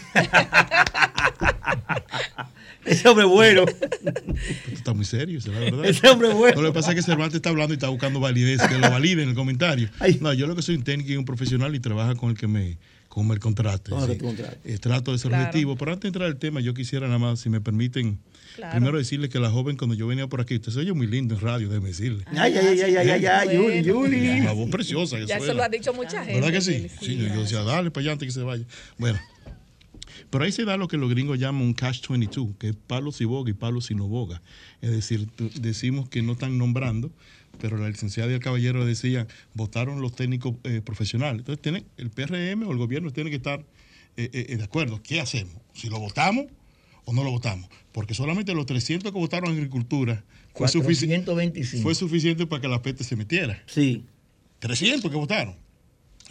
Ese 2.86 3.08
hombre 3.10 3.26
bueno. 3.26 3.66
Esto 3.68 4.72
está 4.72 4.94
muy 4.94 5.04
serio, 5.06 5.40
esa 5.40 5.50
es 5.50 5.54
la 5.56 5.60
verdad. 5.60 5.86
Ese 5.86 6.08
hombre 6.10 6.34
bueno. 6.34 6.56
No, 6.56 6.62
lo 6.62 6.70
que 6.70 6.76
pasa 6.76 6.92
es 6.92 6.96
que 6.96 7.02
Cervantes 7.04 7.36
está 7.36 7.50
hablando 7.50 7.74
y 7.74 7.76
está 7.78 7.90
buscando 7.90 8.20
validez, 8.22 8.62
que 8.62 8.78
lo 8.78 8.90
valide 8.90 9.24
en 9.24 9.30
el 9.30 9.36
comentario. 9.36 9.90
No, 10.22 10.32
yo 10.34 10.48
lo 10.48 10.56
que 10.56 10.62
soy 10.62 10.76
un 10.76 10.84
técnico 10.84 11.12
y 11.12 11.18
un 11.18 11.26
profesional 11.26 11.76
y 11.76 11.80
trabaja 11.82 12.16
con 12.16 12.30
el 12.30 12.38
que 12.38 12.48
me, 12.48 12.78
con 13.10 13.30
el 13.32 13.40
contrato. 13.40 13.92
Con 13.96 14.10
el 14.10 14.18
que 14.18 14.30
sí. 14.30 14.44
Eh, 14.64 14.78
trato 14.78 15.12
de 15.12 15.18
ser 15.18 15.30
Claro. 15.32 15.46
objetivo. 15.46 15.76
Pero 15.76 15.92
antes 15.92 16.04
de 16.04 16.08
entrar 16.10 16.28
al 16.28 16.38
tema, 16.38 16.62
yo 16.62 16.74
quisiera 16.74 17.08
nada 17.08 17.20
más, 17.20 17.40
si 17.42 17.50
me 17.50 17.60
permiten, 17.60 18.20
Claro. 18.58 18.72
primero 18.76 18.98
decirle 18.98 19.30
que 19.30 19.40
la 19.40 19.52
joven, 19.52 19.78
cuando 19.78 19.96
yo 19.96 20.08
venía 20.08 20.26
por 20.28 20.42
aquí, 20.42 20.56
usted 20.56 20.72
se 20.72 20.80
oye 20.80 20.92
muy 20.92 21.06
lindo 21.06 21.36
en 21.36 21.42
radio, 21.42 21.70
déjeme 21.70 21.90
decirle. 21.90 22.24
Ay, 22.36 22.54
ay, 22.58 22.82
ay, 22.82 22.96
ay, 22.96 23.10
ay, 23.10 23.26
ay, 23.26 23.56
Yuli, 23.56 23.84
Yuli. 23.84 24.40
La 24.42 24.52
voz 24.54 24.70
preciosa 24.72 25.18
que 25.18 25.28
Ya 25.28 25.38
suena. 25.38 25.44
eso 25.46 25.54
lo 25.54 25.64
ha 25.64 25.70
dicho 25.70 25.94
mucha 25.94 26.26
gente. 26.26 26.34
¿Verdad 26.34 26.52
que 26.52 26.62
sí? 26.62 26.88
Sí, 27.00 27.18
yo 27.18 27.42
decía, 27.42 27.62
dale 27.62 27.92
para 27.92 28.02
allá 28.02 28.12
antes 28.14 28.28
que 28.28 28.32
se 28.32 28.42
vaya. 28.42 28.66
Bueno, 28.98 29.20
pero 30.32 30.44
ahí 30.44 30.52
se 30.52 30.66
da 30.66 30.76
lo 30.76 30.88
que 30.88 30.98
los 30.98 31.10
gringos 31.10 31.38
llaman 31.40 31.62
un 31.62 31.76
catch-22, 31.76 32.58
que 32.58 32.70
es 32.70 32.76
palo 32.76 33.12
si 33.12 33.26
boga 33.26 33.50
y 33.52 33.54
palo 33.54 33.80
si 33.80 33.94
no 33.94 34.08
boga. 34.08 34.42
Es 34.82 34.90
decir, 34.90 35.28
decimos 35.62 36.10
que 36.10 36.22
no 36.24 36.34
están 36.34 36.58
nombrando, 36.58 37.12
pero 37.62 37.78
la 37.78 37.88
licenciada 37.90 38.32
y 38.32 38.34
el 38.34 38.40
caballero 38.40 38.86
decían, 38.86 39.28
votaron 39.54 40.02
los 40.02 40.16
técnicos 40.16 40.56
eh, 40.64 40.82
profesionales. 40.84 41.40
Entonces, 41.40 41.62
tiene, 41.62 41.86
el 41.98 42.10
PRM 42.10 42.68
o 42.68 42.72
el 42.72 42.78
gobierno 42.78 43.12
tiene 43.12 43.30
que 43.30 43.36
estar 43.38 43.64
eh, 44.18 44.30
eh, 44.34 44.58
de 44.58 44.64
acuerdo. 44.64 45.00
¿Qué 45.04 45.22
hacemos? 45.22 45.54
¿Si 45.74 45.90
lo 45.90 46.00
votamos 46.00 46.46
o 47.08 47.14
no 47.14 47.24
lo 47.24 47.32
votamos? 47.32 47.68
Porque 47.92 48.14
solamente 48.14 48.54
los 48.54 48.66
300 48.68 49.12
que 49.12 49.18
votaron 49.18 49.50
en 49.52 49.58
agricultura 49.58 50.24
fue, 50.54 50.68
sufici- 50.68 51.08
425. 51.08 51.82
fue 51.84 51.96
suficiente 51.96 52.46
para 52.46 52.62
que 52.62 52.68
la 52.68 52.82
peste 52.82 53.04
se 53.04 53.16
metiera. 53.16 53.64
Sí. 53.66 54.04
300 54.60 55.10
que 55.10 55.18
votaron. 55.18 55.56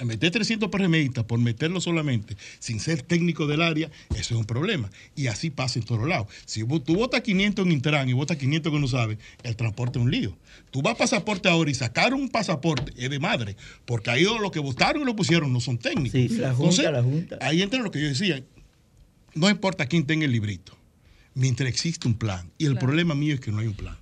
meter 0.05 0.31
300 0.31 0.68
PRMistas 0.68 1.24
por 1.24 1.39
meterlo 1.39 1.81
solamente, 1.81 2.37
sin 2.59 2.81
ser 2.81 3.01
técnico 3.01 3.47
del 3.47 3.62
área, 3.62 3.91
eso 4.11 4.35
es 4.35 4.41
un 4.41 4.45
problema. 4.45 4.91
Y 5.14 5.29
así 5.29 5.49
pasa 5.49 5.79
en 5.79 5.87
todos 5.87 6.07
lados. 6.07 6.27
Si 6.45 6.62
tú 6.64 6.95
votas 6.97 7.22
500 7.22 7.64
en 7.64 7.72
Intran 7.72 8.07
y 8.09 8.12
votas 8.12 8.37
500 8.37 8.70
que 8.72 8.79
no 8.79 8.89
sabes, 8.89 9.16
el 9.43 9.57
transporte 9.57 9.99
es 9.99 10.05
un 10.05 10.11
lío. 10.11 10.37
Tú 10.70 10.83
vas 10.83 10.95
a 10.95 10.99
pasaporte 10.99 11.49
ahora 11.49 11.70
y 11.70 11.74
sacar 11.74 12.12
un 12.12 12.29
pasaporte 12.29 12.93
es 13.03 13.09
de 13.09 13.18
madre, 13.18 13.57
porque 13.87 14.11
ahí 14.11 14.24
lo 14.24 14.51
que 14.51 14.59
votaron 14.61 15.01
y 15.01 15.05
lo 15.07 15.16
pusieron 15.16 15.51
no 15.51 15.61
son 15.61 15.79
técnicos. 15.79 16.12
Sí, 16.12 16.29
la 16.29 16.53
Junta, 16.53 16.91
la 16.91 17.03
Junta. 17.03 17.39
Ahí 17.41 17.62
entra 17.62 17.81
lo 17.81 17.91
que 17.91 18.03
yo 18.03 18.09
decía, 18.09 18.45
no 19.37 19.49
importa 19.49 19.87
quién 19.87 20.05
tenga 20.07 20.24
el 20.24 20.32
librito, 20.32 20.76
mientras 21.34 21.68
existe 21.68 22.09
un 22.09 22.14
plan. 22.14 22.51
Y 22.59 22.64
el 22.64 22.72
Claro. 22.72 22.87
problema 22.87 23.14
mío 23.14 23.34
es 23.34 23.41
que 23.41 23.53
no 23.53 23.59
hay 23.59 23.66
un 23.68 23.74
plan. 23.74 23.97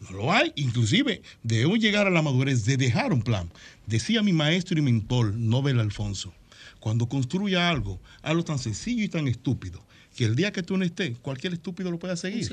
No 0.00 0.10
lo 0.10 0.32
hay. 0.32 0.52
Inclusive 0.56 1.22
debemos 1.42 1.78
llegar 1.78 2.06
a 2.06 2.10
la 2.10 2.22
madurez 2.22 2.64
de 2.64 2.76
dejar 2.76 3.12
un 3.12 3.22
plan. 3.22 3.50
Decía 3.86 4.22
mi 4.22 4.32
maestro 4.32 4.78
y 4.78 4.82
mentor, 4.82 5.34
Nobel 5.34 5.78
Alfonso, 5.80 6.32
cuando 6.80 7.08
construya 7.08 7.68
algo, 7.68 8.00
algo 8.22 8.44
tan 8.44 8.58
sencillo 8.58 9.02
y 9.04 9.08
tan 9.08 9.28
estúpido, 9.28 9.84
que 10.16 10.24
el 10.24 10.36
día 10.36 10.52
que 10.52 10.62
tú 10.62 10.76
no 10.76 10.84
estés, 10.84 11.18
cualquier 11.18 11.52
estúpido 11.54 11.90
lo 11.90 11.98
pueda 11.98 12.16
seguir. 12.16 12.44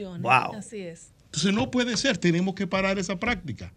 Así 0.56 0.78
es. 0.80 1.10
Entonces 1.26 1.54
no 1.54 1.70
puede 1.70 1.98
ser, 1.98 2.18
tenemos 2.18 2.56
que 2.56 2.66
parar 2.68 2.98
esa 2.98 3.20
práctica. 3.20 3.74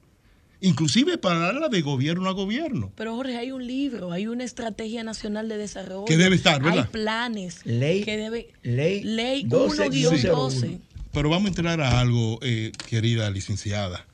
Inclusive 0.62 1.18
pararla 1.18 1.68
de 1.68 1.82
gobierno 1.82 2.28
a 2.28 2.32
gobierno. 2.32 2.92
Pero 2.96 3.16
Jorge, 3.16 3.36
hay 3.36 3.50
un 3.50 3.66
libro, 3.66 4.12
hay 4.12 4.28
una 4.28 4.44
estrategia 4.44 5.02
nacional 5.02 5.48
de 5.48 5.56
desarrollo. 5.58 6.04
Que 6.04 6.16
debe 6.16 6.36
estar, 6.36 6.62
¿verdad? 6.62 6.84
Hay 6.86 6.90
planes. 6.92 7.60
Ley- 7.64 8.04
que 8.04 8.16
debe, 8.16 8.52
ley 8.62 9.02
ley 9.02 9.44
12-12. 9.44 10.30
1-12. 10.30 10.78
Pero 11.12 11.28
vamos 11.28 11.46
a 11.46 11.48
entrar 11.48 11.80
a 11.80 11.98
algo, 12.00 12.38
eh, 12.42 12.70
querida 12.88 13.28
licenciada. 13.30 14.06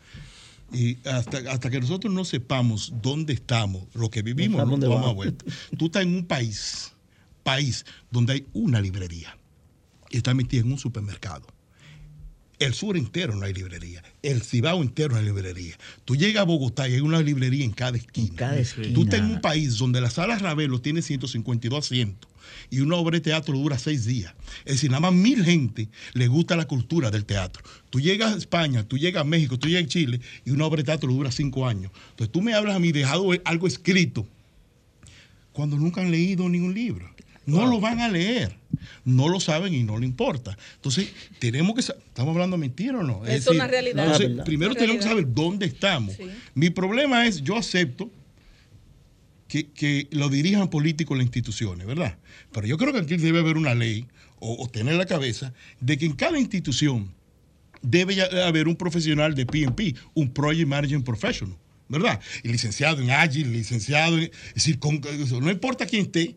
Y 0.73 0.99
hasta, 1.07 1.39
hasta 1.51 1.71
que 1.71 1.81
nosotros 1.81 2.13
no 2.13 2.25
sepamos 2.25 2.93
dónde 3.01 3.33
estamos, 3.35 3.85
lo 3.95 4.11
que 4.11 4.23
vivimos, 4.23 4.59
No 4.67 4.77
vamos 4.89 5.07
a 5.11 5.13
vuelta. 5.13 5.45
Tú 5.79 5.87
estás 5.87 6.03
en 6.03 6.15
un 6.15 6.25
país, 6.27 6.93
país 7.43 7.85
donde 8.11 8.33
hay 8.35 8.47
una 8.53 8.81
librería 8.81 9.37
y 10.11 10.17
está 10.17 10.35
metida 10.35 10.63
en 10.63 10.73
un 10.73 10.79
supermercado. 10.79 11.47
El 12.59 12.75
sur 12.75 12.97
entero 12.97 13.35
no 13.37 13.45
hay 13.45 13.55
librería. 13.55 14.03
El 14.23 14.43
Cibao 14.43 14.83
entero 14.83 15.11
no 15.11 15.19
hay 15.19 15.25
librería. 15.25 15.77
Tú 16.05 16.17
llegas 16.17 16.43
a 16.43 16.45
Bogotá 16.45 16.89
y 16.89 16.95
hay 16.95 17.01
una 17.01 17.21
librería 17.21 17.65
en 17.65 17.71
cada 17.71 17.97
esquina. 17.97 18.35
cada 18.37 18.59
esquina. 18.59 18.95
Tú 18.95 19.05
estás 19.05 19.21
en 19.21 19.27
un 19.27 19.41
país 19.41 19.77
donde 19.79 20.01
la 20.01 20.11
sala 20.11 20.39
Ravelo 20.39 20.81
tiene 20.81 21.03
152 21.03 21.85
asientos 21.85 22.29
y 22.71 22.81
una 22.81 22.97
obra 22.97 23.17
de 23.17 23.21
teatro 23.21 23.55
dura 23.55 23.79
seis 23.79 24.05
días. 24.05 24.35
Es 24.65 24.75
decir, 24.75 24.91
nada 24.91 25.01
más 25.01 25.13
mil 25.13 25.45
gente 25.45 25.89
le 26.15 26.29
gusta 26.29 26.57
la 26.57 26.67
cultura 26.67 27.11
del 27.11 27.25
teatro. 27.25 27.63
Tú 27.91 28.01
llegas 28.01 28.35
a 28.35 28.39
España, 28.39 28.83
tú 28.85 28.99
llegas 28.99 29.23
a 29.23 29.25
México, 29.25 29.59
tú 29.59 29.69
llegas 29.69 29.85
a 29.85 29.89
Chile 29.89 30.21
y 30.45 30.51
una 30.51 30.67
obra 30.67 30.79
de 30.79 30.85
teatro 30.85 31.13
dura 31.13 31.31
cinco 31.31 31.67
años. 31.67 31.91
Entonces 32.11 32.33
tú 32.33 32.43
me 32.43 32.55
hablas 32.55 32.77
a 32.77 32.79
mí 32.79 32.93
de 32.93 33.05
algo, 33.05 33.33
algo 33.45 33.67
escrito 33.67 34.27
cuando 35.53 35.77
nunca 35.77 36.01
han 36.01 36.11
leído 36.11 36.49
ningún 36.49 36.75
libro. 36.75 37.09
No 37.49 37.67
lo 37.67 37.81
van 37.81 38.01
a 38.01 38.09
leer. 38.09 38.57
No 39.05 39.29
lo 39.29 39.41
saben 39.41 39.75
y 39.75 39.83
no 39.83 39.99
le 39.99 40.07
importa. 40.07 40.57
Entonces, 40.77 41.09
tenemos 41.39 41.75
que 41.75 41.83
sa- 41.83 41.95
¿Estamos 42.07 42.33
hablando 42.33 42.57
mentira 42.59 42.99
o 42.99 43.03
no? 43.03 43.25
Es 43.27 43.47
una 43.47 43.67
realidad. 43.67 44.05
entonces, 44.05 44.45
primero 44.45 44.73
Una 44.73 44.81
tenemos 44.81 45.03
que 45.03 45.09
saber 45.09 45.27
dónde 45.33 45.67
estamos. 45.67 46.15
Sí. 46.15 46.25
Mi 46.55 46.71
problema 46.71 47.27
es, 47.27 47.43
yo 47.43 47.57
acepto 47.57 48.11
que, 49.49 49.71
que 49.71 50.09
lo 50.11 50.29
dirijan 50.29 50.69
políticos 50.69 51.17
las 51.17 51.25
instituciones, 51.25 51.87
¿verdad? 51.87 52.19
Pero 52.53 52.67
yo 52.67 52.77
creo 52.77 52.93
que 52.93 53.01
aquí 53.01 53.17
debe 53.17 53.39
haber 53.41 53.57
una 53.57 53.75
ley 53.75 54.07
o, 54.41 54.63
o 54.63 54.69
tener 54.69 54.95
la 54.95 55.07
cabeza 55.07 55.53
de 55.81 55.97
que 55.97 56.05
en 56.07 56.13
cada 56.13 56.39
institución 56.39 57.13
debe 57.81 58.15
ya 58.15 58.27
haber 58.47 58.69
un 58.69 58.77
profesional 58.77 59.35
de 59.35 59.47
PMP, 59.47 59.97
un 60.15 60.31
Project 60.33 60.69
Management 60.69 61.05
Professional, 61.07 61.57
¿verdad? 61.89 62.21
Y 62.43 62.49
licenciado 62.49 63.01
en 63.01 63.11
Agile, 63.11 63.49
licenciado 63.51 64.19
en... 64.19 64.25
Es 64.25 64.55
decir, 64.55 64.79
con- 64.79 65.01
no 65.41 65.51
importa 65.51 65.87
quién 65.87 66.03
esté, 66.03 66.37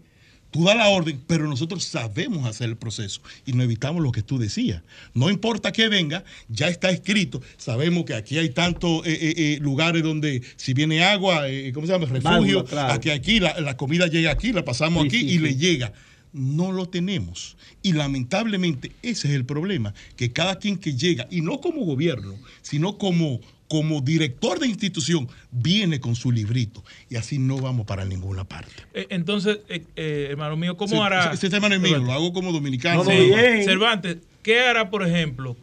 tú 0.51 0.65
das 0.65 0.75
la 0.75 0.89
orden, 0.89 1.19
pero 1.27 1.47
nosotros 1.47 1.83
sabemos 1.83 2.45
hacer 2.45 2.69
el 2.69 2.77
proceso 2.77 3.21
y 3.45 3.53
no 3.53 3.63
evitamos 3.63 4.03
lo 4.03 4.11
que 4.11 4.21
tú 4.21 4.37
decías. 4.37 4.83
No 5.13 5.29
importa 5.29 5.71
que 5.71 5.89
venga, 5.89 6.23
ya 6.49 6.67
está 6.67 6.89
escrito. 6.91 7.41
Sabemos 7.57 8.05
que 8.05 8.13
aquí 8.13 8.37
hay 8.37 8.49
tantos 8.49 9.05
eh, 9.07 9.11
eh, 9.13 9.33
eh, 9.37 9.59
lugares 9.61 10.03
donde 10.03 10.41
si 10.57 10.73
viene 10.73 11.03
agua, 11.03 11.45
¿cómo 11.73 11.87
se 11.87 11.93
llama? 11.93 12.05
Refugio, 12.05 12.65
claro. 12.65 12.93
aquí, 12.93 13.09
aquí, 13.09 13.39
la, 13.39 13.59
la 13.59 13.77
comida 13.77 14.07
llega 14.07 14.31
aquí, 14.31 14.51
la 14.51 14.63
pasamos 14.65 15.03
Sí, 15.03 15.07
aquí 15.07 15.19
sí, 15.19 15.25
y 15.25 15.29
sí. 15.31 15.39
le 15.39 15.55
llega. 15.55 15.93
No 16.33 16.71
lo 16.71 16.87
tenemos. 16.87 17.57
Y 17.81 17.93
lamentablemente 17.93 18.91
ese 19.01 19.27
es 19.29 19.33
el 19.33 19.45
problema, 19.45 19.93
que 20.15 20.31
cada 20.31 20.59
quien 20.59 20.77
que 20.77 20.93
llega, 20.93 21.27
y 21.31 21.41
no 21.41 21.59
como 21.59 21.83
gobierno, 21.83 22.35
sino 22.61 22.97
como, 22.97 23.41
como 23.71 24.01
director 24.01 24.59
de 24.59 24.67
institución, 24.67 25.29
viene 25.49 26.01
con 26.01 26.13
su 26.17 26.29
librito. 26.29 26.83
Y 27.09 27.15
así 27.15 27.39
no 27.39 27.55
vamos 27.57 27.85
para 27.85 28.03
ninguna 28.03 28.43
parte. 28.43 28.73
Eh, 28.93 29.07
Entonces, 29.11 29.59
eh, 29.69 29.85
eh, 29.95 30.27
hermano 30.29 30.57
mío, 30.57 30.75
¿cómo 30.75 30.93
Sí, 30.93 30.99
hará? 31.01 31.31
Este 31.31 31.49
tema 31.49 31.69
no 31.69 31.75
es 31.75 31.79
mío, 31.81 31.97
lo 31.99 32.11
hago 32.11 32.33
como 32.33 32.51
dominicano. 32.51 33.05
Sí. 33.05 33.31
Cervantes, 33.63 34.17
¿qué 34.43 34.59
hará, 34.59 34.89
por 34.89 35.07
ejemplo? 35.07 35.55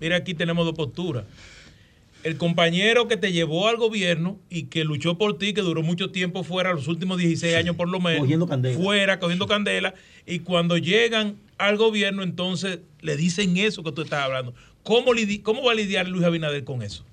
Mira, 0.00 0.14
aquí 0.18 0.34
tenemos 0.34 0.64
dos 0.66 0.76
posturas. 0.76 1.24
El 2.22 2.36
compañero 2.36 3.08
que 3.08 3.16
te 3.16 3.32
llevó 3.32 3.66
al 3.66 3.76
gobierno 3.76 4.38
y 4.50 4.64
que 4.66 4.84
luchó 4.84 5.18
por 5.18 5.36
ti, 5.36 5.52
que 5.52 5.60
duró 5.62 5.82
mucho 5.82 6.10
tiempo 6.12 6.44
fuera, 6.44 6.72
los 6.74 6.86
últimos 6.86 7.18
16 7.18 7.56
años 7.56 7.74
por 7.74 7.88
lo 7.88 7.98
menos, 7.98 8.20
Cogiendo 8.20 8.46
candela. 8.46 8.76
fuera, 8.78 9.18
cogiendo 9.18 9.48
candela, 9.48 9.94
y 10.28 10.38
cuando 10.38 10.76
llegan 10.78 11.34
al 11.58 11.76
gobierno, 11.76 12.22
entonces 12.22 12.78
le 13.00 13.16
dicen 13.16 13.56
eso 13.56 13.82
que 13.82 13.90
tú 13.90 14.02
estás 14.02 14.22
hablando. 14.22 14.54
¿Cómo, 14.84 15.12
lidi- 15.12 15.42
cómo 15.42 15.64
va 15.64 15.72
a 15.72 15.74
lidiar 15.74 16.06
Luis 16.08 16.24
Abinader 16.24 16.62
con 16.62 16.82
eso? 16.82 17.04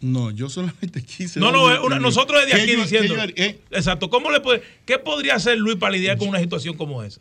No, 0.00 0.30
yo 0.30 0.48
solamente 0.48 1.02
quise. 1.04 1.40
No, 1.40 1.50
no, 1.52 1.64
una- 1.84 1.98
nosotros 1.98 2.40
desde 2.44 2.60
aquí 2.62 2.76
diciendo. 2.76 3.14
yo- 3.14 3.32
eh, 3.36 3.58
Exacto, 3.70 4.10
¿cómo 4.10 4.30
le 4.30 4.40
puede, 4.40 4.62
¿qué 4.84 4.98
podría 4.98 5.34
hacer 5.36 5.58
Luis 5.58 5.76
para 5.76 5.92
lidiar 5.92 6.18
con 6.18 6.28
una 6.28 6.38
situación 6.40 6.76
como 6.76 7.02
esa? 7.02 7.20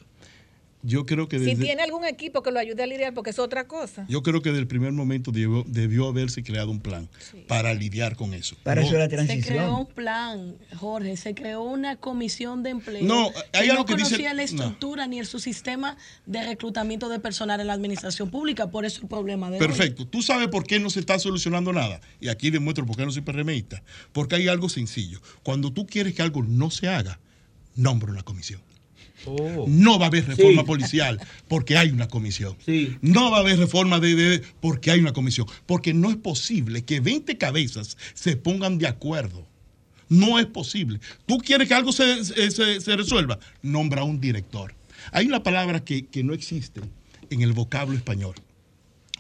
Yo 0.88 1.06
creo 1.08 1.28
que 1.28 1.40
Si 1.40 1.46
desde, 1.46 1.64
tiene 1.64 1.82
algún 1.82 2.06
equipo 2.06 2.44
que 2.44 2.52
lo 2.52 2.60
ayude 2.60 2.84
a 2.84 2.86
lidiar, 2.86 3.14
porque 3.16 3.32
es 3.32 3.40
otra 3.40 3.68
cosa. 3.68 4.06
yo 4.08 4.22
creo 4.22 4.42
que 4.44 4.50
desde 4.50 4.62
el 4.62 4.68
primer 4.68 4.92
momento 4.92 5.32
debió, 5.32 5.64
debió 5.68 6.08
haberse 6.08 6.44
creado 6.44 6.70
un 6.70 6.80
plan 6.80 7.10
para 7.48 7.74
lidiar 7.74 8.16
con 8.16 8.34
eso. 8.36 8.56
Para 8.64 8.82
No- 8.82 8.88
eso 8.88 8.98
la 8.98 9.06
Se 9.06 9.16
transición. 9.16 9.44
creó 9.58 9.78
un 9.80 9.88
plan, 9.88 10.56
Jorge, 10.78 11.18
se 11.18 11.34
creó 11.34 11.64
una 11.64 11.96
comisión 11.96 12.62
de 12.62 12.70
empleo. 12.70 13.04
No, 13.04 13.32
hay 13.52 13.66
que 13.66 13.72
algo 13.72 13.82
no 13.82 13.86
que 13.86 13.96
dice- 13.96 14.10
conocía 14.10 14.30
la 14.34 14.42
no. 14.42 14.42
estructura 14.44 15.08
ni 15.08 15.18
el 15.20 15.26
su 15.26 15.40
sistema 15.40 15.98
de 16.28 16.44
reclutamiento 16.46 17.10
de 17.10 17.20
personal 17.20 17.60
en 17.60 17.68
la 17.68 17.74
administración 17.74 18.30
pública, 18.30 18.70
por 18.70 18.86
eso 18.86 19.02
el 19.02 19.08
problema 19.08 19.50
de 19.50 19.58
hoy. 19.58 19.60
Perfecto. 19.66 20.06
¿Tú 20.08 20.22
sabes 20.22 20.50
por 20.50 20.68
qué 20.68 20.80
no 20.80 20.90
se 20.92 21.00
está 21.00 21.18
solucionando 21.18 21.74
nada? 21.74 22.00
Y 22.22 22.28
aquí 22.28 22.52
demuestro 22.52 22.86
por 22.86 22.96
qué 22.96 23.06
no 23.06 23.12
soy 23.12 23.24
PRMista. 23.24 23.82
Porque 24.14 24.36
hay 24.36 24.48
algo 24.48 24.70
sencillo. 24.70 25.20
Cuando 25.42 25.74
tú 25.74 25.88
quieres 25.88 26.14
que 26.14 26.22
algo 26.22 26.44
no 26.44 26.70
se 26.70 26.88
haga, 26.90 27.20
nombra 27.76 28.12
una 28.12 28.22
comisión. 28.22 28.62
No 29.68 29.98
va 30.00 30.06
a 30.06 30.08
haber 30.10 30.26
reforma 30.28 30.62
Sí. 30.62 30.68
policial 30.68 31.20
porque 31.48 31.78
hay 31.78 31.90
una 31.90 32.08
comisión. 32.08 32.56
No 33.02 33.32
va 33.32 33.38
a 33.38 33.40
haber 33.42 33.58
reforma 33.60 34.00
de, 34.00 34.16
de- 34.16 34.42
porque 34.62 34.92
hay 34.92 35.00
una 35.00 35.14
comisión. 35.14 35.48
Porque 35.66 35.94
no 35.94 36.10
es 36.10 36.18
posible 36.18 36.84
que 36.86 37.00
20 37.00 37.38
cabezas 37.38 37.98
se 38.14 38.38
pongan 38.38 38.78
de 38.78 38.88
acuerdo. 38.88 39.48
No 40.10 40.38
es 40.40 40.46
posible. 40.46 41.00
¿Tú 41.26 41.38
quieres 41.40 41.68
que 41.68 41.74
algo 41.74 41.92
se, 41.92 42.24
se- 42.24 42.52
se- 42.52 42.80
se 42.82 42.96
resuelva? 42.96 43.40
Nombra 43.62 44.04
un 44.04 44.20
director. 44.22 44.76
Hay 45.12 45.26
una 45.28 45.42
palabra 45.44 45.84
que, 45.84 46.06
que 46.06 46.24
no 46.24 46.34
existe 46.34 46.82
en 47.30 47.42
el 47.42 47.54
vocablo 47.54 47.96
español 47.96 48.36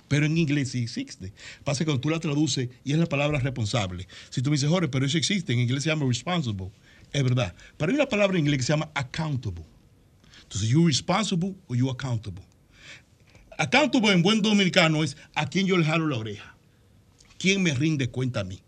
pero 0.07 0.27
en 0.27 0.37
inglés 0.37 0.69
sí 0.69 0.83
existe. 0.83 1.33
Pasa 1.63 1.79
que 1.79 1.85
cuando 1.85 1.99
tú 2.01 2.09
la 2.11 2.19
traduces 2.19 2.69
y 2.83 2.91
es 2.93 2.99
la 2.99 3.07
palabra 3.07 3.39
responsable. 3.39 4.07
Si 4.29 4.43
tú 4.43 4.51
me 4.51 4.55
dices, 4.55 4.69
Jorge, 4.69 4.87
pero 4.87 5.03
eso 5.03 5.17
existe, 5.17 5.51
en 5.51 5.59
inglés 5.59 5.81
se 5.81 5.89
llama 5.89 6.05
responsible. 6.07 6.69
Es 7.11 7.23
verdad. 7.23 7.55
Pero 7.75 7.89
hay 7.91 7.95
una 7.95 8.07
palabra 8.07 8.37
en 8.37 8.41
inglés 8.45 8.59
que 8.59 8.63
se 8.67 8.73
llama 8.73 8.91
accountable. 8.93 9.63
Entonces, 10.45 10.69
you 10.69 10.85
responsible 10.85 11.55
o 11.67 11.75
you 11.75 11.89
accountable. 11.89 12.43
Accountable 13.57 14.11
en 14.11 14.21
buen 14.21 14.41
dominicano 14.41 15.03
es 15.03 15.15
a 15.33 15.47
quien 15.47 15.65
yo 15.65 15.77
le 15.77 15.85
jalo 15.85 16.07
la 16.07 16.17
oreja. 16.17 16.55
¿Quién 17.37 17.63
me 17.63 17.73
rinde 17.73 18.09
cuenta 18.09 18.41
a 18.41 18.43
mí? 18.43 18.59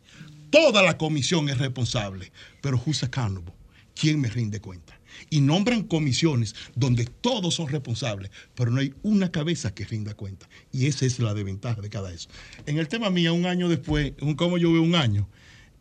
Toda 0.49 0.81
la 0.81 0.97
comisión 0.97 1.49
es 1.49 1.57
responsable, 1.57 2.31
pero 2.61 2.81
who's 2.85 3.03
accountable? 3.03 3.53
¿Quién 3.93 4.21
me 4.21 4.29
rinde 4.29 4.61
cuenta? 4.61 4.99
Y 5.29 5.41
nombran 5.41 5.83
comisiones 5.83 6.55
donde 6.75 7.05
todos 7.05 7.55
son 7.55 7.67
responsables, 7.67 8.31
pero 8.55 8.71
no 8.71 8.79
hay 8.79 8.93
una 9.03 9.31
cabeza 9.31 9.73
que 9.73 9.85
rinda 9.85 10.13
cuenta. 10.13 10.47
Y 10.71 10.85
esa 10.85 11.05
es 11.05 11.19
la 11.19 11.33
desventaja 11.33 11.81
de 11.81 11.89
cada 11.89 12.13
eso. 12.13 12.29
En 12.65 12.77
el 12.77 12.87
tema 12.87 13.09
mío, 13.09 13.33
un 13.33 13.45
año 13.45 13.67
después, 13.67 14.13
un, 14.21 14.35
¿cómo 14.35 14.57
yo 14.57 14.71
veo 14.71 14.81
un 14.81 14.95
año? 14.95 15.27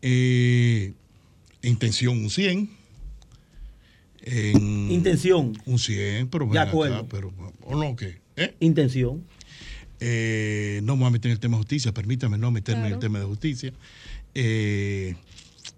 Eh, 0.01 0.93
intención 1.61 2.17
un 2.17 2.29
100. 2.29 2.69
En 4.29 4.91
Intención. 4.91 5.53
Un 5.65 5.79
100, 5.79 6.27
pero 6.29 6.45
De 6.45 6.51
ven 6.51 6.59
acá, 6.59 6.69
acuerdo. 6.69 7.07
pero, 7.09 7.33
¿o 7.61 7.75
no 7.75 7.95
qué? 7.95 8.19
¿Eh? 8.35 8.55
Intención. 8.59 9.23
Eh, 9.99 10.81
no 10.83 10.95
me 10.95 11.01
voy 11.01 11.07
a 11.07 11.11
meter 11.11 11.29
en 11.29 11.33
el 11.33 11.39
tema 11.39 11.57
de 11.57 11.59
justicia, 11.59 11.93
permítame 11.93 12.37
no 12.37 12.51
meterme 12.51 12.87
en 12.87 12.93
el 12.93 12.99
tema 12.99 13.19
de 13.19 13.25
justicia. 13.25 13.73
Eh, 14.35 15.15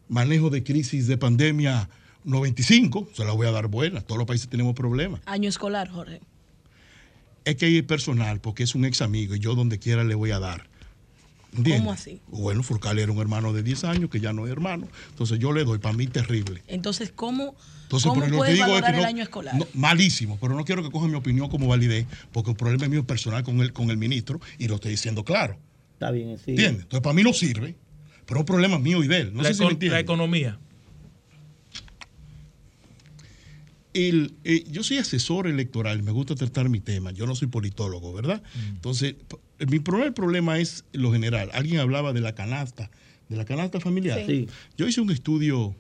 manejo 0.09 0.49
de 0.49 0.63
crisis 0.63 1.07
de 1.07 1.17
pandemia 1.17 1.89
95, 2.25 3.09
se 3.13 3.23
la 3.23 3.31
voy 3.31 3.47
a 3.47 3.51
dar 3.51 3.67
buena, 3.67 4.01
todos 4.01 4.17
los 4.17 4.27
países 4.27 4.49
tenemos 4.49 4.73
problemas. 4.75 5.21
Año 5.25 5.47
escolar, 5.47 5.87
Jorge. 5.89 6.19
Es 7.45 7.55
que 7.55 7.67
hay 7.67 7.81
personal, 7.81 8.41
porque 8.41 8.63
es 8.63 8.75
un 8.75 8.83
ex 8.85 9.01
amigo 9.01 9.35
y 9.35 9.39
yo 9.39 9.55
donde 9.55 9.79
quiera 9.79 10.03
le 10.03 10.15
voy 10.15 10.31
a 10.31 10.39
dar. 10.39 10.68
¿Entiendes? 11.55 11.81
¿Cómo 11.81 11.91
así? 11.91 12.21
Bueno, 12.27 12.63
Furcal 12.63 12.99
era 12.99 13.11
un 13.11 13.19
hermano 13.19 13.53
de 13.53 13.63
10 13.63 13.83
años 13.85 14.09
que 14.09 14.19
ya 14.19 14.33
no 14.33 14.45
es 14.45 14.51
hermano. 14.51 14.87
Entonces 15.09 15.39
yo 15.39 15.51
le 15.51 15.63
doy, 15.63 15.79
para 15.79 15.95
mí 15.95 16.07
terrible. 16.07 16.63
Entonces, 16.67 17.11
¿cómo, 17.13 17.55
Entonces, 17.83 18.09
cómo 18.09 18.21
pero 18.21 18.37
lo 18.37 18.43
que 18.43 18.53
digo 18.53 18.77
es 18.77 18.83
el 18.83 19.05
año 19.05 19.23
escolar? 19.23 19.55
no, 19.55 19.67
malísimo, 19.73 20.37
pero 20.39 20.55
no 20.55 20.63
quiero 20.63 20.83
que 20.83 20.91
cojan 20.91 21.09
mi 21.09 21.17
opinión 21.17 21.49
como 21.49 21.67
validez, 21.67 22.05
porque 22.31 22.51
el 22.51 22.57
problema 22.57 22.85
es 22.85 22.91
mío 22.91 23.05
personal 23.05 23.43
con 23.43 23.59
el, 23.61 23.73
con 23.73 23.89
el 23.89 23.97
ministro 23.97 24.39
y 24.57 24.67
lo 24.67 24.75
estoy 24.75 24.91
diciendo 24.91 25.23
claro. 25.23 25.57
Está 25.93 26.11
bien, 26.11 26.37
sí. 26.37 26.51
¿Entiendes? 26.51 26.83
Entonces, 26.83 27.01
para 27.01 27.13
mí 27.13 27.23
no 27.23 27.33
sirve, 27.33 27.75
pero 28.25 28.39
es 28.39 28.41
un 28.41 28.45
problema 28.45 28.77
mío 28.79 29.03
y 29.03 29.07
de 29.07 29.21
él. 29.21 29.33
No 29.33 29.41
la, 29.41 29.49
sé 29.49 29.55
si 29.55 29.75
me 29.75 29.89
la 29.89 29.99
economía. 29.99 30.59
el, 33.93 34.35
eh, 34.43 34.63
yo 34.69 34.83
soy 34.83 34.97
asesor 34.97 35.47
electoral, 35.47 36.03
me 36.03 36.11
gusta 36.11 36.35
tratar 36.35 36.69
mi 36.69 36.79
tema, 36.79 37.11
yo 37.11 37.25
no 37.25 37.35
soy 37.35 37.47
politólogo, 37.47 38.13
¿verdad? 38.13 38.43
Mm. 38.53 38.69
Entonces, 38.75 39.15
mi 39.67 39.79
primer 39.79 40.13
problema 40.13 40.59
es 40.59 40.85
lo 40.93 41.11
general. 41.11 41.49
Alguien 41.53 41.79
hablaba 41.79 42.13
de 42.13 42.21
la 42.21 42.35
canasta, 42.35 42.89
de 43.27 43.37
la 43.37 43.45
canasta 43.45 43.79
familiar. 43.79 44.23
Sí. 44.25 44.47
Yo 44.77 44.87
hice 44.87 45.01
un 45.01 45.11
estudio 45.11 45.75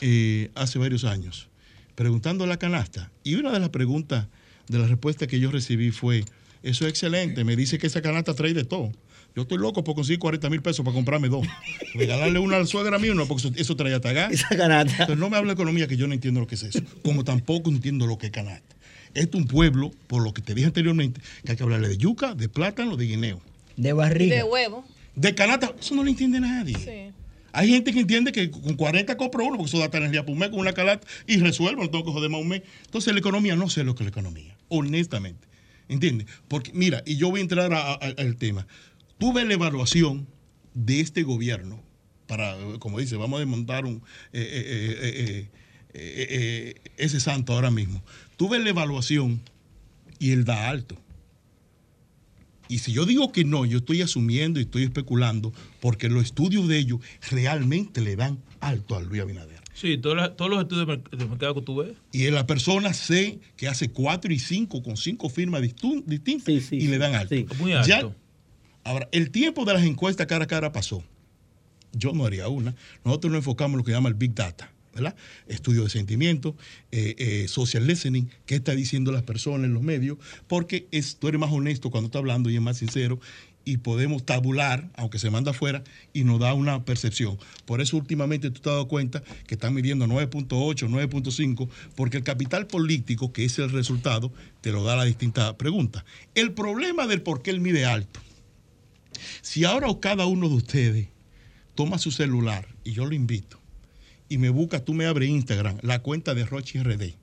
eh, 0.00 0.50
hace 0.54 0.78
varios 0.78 1.04
años 1.04 1.48
preguntando 1.94 2.44
a 2.44 2.46
la 2.46 2.56
canasta 2.56 3.10
y 3.22 3.34
una 3.34 3.52
de 3.52 3.60
las 3.60 3.68
preguntas, 3.68 4.26
de 4.68 4.78
las 4.78 4.88
respuestas 4.88 5.28
que 5.28 5.38
yo 5.38 5.50
recibí 5.50 5.90
fue, 5.90 6.24
eso 6.62 6.86
es 6.86 6.90
excelente, 6.90 7.44
me 7.44 7.56
dice 7.56 7.78
que 7.78 7.86
esa 7.86 8.02
canasta 8.02 8.34
trae 8.34 8.54
de 8.54 8.64
todo. 8.64 8.92
Yo 9.34 9.42
estoy 9.42 9.58
loco 9.58 9.82
por 9.82 9.94
conseguir 9.94 10.18
40 10.18 10.50
mil 10.50 10.60
pesos 10.60 10.84
para 10.84 10.94
comprarme 10.94 11.28
dos. 11.28 11.46
Regalarle 11.94 12.38
una 12.38 12.56
a 12.56 12.58
la 12.60 12.66
suegra 12.66 12.98
mía, 12.98 13.14
no, 13.14 13.26
porque 13.26 13.50
eso, 13.56 13.76
trae 13.76 13.94
hasta 13.94 14.12
gas. 14.12 14.32
Esa 14.32 14.48
canasta. 14.56 14.92
Entonces, 14.92 15.18
no 15.18 15.30
me 15.30 15.38
habla 15.38 15.48
de 15.48 15.54
economía 15.54 15.86
que 15.86 15.96
yo 15.96 16.06
no 16.06 16.12
entiendo 16.12 16.40
lo 16.40 16.46
que 16.46 16.56
es 16.56 16.62
eso. 16.64 16.80
Como 17.02 17.24
tampoco 17.24 17.70
entiendo 17.70 18.06
lo 18.06 18.18
que 18.18 18.26
es 18.26 18.32
canasta. 18.32 18.76
Esto 19.14 19.36
es 19.38 19.42
un 19.44 19.48
pueblo, 19.48 19.90
por 20.06 20.22
lo 20.22 20.32
que 20.32 20.42
te 20.42 20.54
dije 20.54 20.66
anteriormente, 20.66 21.20
que 21.44 21.52
hay 21.52 21.56
que 21.56 21.62
hablarle 21.62 21.88
de 21.88 21.98
yuca, 21.98 22.34
de 22.34 22.48
plátano, 22.48 22.96
de 22.96 23.06
guineo. 23.06 23.40
De 23.76 23.92
barriga. 23.92 24.36
De 24.36 24.42
huevo. 24.44 24.84
De 25.14 25.34
canasta, 25.34 25.72
eso 25.78 25.94
no 25.94 26.02
lo 26.04 26.08
entiende 26.10 26.40
nadie. 26.40 26.76
Sí. 26.78 27.14
Hay 27.54 27.68
gente 27.68 27.92
que 27.92 28.00
entiende 28.00 28.32
que 28.32 28.50
con 28.50 28.74
40 28.76 29.14
compra 29.18 29.44
uno, 29.44 29.58
porque 29.58 29.68
eso 29.76 29.78
da 29.78 29.90
energía 29.98 30.24
por 30.24 30.32
un 30.32 30.38
mes 30.38 30.48
con 30.48 30.58
una 30.60 30.72
canasta 30.72 31.06
y 31.26 31.36
resuelvo, 31.38 31.82
no 31.82 31.90
tengo 31.90 32.04
que 32.06 32.10
joder 32.12 32.30
más 32.30 32.40
un 32.40 32.48
mes. 32.48 32.62
Entonces, 32.86 33.12
la 33.12 33.18
economía, 33.18 33.54
no 33.56 33.68
sé 33.68 33.84
lo 33.84 33.94
que 33.94 34.04
es 34.04 34.06
la 34.06 34.10
economía, 34.10 34.56
honestamente. 34.68 35.46
¿Entiendes? 35.88 36.26
Porque, 36.48 36.70
mira, 36.72 37.02
y 37.04 37.16
yo 37.16 37.28
voy 37.30 37.40
a 37.40 37.42
entrar 37.42 37.74
a- 37.74 37.92
a- 37.92 37.96
al 38.16 38.36
tema. 38.36 38.66
Tuve 39.18 39.44
la 39.44 39.52
evaluación 39.52 40.26
de 40.72 41.00
este 41.00 41.22
gobierno 41.24 41.82
para, 42.26 42.56
como 42.78 42.98
dice, 42.98 43.16
vamos 43.16 43.36
a 43.36 43.40
desmontar 43.40 43.84
un, 43.84 43.96
eh, 43.96 44.00
eh, 44.32 44.42
eh, 44.42 44.98
eh, 45.02 45.18
eh, 45.18 45.48
eh, 45.94 46.26
eh, 46.30 46.90
ese 46.96 47.20
santo 47.20 47.52
ahora 47.52 47.70
mismo. 47.70 48.02
Tuve 48.42 48.58
la 48.58 48.70
evaluación 48.70 49.40
y 50.18 50.32
él 50.32 50.44
da 50.44 50.68
alto. 50.68 50.96
Y 52.66 52.78
si 52.78 52.92
yo 52.92 53.06
digo 53.06 53.30
que 53.30 53.44
no, 53.44 53.64
yo 53.64 53.78
estoy 53.78 54.02
asumiendo 54.02 54.58
y 54.58 54.64
estoy 54.64 54.82
especulando 54.82 55.52
porque 55.80 56.08
los 56.08 56.24
estudios 56.24 56.66
de 56.66 56.76
ellos 56.78 56.98
realmente 57.30 58.00
le 58.00 58.16
dan 58.16 58.38
alto 58.58 58.96
a 58.96 59.00
Luis 59.00 59.22
Abinader. 59.22 59.60
Sí, 59.74 59.96
todos 59.96 60.16
los, 60.16 60.36
todos 60.36 60.50
los 60.50 60.60
estudios 60.62 60.88
de 60.88 60.96
mer- 60.96 61.08
de 61.10 61.24
mercado 61.26 61.54
que 61.54 61.62
tú 61.62 61.76
ves. 61.76 61.92
Y 62.10 62.28
la 62.32 62.44
persona 62.44 62.92
sé 62.94 63.38
que 63.56 63.68
hace 63.68 63.90
cuatro 63.90 64.32
y 64.32 64.40
cinco 64.40 64.82
con 64.82 64.96
cinco 64.96 65.28
firmas 65.28 65.62
distintas 65.62 66.72
y 66.72 66.88
le 66.88 66.98
dan 66.98 67.14
alto. 67.14 67.36
Muy 67.60 67.70
Ya- 67.86 67.98
alto. 67.98 68.16
ahora, 68.82 69.08
el 69.12 69.30
tiempo 69.30 69.64
de 69.64 69.74
las 69.74 69.84
encuestas 69.84 70.26
cara 70.26 70.46
a 70.46 70.48
cara 70.48 70.72
pasó. 70.72 71.04
Yo 71.92 72.10
no 72.12 72.24
haría 72.24 72.48
una. 72.48 72.74
Nosotros 73.04 73.30
nos 73.30 73.38
enfocamos 73.38 73.74
en 73.74 73.78
lo 73.78 73.84
que 73.84 73.92
llama 73.92 74.08
el 74.08 74.16
Big 74.16 74.34
Data, 74.34 74.72
¿verdad? 74.94 75.16
Estudio 75.48 75.84
de 75.84 75.90
sentimientos, 75.90 76.54
eh, 76.90 77.14
eh, 77.18 77.48
social 77.48 77.86
listening, 77.86 78.28
qué 78.46 78.56
está 78.56 78.74
diciendo 78.74 79.12
las 79.12 79.22
personas 79.22 79.64
en 79.64 79.74
los 79.74 79.82
medios, 79.82 80.18
porque 80.46 80.86
es, 80.90 81.16
tú 81.16 81.28
eres 81.28 81.40
más 81.40 81.52
honesto 81.52 81.90
cuando 81.90 82.06
estás 82.06 82.20
hablando 82.20 82.50
y 82.50 82.56
es 82.56 82.62
más 82.62 82.78
sincero 82.78 83.18
y 83.64 83.78
podemos 83.78 84.24
tabular, 84.24 84.90
aunque 84.96 85.18
se 85.18 85.30
manda 85.30 85.52
afuera, 85.52 85.84
y 86.12 86.24
nos 86.24 86.40
da 86.40 86.54
una 86.54 86.84
percepción. 86.84 87.38
Por 87.64 87.80
eso 87.80 87.96
últimamente 87.96 88.50
tú 88.50 88.60
te 88.60 88.68
has 88.70 88.74
dado 88.74 88.88
cuenta 88.88 89.22
que 89.46 89.54
están 89.54 89.74
midiendo 89.74 90.06
9.8, 90.06 90.88
9.5, 90.88 91.68
porque 91.94 92.16
el 92.16 92.24
capital 92.24 92.66
político, 92.66 93.32
que 93.32 93.44
es 93.44 93.58
el 93.58 93.70
resultado, 93.70 94.32
te 94.60 94.72
lo 94.72 94.84
da 94.84 94.96
la 94.96 95.04
distinta 95.04 95.56
pregunta. 95.56 96.04
El 96.34 96.52
problema 96.52 97.06
del 97.06 97.22
por 97.22 97.42
qué 97.42 97.50
él 97.50 97.60
mide 97.60 97.84
alto, 97.84 98.20
si 99.42 99.64
ahora 99.64 99.88
cada 100.00 100.26
uno 100.26 100.48
de 100.48 100.56
ustedes 100.56 101.08
toma 101.74 101.98
su 101.98 102.10
celular, 102.10 102.66
y 102.84 102.92
yo 102.92 103.06
lo 103.06 103.14
invito, 103.14 103.61
y 104.32 104.38
me 104.38 104.48
busca, 104.48 104.84
tú 104.84 104.94
me 104.94 105.06
abres 105.06 105.28
Instagram, 105.28 105.78
la 105.82 106.00
cuenta 106.00 106.34
de 106.34 106.44
Rochi 106.46 106.78
RD, 106.82 107.14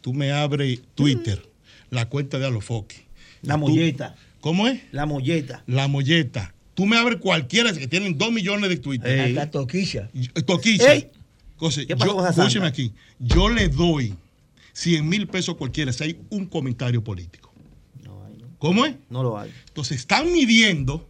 tú 0.00 0.14
me 0.14 0.32
abres 0.32 0.80
Twitter, 0.94 1.46
la 1.90 2.08
cuenta 2.08 2.38
de 2.38 2.46
Alofoque. 2.46 3.06
La 3.42 3.54
Tú- 3.54 3.60
molleta. 3.60 4.16
¿Cómo 4.40 4.66
es? 4.68 4.80
La 4.92 5.04
molleta. 5.04 5.62
La 5.66 5.88
molleta. 5.88 6.54
Tú 6.74 6.86
me 6.86 6.96
abres 6.96 7.18
cualquiera 7.18 7.72
que 7.72 7.86
tienen 7.88 8.16
dos 8.16 8.30
millones 8.32 8.70
de 8.70 8.76
Twitter. 8.76 9.10
Ey. 9.18 9.36
Hasta 9.36 9.50
Toquilla. 9.50 10.08
Toquilla. 10.46 10.94
Ey. 10.94 11.10
Entonces, 11.54 11.86
¿Qué 11.86 11.96
pasó 11.96 12.12
yo, 12.12 12.16
con 12.16 12.26
escúcheme 12.28 12.66
aquí. 12.66 12.92
Yo 13.18 13.48
le 13.48 13.68
doy 13.68 14.14
100 14.72 15.08
mil 15.08 15.26
pesos 15.26 15.56
a 15.56 15.58
cualquiera 15.58 15.92
si 15.92 16.04
hay 16.04 16.20
un 16.30 16.46
comentario 16.46 17.02
político. 17.02 17.52
¿Cómo 18.58 18.86
es? 18.86 18.94
No 19.10 19.22
lo 19.22 19.38
hay. 19.38 19.52
Entonces, 19.68 19.98
están 19.98 20.32
midiendo, 20.32 21.08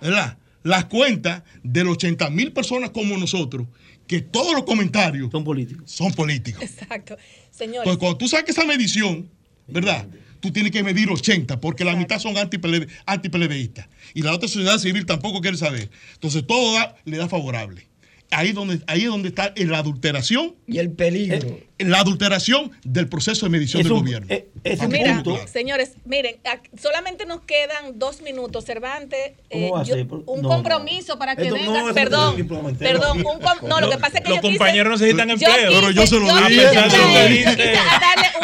¿verdad? 0.00 0.36
Las 0.62 0.86
cuentas 0.86 1.42
de 1.62 1.84
los 1.84 1.94
80 1.94 2.30
mil 2.30 2.52
personas 2.52 2.90
como 2.90 3.16
nosotros, 3.16 3.66
que 4.06 4.20
todos 4.20 4.52
los 4.54 4.64
comentarios 4.64 5.30
son 5.30 5.44
políticos. 5.44 5.90
Son 5.90 6.12
políticos. 6.12 6.62
Exacto. 6.62 7.16
Señores. 7.50 7.82
Pues 7.84 7.96
cuando 7.96 8.18
tú 8.18 8.28
saques 8.28 8.56
esa 8.56 8.66
medición, 8.66 9.30
¿verdad? 9.68 10.06
Tú 10.40 10.50
tienes 10.52 10.72
que 10.72 10.82
medir 10.82 11.10
80, 11.10 11.60
porque 11.60 11.84
la 11.84 11.94
mitad 11.94 12.18
son 12.18 12.36
anti-PLD 12.38 12.88
anti-PLDistas. 13.06 13.88
Y 14.14 14.22
la 14.22 14.32
otra 14.34 14.48
sociedad 14.48 14.78
civil 14.78 15.04
tampoco 15.06 15.40
quiere 15.40 15.56
saber. 15.58 15.90
Entonces 16.14 16.46
todo 16.46 16.74
da- 16.74 16.96
le 17.04 17.18
da 17.18 17.28
favorable. 17.28 17.86
Ahí, 18.32 18.52
donde, 18.52 18.80
ahí 18.86 19.02
es 19.02 19.08
donde 19.08 19.28
está 19.28 19.52
la 19.56 19.78
adulteración. 19.78 20.54
Y 20.66 20.78
el 20.78 20.90
peligro. 20.92 21.58
la 21.78 21.98
adulteración 22.00 22.70
del 22.84 23.08
proceso 23.08 23.46
de 23.46 23.50
medición 23.50 23.80
Es 23.80 23.84
del 23.84 23.92
un- 23.94 24.00
gobierno. 24.00 24.26
eh, 24.30 24.48
es 24.64 24.78
que 24.80 24.86
Mira, 24.86 25.22
claro. 25.22 25.40
señores, 25.50 25.92
miren, 26.04 26.36
solamente 26.80 27.24
nos 27.26 27.40
quedan 27.40 27.98
dos 27.98 28.20
minutos. 28.20 28.64
Cervantes, 28.66 29.32
¿Cómo 29.50 29.80
eh, 29.80 29.84
yo- 29.86 30.22
un 30.26 30.42
no, 30.42 30.48
compromiso 30.48 31.18
para 31.18 31.34
que 31.36 31.44
Esto 31.44 31.54
venga. 31.54 31.80
no 31.80 31.88
es 31.88 31.94
perdón, 31.94 32.36
perdón, 32.78 33.16
un 33.18 33.22
com- 33.40 33.66
no, 33.68 33.80
lo 33.80 33.88
que 33.90 33.96
pasa 33.98 34.18
es 34.18 34.24
que 34.24 34.28
Los 34.30 34.38
yo 34.38 34.42
quise- 34.42 34.58
compañeros 34.58 35.00
necesitan 35.00 35.28
yo 35.28 35.32
empleo. 35.34 35.54
quise- 35.56 35.80
Pero 35.80 35.90
yo 35.90 36.06
se 36.06 36.20
lo 36.20 36.48
dije. 36.48 37.74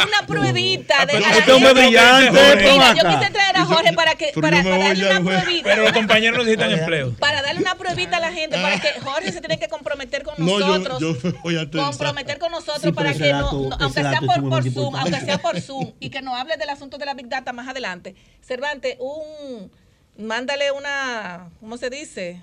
Una 0.05 0.27
pruebita 0.27 1.07
de 1.07 1.13
pero 1.13 1.27
a 1.27 1.29
la 1.31 1.37
este 1.39 1.53
hombre 1.53 1.69
gente. 1.75 1.81
brillante, 1.87 2.31
Mira, 2.73 2.95
yo 2.95 3.19
quise 3.19 3.31
traer 3.33 3.57
a 3.57 3.65
Jorge 3.65 3.93
para 3.93 4.15
que 4.15 4.33
para, 4.35 4.63
para 4.63 4.79
darle 4.79 5.11
una 5.11 5.21
pruebita. 5.21 5.63
Pero 5.71 5.83
los 5.83 5.93
compañeros 5.93 6.39
necesitan 6.39 6.71
empleo. 6.73 7.13
Para 7.19 7.43
darle 7.43 7.61
una 7.61 7.75
pruebita 7.77 8.17
a 8.17 8.21
la 8.21 8.33
gente, 8.33 8.57
para 8.61 8.81
que 8.81 8.89
Jorge 9.01 9.33
se 9.33 9.41
tiene 9.41 9.59
que 9.59 9.69
comprometer 9.69 10.23
con 10.23 10.35
No, 10.39 10.59
yo, 10.61 10.67
nosotros. 10.79 11.01
yo 11.23 11.33
voy 11.43 11.57
a 11.59 11.71
comprometer 11.71 12.39
con 12.39 12.51
nosotros 12.53 12.83
Sí, 12.83 12.93
para 12.93 13.13
que 13.15 13.33
no, 13.33 13.45
dato- 13.45 13.53
no- 13.69 13.75
ese 13.77 13.85
aunque 13.85 14.01
sea 14.03 14.21
por, 14.21 14.49
por. 14.49 14.71
Zoom, 14.73 14.97
aunque 14.97 15.21
sea 15.21 15.39
por 15.39 15.61
Zoom 15.61 15.93
y 16.01 16.11
que 16.11 16.23
nos 16.23 16.35
hable 16.39 16.57
del 16.57 16.71
asunto 16.71 16.99
de 16.99 17.07
la 17.07 17.15
Big 17.15 17.29
Data 17.29 17.53
más 17.53 17.69
adelante. 17.69 18.15
Cervantes, 18.41 18.97
un 18.99 19.71
mándale 20.19 20.71
una, 20.73 21.51
¿cómo 21.61 21.77
se 21.77 21.91
dice? 21.91 22.43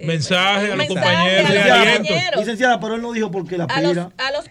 Eh, 0.00 0.06
Mensaje 0.06 0.72
a 0.72 0.76
los 0.76 0.86
compañeros 0.86 1.50
a 1.50 1.52
de 1.52 1.58
los 1.58 1.70
aliento. 1.70 2.08
compañeros. 2.08 2.40
Licenciada, 2.40 2.80
pero 2.80 2.94
él 2.94 3.02
no 3.02 3.12
dijo 3.12 3.30
por 3.30 3.46
qué 3.46 3.58
la 3.58 3.64
A 3.64 3.80
los, 3.80 3.90
pira. 3.92 4.02
a 4.16 4.30
los, 4.32 4.46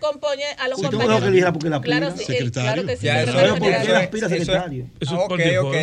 a 0.57 0.68
los 0.68 0.78
Usted 0.80 0.91
me 0.91 0.98
compañeros. 0.98 1.07
dijo 1.07 1.19
que 1.22 1.28
eligiera 1.28 1.53
porque 1.53 1.69
la 1.69 1.82
Claro, 1.82 2.14
pira. 2.14 2.26
sí, 2.28 2.34
eh, 2.34 2.52
claro 2.52 2.86
que 2.86 2.98
sí. 2.98 3.06
Ya, 3.06 3.19
secretario 3.19 3.30
eso 3.30 3.48
¿Sabe 3.48 3.60
por 3.60 3.68
qué 3.86 3.91
la 3.91 3.99
aspira 3.99 4.30
secretario? 4.30 4.86
Eso 4.99 5.15
Ah, 5.15 5.26
es 5.40 5.57
ok, 5.60 5.65
ok. 5.68 5.76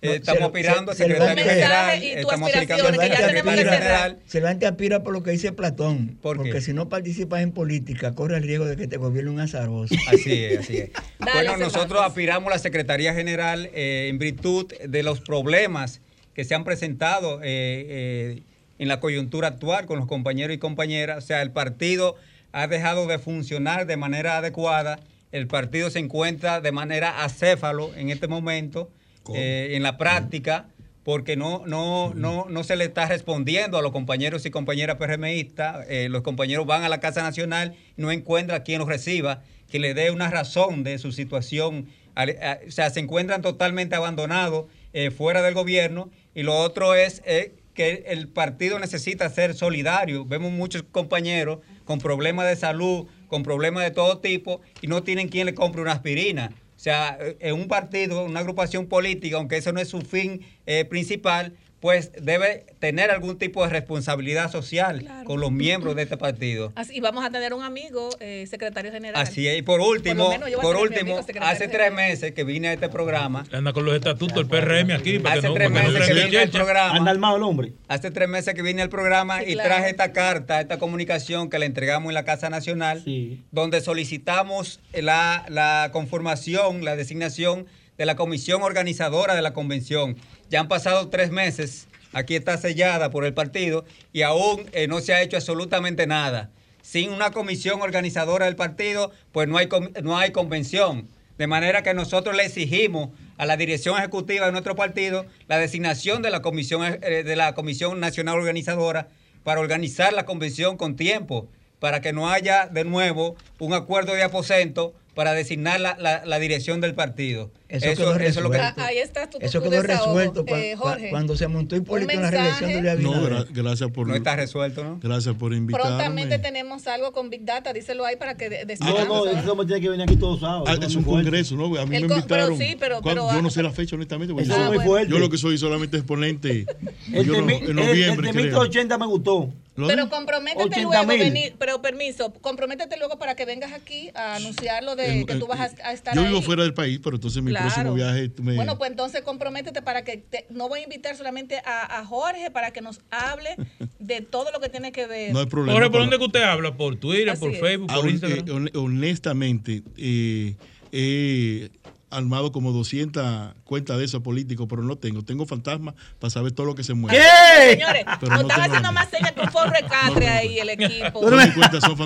Eh, 0.00 0.14
estamos 0.14 0.38
se- 0.38 0.44
aspirando 0.46 0.92
a 0.92 0.94
se- 0.94 0.98
se 1.02 1.08
secretario 1.10 1.44
a 1.44 1.48
general. 1.48 2.02
Estamos 2.04 2.54
aplicando 2.54 2.84
a 2.84 2.92
que 2.92 2.98
secretario 3.16 3.64
general. 3.70 4.18
Cervantes 4.26 4.68
aspira 4.70 5.02
por 5.02 5.12
lo 5.12 5.22
que 5.24 5.32
dice 5.32 5.50
Platón. 5.50 6.16
Porque 6.22 6.60
si 6.60 6.72
no 6.72 6.88
participas 6.88 7.42
en 7.42 7.50
política, 7.50 8.14
corre 8.14 8.36
el 8.36 8.44
riesgo 8.44 8.64
de 8.66 8.76
que 8.76 8.86
te 8.86 8.96
gobierne 8.96 9.30
un 9.32 9.40
azaroso. 9.40 9.92
Así 10.06 10.44
es, 10.44 10.58
así 10.60 10.76
es. 10.76 10.90
Dale, 11.18 11.48
bueno, 11.48 11.56
nosotros 11.64 12.00
aspiramos 12.04 12.46
a 12.46 12.54
la 12.54 12.58
Secretaría 12.60 13.12
General 13.12 13.68
eh, 13.74 14.06
en 14.08 14.18
virtud 14.18 14.72
de 14.86 15.02
los 15.02 15.20
problemas 15.20 16.00
que 16.32 16.44
se 16.44 16.54
han 16.54 16.62
presentado 16.62 17.40
eh, 17.42 17.46
eh, 17.88 18.42
en 18.78 18.88
la 18.88 19.00
coyuntura 19.00 19.48
actual 19.48 19.86
con 19.86 19.98
los 19.98 20.06
compañeros 20.06 20.54
y 20.54 20.58
compañeras. 20.58 21.18
O 21.18 21.26
sea, 21.26 21.42
el 21.42 21.50
partido 21.50 22.16
ha 22.52 22.66
dejado 22.66 23.06
de 23.06 23.18
funcionar 23.18 23.86
de 23.86 23.96
manera 23.96 24.38
adecuada. 24.38 25.00
El 25.32 25.46
partido 25.46 25.90
se 25.90 25.98
encuentra 25.98 26.60
de 26.60 26.72
manera 26.72 27.22
acéfalo 27.24 27.94
en 27.94 28.10
este 28.10 28.28
momento, 28.28 28.90
eh, 29.34 29.70
en 29.76 29.82
la 29.82 29.98
práctica, 29.98 30.68
porque 31.04 31.36
no, 31.36 31.62
no, 31.66 32.12
no, 32.14 32.46
no 32.48 32.64
se 32.64 32.76
le 32.76 32.84
está 32.84 33.06
respondiendo 33.06 33.78
a 33.78 33.82
los 33.82 33.92
compañeros 33.92 34.44
y 34.46 34.50
compañeras 34.50 34.96
PRMistas. 34.96 35.86
Eh, 35.88 36.08
los 36.10 36.22
compañeros 36.22 36.66
van 36.66 36.82
a 36.84 36.88
la 36.88 37.00
Casa 37.00 37.22
Nacional 37.22 37.74
y 37.96 38.02
no 38.02 38.10
encuentran 38.10 38.62
quien 38.62 38.78
los 38.78 38.88
reciba, 38.88 39.42
que 39.70 39.78
le 39.78 39.92
dé 39.94 40.10
una 40.10 40.30
razón 40.30 40.82
de 40.84 40.98
su 40.98 41.12
situación. 41.12 41.88
A- 42.14 42.26
O 42.66 42.70
sea, 42.70 42.90
se 42.90 43.00
encuentran 43.00 43.42
totalmente 43.42 43.94
abandonados 43.96 44.66
eh, 44.92 45.10
fuera 45.10 45.42
del 45.42 45.54
gobierno. 45.54 46.10
Y 46.34 46.42
lo 46.42 46.56
otro 46.56 46.94
es 46.94 47.22
eh, 47.26 47.52
que 47.78 48.06
el 48.08 48.26
partido 48.26 48.80
necesita 48.80 49.30
ser 49.30 49.54
solidario. 49.54 50.24
Vemos 50.24 50.50
muchos 50.50 50.82
compañeros 50.82 51.60
con 51.84 52.00
problemas 52.00 52.48
de 52.48 52.56
salud, 52.56 53.06
con 53.28 53.44
problemas 53.44 53.84
de 53.84 53.92
todo 53.92 54.18
tipo, 54.18 54.60
y 54.82 54.88
no 54.88 55.04
tienen 55.04 55.28
quien 55.28 55.46
le 55.46 55.54
compre 55.54 55.80
una 55.80 55.92
aspirina. 55.92 56.50
O 56.74 56.80
sea, 56.80 57.16
eh, 57.20 57.36
en 57.38 57.54
un 57.54 57.68
partido, 57.68 58.24
una 58.24 58.40
agrupación 58.40 58.88
política, 58.88 59.36
aunque 59.36 59.58
eso 59.58 59.70
no 59.70 59.78
es 59.78 59.86
su 59.86 60.00
fin 60.00 60.44
eh, 60.66 60.86
principal, 60.86 61.54
pues 61.80 62.10
debe 62.20 62.66
tener 62.80 63.10
algún 63.12 63.38
tipo 63.38 63.62
de 63.64 63.70
responsabilidad 63.70 64.50
social 64.50 65.00
Claro. 65.00 65.24
con 65.24 65.40
los 65.40 65.52
miembros 65.52 65.94
de 65.94 66.02
este 66.02 66.16
partido. 66.16 66.72
Así, 66.74 66.96
y 66.96 67.00
vamos 67.00 67.24
a 67.24 67.30
tener 67.30 67.54
un 67.54 67.62
amigo, 67.62 68.10
eh, 68.20 68.46
secretario 68.50 68.90
general. 68.90 69.20
Así 69.22 69.46
es. 69.46 69.58
Y 69.58 69.62
por 69.62 69.80
último, 69.80 70.30
por 70.60 70.76
último, 70.76 71.00
amigo 71.18 71.18
hace 71.18 71.32
general. 71.34 71.70
tres 71.70 71.92
meses 71.92 72.32
que 72.32 72.42
vine 72.44 72.68
a 72.68 72.72
este 72.72 72.88
programa. 72.88 73.44
Anda 73.52 73.72
con 73.72 73.84
los 73.84 73.94
estatutos 73.94 74.36
del 74.36 74.46
PRM 74.48 74.92
aquí. 74.92 75.18
Para 75.20 75.34
Hace 75.36 75.42
que 75.42 75.48
no, 75.48 75.54
tres 75.54 75.70
para 75.70 75.80
que 75.82 75.86
no 75.86 75.92
meses 75.98 76.08
que 76.14 76.24
vine 76.24 76.38
al 76.38 76.50
programa. 76.50 77.10
armado 77.10 77.36
el 77.36 77.42
hombre. 77.44 77.72
Hace 77.86 78.10
tres 78.10 78.28
meses 78.28 78.54
que 78.54 78.62
vine 78.62 78.82
al 78.82 78.88
programa 78.88 79.38
Sí, 79.40 79.50
y 79.50 79.52
claro. 79.54 79.68
traje 79.68 79.90
esta 79.90 80.12
carta, 80.12 80.60
esta 80.60 80.78
comunicación 80.78 81.48
que 81.50 81.58
le 81.58 81.66
entregamos 81.66 82.10
en 82.10 82.14
la 82.14 82.24
Casa 82.24 82.50
Nacional, 82.50 83.04
donde 83.52 83.80
solicitamos 83.80 84.80
la, 84.92 85.44
la 85.48 85.90
conformación, 85.92 86.84
la 86.84 86.96
designación 86.96 87.66
de 87.98 88.06
la 88.06 88.16
comisión 88.16 88.62
organizadora 88.62 89.34
de 89.34 89.42
la 89.42 89.52
convención. 89.52 90.16
Ya 90.48 90.60
han 90.60 90.68
pasado 90.68 91.08
tres 91.08 91.30
meses, 91.30 91.88
aquí 92.12 92.36
está 92.36 92.56
sellada 92.56 93.10
por 93.10 93.24
el 93.24 93.34
partido 93.34 93.84
y 94.12 94.22
aún 94.22 94.64
eh, 94.72 94.86
no 94.86 95.00
se 95.00 95.12
ha 95.12 95.20
hecho 95.20 95.36
absolutamente 95.36 96.06
nada. 96.06 96.50
Sin 96.80 97.10
una 97.10 97.32
comisión 97.32 97.82
organizadora 97.82 98.46
del 98.46 98.56
partido, 98.56 99.10
pues 99.32 99.46
no 99.48 99.58
hay, 99.58 99.68
no 100.02 100.16
hay 100.16 100.30
convención. 100.32 101.08
De 101.36 101.46
manera 101.46 101.82
que 101.82 101.92
nosotros 101.92 102.34
le 102.36 102.44
exigimos 102.46 103.10
a 103.36 103.46
la 103.46 103.56
dirección 103.56 103.98
ejecutiva 103.98 104.46
de 104.46 104.52
nuestro 104.52 104.74
partido 104.74 105.26
la 105.48 105.58
designación 105.58 106.22
de 106.22 106.30
la 106.30 106.40
comisión, 106.40 106.98
eh, 107.02 107.22
de 107.24 107.36
la 107.36 107.54
comisión 107.54 108.00
nacional 108.00 108.36
organizadora 108.38 109.08
para 109.44 109.60
organizar 109.60 110.12
la 110.12 110.24
convención 110.24 110.76
con 110.76 110.96
tiempo, 110.96 111.48
para 111.78 112.00
que 112.00 112.12
no 112.12 112.28
haya 112.30 112.66
de 112.66 112.84
nuevo 112.84 113.36
un 113.60 113.72
acuerdo 113.72 114.14
de 114.14 114.22
aposento 114.24 114.94
para 115.14 115.32
designar 115.32 115.78
la- 115.80 116.22
la 116.24 116.38
dirección 116.38 116.80
del 116.80 116.94
partido. 116.94 117.50
Eso 117.68 117.84
quedó 117.94 118.16
es 118.16 118.36
lo 118.36 118.50
que 118.50 118.56
Ah, 118.58 118.74
ahí 118.78 118.96
está 118.98 119.28
tu, 119.28 119.36
Eso 119.42 119.60
quedó 119.60 119.82
desahogo. 119.82 120.06
resuelto 120.18 120.46
cua- 120.46 120.58
Eh, 120.58 120.74
Jorge, 120.76 121.10
cuando 121.10 121.36
se 121.36 121.48
montó 121.48 121.76
Hipólito 121.76 122.10
en 122.12 122.22
la 122.22 122.30
reelección 122.30 122.70
de 122.82 122.94
Luis 122.94 123.04
No, 123.06 123.22
gra- 123.28 123.46
gracias 123.50 123.90
por. 123.90 124.06
No 124.08 124.14
está 124.14 124.36
resuelto, 124.36 124.82
¿no? 124.84 124.98
Gracias 125.02 125.34
por 125.34 125.52
invitarme. 125.52 125.86
prontamente 125.86 126.38
tenemos 126.38 126.86
algo 126.86 127.12
con 127.12 127.28
Big 127.28 127.44
Data, 127.44 127.74
díselo 127.74 128.06
ahí 128.06 128.16
para 128.16 128.36
que 128.38 128.48
de- 128.48 128.60
No, 128.60 128.66
decidamos. 128.66 129.06
no, 129.06 129.26
eso 129.26 129.54
me 129.56 129.66
tiene 129.66 129.82
que 129.82 129.88
venir 129.90 130.04
aquí 130.04 130.16
todos 130.16 130.40
sábados. 130.40 130.64
Ah, 130.66 130.72
eso 130.72 130.86
es 130.86 130.96
un 130.96 131.04
congreso, 131.04 131.56
¿no? 131.56 131.66
A 131.78 131.84
mí 131.84 131.96
El 131.96 132.02
me 132.04 132.08
con- 132.08 132.22
pero 132.26 132.48
invitaron. 132.52 132.58
sí, 132.58 132.76
pero- 132.80 133.02
pero- 133.02 133.32
yo 133.32 133.42
no 133.42 133.50
sé 133.50 133.62
la 133.62 133.70
fecha, 133.70 133.96
honestamente. 133.96 134.32
porque 134.32 134.48
Eso 134.48 134.56
yo, 134.56 134.64
es 134.64 134.76
muy 134.78 134.84
fuerte. 134.86 135.10
yo 135.12 135.18
lo 135.18 135.28
que 135.28 135.36
soy 135.36 135.58
solamente 135.58 135.98
exponente. 135.98 136.64
El 137.12 137.26
yo 137.26 137.32
de 137.34 137.42
no- 137.42 137.50
en 137.50 137.76
noviembre, 137.76 138.30
el 138.30 138.34
de 138.36 138.42
creo. 138.44 138.60
80 138.60 138.96
me 138.96 139.06
gustó. 139.06 139.52
¿Lo 139.76 139.86
Pero 139.86 140.08
comprométete 140.10 140.64
80 140.64 141.04
luego, 141.04 141.06
venir, 141.22 141.54
pero 141.56 141.80
permiso, 141.80 142.32
comprométete 142.40 142.96
luego 142.96 143.16
para 143.20 143.36
que 143.36 143.44
vengas 143.44 143.72
aquí 143.72 144.10
a 144.16 144.34
anunciar 144.34 144.82
lo 144.82 144.96
de 144.96 145.24
que 145.24 145.36
tú 145.36 145.46
vas 145.46 145.60
a, 145.60 145.88
a 145.88 145.92
estar 145.92 146.16
Yo 146.16 146.22
ahí. 146.22 146.26
vivo 146.26 146.42
fuera 146.42 146.64
del 146.64 146.74
país, 146.74 146.98
pero 147.00 147.14
entonces 147.14 147.40
mi 147.44 147.52
Claro. 147.58 147.74
próximo 147.74 147.94
viaje 147.94 148.30
me- 148.42 148.54
Bueno, 148.56 148.78
pues 148.78 148.90
entonces 148.90 149.22
comprométete 149.22 149.82
para 149.82 150.02
que 150.04 150.16
te- 150.18 150.46
no 150.50 150.68
voy 150.68 150.80
a 150.80 150.82
invitar 150.84 151.16
solamente 151.16 151.58
a, 151.64 151.98
a 151.98 152.04
Jorge 152.04 152.50
para 152.50 152.70
que 152.72 152.80
nos 152.80 153.00
hable 153.10 153.56
de 153.98 154.20
todo 154.20 154.50
lo 154.52 154.60
que 154.60 154.68
tiene 154.68 154.92
que 154.92 155.06
ver. 155.06 155.32
no 155.32 155.40
hay 155.40 155.46
problema. 155.46 155.72
Jorge, 155.74 155.90
¿por 155.90 156.00
con- 156.00 156.10
dónde 156.10 156.18
que 156.18 156.24
usted 156.24 156.42
habla? 156.42 156.76
¿Por 156.76 156.96
Twitter, 156.96 157.30
Así 157.30 157.40
por 157.40 157.50
es. 157.52 157.60
Facebook, 157.60 157.92
por 157.92 158.08
Instagram? 158.08 158.48
eh, 158.48 158.50
hon- 158.52 158.70
honestamente, 158.76 159.82
eh, 159.96 160.54
he 160.92 161.70
armado 162.10 162.52
como 162.52 162.72
200 162.72 163.52
cuentas 163.64 163.98
de 163.98 164.04
esos 164.06 164.22
políticos, 164.22 164.66
pero 164.70 164.82
no 164.82 164.96
tengo. 164.96 165.22
Tengo 165.24 165.44
fantasmas 165.44 165.94
para 166.18 166.30
saber 166.30 166.52
todo 166.52 166.64
lo 166.66 166.74
que 166.74 166.82
se 166.82 166.94
mueve. 166.94 167.22
Señores, 167.70 168.04
Pero 168.18 168.32
nos 168.32 168.42
no 168.44 168.48
están 168.48 168.62
tengo 168.62 168.62
haciendo 168.76 168.92
más 168.92 169.10
señas 169.10 169.32
que 169.32 169.40
un 169.42 169.48
forro 169.50 169.72
de 169.72 169.86
catre 169.86 170.26
ahí 170.26 170.58
el 170.58 170.70
equipo. 170.70 171.20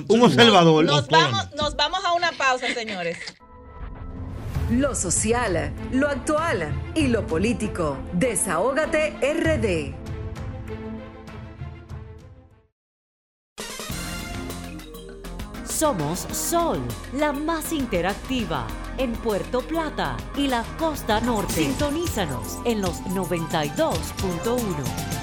Un 0.09 0.23
observador. 0.23 0.85
Nos 0.85 1.07
vamos, 1.09 1.49
nos 1.57 1.77
vamos 1.77 2.01
a 2.05 2.15
una 2.15 2.33
pausa, 2.33 2.66
señores. 2.74 3.16
Lo 4.78 4.94
social, 4.94 5.70
lo 5.93 6.09
actual 6.09 6.73
y 6.94 7.09
lo 7.09 7.27
político. 7.27 7.99
Desahógate 8.15 9.11
RD. 9.20 9.93
Somos 15.66 16.20
Sol, 16.20 16.81
la 17.12 17.35
más 17.35 17.74
interactiva 17.74 18.66
en 18.97 19.12
Puerto 19.12 19.61
Plata 19.61 20.16
y 20.39 20.47
la 20.47 20.65
costa 20.78 21.20
norte. 21.20 21.53
Sintonízanos 21.53 22.59
en 22.65 22.81
los 22.81 23.03
92.1. 23.03 25.22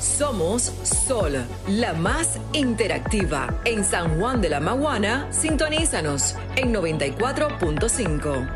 Somos 0.00 0.72
Sol, 0.82 1.46
la 1.68 1.92
más 1.94 2.38
interactiva. 2.52 3.60
En 3.64 3.84
San 3.84 4.18
Juan 4.18 4.40
de 4.40 4.48
la 4.50 4.60
Maguana, 4.60 5.26
sintonízanos 5.30 6.36
en 6.56 6.74
94.5. 6.74 8.55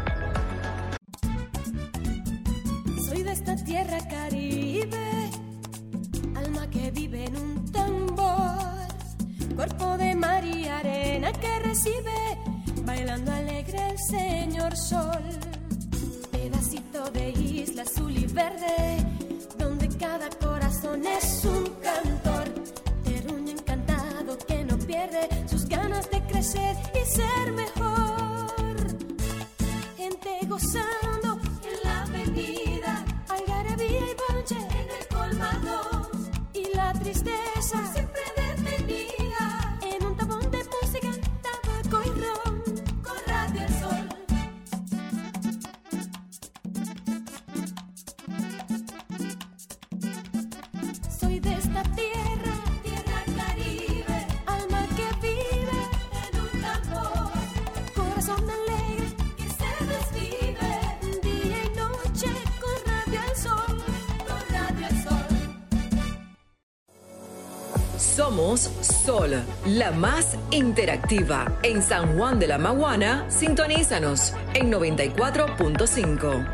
la 69.91 69.97
más 69.97 70.37
interactiva. 70.51 71.47
En 71.63 71.83
San 71.83 72.17
Juan 72.17 72.39
de 72.39 72.47
la 72.47 72.59
Maguana, 72.59 73.25
sintonízanos 73.29 74.35
en 74.55 74.71
94.5. 74.71 76.47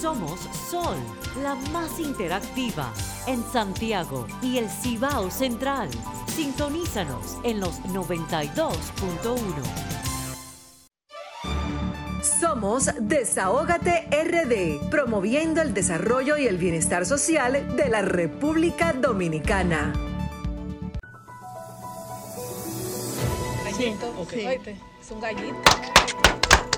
Somos 0.00 0.40
Sol, 0.70 0.96
la 1.42 1.56
más 1.72 1.98
interactiva 1.98 2.92
en 3.26 3.42
Santiago 3.42 4.26
y 4.42 4.58
el 4.58 4.68
Cibao 4.68 5.30
Central. 5.30 5.88
Sintonízanos 6.26 7.38
en 7.42 7.60
los 7.60 7.80
92.1. 7.86 9.00
Somos 12.22 12.90
Desahógate 13.00 14.08
RD, 14.10 14.88
promoviendo 14.90 15.62
el 15.62 15.74
desarrollo 15.74 16.36
y 16.36 16.46
el 16.46 16.58
bienestar 16.58 17.06
social 17.06 17.76
de 17.76 17.88
la 17.88 18.02
República 18.02 18.92
Dominicana. 18.92 20.09
Oíste, 23.80 24.76
es 25.00 25.10
un 25.10 25.20
gallito. 25.22 25.56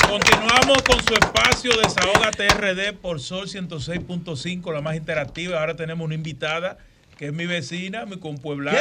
Continuamos 0.09 0.83
con 0.83 1.03
su 1.03 1.15
espacio 1.15 1.73
Desahógate 1.83 2.47
RD 2.49 2.95
por 2.95 3.19
Sol 3.21 3.49
106.5, 3.49 4.73
la 4.73 4.83
más 4.83 4.95
interactiva. 4.95 5.59
Ahora 5.59 5.75
tenemos 5.75 6.05
una 6.05 6.15
invitada 6.15 6.79
que 7.19 7.27
es 7.27 7.33
mi 7.33 7.47
vecina, 7.47 8.07
mi 8.07 8.21
compueblana. 8.21 8.79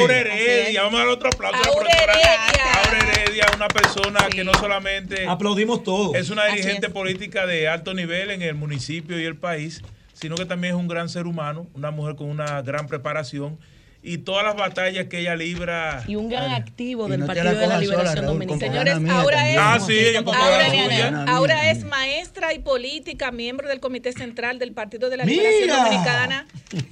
Aura 0.00 0.16
Heredia. 0.16 0.82
Vamos 0.84 0.98
a 0.98 1.04
dar 1.04 1.08
otro 1.12 1.28
aplauso. 1.28 1.58
a 1.58 1.84
la 1.84 1.90
Heredia. 1.90 2.72
Aura 2.84 2.98
Heredia, 3.00 3.46
una 3.54 3.68
persona 3.68 4.28
que 4.30 4.44
no 4.44 4.54
solamente 4.54 5.26
Aplaudimos 5.28 5.82
todos. 5.82 6.16
es 6.16 6.30
una 6.30 6.46
dirigente 6.46 6.86
es. 6.86 6.92
política 6.94 7.46
de 7.46 7.68
alto 7.68 7.92
nivel 7.92 8.30
en 8.30 8.40
el 8.40 8.54
municipio 8.54 9.20
y 9.20 9.26
el 9.26 9.36
país, 9.36 9.82
sino 10.14 10.36
que 10.36 10.46
también 10.46 10.74
es 10.74 10.80
un 10.80 10.88
gran 10.88 11.10
ser 11.10 11.26
humano, 11.26 11.66
una 11.74 11.90
mujer 11.90 12.16
con 12.16 12.30
una 12.30 12.62
gran 12.62 12.86
preparación 12.86 13.58
y 14.08 14.18
todas 14.18 14.44
las 14.44 14.56
batallas 14.56 15.06
que 15.06 15.20
ella 15.20 15.36
libra. 15.36 16.02
Y 16.08 16.16
un 16.16 16.28
gran 16.28 16.50
activo 16.52 17.08
del 17.08 17.20
no 17.20 17.26
Partido 17.26 17.44
la 17.44 17.50
de 17.52 17.56
la 17.58 17.66
sola, 17.66 17.78
Liberación 17.80 18.16
Raúl, 18.24 18.26
Dominicana. 18.38 18.72
Señores, 18.72 19.00
mía 19.00 19.20
ahora 19.20 19.50
es, 19.50 19.56
Ah, 19.60 19.78
sí, 19.86 19.98
ahora, 20.16 21.24
ahora 21.28 21.70
es 21.70 21.84
maestra 21.84 22.54
y 22.54 22.58
política, 22.60 23.30
miembro 23.30 23.68
del 23.68 23.80
Comité 23.80 24.12
Central 24.12 24.58
del 24.58 24.72
Partido 24.72 25.10
de 25.10 25.16
la 25.18 25.24
¡Mira! 25.24 25.42
Liberación 25.50 25.84
Dominicana, 25.84 26.46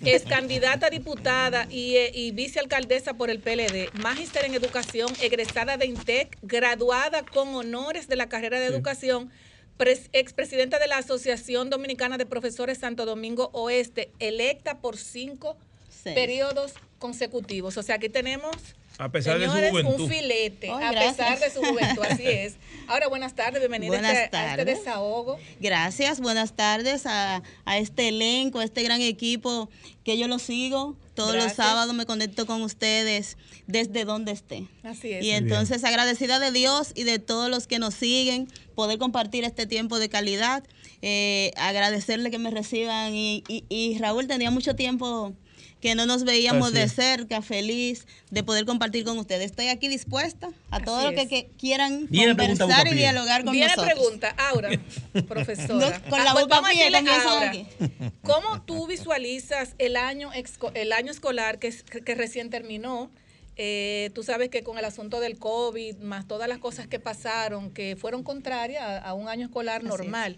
es 0.04 0.22
candidata 0.24 0.88
a 0.88 0.90
diputada 0.90 1.66
y, 1.70 1.96
eh, 1.96 2.10
y 2.14 2.32
vicealcaldesa 2.32 3.14
por 3.14 3.30
el 3.30 3.38
PLD, 3.40 3.90
magíster 3.94 4.44
en 4.44 4.54
educación, 4.54 5.12
egresada 5.22 5.76
de 5.76 5.86
INTEC, 5.86 6.36
graduada 6.42 7.22
con 7.22 7.54
honores 7.54 8.08
de 8.08 8.16
la 8.16 8.28
carrera 8.28 8.60
de 8.60 8.66
educación, 8.66 9.30
pres- 9.78 10.08
expresidenta 10.12 10.78
de 10.78 10.86
la 10.86 10.98
Asociación 10.98 11.70
Dominicana 11.70 12.18
de 12.18 12.26
Profesores 12.26 12.78
Santo 12.78 13.04
Domingo 13.06 13.50
Oeste, 13.52 14.10
electa 14.18 14.78
por 14.78 14.96
cinco 14.96 15.56
Seis. 15.88 16.14
periodos 16.14 16.72
consecutivos. 16.98 17.76
O 17.76 17.82
sea, 17.82 17.96
aquí 17.96 18.08
tenemos 18.08 18.54
A 18.98 19.10
pesar 19.10 19.38
de 19.38 19.46
su 19.46 19.52
juventud. 19.52 20.00
un 20.00 20.08
filete, 20.08 20.70
a 20.70 20.90
gracias. 20.92 21.16
pesar 21.16 21.38
de 21.38 21.50
su 21.50 21.60
juventud, 21.62 22.02
así 22.08 22.22
es. 22.26 22.54
Ahora, 22.88 23.08
buenas 23.08 23.34
tardes, 23.34 23.60
bienvenida 23.60 23.98
a 23.98 24.12
este, 24.24 24.36
a 24.36 24.50
este 24.52 24.64
desahogo. 24.64 25.38
Gracias, 25.60 26.20
buenas 26.20 26.54
tardes 26.54 27.04
a, 27.06 27.42
a 27.64 27.78
este 27.78 28.08
elenco, 28.08 28.60
a 28.60 28.64
este 28.64 28.82
gran 28.82 29.00
equipo 29.02 29.68
que 30.04 30.16
yo 30.18 30.28
lo 30.28 30.38
sigo. 30.38 30.96
Todos 31.14 31.34
los 31.34 31.52
sábados 31.54 31.94
me 31.94 32.04
conecto 32.04 32.46
con 32.46 32.60
ustedes 32.62 33.38
desde 33.66 34.04
donde 34.04 34.32
esté. 34.32 34.66
Así 34.82 35.12
es. 35.12 35.24
Y 35.24 35.30
entonces 35.30 35.82
agradecida 35.82 36.38
de 36.38 36.52
Dios 36.52 36.92
y 36.94 37.04
de 37.04 37.18
todos 37.18 37.48
los 37.50 37.66
que 37.66 37.78
nos 37.78 37.94
siguen, 37.94 38.48
poder 38.74 38.98
compartir 38.98 39.42
este 39.44 39.66
tiempo 39.66 39.98
de 39.98 40.10
calidad, 40.10 40.62
eh, 41.00 41.52
agradecerle 41.56 42.30
que 42.30 42.38
me 42.38 42.50
reciban 42.50 43.14
y, 43.14 43.42
y- 43.48 43.64
y 43.70 43.96
Raúl 43.98 44.26
tenía 44.26 44.50
mucho 44.50 44.76
tiempo 44.76 45.32
que 45.80 45.94
no 45.94 46.06
nos 46.06 46.24
veíamos 46.24 46.68
Así 46.68 46.76
de 46.78 46.82
es. 46.84 46.92
cerca, 46.94 47.42
feliz 47.42 48.06
de 48.30 48.42
poder 48.42 48.64
compartir 48.64 49.04
con 49.04 49.18
ustedes. 49.18 49.46
Estoy 49.50 49.68
aquí 49.68 49.88
dispuesta 49.88 50.48
a 50.70 50.80
todo 50.80 50.96
Así 50.98 51.14
lo 51.16 51.28
que, 51.28 51.48
quieran 51.58 52.06
Viene 52.10 52.30
conversar 52.36 52.88
y 52.88 52.94
dialogar 52.94 53.44
con 53.44 53.52
Viene 53.52 53.68
nosotros. 53.76 53.94
pregunta, 53.94 54.34
Aura, 54.38 54.70
profesora. 55.28 55.90
No, 56.00 56.10
con 56.10 56.24
la 56.24 56.32
pues 56.32 56.44
boca 56.44 56.56
vamos 56.56 56.70
a 56.70 56.72
pie 56.72 56.90
decirle 56.90 56.98
comienzan 56.98 57.28
Aura, 57.32 57.48
aquí. 57.50 57.66
¿Cómo 58.22 58.62
tú 58.62 58.86
visualizas 58.86 59.74
el 59.78 59.96
año, 59.96 60.32
exco- 60.32 60.72
el 60.74 60.92
año 60.92 61.10
escolar 61.12 61.58
que, 61.58 61.70
que 61.72 62.14
recién 62.14 62.50
terminó? 62.50 63.10
Eh, 63.58 64.10
tú 64.14 64.22
sabes 64.22 64.50
que 64.50 64.62
con 64.62 64.76
el 64.78 64.84
asunto 64.84 65.20
del 65.20 65.38
COVID, 65.38 65.96
más 65.98 66.26
todas 66.28 66.48
las 66.48 66.58
cosas 66.58 66.86
que 66.88 66.98
pasaron, 67.00 67.70
que 67.70 67.96
fueron 67.96 68.22
contrarias 68.22 68.82
a, 68.82 68.98
a 68.98 69.14
un 69.14 69.28
año 69.28 69.46
escolar 69.46 69.82
normal. 69.84 70.36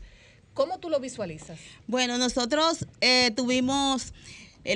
¿Cómo 0.54 0.78
tú 0.78 0.88
lo 0.90 0.98
visualizas? 1.00 1.58
Bueno, 1.86 2.18
nosotros 2.18 2.86
eh, 3.00 3.30
tuvimos 3.36 4.12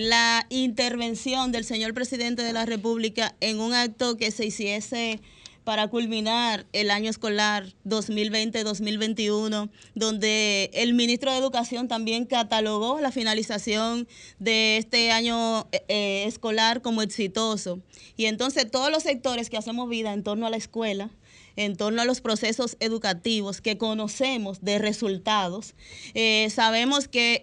la 0.00 0.46
intervención 0.48 1.52
del 1.52 1.64
señor 1.64 1.92
presidente 1.92 2.42
de 2.42 2.52
la 2.52 2.64
República 2.64 3.34
en 3.40 3.60
un 3.60 3.74
acto 3.74 4.16
que 4.16 4.30
se 4.30 4.46
hiciese 4.46 5.20
para 5.64 5.88
culminar 5.88 6.66
el 6.72 6.90
año 6.90 7.10
escolar 7.10 7.66
2020-2021, 7.84 9.70
donde 9.94 10.70
el 10.74 10.94
ministro 10.94 11.30
de 11.30 11.38
Educación 11.38 11.88
también 11.88 12.24
catalogó 12.24 13.00
la 13.00 13.12
finalización 13.12 14.08
de 14.38 14.78
este 14.78 15.12
año 15.12 15.68
eh, 15.72 15.84
eh, 15.88 16.24
escolar 16.26 16.82
como 16.82 17.02
exitoso. 17.02 17.80
Y 18.16 18.26
entonces 18.26 18.70
todos 18.70 18.90
los 18.90 19.02
sectores 19.02 19.50
que 19.50 19.56
hacemos 19.56 19.88
vida 19.88 20.12
en 20.12 20.24
torno 20.24 20.46
a 20.46 20.50
la 20.50 20.56
escuela, 20.56 21.10
en 21.56 21.76
torno 21.76 22.02
a 22.02 22.06
los 22.06 22.20
procesos 22.20 22.76
educativos 22.80 23.60
que 23.60 23.76
conocemos 23.78 24.62
de 24.62 24.78
resultados, 24.78 25.74
eh, 26.14 26.48
sabemos 26.50 27.08
que, 27.08 27.42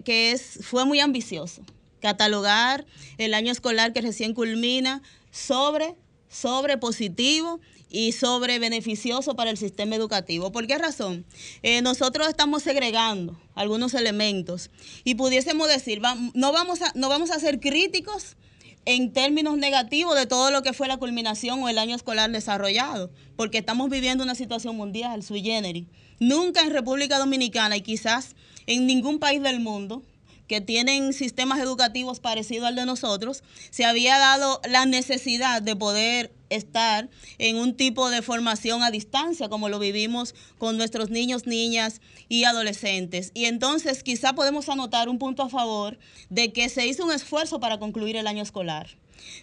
fue 0.61 0.84
muy 0.85 0.99
ambicioso 0.99 1.61
catalogar 1.99 2.85
el 3.17 3.34
año 3.34 3.51
escolar 3.51 3.93
que 3.93 4.01
recién 4.01 4.34
culmina 4.34 5.01
sobre, 5.31 5.95
sobre 6.30 6.77
positivo 6.77 7.59
y 7.89 8.11
sobre 8.11 8.59
beneficioso 8.59 9.35
para 9.35 9.49
el 9.49 9.57
sistema 9.57 9.95
educativo. 9.95 10.51
¿Por 10.51 10.67
qué 10.67 10.77
razón? 10.77 11.26
Eh, 11.63 11.81
nosotros 11.81 12.27
estamos 12.27 12.63
segregando 12.63 13.39
algunos 13.55 13.93
elementos 13.93 14.69
y 15.03 15.15
pudiésemos 15.15 15.67
decir, 15.67 16.01
no, 16.34 16.51
vamos 16.51 16.81
a, 16.81 16.91
no 16.95 17.09
vamos 17.09 17.31
a 17.31 17.39
ser 17.39 17.59
críticos 17.59 18.38
en 18.85 19.11
términos 19.11 19.57
negativos 19.57 20.15
de 20.15 20.26
todo 20.26 20.51
lo 20.51 20.61
que 20.61 20.73
fue 20.73 20.88
la 20.88 20.97
culminación 20.97 21.61
o 21.61 21.69
el 21.69 21.77
año 21.77 21.95
escolar 21.95 22.31
desarrollado, 22.31 23.11
porque 23.35 23.59
estamos 23.59 23.89
viviendo 23.89 24.23
una 24.23 24.35
situación 24.35 24.76
mundial, 24.76 25.23
sui 25.23 25.41
generis. 25.41 25.85
Nunca 26.19 26.61
en 26.61 26.71
República 26.71 27.17
Dominicana 27.17 27.77
y 27.77 27.81
quizás 27.81 28.35
en 28.67 28.85
ningún 28.85 29.19
país 29.19 29.41
del 29.41 29.59
mundo 29.59 30.03
que 30.49 30.59
tienen 30.61 31.13
sistemas 31.13 31.59
educativos 31.59 32.19
parecidos 32.19 32.67
al 32.67 32.76
de 32.76 32.85
nosotros, 32.88 33.43
se 33.69 33.85
había 33.85 34.17
dado 34.17 34.59
la 34.67 34.88
necesidad 34.88 35.61
de 35.61 35.76
poder 35.76 36.34
estar 36.49 37.07
en 37.38 37.55
un 37.55 37.77
tipo 37.77 38.09
de 38.09 38.23
formación 38.23 38.81
a 38.81 38.89
distancia, 38.89 39.47
como 39.47 39.69
lo 39.69 39.77
vivimos 39.77 40.34
con 40.57 40.76
nuestros 40.76 41.11
niños, 41.11 41.45
niñas 41.45 42.01
y 42.30 42.45
adolescentes. 42.45 43.30
Y 43.35 43.45
entonces 43.45 44.01
quizá 44.01 44.34
podemos 44.34 44.67
anotar 44.69 45.07
un 45.07 45.19
punto 45.19 45.43
a 45.43 45.49
favor 45.49 45.99
de 46.31 46.51
que 46.51 46.67
se 46.67 46.88
hizo 46.88 47.05
un 47.05 47.11
esfuerzo 47.11 47.59
para 47.59 47.77
concluir 47.77 48.17
el 48.17 48.26
año 48.26 48.41
escolar. 48.41 48.97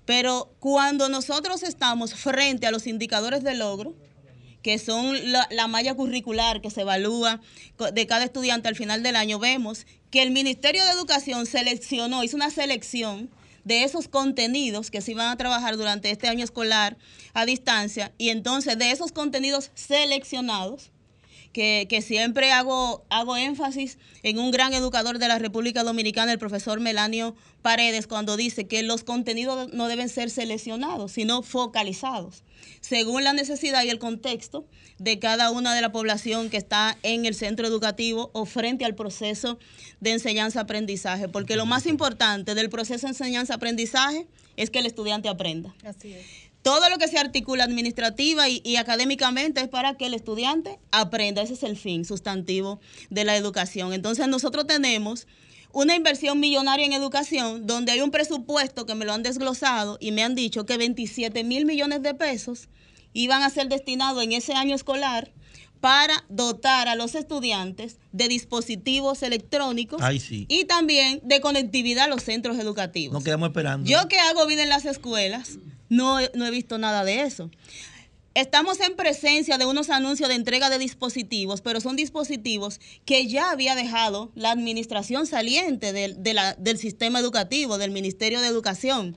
Pero 0.07 0.57
cuando 0.59 1.09
nosotros 1.09 1.63
estamos 1.63 2.15
frente 2.15 2.67
a 2.67 2.73
los 2.73 2.89
indicadores 2.89 3.45
de 3.45 3.55
logro, 3.55 3.95
que 4.67 4.81
son 4.81 5.31
la, 5.31 5.47
la 5.53 5.69
malla 5.69 5.95
curricular 5.95 6.61
que 6.61 6.73
se 6.73 6.81
evalúa 6.81 7.41
de 7.93 8.07
cada 8.09 8.25
estudiante 8.25 8.67
al 8.67 8.75
final 8.75 9.05
del 9.05 9.15
año, 9.15 9.39
vemos 9.39 9.87
que 10.11 10.23
el 10.23 10.33
Ministerio 10.33 10.85
de 10.85 10.91
Educación 10.91 11.47
seleccionó, 11.47 12.25
hizo 12.25 12.35
una 12.35 12.51
selección 12.51 13.31
de 13.63 13.85
esos 13.85 14.09
contenidos 14.09 14.91
que 14.91 15.03
se 15.03 15.13
iban 15.13 15.29
a 15.29 15.37
trabajar 15.37 15.77
durante 15.77 16.11
este 16.11 16.27
año 16.27 16.43
escolar 16.43 16.97
a 17.33 17.47
distancia 17.47 18.13
y 18.19 18.31
entonces 18.31 18.77
de 18.77 18.91
esos 18.91 19.13
contenidos 19.13 19.71
seleccionados, 19.77 20.91
que, 21.57 21.87
que 21.89 22.03
siempre 22.03 22.53
hago, 22.53 23.07
hago 23.09 23.35
énfasis 23.35 23.97
en 24.23 24.39
un 24.39 24.51
gran 24.51 24.75
educador 24.75 25.19
de 25.19 25.27
la 25.27 25.39
República 25.39 25.85
Dominicana, 25.85 26.31
el 26.31 26.39
profesor 26.39 26.81
Melanio 26.81 27.35
Paredes, 27.63 28.07
cuando 28.07 28.37
dice 28.37 28.67
que 28.67 28.83
los 28.83 29.05
contenidos 29.05 29.73
no 29.73 29.89
deben 29.89 30.11
ser 30.11 30.29
seleccionados, 30.29 31.13
sino 31.13 31.41
focalizados, 31.41 32.45
según 32.83 33.25
la 33.25 33.33
necesidad 33.33 33.85
y 33.85 33.89
el 33.89 33.99
contexto 33.99 34.67
de 34.99 35.19
cada 35.19 35.51
una 35.51 35.75
de 35.75 35.81
la 35.81 35.93
población 35.93 36.51
que 36.51 36.59
está 36.59 36.99
en 37.03 37.25
el 37.25 37.35
centro 37.35 37.67
educativo 37.67 38.29
o 38.35 38.45
frente 38.45 38.85
al 38.85 38.95
proceso 38.95 39.59
de 40.01 40.13
enseñanza-aprendizaje. 40.13 41.27
Porque 41.27 41.57
lo 41.57 41.65
más 41.65 41.87
importante 41.87 42.55
del 42.55 42.69
proceso 42.69 43.07
de 43.07 43.13
enseñanza-aprendizaje 43.13 44.27
es 44.57 44.69
que 44.69 44.81
el 44.81 44.87
estudiante 44.87 45.31
aprenda. 45.31 45.75
Así 45.87 46.13
es. 46.13 46.27
Todo 46.67 46.91
lo 46.91 46.99
que 46.99 47.07
se 47.07 47.17
articula 47.17 47.63
administrativa 47.63 48.49
y, 48.49 48.61
y 48.65 48.75
académicamente 48.75 49.61
es 49.61 49.69
para 49.69 49.97
que 49.97 50.07
el 50.07 50.15
estudiante 50.15 50.81
aprenda. 50.91 51.41
Ese 51.41 51.53
es 51.55 51.63
el 51.63 51.77
fin 51.77 52.05
sustantivo 52.05 52.81
de 53.09 53.23
la 53.23 53.37
educación. 53.37 53.93
Entonces 53.93 54.27
nosotros 54.27 54.67
tenemos 54.67 55.29
una 55.73 55.95
inversión 55.95 56.41
millonaria 56.41 56.85
en 56.85 56.93
educación 56.93 57.69
donde 57.69 57.93
hay 57.93 58.01
un 58.01 58.11
presupuesto 58.11 58.85
que 58.85 58.97
me 58.97 59.05
lo 59.05 59.13
han 59.13 59.23
desglosado 59.23 59.97
y 60.01 60.11
me 60.11 60.25
han 60.25 60.35
dicho 60.35 60.67
que 60.67 60.77
27 60.77 61.45
mil 61.45 61.67
millones 61.67 62.03
de 62.03 62.15
pesos 62.15 62.69
iban 63.13 63.45
a 63.45 63.51
ser 63.51 63.69
destinados 63.69 64.25
en 64.25 64.33
ese 64.33 64.55
año 64.55 64.75
escolar 64.75 65.33
para 65.81 66.25
dotar 66.29 66.89
a 66.89 66.97
los 66.97 67.15
estudiantes 67.15 67.99
de 68.11 68.27
dispositivos 68.27 69.23
electrónicos 69.23 70.03
Ay, 70.03 70.19
sí. 70.19 70.47
y 70.49 70.65
también 70.65 71.21
de 71.23 71.41
conectividad 71.41 72.07
a 72.07 72.09
los 72.09 72.25
centros 72.25 72.59
educativos. 72.59 73.13
Nos 73.15 73.23
quedamos 73.23 73.51
esperando. 73.51 73.89
Yo 73.89 74.09
que 74.09 74.19
hago 74.19 74.47
vida 74.47 74.65
en 74.65 74.69
las 74.69 74.85
escuelas, 74.85 75.59
no, 75.89 76.19
no 76.35 76.47
he 76.47 76.51
visto 76.51 76.79
nada 76.79 77.05
de 77.05 77.23
eso. 77.23 77.51
Estamos 78.37 78.81
en 78.81 78.97
presencia 78.97 79.57
de 79.57 79.65
unos 79.65 79.89
anuncios 79.89 80.29
de 80.29 80.35
entrega 80.35 80.69
de 80.69 80.79
dispositivos, 80.79 81.63
pero 81.63 81.81
son 81.81 81.97
dispositivos 81.97 82.81
que 83.07 83.27
ya 83.27 83.51
había 83.51 83.75
dejado 83.75 84.31
la 84.35 84.51
administración 84.51 85.27
saliente 85.27 85.95
del, 85.95 86.23
del 86.23 86.77
sistema 86.77 87.19
educativo, 87.19 87.79
del 87.79 87.93
Ministerio 87.93 88.43
de 88.43 88.49
Educación. 88.49 89.17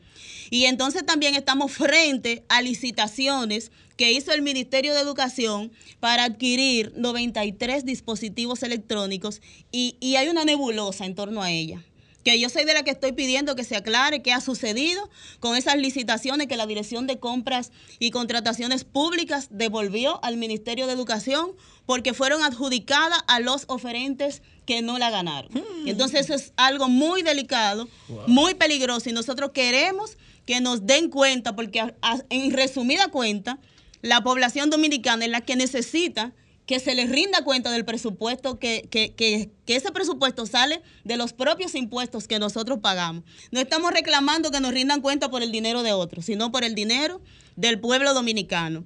Y 0.52 0.66
entonces 0.66 1.06
también 1.06 1.36
estamos 1.36 1.74
frente 1.74 2.46
a 2.48 2.62
licitaciones 2.62 3.74
que 3.98 4.14
hizo 4.14 4.32
el 4.32 4.42
Ministerio 4.42 4.94
de 4.94 5.02
Educación 5.02 5.74
para 6.00 6.24
adquirir 6.24 6.94
93 6.96 7.84
dispositivos 7.84 8.64
electrónicos 8.64 9.42
y, 9.70 9.98
y 10.00 10.16
hay 10.16 10.30
una 10.30 10.46
nebulosa 10.46 11.06
en 11.06 11.16
torno 11.16 11.44
a 11.44 11.52
ella 11.52 11.84
que 12.24 12.40
yo 12.40 12.50
soy 12.50 12.66
de 12.66 12.74
la 12.74 12.84
que 12.84 12.92
estoy 12.92 13.14
pidiendo 13.14 13.56
que 13.56 13.64
se 13.64 13.76
aclare 13.76 14.22
qué 14.22 14.34
ha 14.34 14.42
sucedido 14.42 15.10
con 15.40 15.56
esas 15.56 15.78
licitaciones 15.78 16.48
que 16.48 16.58
la 16.58 16.66
Dirección 16.68 17.08
de 17.08 17.18
Compras 17.20 17.72
y 17.98 18.12
Contrataciones 18.12 18.84
Públicas 18.84 19.48
devolvió 19.52 20.24
al 20.24 20.38
Ministerio 20.38 20.86
de 20.88 20.94
Educación 20.94 21.52
porque 21.86 22.14
fueron 22.14 22.44
adjudicadas 22.44 23.20
a 23.28 23.40
los 23.40 23.64
oferentes 23.68 24.42
que 24.66 24.82
no 24.82 25.00
la 25.00 25.10
ganaron. 25.10 25.50
Entonces 25.86 26.22
eso 26.26 26.34
es 26.36 26.54
algo 26.58 26.88
muy 26.90 27.24
delicado, 27.24 27.88
Wow. 28.10 28.24
muy 28.28 28.54
peligroso 28.54 29.10
y 29.10 29.14
nosotros 29.14 29.52
queremos 29.54 30.18
que 30.46 30.60
nos 30.62 30.86
den 30.86 31.10
cuenta 31.10 31.56
porque 31.56 31.80
a- 31.80 31.96
a- 32.02 32.20
en 32.30 32.52
resumida 32.52 33.08
cuenta, 33.08 33.60
la 34.02 34.22
población 34.22 34.70
dominicana 34.70 35.26
es 35.26 35.32
la 35.32 35.42
que 35.42 35.56
necesita 35.56 36.34
que 36.70 36.80
se 36.80 36.94
les 36.94 37.10
rinda 37.10 37.44
cuenta 37.44 37.72
del 37.72 37.84
presupuesto, 37.84 38.60
que, 38.60 38.88
que- 38.92 39.12
que- 39.16 39.50
ese 39.66 39.92
presupuesto 39.92 40.46
sale 40.46 40.84
de 41.04 41.18
los 41.18 41.34
propios 41.34 41.74
impuestos 41.74 42.28
que 42.28 42.38
nosotros 42.38 42.78
pagamos. 42.80 43.24
No 43.50 43.60
estamos 43.60 43.92
reclamando 43.92 44.52
que 44.52 44.60
nos 44.60 44.72
rindan 44.72 45.02
cuenta 45.02 45.32
por 45.32 45.42
el 45.42 45.52
dinero 45.52 45.82
de 45.82 45.94
otros, 45.94 46.26
sino 46.26 46.52
por 46.52 46.64
el 46.64 46.76
dinero 46.76 47.22
del 47.56 47.80
pueblo 47.80 48.14
dominicano. 48.14 48.84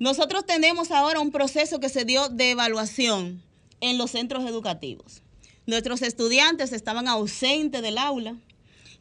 Nosotros 0.00 0.44
tenemos 0.46 0.90
ahora 0.90 1.20
un 1.20 1.30
proceso 1.30 1.78
que 1.78 1.88
se 1.90 2.04
dio 2.04 2.28
de 2.28 2.50
evaluación 2.50 3.40
en 3.80 3.98
los 3.98 4.10
centros 4.10 4.44
educativos. 4.44 5.22
Nuestros 5.64 6.02
estudiantes 6.02 6.72
estaban 6.72 7.06
ausentes 7.06 7.82
del 7.82 7.98
aula 7.98 8.34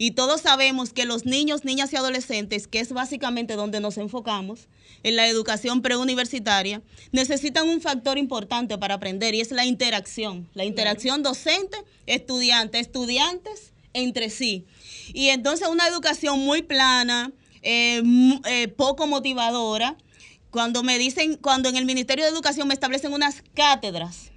Y 0.02 0.10
todos 0.10 0.42
sabemos 0.42 0.94
que 0.94 1.06
los 1.06 1.28
niños, 1.28 1.64
niñas 1.64 1.94
y 1.94 1.96
adolescentes, 1.96 2.68
que 2.68 2.80
es 2.80 2.92
básicamente 2.92 3.54
donde 3.54 3.80
nos 3.80 4.00
enfocamos, 4.00 4.68
en 5.04 5.16
la 5.16 5.28
educación 5.28 5.84
preuniversitaria, 5.84 6.82
necesitan 7.12 7.70
un 7.70 7.82
factor 7.82 8.18
importante 8.18 8.80
para 8.80 8.96
aprender 8.96 9.36
y 9.36 9.42
es 9.42 9.52
la 9.52 9.64
interacción. 9.64 10.50
La 10.56 10.66
interacción 10.66 11.22
docente, 11.22 11.78
estudiante, 12.08 12.80
estudiantes 12.80 13.74
entre 13.94 14.32
sí. 14.32 14.66
Y 15.14 15.28
entonces 15.28 15.68
una 15.68 15.88
educación 15.88 16.40
muy 16.40 16.64
plana, 16.64 17.32
eh, 17.62 18.02
eh, 18.46 18.70
poco 18.70 19.06
motivadora. 19.06 19.98
Cuando 20.50 20.82
me 20.82 20.98
dicen, 20.98 21.36
cuando 21.36 21.70
en 21.70 21.76
el 21.76 21.86
Ministerio 21.86 22.26
de 22.26 22.32
Educación 22.32 22.68
me 22.68 22.74
establecen 22.74 23.14
unas 23.14 23.44
cátedras, 23.54 24.32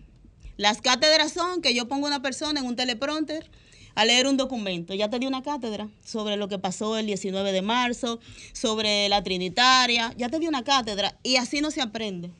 las 0.58 0.82
cátedras 0.82 1.32
son 1.32 1.62
que 1.62 1.74
yo 1.74 1.88
pongo 1.88 2.06
una 2.06 2.20
persona 2.20 2.60
en 2.60 2.66
un 2.66 2.76
teleprompter 2.76 3.50
a 3.94 4.04
leer 4.04 4.26
un 4.26 4.36
documento. 4.36 4.94
Ya 4.94 5.08
te 5.10 5.18
di 5.18 5.26
una 5.26 5.42
cátedra 5.42 5.88
sobre 6.04 6.36
lo 6.36 6.48
que 6.48 6.58
pasó 6.58 6.96
el 6.98 7.06
19 7.06 7.52
de 7.52 7.62
marzo, 7.62 8.20
sobre 8.52 9.08
la 9.08 9.22
Trinitaria, 9.22 10.12
ya 10.16 10.28
te 10.28 10.38
di 10.38 10.46
una 10.48 10.64
cátedra 10.64 11.18
y 11.22 11.36
así 11.36 11.60
no 11.60 11.70
se 11.70 11.80
aprende. 11.80 12.30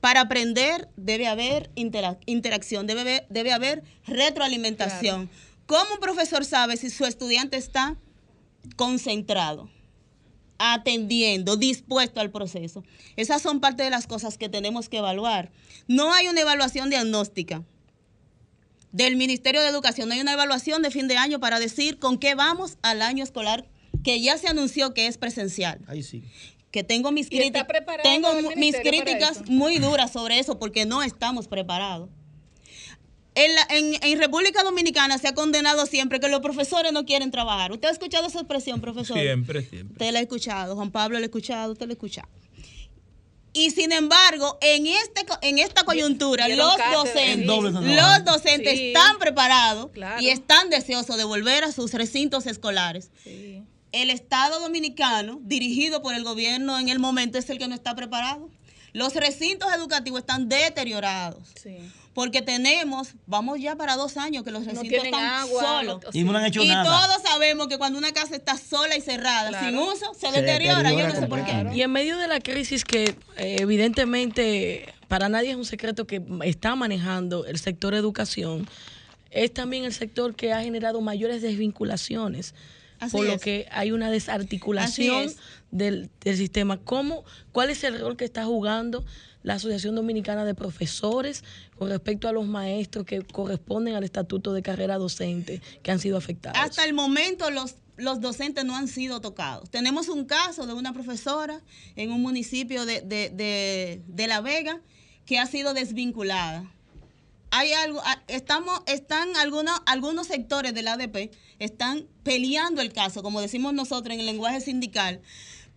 Para 0.00 0.20
aprender 0.20 0.88
debe 0.96 1.26
haber 1.26 1.70
intera- 1.74 2.18
interacción, 2.26 2.86
debe 2.86 3.00
haber, 3.00 3.26
debe 3.30 3.52
haber 3.52 3.82
retroalimentación. 4.06 5.28
¿Cómo 5.66 5.94
un 5.94 6.00
profesor 6.00 6.44
sabe 6.44 6.76
si 6.76 6.90
su 6.90 7.04
estudiante 7.06 7.56
está 7.56 7.96
concentrado? 8.76 9.68
atendiendo, 10.58 11.56
dispuesto 11.58 12.18
al 12.18 12.30
proceso. 12.30 12.82
Esas 13.16 13.42
son 13.42 13.60
parte 13.60 13.82
de 13.82 13.90
las 13.90 14.06
cosas 14.06 14.38
que 14.38 14.48
tenemos 14.48 14.88
que 14.88 14.96
evaluar. 14.96 15.50
No 15.86 16.14
hay 16.14 16.28
una 16.28 16.40
evaluación 16.40 16.88
diagnóstica 16.88 17.62
del 18.96 19.16
Ministerio 19.16 19.60
de 19.62 19.68
Educación, 19.68 20.08
no 20.08 20.14
hay 20.14 20.20
una 20.20 20.32
evaluación 20.32 20.80
de 20.80 20.90
fin 20.90 21.06
de 21.06 21.16
año 21.18 21.38
para 21.38 21.58
decir 21.60 21.98
con 21.98 22.16
qué 22.18 22.34
vamos 22.34 22.78
al 22.82 23.02
año 23.02 23.22
escolar 23.22 23.66
que 24.02 24.20
ya 24.22 24.38
se 24.38 24.48
anunció 24.48 24.94
que 24.94 25.06
es 25.06 25.18
presencial. 25.18 25.80
Ahí 25.86 26.02
sí. 26.02 26.22
Que 26.70 26.82
tengo 26.82 27.12
mis 27.12 27.30
¿Y 27.30 27.38
está 27.38 27.64
críticas, 27.64 27.64
preparado 27.66 28.08
tengo 28.08 28.28
mis 28.56 28.76
críticas 28.76 29.48
muy 29.48 29.78
duras 29.78 30.12
sobre 30.12 30.38
eso 30.38 30.58
porque 30.58 30.86
no 30.86 31.02
estamos 31.02 31.46
preparados. 31.48 32.08
En, 33.34 33.54
la- 33.54 33.66
en- 33.68 34.02
en 34.02 34.18
República 34.18 34.62
Dominicana 34.62 35.18
se 35.18 35.28
ha 35.28 35.34
condenado 35.34 35.84
siempre 35.84 36.18
que 36.20 36.28
los 36.28 36.40
profesores 36.40 36.90
no 36.92 37.04
quieren 37.04 37.30
trabajar. 37.30 37.72
¿Usted 37.72 37.88
ha 37.88 37.92
escuchado 37.92 38.26
esa 38.26 38.38
expresión, 38.40 38.80
profesor? 38.80 39.18
Siempre, 39.18 39.60
siempre. 39.62 39.92
Usted 39.92 40.10
la 40.12 40.20
ha 40.20 40.22
escuchado, 40.22 40.74
Juan 40.74 40.90
Pablo 40.90 41.18
la 41.18 41.24
ha 41.24 41.26
escuchado, 41.26 41.72
usted 41.72 41.86
la 41.86 41.92
ha 41.92 41.94
escuchado. 41.94 42.28
Y 43.56 43.70
sin 43.70 43.90
embargo, 43.92 44.58
en, 44.60 44.86
este, 44.86 45.24
co- 45.24 45.38
en 45.40 45.58
esta 45.58 45.84
coyuntura, 45.84 46.46
los 46.48 46.76
docentes, 46.92 47.46
sí. 47.46 47.94
Los 47.94 48.24
docentes 48.24 48.78
Sí. 48.78 48.88
están 48.88 49.18
preparados 49.18 49.90
Claro. 49.92 50.20
y 50.20 50.28
están 50.28 50.68
deseosos 50.68 51.16
de 51.16 51.24
volver 51.24 51.64
a 51.64 51.72
sus 51.72 51.92
recintos 51.94 52.46
escolares. 52.46 53.10
El 53.92 54.10
Estado 54.10 54.60
dominicano, 54.60 55.38
dirigido 55.42 56.02
por 56.02 56.14
el 56.14 56.22
gobierno 56.22 56.78
en 56.78 56.90
el 56.90 56.98
momento, 56.98 57.38
es 57.38 57.48
el 57.48 57.58
que 57.58 57.66
no 57.66 57.74
está 57.74 57.94
preparado. 57.94 58.50
Los 58.92 59.14
recintos 59.14 59.72
educativos 59.74 60.20
están 60.20 60.48
deteriorados. 60.50 61.48
Porque 62.16 62.40
tenemos, 62.40 63.10
vamos 63.26 63.60
ya 63.60 63.76
para 63.76 63.94
dos 63.94 64.16
años 64.16 64.42
que 64.42 64.50
los 64.50 64.64
recintos 64.64 65.04
están 65.04 65.22
agua, 65.22 65.62
solos. 65.62 66.00
no- 66.02 66.10
Y 66.18 66.24
no 66.24 66.32
le 66.32 66.38
han 66.38 66.44
hecho 66.46 66.62
y 66.62 66.68
nada. 66.68 66.82
todos 67.06 67.22
sabemos 67.22 67.68
que 67.68 67.76
cuando 67.76 67.98
una 67.98 68.12
casa 68.12 68.34
está 68.34 68.56
sola 68.56 68.96
y 68.96 69.02
cerrada, 69.02 69.50
Claro. 69.50 69.66
sin 69.68 69.78
uso, 69.78 70.14
se, 70.18 70.30
Se 70.30 70.40
deteriora. 70.40 70.90
Yo 70.92 71.06
no 71.08 71.14
sé 71.14 71.26
por 71.26 71.44
qué. 71.44 71.66
Y 71.74 71.82
en 71.82 71.92
medio 71.92 72.16
de 72.16 72.26
la 72.26 72.40
crisis 72.40 72.84
que 72.86 73.14
eh, 73.36 73.56
evidentemente 73.60 74.94
para 75.08 75.28
nadie 75.28 75.50
es 75.50 75.56
un 75.56 75.66
secreto 75.66 76.06
que 76.06 76.22
está 76.44 76.74
manejando 76.74 77.44
el 77.44 77.58
sector 77.58 77.94
educación, 77.94 78.66
es 79.30 79.52
también 79.52 79.84
el 79.84 79.92
sector 79.92 80.34
que 80.34 80.54
ha 80.54 80.62
generado 80.62 81.02
mayores 81.02 81.42
desvinculaciones. 81.42 82.54
Así 82.98 83.12
por 83.14 83.26
lo 83.26 83.38
que 83.38 83.66
hay 83.72 83.92
una 83.92 84.10
desarticulación 84.10 85.30
del, 85.70 86.08
del 86.22 86.36
sistema. 86.38 86.78
¿Cómo, 86.78 87.24
¿Cuál 87.52 87.68
es 87.68 87.84
el 87.84 88.00
rol 88.00 88.16
que 88.16 88.24
está 88.24 88.46
jugando 88.46 89.04
la 89.46 89.54
Asociación 89.54 89.94
Dominicana 89.94 90.44
de 90.44 90.56
Profesores 90.56 91.44
con 91.78 91.88
respecto 91.88 92.26
a 92.28 92.32
los 92.32 92.46
maestros 92.48 93.06
que 93.06 93.22
corresponden 93.22 93.94
al 93.94 94.02
estatuto 94.02 94.52
de 94.52 94.60
carrera 94.60 94.98
docente 94.98 95.62
que 95.84 95.92
han 95.92 96.00
sido 96.00 96.16
afectados? 96.16 96.58
Hasta 96.60 96.84
el 96.84 96.92
momento 96.94 97.48
los, 97.50 97.76
los 97.96 98.20
docentes 98.20 98.64
no 98.64 98.74
han 98.74 98.88
sido 98.88 99.20
tocados. 99.20 99.70
Tenemos 99.70 100.08
un 100.08 100.24
caso 100.24 100.66
de 100.66 100.72
una 100.72 100.92
profesora 100.92 101.60
en 101.94 102.10
un 102.10 102.22
municipio 102.22 102.84
de, 102.86 103.02
de- 103.02 103.30
de- 104.04 104.26
La 104.26 104.40
Vega 104.40 104.80
que 105.26 105.38
ha 105.38 105.46
sido 105.46 105.74
desvinculada. 105.74 106.68
Hay 107.52 107.72
algo, 107.72 108.02
estamos, 108.26 108.80
están 108.86 109.36
algunos, 109.36 109.80
algunos 109.86 110.26
sectores 110.26 110.74
del 110.74 110.88
ADP 110.88 111.30
están 111.60 112.06
peleando 112.24 112.82
el 112.82 112.92
caso, 112.92 113.22
como 113.22 113.40
decimos 113.40 113.72
nosotros 113.72 114.12
en 114.12 114.18
el 114.20 114.26
lenguaje 114.26 114.60
sindical, 114.60 115.20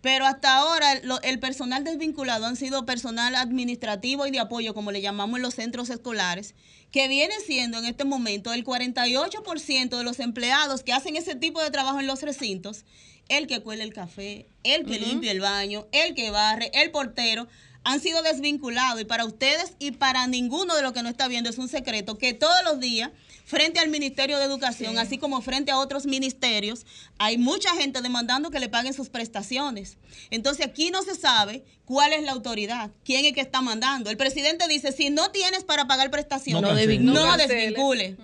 pero 0.02 0.26
hasta 0.26 0.56
ahora 0.56 1.00
lo- 1.02 1.20
el 1.22 1.38
personal 1.38 1.84
desvinculado 1.84 2.46
han 2.46 2.56
sido 2.56 2.86
personal 2.86 3.34
administrativo 3.34 4.26
y 4.26 4.30
de 4.30 4.38
apoyo, 4.38 4.74
como 4.74 4.92
le 4.92 5.00
llamamos 5.00 5.36
en 5.36 5.42
los 5.42 5.54
centros 5.54 5.90
escolares, 5.90 6.54
que 6.90 7.06
viene 7.08 7.34
siendo 7.46 7.78
en 7.78 7.84
este 7.84 8.04
momento 8.04 8.52
el 8.52 8.64
48% 8.64 9.96
de 9.98 10.04
los 10.04 10.18
empleados 10.20 10.82
que 10.82 10.92
hacen 10.92 11.16
ese 11.16 11.34
tipo 11.34 11.62
de 11.62 11.70
trabajo 11.70 12.00
en 12.00 12.06
los 12.06 12.22
recintos, 12.22 12.84
el 13.28 13.46
que 13.46 13.60
cuela 13.60 13.84
el 13.84 13.92
café, 13.94 14.46
el 14.64 14.84
que 14.84 14.98
limpia 14.98 15.30
el 15.30 15.40
baño, 15.40 15.86
el 15.92 16.14
que 16.14 16.30
barre, 16.30 16.70
el 16.74 16.90
portero, 16.90 17.46
han 17.84 18.00
sido 18.00 18.22
desvinculados. 18.22 19.00
Y 19.00 19.04
para 19.04 19.24
ustedes 19.24 19.74
y 19.78 19.92
para 19.92 20.26
ninguno 20.26 20.74
de 20.74 20.82
los 20.82 20.92
que 20.92 21.02
no 21.02 21.08
está 21.08 21.28
viendo 21.28 21.48
es 21.48 21.58
un 21.58 21.68
secreto 21.68 22.18
que 22.18 22.34
todos 22.34 22.62
los 22.64 22.80
días, 22.80 23.10
frente 23.50 23.80
al 23.80 23.88
Ministerio 23.88 24.38
de 24.38 24.44
Educación, 24.44 24.96
así 24.98 25.18
como 25.18 25.40
frente 25.42 25.72
a 25.72 25.78
otros 25.80 26.06
ministerios, 26.06 26.86
hay 27.18 27.36
mucha 27.36 27.70
gente 27.74 28.00
demandando 28.00 28.50
que 28.50 28.60
le 28.60 28.68
paguen 28.68 28.94
sus 28.94 29.08
prestaciones. 29.08 29.98
Entonces 30.30 30.64
aquí 30.66 30.90
no 30.90 31.02
se 31.02 31.16
sabe 31.16 31.64
cuál 31.84 32.12
es 32.12 32.22
la 32.22 32.30
autoridad, 32.30 32.92
quién 33.04 33.24
es 33.24 33.32
que 33.32 33.40
está 33.40 33.60
mandando. 33.60 34.08
El 34.08 34.16
presidente 34.16 34.68
dice, 34.68 34.92
si 34.92 35.10
no 35.10 35.32
tienes 35.32 35.64
para 35.64 35.88
pagar 35.88 36.12
prestaciones, 36.12 36.62
No 36.62 36.68
no, 36.68 36.74
cancele. 36.76 36.98
No 37.00 37.14
cancele. 37.14 37.54
desvincule. 37.56 38.16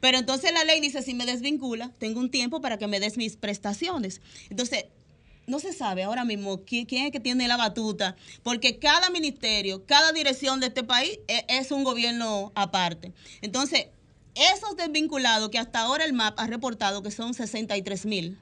Pero 0.00 0.18
entonces 0.18 0.52
la 0.52 0.64
ley 0.64 0.80
dice, 0.80 1.00
si 1.00 1.14
me 1.14 1.24
desvincula, 1.24 1.90
tengo 1.98 2.20
un 2.20 2.30
tiempo 2.30 2.60
para 2.60 2.76
que 2.76 2.86
me 2.86 3.00
des 3.00 3.16
mis 3.16 3.36
prestaciones. 3.36 4.20
Entonces, 4.50 4.84
no 5.46 5.60
se 5.60 5.72
sabe 5.72 6.02
ahora 6.02 6.24
mismo 6.24 6.58
qui- 6.66 6.86
quién 6.86 7.06
es 7.06 7.12
que 7.12 7.20
tiene 7.20 7.48
la 7.48 7.56
batuta, 7.56 8.16
porque 8.42 8.78
cada 8.78 9.08
ministerio, 9.08 9.84
cada 9.86 10.12
dirección 10.12 10.60
de 10.60 10.66
este 10.68 10.82
país 10.84 11.18
e- 11.28 11.44
es 11.48 11.70
un 11.70 11.84
gobierno 11.84 12.52
aparte. 12.54 13.12
Entonces, 13.42 13.86
esos 14.34 14.76
desvinculados 14.76 15.48
que 15.50 15.58
hasta 15.58 15.80
ahora 15.80 16.04
el 16.04 16.12
MAP 16.12 16.38
ha 16.38 16.46
reportado 16.46 17.02
que 17.02 17.10
son 17.10 17.34
63 17.34 18.06
mil. 18.06 18.38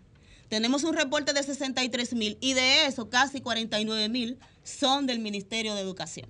Tenemos 0.49 0.85
un 0.85 0.95
reporte 0.95 1.33
de 1.33 1.43
63 1.43 2.15
mil 2.15 2.37
y 2.41 2.55
de 2.55 2.87
eso 2.87 3.09
casi 3.09 3.41
49 3.41 4.09
mil 4.09 4.39
son 4.65 5.07
del 5.07 5.19
Ministerio 5.19 5.75
de 5.75 5.81
Educación. 5.81 6.29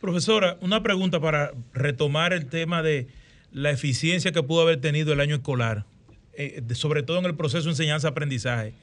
Profesora, 0.00 0.56
una 0.60 0.82
pregunta 0.82 1.20
para 1.20 1.52
retomar 1.72 2.32
el 2.32 2.46
tema 2.46 2.82
de 2.82 3.08
la 3.52 3.70
eficiencia 3.70 4.32
que 4.32 4.42
pudo 4.42 4.62
haber 4.62 4.80
tenido 4.80 5.12
el 5.12 5.20
año 5.20 5.36
escolar, 5.36 5.84
eh, 6.34 6.62
sobre 6.74 7.02
todo 7.02 7.18
en 7.18 7.24
el 7.24 7.34
proceso 7.34 7.64
de 7.64 7.70
enseñanza-aprendizaje. 7.70 8.74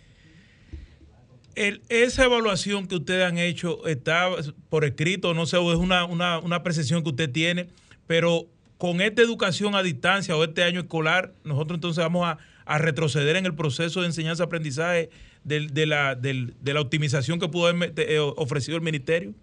Esa 1.56 2.26
evaluación 2.26 2.88
que 2.88 2.96
ustedes 2.96 3.26
han 3.26 3.38
hecho 3.38 3.86
está 3.86 4.28
por 4.70 4.86
escrito, 4.86 5.36
no 5.36 5.46
sé, 5.46 5.58
o 5.58 5.72
es 5.72 5.78
una, 5.78 6.04
una, 6.06 6.40
una 6.40 6.64
percepción 6.64 7.04
que 7.04 7.10
usted 7.10 7.30
tiene, 7.30 7.70
pero 8.08 8.48
con 8.84 9.00
esta 9.00 9.22
educación 9.22 9.76
a 9.76 9.82
distancia 9.82 10.36
o 10.36 10.44
este 10.44 10.62
año 10.62 10.82
escolar, 10.82 11.34
nosotros 11.46 11.78
entonces 11.78 12.04
vamos 12.04 12.28
a, 12.28 12.38
retroceder 12.78 13.38
en 13.38 13.46
el 13.46 13.56
proceso 13.56 14.02
de 14.02 14.08
enseñanza-aprendizaje 14.08 15.10
de, 15.46 15.86
la, 15.86 16.16
del- 16.16 16.54
de 16.60 16.74
la 16.74 16.82
optimización 16.82 17.40
que 17.40 17.48
pudo 17.48 17.68
haber 17.68 17.94
eh, 17.96 18.20
ofrecido 18.20 18.76
el 18.76 18.84
ministerio. 18.84 19.34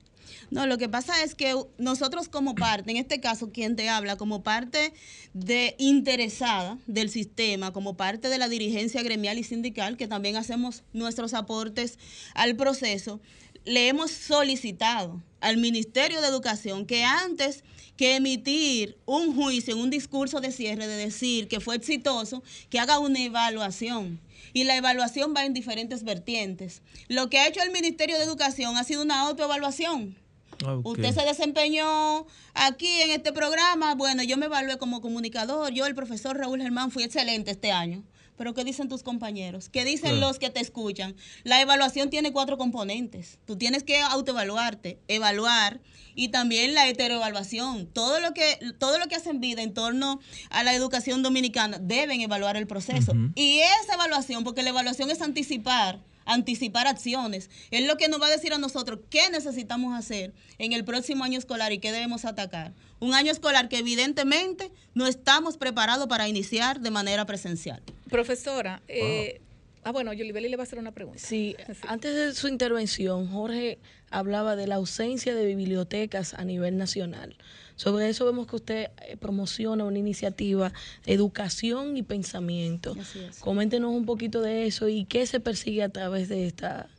No, 0.51 0.67
lo 0.67 0.77
que 0.77 0.91
pasa 0.91 1.25
es 1.25 1.35
que 1.35 1.55
nosotros 1.79 2.29
como 2.29 2.55
parte, 2.55 2.91
en 2.91 2.99
este 2.99 3.19
caso 3.23 3.51
quien 3.51 3.77
te 3.77 3.89
habla, 3.89 4.17
como 4.17 4.43
parte 4.43 4.93
de 5.33 5.75
interesada 5.79 6.77
del 6.87 7.09
sistema, 7.09 7.73
como 7.73 7.97
parte 7.97 8.29
de 8.29 8.37
la 8.37 8.51
dirigencia 8.51 9.03
gremial 9.03 9.39
y 9.39 9.45
sindical, 9.45 9.97
que 9.97 10.07
también 10.07 10.37
hacemos 10.37 10.83
nuestros 10.93 11.33
aportes 11.33 11.99
al 12.35 12.57
proceso, 12.57 13.23
le 13.65 13.89
hemos 13.89 14.11
solicitado 14.11 15.23
al 15.41 15.57
Ministerio 15.57 16.21
de 16.21 16.29
Educación 16.29 16.85
que 16.85 17.05
antes 17.05 17.65
que 18.01 18.17
emitir 18.17 18.97
un 19.05 19.37
juicio, 19.37 19.77
un 19.77 19.91
discurso 19.91 20.41
de 20.41 20.53
cierre 20.53 20.87
de 20.87 20.97
decir 20.97 21.49
que 21.49 21.61
fue 21.61 21.77
exitoso, 21.77 22.43
que 22.71 22.81
haga 22.81 22.99
una 22.99 23.19
evaluación. 23.19 24.19
Y 24.55 24.65
la 24.65 24.75
evaluación 24.75 25.35
va 25.37 25.45
en 25.45 25.53
diferentes 25.53 26.03
vertientes. 26.03 26.81
Lo 27.09 27.29
que 27.29 27.39
ha 27.39 27.47
hecho 27.47 27.61
el 27.63 27.71
Ministerio 27.71 28.17
de 28.17 28.25
Educación 28.25 28.79
ha 28.79 28.85
sido 28.85 29.03
una 29.03 29.21
autoevaluación 29.21 30.17
Ok. 30.65 30.87
Usted 30.87 31.13
se 31.13 31.27
desempeñó 31.27 32.27
aquí 32.55 33.03
en 33.03 33.11
este 33.11 33.35
programa. 33.35 33.95
Bueno, 33.95 34.23
yo 34.23 34.39
me 34.39 34.47
evalué 34.47 34.79
como 34.79 35.03
comunicador. 35.03 35.71
Yo, 35.73 35.85
el 35.85 35.95
profesor 35.95 36.39
Raúl 36.39 36.63
Germán, 36.63 36.91
fui 36.91 37.03
excelente 37.03 37.51
este 37.51 37.71
año. 37.71 38.03
Pero 38.39 38.55
¿qué 38.55 38.65
dicen 38.65 38.89
tus 38.89 39.03
compañeros? 39.03 39.69
¿Qué 39.69 39.85
dicen 39.85 40.13
Claro. 40.13 40.29
los 40.29 40.39
que 40.39 40.49
te 40.49 40.61
escuchan? 40.61 41.15
La 41.45 41.61
evaluación 41.61 42.09
tiene 42.09 42.33
cuatro 42.33 42.57
componentes. 42.57 43.39
Tú 43.45 43.57
tienes 43.57 43.83
que 43.85 44.01
autoevaluarte, 44.01 44.99
evaluar 45.09 45.81
y 46.21 46.29
también 46.29 46.75
la 46.75 46.87
heteroevaluación. 46.87 47.87
Todo 47.87 48.21
lo 48.21 48.35
que 48.35 48.59
todo 48.79 48.99
lo 48.99 49.07
que 49.07 49.17
hacen 49.17 49.41
vida 49.41 49.63
en 49.63 49.73
torno 49.73 50.21
a 50.51 50.63
la 50.63 50.75
educación 50.75 51.23
dominicana 51.23 51.79
deben 51.81 52.21
evaluar 52.21 52.59
el 52.59 52.67
proceso. 52.67 53.15
Y 53.35 53.61
esa 53.83 53.95
evaluación, 53.95 54.45
porque 54.45 54.63
la 54.63 54.69
evaluación 54.69 55.11
es 55.11 55.23
anticipar, 55.23 55.99
anticipar 56.27 56.87
acciones, 56.89 57.49
es 57.71 57.87
lo 57.87 57.97
que 57.97 58.09
nos 58.09 58.21
va 58.21 58.27
a 58.27 58.31
decir 58.31 58.53
a 58.53 58.59
nosotros 58.59 59.01
qué 59.09 59.31
necesitamos 59.31 59.99
hacer 59.99 60.35
en 60.59 60.75
el 60.75 60.85
próximo 60.85 61.25
año 61.25 61.39
escolar 61.39 61.73
y 61.73 61.79
qué 61.79 61.91
debemos 61.91 62.27
atacar. 62.27 62.75
Un 62.99 63.15
año 63.15 63.33
escolar 63.33 63.71
que 63.71 63.79
evidentemente 63.79 64.71
no 64.93 65.07
estamos 65.07 65.57
preparados 65.57 66.07
para 66.07 66.29
iniciar 66.29 66.81
de 66.81 66.91
manera 66.91 67.25
presencial. 67.25 67.83
Profesora, 68.11 68.83
eh, 68.89 69.41
ah, 69.85 69.93
bueno, 69.93 70.13
Yolibeli 70.13 70.49
le 70.49 70.57
va 70.57 70.63
a 70.63 70.67
hacer 70.67 70.79
una 70.79 70.93
pregunta. 70.93 71.21
Sí, 71.27 71.57
antes 71.87 72.15
de 72.15 72.35
su 72.35 72.49
intervención, 72.49 73.29
Jorge 73.29 73.79
hablaba 74.11 74.57
de 74.57 74.67
la 74.67 74.77
ausencia 74.77 75.35
de 75.35 75.45
bibliotecas 75.45 76.35
a 76.35 76.45
nivel 76.45 76.77
nacional. 76.77 77.37
Sobre 77.77 78.11
eso 78.11 78.27
vemos 78.27 78.47
que 78.47 78.57
usted 78.57 78.91
eh, 79.07 79.17
promociona 79.17 79.85
una 79.85 79.99
iniciativa 79.99 80.71
de 81.07 81.15
educación 81.15 81.97
y 81.97 82.03
pensamiento. 82.03 82.95
Coméntenos 83.39 83.93
un 83.93 84.05
poquito 84.05 84.43
de 84.43 84.67
eso 84.67 84.89
y 84.89 85.07
qué 85.07 85.27
se 85.27 85.41
persigue 85.41 85.83
a 85.83 85.89
través 85.89 86.29
de 86.29 86.47
esta... 86.47 86.91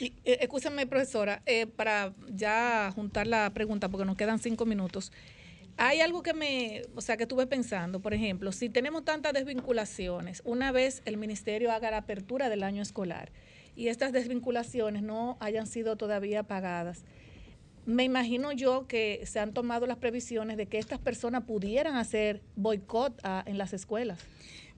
Eh, 0.00 0.12
escúchame, 0.40 0.86
profesora, 0.86 1.42
eh, 1.46 1.66
para 1.66 2.12
ya 2.28 2.90
juntar 2.94 3.28
la 3.28 3.50
pregunta, 3.50 3.88
porque 3.88 4.04
nos 4.04 4.16
quedan 4.16 4.40
cinco 4.40 4.66
minutos. 4.66 5.12
Hay 5.78 6.00
algo 6.00 6.22
que 6.22 6.32
me, 6.32 6.82
o 6.94 7.00
sea, 7.00 7.16
que 7.16 7.24
estuve 7.24 7.46
pensando, 7.46 8.00
por 8.00 8.14
ejemplo, 8.14 8.50
si 8.52 8.70
tenemos 8.70 9.04
tantas 9.04 9.34
desvinculaciones, 9.34 10.40
una 10.44 10.72
vez 10.72 11.02
el 11.04 11.18
ministerio 11.18 11.70
haga 11.70 11.90
la 11.90 11.98
apertura 11.98 12.48
del 12.48 12.62
año 12.62 12.82
escolar 12.82 13.30
y 13.74 13.88
estas 13.88 14.12
desvinculaciones 14.12 15.02
no 15.02 15.36
hayan 15.38 15.66
sido 15.66 15.96
todavía 15.96 16.44
pagadas, 16.44 17.04
me 17.84 18.04
imagino 18.04 18.52
yo 18.52 18.86
que 18.88 19.22
se 19.26 19.38
han 19.38 19.52
tomado 19.52 19.86
las 19.86 19.98
previsiones 19.98 20.56
de 20.56 20.66
que 20.66 20.78
estas 20.78 20.98
personas 20.98 21.44
pudieran 21.44 21.96
hacer 21.96 22.42
boicot 22.56 23.20
en 23.46 23.58
las 23.58 23.72
escuelas. 23.72 24.18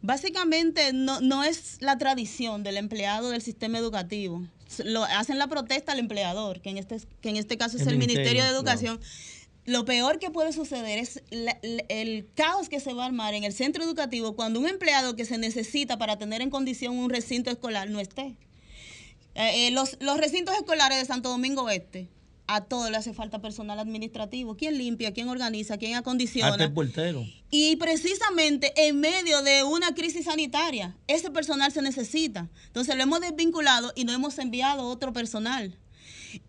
Básicamente 0.02 0.92
no, 0.92 1.20
no 1.20 1.42
es 1.42 1.78
la 1.80 1.98
tradición 1.98 2.62
del 2.62 2.76
empleado 2.76 3.30
del 3.30 3.42
sistema 3.42 3.78
educativo. 3.78 4.42
Lo, 4.84 5.04
hacen 5.04 5.38
la 5.38 5.48
protesta 5.48 5.92
al 5.92 5.98
empleador, 5.98 6.60
que 6.60 6.70
en 6.70 6.76
este, 6.76 7.00
que 7.20 7.30
en 7.30 7.36
este 7.36 7.56
caso 7.56 7.78
es 7.78 7.82
El 7.84 7.94
el, 7.94 7.98
ministerio, 7.98 8.24
Ministerio 8.24 8.44
de 8.44 8.50
Educación. 8.50 9.00
Lo 9.68 9.84
peor 9.84 10.18
que 10.18 10.30
puede 10.30 10.52
suceder 10.54 10.98
es 10.98 11.22
la- 11.30 11.58
el 11.88 12.26
caos 12.34 12.68
que 12.68 12.80
se 12.80 12.94
va 12.94 13.02
a 13.02 13.06
armar 13.06 13.34
en 13.34 13.44
el 13.44 13.52
centro 13.52 13.84
educativo 13.84 14.34
cuando 14.34 14.60
un 14.60 14.66
empleado 14.66 15.14
que 15.14 15.24
se 15.26 15.36
necesita 15.36 15.98
para 15.98 16.16
tener 16.16 16.40
en 16.40 16.48
condición 16.50 16.96
un 16.96 17.10
recinto 17.10 17.50
escolar 17.50 17.90
no 17.90 18.00
esté. 18.00 18.36
Eh, 19.34 19.66
eh, 19.68 19.70
los, 19.70 19.96
los 20.00 20.16
recintos 20.18 20.54
escolares 20.56 20.98
de 20.98 21.04
Santo 21.04 21.28
Domingo 21.28 21.68
Este, 21.68 22.08
a 22.46 22.62
todos 22.62 22.90
le 22.90 22.96
hace 22.96 23.12
falta 23.12 23.40
personal 23.42 23.78
administrativo. 23.78 24.56
¿Quién 24.56 24.78
limpia? 24.78 25.12
¿Quién 25.12 25.28
organiza? 25.28 25.76
¿Quién 25.76 25.96
acondiciona? 25.96 26.48
Hasta 26.52 26.64
el 26.64 26.72
portero. 26.72 27.26
Y 27.50 27.76
precisamente 27.76 28.72
en 28.88 28.98
medio 29.00 29.42
de 29.42 29.64
una 29.64 29.94
crisis 29.94 30.24
sanitaria, 30.24 30.96
ese 31.08 31.30
personal 31.30 31.70
se 31.72 31.82
necesita. 31.82 32.48
Entonces 32.68 32.96
lo 32.96 33.02
hemos 33.02 33.20
desvinculado 33.20 33.92
y 33.94 34.04
no 34.04 34.12
hemos 34.14 34.38
enviado 34.38 34.88
otro 34.88 35.12
personal. 35.12 35.76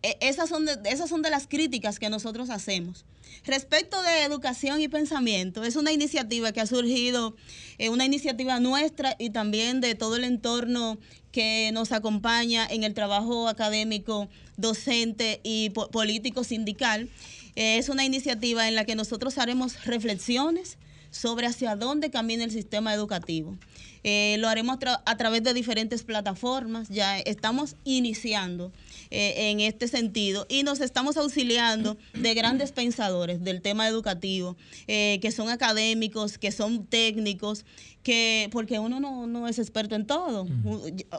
E- 0.01 0.17
Esas 0.21 0.47
son, 0.49 0.65
de, 0.65 0.77
esas 0.85 1.09
son 1.09 1.21
de 1.21 1.29
las 1.29 1.47
críticas 1.47 1.99
que 1.99 2.09
nosotros 2.09 2.49
hacemos. 2.49 3.05
Respecto 3.45 4.01
de 4.01 4.23
educación 4.23 4.81
y 4.81 4.87
pensamiento, 4.87 5.63
es 5.63 5.75
una 5.75 5.91
iniciativa 5.91 6.51
que 6.51 6.61
ha 6.61 6.65
surgido, 6.67 7.35
eh, 7.77 7.89
una 7.89 8.05
iniciativa 8.05 8.59
nuestra 8.59 9.15
y 9.17 9.29
también 9.29 9.81
de 9.81 9.95
todo 9.95 10.15
el 10.17 10.23
entorno 10.23 10.97
que 11.31 11.71
nos 11.73 11.91
acompaña 11.91 12.67
en 12.69 12.83
el 12.83 12.93
trabajo 12.93 13.47
académico, 13.47 14.27
docente 14.57 15.39
y 15.43 15.69
po- 15.69 15.89
político 15.89 16.43
sindical. 16.43 17.09
Eh, 17.55 17.77
es 17.77 17.89
una 17.89 18.05
iniciativa 18.05 18.67
en 18.67 18.75
la 18.75 18.85
que 18.85 18.95
nosotros 18.95 19.37
haremos 19.37 19.85
reflexiones 19.85 20.77
sobre 21.11 21.47
hacia 21.47 21.75
dónde 21.75 22.11
camina 22.11 22.43
el 22.43 22.51
sistema 22.51 22.93
educativo. 22.93 23.57
Eh, 24.03 24.37
lo 24.39 24.47
haremos 24.47 24.77
a 25.05 25.17
través 25.17 25.43
de 25.43 25.53
diferentes 25.53 26.03
plataformas, 26.03 26.87
ya 26.89 27.19
estamos 27.19 27.75
iniciando 27.83 28.71
eh, 29.11 29.49
en 29.51 29.59
este 29.59 29.87
sentido 29.87 30.45
y 30.49 30.63
nos 30.63 30.81
estamos 30.81 31.17
auxiliando 31.17 31.97
de 32.13 32.33
grandes 32.35 32.71
pensadores 32.71 33.43
del 33.43 33.61
tema 33.61 33.87
educativo, 33.87 34.55
eh, 34.87 35.19
que 35.21 35.31
son 35.31 35.49
académicos, 35.49 36.37
que 36.37 36.51
son 36.51 36.85
técnicos, 36.85 37.65
que 38.03 38.49
porque 38.51 38.79
uno 38.79 38.99
no, 38.99 39.27
no 39.27 39.47
es 39.47 39.59
experto 39.59 39.95
en 39.95 40.05
todo, 40.07 40.47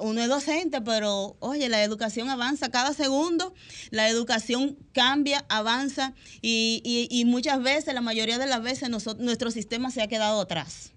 uno 0.03 0.21
es 0.23 0.29
docente, 0.29 0.81
pero 0.81 1.37
oye, 1.41 1.69
la 1.69 1.83
educación 1.83 2.29
avanza 2.31 2.71
cada 2.71 2.95
segundo, 2.95 3.53
la 3.91 4.09
educación 4.09 4.77
cambia, 4.93 5.45
avanza 5.49 6.15
y, 6.43 6.81
y- 6.85 7.09
y 7.11 7.25
muchas 7.25 7.63
veces, 7.63 7.93
la 7.93 8.01
mayoría 8.01 8.39
de 8.39 8.47
las 8.47 8.63
veces, 8.63 8.89
noso- 8.89 9.17
nuestro 9.19 9.51
sistema 9.51 9.91
se 9.91 10.01
ha 10.03 10.07
quedado 10.09 10.41
atrás. 10.41 10.93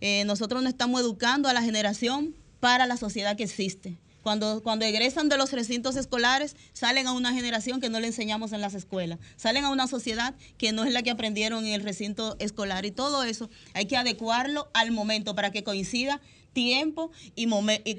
Eh, 0.00 0.24
nosotros 0.26 0.62
no 0.62 0.68
estamos 0.68 1.00
educando 1.00 1.48
a 1.48 1.52
la 1.52 1.62
generación 1.62 2.34
para 2.60 2.86
la 2.86 2.96
sociedad 2.96 3.36
que 3.36 3.44
existe. 3.44 3.96
Cuando, 4.22 4.62
cuando 4.62 4.84
egresan 4.84 5.28
de 5.28 5.38
los 5.38 5.52
recintos 5.52 5.96
escolares, 5.96 6.56
salen 6.72 7.06
a 7.06 7.12
una 7.12 7.32
generación 7.32 7.80
que 7.80 7.88
no 7.88 8.00
le 8.00 8.08
enseñamos 8.08 8.52
en 8.52 8.60
las 8.60 8.74
escuelas. 8.74 9.18
Salen 9.36 9.64
a 9.64 9.70
una 9.70 9.86
sociedad 9.86 10.34
que 10.56 10.72
no 10.72 10.84
es 10.84 10.92
la 10.92 11.02
que 11.02 11.10
aprendieron 11.10 11.64
en 11.64 11.72
el 11.72 11.82
recinto 11.82 12.36
escolar. 12.38 12.84
Y 12.84 12.90
todo 12.90 13.24
eso 13.24 13.48
hay 13.74 13.86
que 13.86 13.96
adecuarlo 13.96 14.68
al 14.74 14.90
momento 14.90 15.34
para 15.34 15.52
que 15.52 15.64
coincida 15.64 16.20
tiempo 16.52 17.12
y, 17.36 17.46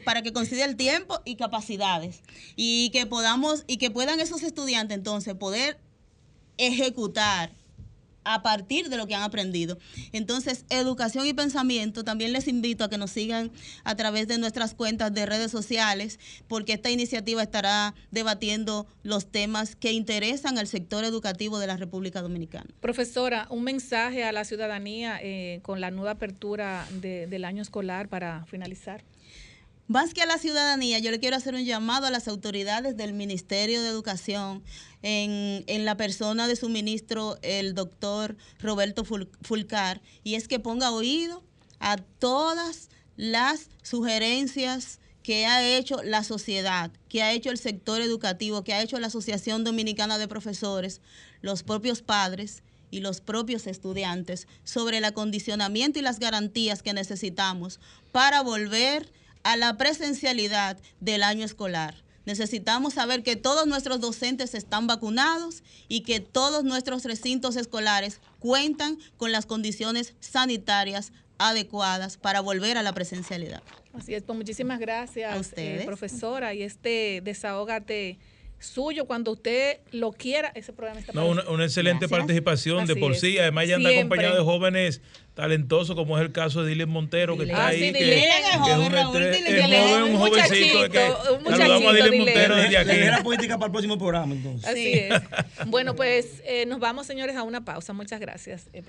para 0.04 0.22
que 0.22 0.34
coincida 0.34 0.66
el 0.66 0.76
tiempo 0.76 1.22
y 1.26 1.36
capacidades. 1.36 2.22
Y 2.56 2.90
que 2.91 3.06
podamos, 3.06 3.64
y 3.68 3.78
que 3.78 3.90
puedan 3.90 4.20
esos 4.20 4.44
estudiantes 4.44 4.98
entonces 4.98 5.36
poder 5.36 5.80
ejecutar 6.58 7.52
a 8.34 8.42
partir 8.44 8.90
de 8.90 8.98
lo 8.98 9.08
que 9.08 9.16
han 9.16 9.24
aprendido. 9.24 9.78
Entonces, 10.12 10.66
educación 10.70 11.26
y 11.26 11.34
pensamiento, 11.34 12.04
también 12.04 12.32
les 12.34 12.48
invito 12.48 12.84
a 12.84 12.90
que 12.90 12.98
nos 12.98 13.12
sigan 13.12 13.52
a 13.84 13.96
través 13.96 14.28
de 14.28 14.38
nuestras 14.38 14.74
cuentas 14.74 15.14
de 15.14 15.26
redes 15.26 15.52
sociales, 15.52 16.20
porque 16.48 16.74
esta 16.74 16.90
iniciativa 16.90 17.42
estará 17.42 17.96
debatiendo 18.12 18.86
los 19.04 19.32
temas 19.32 19.76
que 19.76 19.92
interesan 19.92 20.58
al 20.58 20.68
sector 20.68 21.04
educativo 21.06 21.58
de 21.60 21.68
la 21.68 21.78
República 21.78 22.22
Dominicana. 22.22 22.70
Profesora, 22.82 23.48
un 23.50 23.64
mensaje 23.64 24.24
a 24.24 24.32
la 24.32 24.44
ciudadanía 24.46 25.20
eh, 25.22 25.60
con 25.64 25.82
la 25.82 25.90
nueva 25.92 26.12
apertura 26.12 26.88
de- 27.02 27.28
del 27.28 27.46
año 27.46 27.62
escolar 27.62 28.10
para 28.10 28.46
finalizar. 28.46 29.04
Más 29.90 30.14
que 30.14 30.22
a 30.22 30.28
la 30.28 30.38
ciudadanía, 30.38 30.99
yo 30.99 31.10
le 31.10 31.20
quiero 31.20 31.36
hacer 31.36 31.56
un 31.56 31.66
llamado 31.66 32.06
a 32.06 32.11
las 32.11 32.28
autoridades 32.28 32.95
del 32.95 33.11
Ministerio 33.11 33.82
de 33.82 33.88
Educación 33.90 34.64
en, 35.02 35.64
en 35.66 35.84
la 35.84 35.98
persona 35.98 36.48
de 36.48 36.56
su 36.56 36.70
ministro, 36.70 37.40
el 37.41 37.74
doctor 37.74 38.38
Roberto 38.60 39.03
Ful- 39.03 39.30
Fulcar, 39.41 39.99
y 40.24 40.36
es 40.36 40.48
que 40.48 40.60
ponga 40.60 40.91
oído 40.91 41.44
a 41.80 41.98
todas 41.98 42.90
las 43.18 43.72
sugerencias 43.82 44.99
que 45.24 45.48
ha 45.48 45.68
hecho 45.68 46.03
la 46.03 46.24
sociedad, 46.24 46.91
que 47.10 47.24
ha 47.24 47.32
hecho 47.32 47.49
el 47.49 47.57
sector 47.57 47.99
educativo, 48.02 48.64
que 48.64 48.76
ha 48.76 48.84
hecho 48.84 48.99
la 48.99 49.07
Asociación 49.07 49.64
Dominicana 49.64 50.20
de 50.20 50.28
Profesores, 50.28 51.02
los 51.41 51.64
propios 51.64 52.03
padres 52.03 52.61
y 52.91 52.99
los 52.99 53.22
propios 53.22 53.66
estudiantes 53.66 54.48
sobre 54.64 54.99
el 54.99 55.06
acondicionamiento 55.06 55.98
y 55.98 56.03
las 56.03 56.20
garantías 56.20 56.84
que 56.84 56.94
necesitamos 56.94 57.80
para 58.11 58.41
volver 58.44 59.11
a 59.50 59.58
la 59.58 59.78
presencialidad 59.78 60.78
del 61.00 61.24
año 61.24 61.44
escolar. 61.44 61.96
Necesitamos 62.26 62.94
saber 62.94 63.24
que 63.24 63.36
todos 63.36 63.66
nuestros 63.66 64.00
docentes 64.00 64.54
están 64.54 64.86
vacunados 64.86 65.64
y 65.88 66.02
que 66.02 66.20
todos 66.20 66.64
nuestros 66.64 67.04
recintos 67.04 67.56
escolares 67.56 68.22
cuentan 68.38 69.00
con 69.18 69.32
las 69.32 69.48
condiciones 69.48 70.14
sanitarias 70.20 71.12
adecuadas 71.40 72.18
para 72.18 72.42
volver 72.42 72.78
a 72.78 72.84
la 72.84 72.94
presencialidad. 72.94 73.64
Así 73.94 74.14
es, 74.14 74.22
pues 74.22 74.38
muchísimas 74.38 74.78
gracias, 74.80 75.34
A 75.34 75.40
ustedes. 75.40 75.82
eh, 75.82 75.86
profesora. 75.86 76.54
Y 76.54 76.62
este 76.62 77.22
desahógate 77.24 78.20
suyo, 78.60 79.06
cuando 79.06 79.31
usted 79.31 79.77
lo 79.91 80.11
quiera, 80.11 80.52
ese 80.56 80.73
programa 80.73 80.99
está 80.99 81.14
No, 81.14 81.22
para 81.22 81.31
una, 81.31 81.41
usted. 81.41 81.53
una 81.53 81.64
excelente 81.65 82.06
Gracias. 82.07 82.19
participación 82.19 82.86
de 82.86 82.95
por 82.98 83.14
es. 83.14 83.19
sí. 83.22 83.38
Además, 83.40 83.64
ella 83.65 83.76
anda 83.77 83.90
Siempre. 83.90 84.18
acompañada 84.19 84.36
de 84.36 84.44
jóvenes 84.52 85.02
talentosos, 85.34 85.95
como 85.95 86.18
es 86.18 86.26
el 86.26 86.31
caso 86.34 86.64
de 86.64 86.72
Dylan 86.72 86.90
Montero, 86.90 87.38
que 87.38 87.44
está 87.44 87.65
Ah, 87.65 87.68
ahí. 87.68 87.80
sí, 87.80 87.94
que, 87.94 88.03
Dylan 88.03 88.19
es 88.19 88.52
que 88.52 88.57
joven, 88.57 88.80
un 88.81 88.91
Raúl, 88.91 89.15
entre- 89.23 89.38
Dylan, 89.53 89.73
es 89.73 89.80
joven, 89.91 90.03
un 90.03 90.18
jovencito. 90.19 90.80
muchachito, 90.80 90.90
que- 90.91 90.99
un 91.10 91.14
saludamos 91.14 91.49
a 91.49 91.57
muchachito, 91.57 91.94
Dylan. 92.03 92.18
Montero 92.18 92.56
desde 92.56 92.77
aquí. 92.77 92.88
Legera 92.90 93.23
política 93.23 93.57
para 93.57 93.65
el 93.68 93.72
próximo 93.72 93.98
programa, 93.98 94.34
entonces. 94.34 94.69
Así 94.69 94.94
es. 94.94 95.10
Bueno, 95.68 95.95
pues 95.95 96.41
eh, 96.45 96.65
nos 96.65 96.80
vamos, 96.80 97.07
señores, 97.07 97.36
a 97.38 97.44
una 97.44 97.64
pausa. 97.64 97.94
Muchas 97.94 98.19
gracias. 98.19 98.69
eh. 98.73 98.84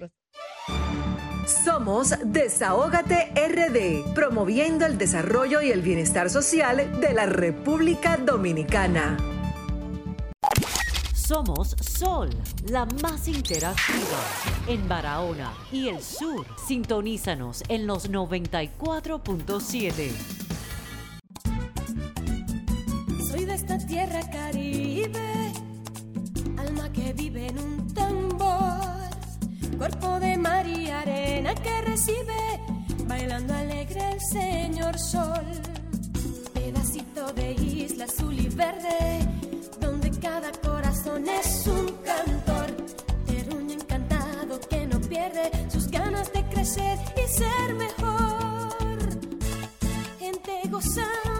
Somos 1.64 2.14
Desahógate 2.24 3.32
RD, 3.34 4.14
promoviendo 4.14 4.86
el 4.86 4.98
desarrollo 4.98 5.60
y 5.62 5.70
el 5.70 5.82
bienestar 5.82 6.30
social 6.30 7.01
de 7.01 7.12
la 7.12 7.26
República 7.26 8.16
Dominicana. 8.18 9.16
Somos 11.31 11.77
Sol, 11.81 12.28
la 12.70 12.85
más 13.02 13.28
interactiva 13.28 14.19
en 14.66 14.89
Barahona 14.89 15.55
y 15.70 15.86
el 15.86 16.02
sur. 16.02 16.44
Sintonízanos 16.66 17.62
en 17.69 17.86
los 17.86 18.11
94.7. 18.11 20.11
Soy 23.31 23.44
de 23.44 23.55
esta 23.55 23.78
tierra 23.78 24.28
caribe, 24.28 25.52
alma 26.59 26.90
que 26.90 27.12
vive 27.12 27.47
en 27.47 27.61
un 27.61 27.94
tambor, 27.94 28.81
cuerpo 29.78 30.19
de 30.19 30.36
mar 30.36 30.66
y 30.66 30.90
arena 30.90 31.55
que 31.55 31.81
recibe, 31.82 32.61
bailando 33.07 33.55
alegre 33.55 34.15
el 34.15 34.20
señor 34.20 34.98
sol, 34.98 35.44
pedacito 36.55 37.32
de 37.35 37.52
isla 37.52 38.07
azul 38.07 38.36
y 38.36 38.48
verde, 38.48 39.20
cada 40.20 40.52
corazón 40.52 41.26
es 41.28 41.66
un 41.66 41.86
cantor, 42.05 42.66
terruño 43.26 43.74
encantado 43.74 44.60
que 44.68 44.86
no 44.86 45.01
pierde 45.01 45.51
sus 45.70 45.88
ganas 45.88 46.30
de 46.32 46.44
crecer 46.44 46.98
y 47.16 47.28
ser 47.28 47.74
mejor. 47.74 48.98
Gente 50.18 50.62
gozando 50.68 51.40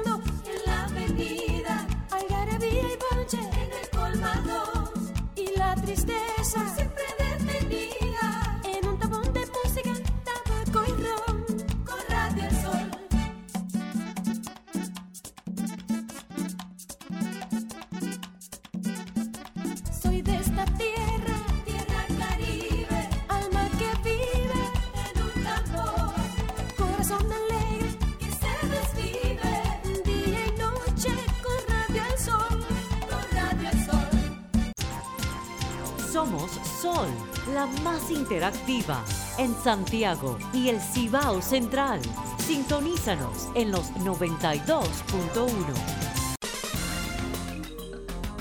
interactiva 38.11 39.05
en 39.39 39.55
Santiago 39.63 40.37
y 40.53 40.69
el 40.69 40.81
Cibao 40.81 41.41
Central. 41.41 42.01
Sintonízanos 42.39 43.49
en 43.55 43.71
los 43.71 43.93
92.1. 43.95 45.51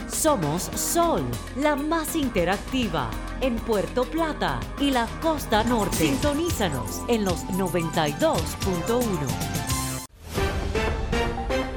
Somos 0.07 0.63
Sol, 0.75 1.23
la 1.55 1.75
más 1.75 2.15
interactiva 2.15 3.11
en 3.41 3.55
Puerto 3.55 4.03
Plata 4.03 4.59
y 4.79 4.91
la 4.91 5.07
costa 5.21 5.63
norte. 5.63 5.97
Sintonízanos 5.97 7.01
en 7.07 7.23
los 7.23 7.45
92.1. 7.45 9.05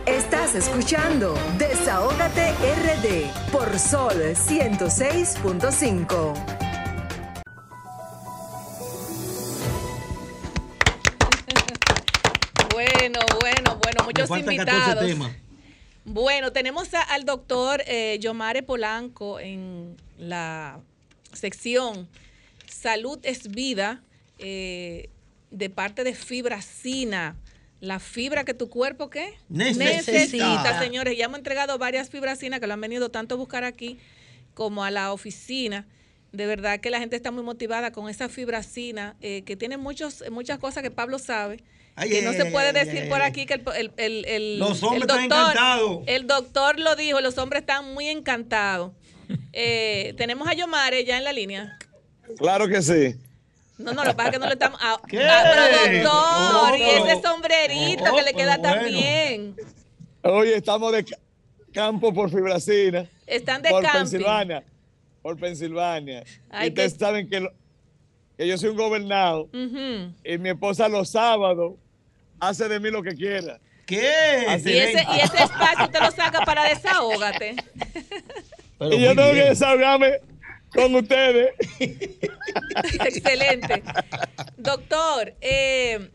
Estás 0.06 0.54
escuchando 0.54 1.34
Desahógate 1.58 2.50
RD 2.50 3.52
por 3.52 3.78
Sol 3.78 4.34
106.5. 4.34 6.61
bueno, 14.40 14.44
muchos 14.52 14.56
faltan 14.56 14.66
14 14.66 14.90
invitados. 15.08 15.28
temas. 15.30 15.42
Bueno, 16.04 16.52
tenemos 16.52 16.92
a- 16.94 17.02
al 17.02 17.24
doctor 17.24 17.82
eh, 17.86 18.18
Yomare 18.20 18.62
Polanco 18.62 19.38
en 19.40 19.96
la 20.18 20.80
sección 21.32 22.08
Salud 22.66 23.18
es 23.22 23.48
Vida 23.50 24.02
eh, 24.38 25.08
de 25.50 25.70
parte 25.70 26.02
de 26.04 26.14
Fibracina. 26.14 27.36
La 27.80 27.98
fibra 27.98 28.44
que 28.44 28.54
tu 28.54 28.68
cuerpo, 28.68 29.10
¿qué? 29.10 29.34
Necesita. 29.48 30.78
señores. 30.80 31.16
Ya 31.18 31.24
hemos 31.26 31.38
entregado 31.38 31.78
varias 31.78 32.10
fibracinas 32.10 32.60
que 32.60 32.66
lo 32.66 32.74
han 32.74 32.80
venido 32.80 33.10
tanto 33.10 33.34
a 33.34 33.38
buscar 33.38 33.64
aquí 33.64 33.98
como 34.54 34.84
a 34.84 34.90
la 34.90 35.12
oficina. 35.12 35.86
De 36.32 36.46
verdad 36.46 36.80
que 36.80 36.90
la 36.90 36.98
gente 37.00 37.16
está 37.16 37.30
muy 37.30 37.42
motivada 37.42 37.90
con 37.92 38.08
esa 38.08 38.28
fibracina, 38.28 39.16
eh, 39.20 39.42
que 39.42 39.56
tiene 39.56 39.76
muchos, 39.76 40.24
muchas 40.30 40.58
cosas 40.58 40.82
que 40.82 40.90
Pablo 40.90 41.18
sabe, 41.18 41.58
Ay, 41.94 42.08
que 42.10 42.22
no 42.22 42.30
ay, 42.30 42.36
se 42.36 42.46
puede 42.46 42.68
ay, 42.68 42.72
decir 42.86 43.02
ay, 43.02 43.08
por 43.08 43.20
aquí 43.22 43.44
que 43.46 43.54
el, 43.54 43.62
el, 43.76 43.92
el- 43.98 44.24
el- 44.26 44.58
Los 44.58 44.78
el 44.78 44.84
hombres 44.88 45.02
están 45.02 45.24
encantados. 45.24 46.02
El 46.06 46.26
doctor 46.26 46.78
lo 46.80 46.96
dijo, 46.96 47.20
los 47.20 47.36
hombres 47.38 47.60
están 47.60 47.92
muy 47.94 48.08
encantados. 48.08 48.92
Eh, 49.52 50.14
tenemos 50.18 50.48
a 50.48 50.54
Yomare 50.54 51.04
ya 51.04 51.18
en 51.18 51.24
la 51.24 51.32
línea. 51.32 51.78
Claro 52.38 52.66
que 52.68 52.80
sí. 52.82 53.14
No, 53.78 53.92
no, 53.92 54.04
lo 54.04 54.10
que 54.10 54.16
pasa 54.16 54.28
es 54.28 54.32
que 54.34 54.38
no 54.38 54.46
le 54.46 54.52
estamos. 54.52 54.78
Ah, 54.82 55.00
¿Qué? 55.08 55.18
ah, 55.22 55.42
pero 55.44 56.02
doctor, 56.02 56.70
No, 56.72 56.76
y 56.76 56.82
ese 56.82 57.22
sombrerito 57.22 58.04
Oh, 58.10 58.16
que 58.16 58.22
le 58.22 58.32
queda 58.34 58.56
pero 58.56 58.62
tan 58.62 58.80
bueno. 58.82 58.88
bien. 58.98 59.56
Oye, 60.22 60.56
estamos 60.56 60.92
de 60.92 61.04
ca- 61.04 61.18
campo 61.72 62.12
por 62.14 62.30
Fibracina. 62.30 63.06
Están 63.26 63.60
de 63.60 63.70
por 63.70 63.82
camping. 63.82 63.98
Pensilvania. 64.00 64.62
Por 65.20 65.36
Pensilvania. 65.38 66.24
Ay, 66.50 66.66
y 66.66 66.70
ustedes 66.70 66.94
saben 66.94 67.28
que, 67.28 67.40
lo- 67.40 67.52
que 68.36 68.46
yo 68.46 68.56
soy 68.56 68.70
un 68.70 68.76
gobernado 68.76 69.48
y 69.52 70.38
mi 70.38 70.48
esposa 70.50 70.88
los 70.88 71.10
sábados 71.10 71.74
hace 72.42 72.68
de 72.68 72.80
mí 72.80 72.90
lo 72.90 73.02
que 73.02 73.14
quiera. 73.14 73.60
¿Qué? 73.86 74.44
Y 74.48 74.78
ese, 74.78 75.06
y 75.14 75.20
ese 75.20 75.42
espacio 75.42 75.84
usted 75.84 76.00
lo 76.00 76.10
saca 76.10 76.44
para 76.44 76.64
desahógate. 76.64 77.56
y 78.80 79.00
yo 79.00 79.14
tengo 79.14 79.32
que 79.32 79.44
desahogarme 79.44 80.18
con 80.72 80.94
ustedes. 80.94 81.54
Excelente. 83.04 83.82
Doctor, 84.56 85.34
eh, 85.40 86.10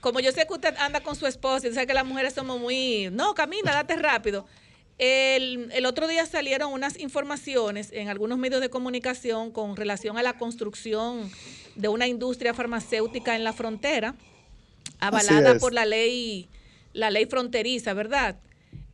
como 0.00 0.20
yo 0.20 0.32
sé 0.32 0.46
que 0.46 0.54
usted 0.54 0.74
anda 0.78 1.02
con 1.02 1.14
su 1.14 1.26
esposa 1.26 1.68
y 1.68 1.74
sabe 1.74 1.86
que 1.86 1.94
las 1.94 2.06
mujeres 2.06 2.32
somos 2.32 2.58
muy... 2.58 3.10
No, 3.12 3.34
camina, 3.34 3.72
date 3.72 3.96
rápido. 3.96 4.46
El, 4.96 5.70
el 5.72 5.86
otro 5.86 6.06
día 6.06 6.24
salieron 6.24 6.72
unas 6.72 6.98
informaciones 6.98 7.90
en 7.92 8.08
algunos 8.08 8.38
medios 8.38 8.60
de 8.60 8.70
comunicación 8.70 9.50
con 9.50 9.76
relación 9.76 10.16
a 10.16 10.22
la 10.22 10.38
construcción 10.38 11.30
de 11.74 11.88
una 11.88 12.06
industria 12.06 12.54
farmacéutica 12.54 13.34
en 13.34 13.42
la 13.44 13.52
frontera, 13.52 14.14
avalada 15.00 15.58
por 15.58 15.72
la 15.72 15.84
ley, 15.84 16.48
la 16.92 17.10
ley 17.10 17.26
fronteriza, 17.26 17.94
¿verdad? 17.94 18.36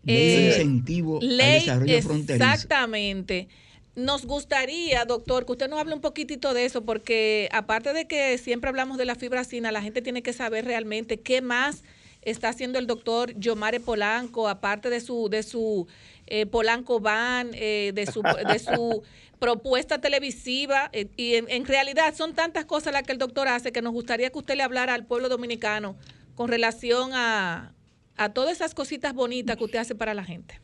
Ley 0.05 0.17
Eh, 0.17 0.47
incentivo 0.49 1.19
al 1.21 1.37
ley, 1.37 1.61
desarrollo 1.61 2.03
fronterizo. 2.03 2.45
Exactamente. 2.45 3.49
Nos 3.97 4.25
gustaría, 4.25 5.05
doctor, 5.05 5.45
que 5.45 5.53
usted 5.53 5.69
nos 5.69 5.81
hable 5.81 5.95
un 5.95 6.01
poquitito 6.01 6.55
de 6.55 6.65
eso, 6.65 6.85
porque 6.85 7.49
aparte 7.53 7.93
de 7.93 8.07
que 8.07 8.39
siempre 8.39 8.71
hablamos 8.71 8.99
de 8.99 9.05
la 9.05 9.15
fibracina, 9.15 9.73
la 9.73 9.83
gente 9.83 10.01
tiene 10.01 10.23
que 10.23 10.33
saber 10.33 10.65
realmente 10.65 11.21
qué 11.21 11.43
más 11.43 11.83
está 12.23 12.51
haciendo 12.51 12.79
el 12.79 12.87
doctor 12.87 13.35
Yomare 13.39 13.81
Polanco, 13.81 14.49
aparte 14.49 14.91
de 14.91 15.01
su, 15.01 15.29
de 15.29 15.43
su 15.43 15.87
eh, 16.31 16.47
Polanco 16.47 17.01
Van, 17.01 17.51
eh, 17.55 17.93
de 17.95 18.07
su, 18.07 18.23
de 18.23 18.59
su 18.59 19.03
propuesta 19.39 20.01
televisiva. 20.01 20.89
eh, 20.93 21.09
y 21.17 21.35
en, 21.35 21.47
en 21.49 21.67
realidad 21.67 22.15
son 22.15 22.35
tantas 22.35 22.65
cosas 22.65 22.93
las 22.93 23.03
que 23.03 23.13
el 23.13 23.19
doctor 23.19 23.49
hace 23.49 23.73
que 23.73 23.83
nos 23.83 23.93
gustaría 23.93 24.31
que 24.31 24.39
usted 24.39 24.57
le 24.57 24.63
hablara 24.63 24.95
al 24.95 25.07
pueblo 25.07 25.29
dominicano 25.29 25.97
con 26.35 26.49
relación 26.49 27.11
a, 27.13 27.75
a 28.17 28.33
todas 28.33 28.53
esas 28.53 28.75
cositas 28.75 29.13
bonitas 29.13 29.57
que 29.57 29.65
usted 29.65 29.79
hace 29.79 29.95
para 29.95 30.15
la 30.15 30.25
gente. 30.25 30.61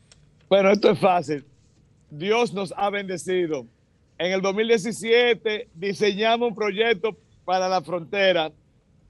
Bueno, 0.49 0.71
esto 0.71 0.91
es 0.91 0.99
fácil. 0.99 1.45
Dios 2.09 2.53
nos 2.53 2.73
ha 2.77 2.89
bendecido. 2.89 3.67
En 4.17 4.31
el 4.31 4.41
2017 4.41 5.69
diseñamos 5.75 6.49
un 6.49 6.55
proyecto 6.55 7.17
para 7.45 7.67
la 7.67 7.81
frontera, 7.81 8.51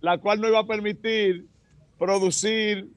la 0.01 0.17
cual 0.17 0.41
nos 0.41 0.49
iba 0.49 0.59
a 0.59 0.65
permitir 0.65 1.45
producir 1.97 2.87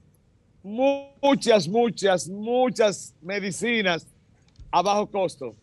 muchas, 0.63 1.69
muchas, 1.69 2.29
muchas 2.29 3.15
medicinas 3.21 4.07
a 4.71 4.83
bajo 4.83 5.07
costo. 5.07 5.55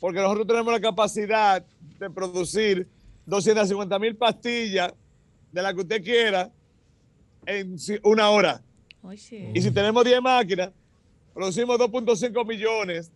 Porque 0.00 0.20
nosotros 0.20 0.46
tenemos 0.46 0.72
la 0.72 0.80
capacidad 0.80 1.64
de 1.98 2.10
producir 2.10 2.86
250 3.24 3.98
mil 3.98 4.14
pastillas 4.16 4.92
de 5.52 5.62
la 5.62 5.72
que 5.72 5.80
usted 5.80 6.02
quiera 6.02 6.50
en 7.46 7.76
una 8.02 8.30
hora. 8.30 8.62
Y 9.54 9.62
si 9.62 9.70
tenemos 9.70 10.04
10 10.04 10.20
máquinas, 10.20 10.70
producimos 11.32 11.78
2.5 11.78 12.46
millones 12.46 13.10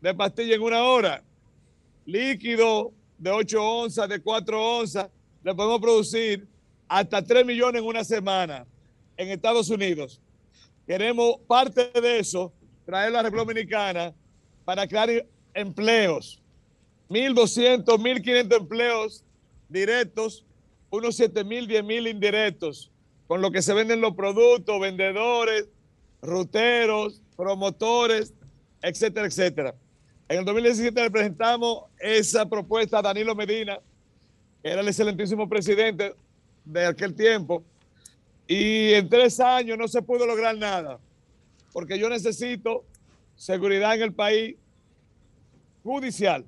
de 0.00 0.14
pastillas 0.14 0.56
en 0.56 0.62
una 0.62 0.82
hora. 0.82 1.22
Líquido 2.04 2.92
de 3.18 3.30
8 3.30 3.62
onzas, 3.62 4.08
de 4.08 4.20
4 4.20 4.78
onzas, 4.78 5.08
le 5.44 5.54
podemos 5.54 5.80
producir 5.80 6.46
hasta 6.88 7.22
3 7.22 7.44
millones 7.44 7.82
en 7.82 7.88
una 7.88 8.04
semana 8.04 8.66
en 9.16 9.28
Estados 9.30 9.70
Unidos. 9.70 10.20
Queremos 10.86 11.38
parte 11.48 11.90
de 12.00 12.20
eso, 12.20 12.52
traerlo 12.84 13.16
la 13.16 13.22
República 13.24 13.44
Dominicana 13.44 14.14
para 14.64 14.86
crear 14.86 15.26
empleos. 15.52 16.40
1.200, 17.08 17.84
1.500 17.84 18.56
empleos 18.56 19.24
directos, 19.68 20.44
unos 20.90 21.18
7.000, 21.18 21.66
10.000 21.66 22.10
indirectos, 22.10 22.92
con 23.26 23.40
lo 23.40 23.50
que 23.50 23.62
se 23.62 23.74
venden 23.74 24.00
los 24.00 24.14
productos, 24.14 24.80
vendedores, 24.80 25.68
ruteros, 26.22 27.20
promotores, 27.36 28.32
etcétera, 28.82 29.26
etcétera. 29.26 29.74
En 30.28 30.38
el 30.38 30.44
2017 30.44 31.02
le 31.02 31.10
presentamos 31.10 31.84
esa 31.98 32.48
propuesta 32.48 32.98
a 32.98 33.02
Danilo 33.02 33.34
Medina, 33.34 33.80
que 34.62 34.70
era 34.70 34.80
el 34.80 34.88
excelentísimo 34.88 35.48
presidente 35.48 36.14
de 36.64 36.86
aquel 36.86 37.14
tiempo, 37.14 37.64
y 38.48 38.92
en 38.94 39.08
tres 39.08 39.40
años 39.40 39.76
no 39.76 39.88
se 39.88 40.02
pudo 40.02 40.26
lograr 40.26 40.56
nada, 40.56 40.98
porque 41.72 41.98
yo 41.98 42.08
necesito 42.08 42.84
seguridad 43.34 43.94
en 43.96 44.02
el 44.02 44.12
país 44.12 44.56
judicial 45.82 46.44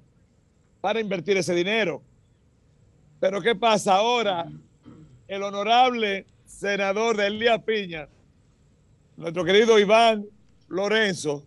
para 0.80 1.00
invertir 1.00 1.36
ese 1.36 1.54
dinero. 1.54 2.02
Pero 3.20 3.42
¿qué 3.42 3.54
pasa 3.54 3.96
ahora? 3.96 4.48
El 5.26 5.42
honorable 5.42 6.26
senador 6.46 7.16
de 7.16 7.26
Elías 7.26 7.62
Piña, 7.62 8.08
nuestro 9.16 9.44
querido 9.44 9.78
Iván 9.78 10.24
Lorenzo, 10.68 11.44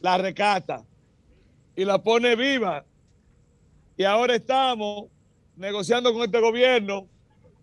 la 0.00 0.18
recata 0.18 0.84
y 1.74 1.84
la 1.84 2.02
pone 2.02 2.36
viva. 2.36 2.84
Y 3.96 4.04
ahora 4.04 4.36
estamos 4.36 5.06
negociando 5.56 6.12
con 6.12 6.22
este 6.22 6.40
gobierno 6.40 7.08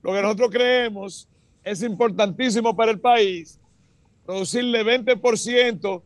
lo 0.01 0.13
que 0.13 0.21
nosotros 0.21 0.49
creemos 0.51 1.27
es 1.63 1.83
importantísimo 1.83 2.75
para 2.75 2.91
el 2.91 2.99
país, 2.99 3.59
producirle 4.25 4.83
20% 4.83 6.01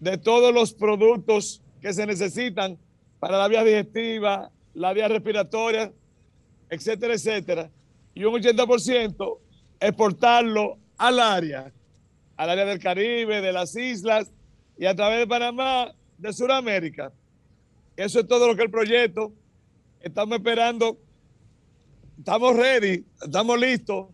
de 0.00 0.18
todos 0.18 0.52
los 0.52 0.72
productos 0.72 1.62
que 1.80 1.92
se 1.92 2.06
necesitan 2.06 2.78
para 3.18 3.38
la 3.38 3.48
vía 3.48 3.64
digestiva, 3.64 4.50
la 4.74 4.92
vía 4.92 5.08
respiratoria, 5.08 5.92
etcétera, 6.68 7.14
etcétera. 7.14 7.70
Y 8.14 8.24
un 8.24 8.34
80% 8.34 9.38
exportarlo 9.80 10.78
al 10.98 11.18
área, 11.18 11.72
al 12.36 12.50
área 12.50 12.64
del 12.64 12.78
Caribe, 12.78 13.40
de 13.40 13.52
las 13.52 13.74
islas 13.76 14.30
y 14.78 14.86
a 14.86 14.94
través 14.94 15.20
de 15.20 15.26
Panamá, 15.26 15.94
de 16.18 16.32
Sudamérica. 16.32 17.12
Eso 17.96 18.20
es 18.20 18.26
todo 18.26 18.46
lo 18.46 18.56
que 18.56 18.62
el 18.62 18.70
proyecto. 18.70 19.32
Estamos 20.00 20.38
esperando, 20.38 20.98
estamos 22.18 22.56
ready, 22.56 23.04
estamos 23.22 23.58
listos. 23.58 24.06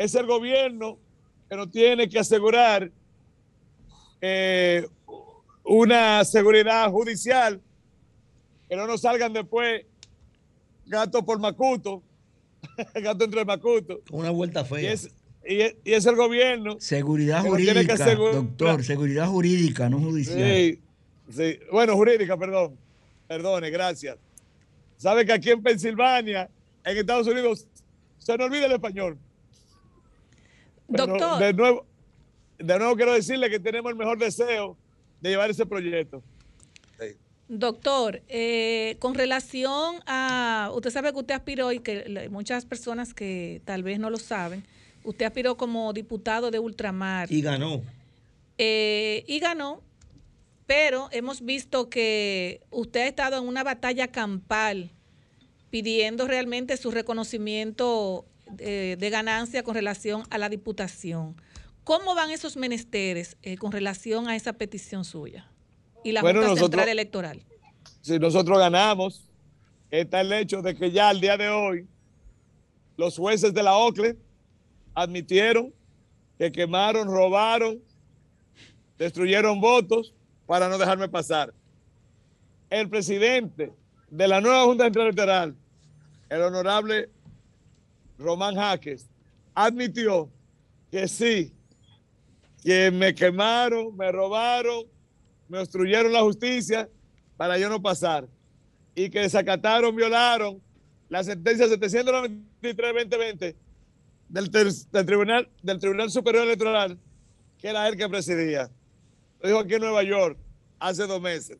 Es 0.00 0.14
el 0.14 0.24
gobierno 0.24 0.96
que 1.46 1.56
nos 1.56 1.70
tiene 1.70 2.08
que 2.08 2.18
asegurar 2.18 2.90
eh, 4.22 4.86
una 5.62 6.24
seguridad 6.24 6.90
judicial, 6.90 7.60
que 8.66 8.76
no 8.76 8.86
nos 8.86 9.02
salgan 9.02 9.34
después 9.34 9.84
gato 10.86 11.22
por 11.22 11.38
Macuto, 11.38 12.02
gato 12.94 13.24
entre 13.24 13.44
Macuto. 13.44 14.00
Una 14.10 14.30
vuelta 14.30 14.64
fea. 14.64 14.80
Y 14.80 14.86
es, 14.86 15.10
y 15.46 15.60
es, 15.60 15.76
y 15.84 15.92
es 15.92 16.06
el 16.06 16.16
gobierno. 16.16 16.76
Seguridad 16.80 17.42
que 17.42 17.50
jurídica, 17.50 17.92
asegurar- 17.92 18.34
doctor, 18.36 18.82
seguridad 18.82 19.26
jurídica, 19.28 19.90
no 19.90 20.00
judicial. 20.00 20.38
Sí, 20.38 20.80
sí. 21.30 21.58
Bueno, 21.70 21.94
jurídica, 21.94 22.38
perdón. 22.38 22.74
Perdone, 23.28 23.68
gracias. 23.68 24.16
Sabe 24.96 25.26
que 25.26 25.32
aquí 25.34 25.50
en 25.50 25.62
Pensilvania, 25.62 26.48
en 26.84 26.96
Estados 26.96 27.26
Unidos, 27.26 27.66
se 28.18 28.38
nos 28.38 28.46
olvida 28.46 28.64
el 28.64 28.72
español. 28.72 29.18
Pero 30.90 31.06
Doctor. 31.06 31.38
De 31.38 31.52
nuevo, 31.52 31.86
de 32.58 32.78
nuevo 32.78 32.96
quiero 32.96 33.14
decirle 33.14 33.48
que 33.50 33.60
tenemos 33.60 33.90
el 33.90 33.96
mejor 33.96 34.18
deseo 34.18 34.76
de 35.20 35.30
llevar 35.30 35.50
ese 35.50 35.66
proyecto. 35.66 36.22
Doctor, 37.52 38.22
eh, 38.28 38.94
con 39.00 39.14
relación 39.16 39.96
a, 40.06 40.70
usted 40.72 40.90
sabe 40.90 41.12
que 41.12 41.18
usted 41.18 41.34
aspiró 41.34 41.72
y 41.72 41.80
que 41.80 42.28
muchas 42.30 42.64
personas 42.64 43.12
que 43.12 43.60
tal 43.64 43.82
vez 43.82 43.98
no 43.98 44.08
lo 44.08 44.18
saben, 44.18 44.62
usted 45.02 45.26
aspiró 45.26 45.56
como 45.56 45.92
diputado 45.92 46.52
de 46.52 46.60
ultramar 46.60 47.26
Y 47.32 47.40
ganó. 47.42 47.82
eh, 48.56 49.24
y 49.26 49.40
ganó, 49.40 49.82
pero 50.66 51.08
hemos 51.10 51.44
visto 51.44 51.90
que 51.90 52.60
usted 52.70 53.00
ha 53.00 53.06
estado 53.08 53.36
en 53.38 53.48
una 53.48 53.64
batalla 53.64 54.06
campal 54.12 54.92
pidiendo 55.70 56.28
realmente 56.28 56.76
su 56.76 56.92
reconocimiento 56.92 58.26
eh, 58.58 58.96
de 58.98 59.10
ganancia 59.10 59.62
con 59.62 59.74
relación 59.74 60.22
a 60.30 60.38
la 60.38 60.48
diputación. 60.48 61.36
¿Cómo 61.84 62.14
van 62.14 62.30
esos 62.30 62.56
menesteres 62.56 63.36
eh, 63.42 63.56
con 63.56 63.72
relación 63.72 64.28
a 64.28 64.36
esa 64.36 64.52
petición 64.52 65.04
suya 65.04 65.50
y 66.04 66.12
la 66.12 66.20
Bueno, 66.22 66.40
Junta 66.40 66.50
nosotros- 66.54 66.70
Central 66.70 66.88
Electoral? 66.88 67.42
Si 68.02 68.18
nosotros 68.18 68.58
ganamos, 68.58 69.28
está 69.90 70.20
el 70.20 70.32
hecho 70.32 70.62
de 70.62 70.74
que 70.74 70.90
ya 70.90 71.08
al 71.08 71.20
día 71.20 71.36
de 71.36 71.48
hoy 71.48 71.86
los 72.96 73.16
jueces 73.16 73.52
de 73.54 73.62
la 73.62 73.76
OCLE 73.76 74.16
admitieron 74.94 75.72
que 76.38 76.50
quemaron, 76.52 77.08
robaron, 77.08 77.80
destruyeron 78.98 79.60
votos 79.60 80.12
para 80.46 80.68
no 80.68 80.78
dejarme 80.78 81.08
pasar. 81.08 81.52
El 82.68 82.88
presidente 82.88 83.72
de 84.10 84.28
la 84.28 84.40
nueva 84.40 84.64
Junta 84.64 84.84
Central 84.84 85.06
Electoral, 85.06 85.56
el 86.28 86.42
honorable 86.42 87.08
Román 88.20 88.54
Jaques, 88.54 89.08
admitió 89.54 90.30
que 90.90 91.08
sí, 91.08 91.52
que 92.62 92.90
me 92.90 93.14
quemaron, 93.14 93.96
me 93.96 94.12
robaron, 94.12 94.84
me 95.48 95.58
obstruyeron 95.58 96.12
la 96.12 96.20
justicia 96.20 96.88
para 97.36 97.56
yo 97.58 97.70
no 97.70 97.80
pasar 97.80 98.28
y 98.94 99.08
que 99.08 99.20
desacataron, 99.20 99.96
violaron 99.96 100.60
la 101.08 101.24
sentencia 101.24 101.66
793-2020 101.66 103.56
del, 104.28 104.50
tribunal, 105.06 105.48
del 105.62 105.78
Tribunal 105.78 106.10
Superior 106.10 106.44
Electoral, 106.44 106.98
que 107.58 107.68
era 107.68 107.88
él 107.88 107.96
que 107.96 108.08
presidía. 108.08 108.70
Lo 109.40 109.48
dijo 109.48 109.60
aquí 109.60 109.74
en 109.74 109.80
Nueva 109.80 110.02
York 110.02 110.38
hace 110.78 111.06
dos 111.06 111.20
meses. 111.20 111.58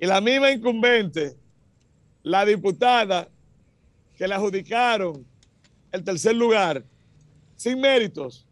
Y 0.00 0.06
la 0.06 0.20
misma 0.20 0.50
incumbente, 0.50 1.36
la 2.24 2.44
diputada 2.44 3.28
que 4.16 4.26
le 4.26 4.34
adjudicaron 4.34 5.24
el 5.94 6.02
tercer 6.02 6.34
lugar, 6.34 6.84
sin 7.54 7.80
méritos, 7.80 8.44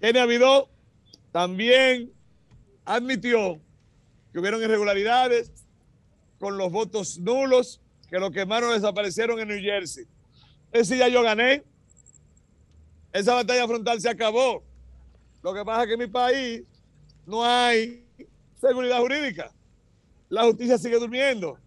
Kenia 0.00 0.24
también 1.32 2.12
admitió 2.84 3.60
que 4.32 4.38
hubieron 4.38 4.62
irregularidades 4.62 5.50
con 6.38 6.56
los 6.56 6.70
votos 6.70 7.18
nulos, 7.18 7.80
que 8.08 8.20
lo 8.20 8.30
quemaron 8.30 8.72
desaparecieron 8.72 9.40
en 9.40 9.48
New 9.48 9.60
Jersey. 9.60 10.04
Es 10.70 10.88
decir, 10.88 10.98
ya 10.98 11.08
yo 11.08 11.24
gané. 11.24 11.64
Esa 13.12 13.34
batalla 13.34 13.66
frontal 13.66 14.00
se 14.00 14.08
acabó. 14.08 14.62
Lo 15.42 15.52
que 15.52 15.64
pasa 15.64 15.82
es 15.82 15.86
que 15.88 15.94
en 15.94 15.98
mi 15.98 16.06
país 16.06 16.62
no 17.26 17.44
hay 17.44 18.06
seguridad 18.60 19.00
jurídica. 19.00 19.52
La 20.28 20.44
justicia 20.44 20.78
sigue 20.78 21.00
durmiendo. 21.00 21.58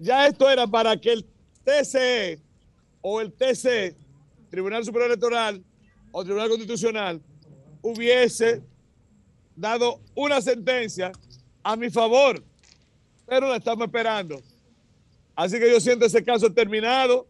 Ya 0.00 0.26
esto 0.26 0.50
era 0.50 0.66
para 0.66 0.96
que 0.96 1.12
el 1.12 1.24
TCE 1.62 2.40
o 3.00 3.20
el 3.20 3.32
TC, 3.32 4.03
Tribunal 4.54 4.84
Superior 4.84 5.10
Electoral 5.10 5.64
o 6.12 6.22
Tribunal 6.22 6.48
Constitucional, 6.48 7.20
hubiese 7.82 8.62
dado 9.56 10.00
una 10.14 10.40
sentencia 10.40 11.10
a 11.64 11.74
mi 11.74 11.90
favor, 11.90 12.40
pero 13.26 13.48
la 13.48 13.56
estamos 13.56 13.86
esperando. 13.86 14.40
Así 15.34 15.58
que 15.58 15.68
yo 15.68 15.80
siento 15.80 16.06
ese 16.06 16.22
caso 16.22 16.52
terminado. 16.52 17.26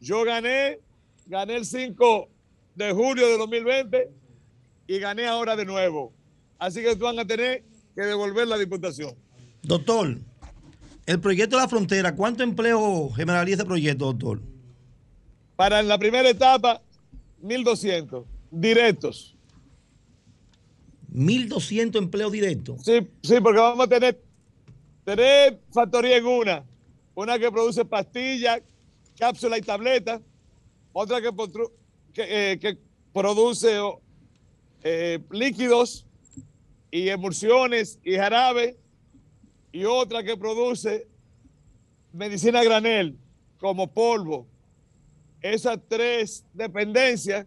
Yo 0.00 0.22
gané, 0.22 0.80
gané 1.26 1.56
el 1.56 1.64
5 1.64 2.28
de 2.74 2.92
julio 2.92 3.26
de 3.26 3.38
2020 3.38 4.10
y 4.86 4.98
gané 4.98 5.26
ahora 5.26 5.56
de 5.56 5.64
nuevo. 5.64 6.12
Así 6.58 6.82
que 6.82 6.94
van 6.96 7.18
a 7.18 7.26
tener 7.26 7.64
que 7.94 8.02
devolver 8.02 8.46
la 8.46 8.58
diputación. 8.58 9.14
Doctor, 9.62 10.18
el 11.06 11.20
proyecto 11.20 11.56
de 11.56 11.62
la 11.62 11.68
frontera, 11.68 12.14
¿cuánto 12.14 12.42
empleo 12.42 13.10
generaría 13.16 13.54
ese 13.54 13.64
proyecto, 13.64 14.06
doctor? 14.12 14.49
Para 15.60 15.80
en 15.80 15.88
la 15.88 15.98
primera 15.98 16.26
etapa, 16.26 16.80
1.200 17.42 18.24
directos. 18.50 19.36
1.200 21.12 21.98
empleos 21.98 22.32
directos. 22.32 22.80
Sí, 22.82 23.06
sí, 23.22 23.34
porque 23.42 23.60
vamos 23.60 23.84
a 23.84 23.88
tener 23.90 24.22
tres 25.04 25.56
factorías 25.70 26.20
en 26.20 26.26
una. 26.26 26.64
Una 27.14 27.38
que 27.38 27.52
produce 27.52 27.84
pastillas, 27.84 28.62
cápsulas 29.18 29.58
y 29.58 29.62
tabletas. 29.62 30.22
Otra 30.94 31.20
que, 31.20 31.28
eh, 32.16 32.58
que 32.58 32.78
produce 33.12 33.76
eh, 34.82 35.18
líquidos 35.30 36.06
y 36.90 37.10
emulsiones 37.10 37.98
y 38.02 38.14
jarabe. 38.16 38.78
Y 39.72 39.84
otra 39.84 40.22
que 40.22 40.38
produce 40.38 41.06
medicina 42.14 42.64
granel, 42.64 43.18
como 43.58 43.92
polvo. 43.92 44.46
Esas 45.42 45.78
tres 45.88 46.44
dependencias, 46.52 47.46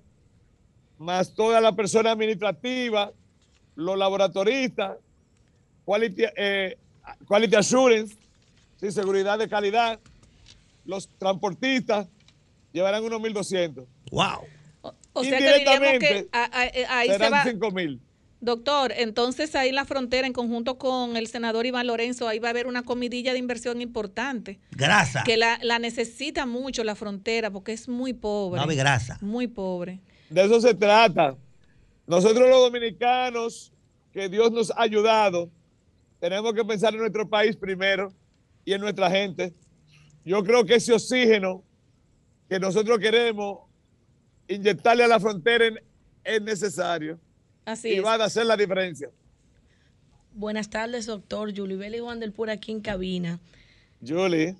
más 0.97 1.33
toda 1.33 1.61
la 1.61 1.75
persona 1.75 2.11
administrativa, 2.11 3.11
los 3.75 3.97
laboratoristas, 3.97 4.97
quality, 5.85 6.23
eh, 6.37 6.77
quality 7.27 7.55
assurance, 7.55 8.15
sí, 8.79 8.91
seguridad 8.91 9.37
de 9.37 9.47
calidad, 9.49 9.99
los 10.85 11.07
transportistas 11.17 12.07
llevarán 12.71 13.03
unos 13.03 13.21
1.200. 13.21 13.85
¡Wow! 14.11 14.41
O 15.13 15.23
sea 15.23 15.37
que 15.37 15.53
diríamos 15.53 15.79
que 15.79 15.93
Indirectamente, 15.93 16.27
a- 16.31 16.43
a- 16.45 16.97
ahí 16.99 17.07
se 17.07 17.13
serán 17.13 17.33
va, 17.33 17.43
5.000. 17.43 17.99
Doctor, 18.43 18.91
entonces 18.97 19.55
ahí 19.55 19.69
en 19.69 19.75
la 19.75 19.85
frontera, 19.85 20.27
en 20.27 20.33
conjunto 20.33 20.77
con 20.77 21.15
el 21.15 21.27
senador 21.27 21.65
Iván 21.65 21.87
Lorenzo, 21.87 22.27
ahí 22.27 22.39
va 22.39 22.49
a 22.49 22.51
haber 22.51 22.67
una 22.67 22.83
comidilla 22.83 23.31
de 23.31 23.39
inversión 23.39 23.79
importante. 23.79 24.59
Grasa. 24.71 25.23
Que 25.23 25.37
la, 25.37 25.59
la 25.61 25.79
necesita 25.79 26.45
mucho 26.45 26.83
la 26.83 26.95
frontera 26.95 27.51
porque 27.51 27.71
es 27.71 27.87
muy 27.87 28.11
pobre. 28.11 28.59
No, 28.59 28.67
grasa. 28.67 29.17
Muy 29.21 29.47
pobre. 29.47 30.01
De 30.29 30.43
eso 30.43 30.59
se 30.59 30.73
trata. 30.73 31.37
Nosotros 32.05 32.49
los 32.49 32.59
dominicanos, 32.59 33.71
que 34.11 34.27
Dios 34.27 34.51
nos 34.51 34.71
ha 34.71 34.81
ayudado, 34.81 35.49
tenemos 36.19 36.53
que 36.53 36.65
pensar 36.65 36.93
en 36.93 36.99
nuestro 36.99 37.25
país 37.29 37.55
primero 37.55 38.11
y 38.65 38.73
en 38.73 38.81
nuestra 38.81 39.09
gente. 39.09 39.53
Yo 40.25 40.43
creo 40.43 40.65
que 40.65 40.75
ese 40.75 40.91
oxígeno 40.91 41.63
que 42.49 42.59
nosotros 42.59 42.99
queremos 42.99 43.59
inyectarle 44.49 45.05
a 45.05 45.07
la 45.07 45.21
frontera 45.21 45.65
es 46.25 46.41
necesario. 46.41 47.17
Así 47.65 47.89
y 47.89 47.93
es. 47.95 48.05
va 48.05 48.15
a 48.15 48.25
hacer 48.25 48.45
la 48.45 48.57
diferencia. 48.57 49.09
Buenas 50.33 50.69
tardes, 50.69 51.05
doctor. 51.05 51.55
Julibel 51.55 51.95
y 51.95 51.99
Juan 51.99 52.19
del 52.19 52.31
Pura 52.31 52.53
aquí 52.53 52.71
en 52.71 52.81
cabina. 52.81 53.39
Julie. 54.05 54.55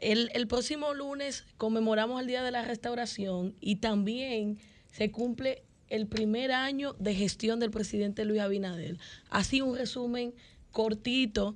El, 0.00 0.30
el 0.34 0.48
próximo 0.48 0.94
lunes 0.94 1.44
conmemoramos 1.58 2.20
el 2.20 2.26
Día 2.26 2.42
de 2.42 2.50
la 2.50 2.64
Restauración 2.64 3.54
y 3.60 3.76
también 3.76 4.58
se 4.90 5.12
cumple 5.12 5.62
el 5.88 6.06
primer 6.08 6.52
año 6.52 6.94
de 6.94 7.14
gestión 7.14 7.60
del 7.60 7.70
presidente 7.70 8.24
Luis 8.24 8.40
Abinader. 8.40 8.98
Así 9.30 9.60
un 9.60 9.76
resumen 9.76 10.34
cortito 10.72 11.54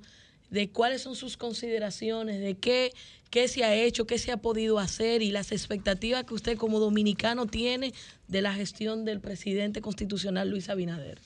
de 0.49 0.69
cuáles 0.69 1.01
son 1.01 1.15
sus 1.15 1.37
consideraciones, 1.37 2.39
de 2.39 2.55
qué, 2.55 2.93
qué 3.29 3.47
se 3.47 3.63
ha 3.63 3.75
hecho, 3.75 4.07
qué 4.07 4.17
se 4.17 4.31
ha 4.31 4.37
podido 4.37 4.79
hacer 4.79 5.21
y 5.21 5.31
las 5.31 5.51
expectativas 5.51 6.23
que 6.23 6.33
usted 6.33 6.57
como 6.57 6.79
dominicano 6.79 7.45
tiene 7.45 7.93
de 8.27 8.41
la 8.41 8.53
gestión 8.53 9.05
del 9.05 9.19
presidente 9.19 9.81
constitucional 9.81 10.49
Luis 10.49 10.69
Abinader. 10.69 11.19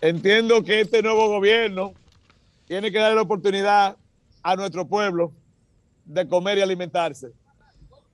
Entiendo 0.00 0.62
que 0.62 0.80
este 0.80 1.02
nuevo 1.02 1.28
gobierno 1.28 1.94
tiene 2.66 2.92
que 2.92 2.98
darle 2.98 3.16
la 3.16 3.22
oportunidad 3.22 3.96
a 4.42 4.56
nuestro 4.56 4.86
pueblo 4.86 5.32
de 6.04 6.28
comer 6.28 6.58
y 6.58 6.60
alimentarse. 6.60 7.32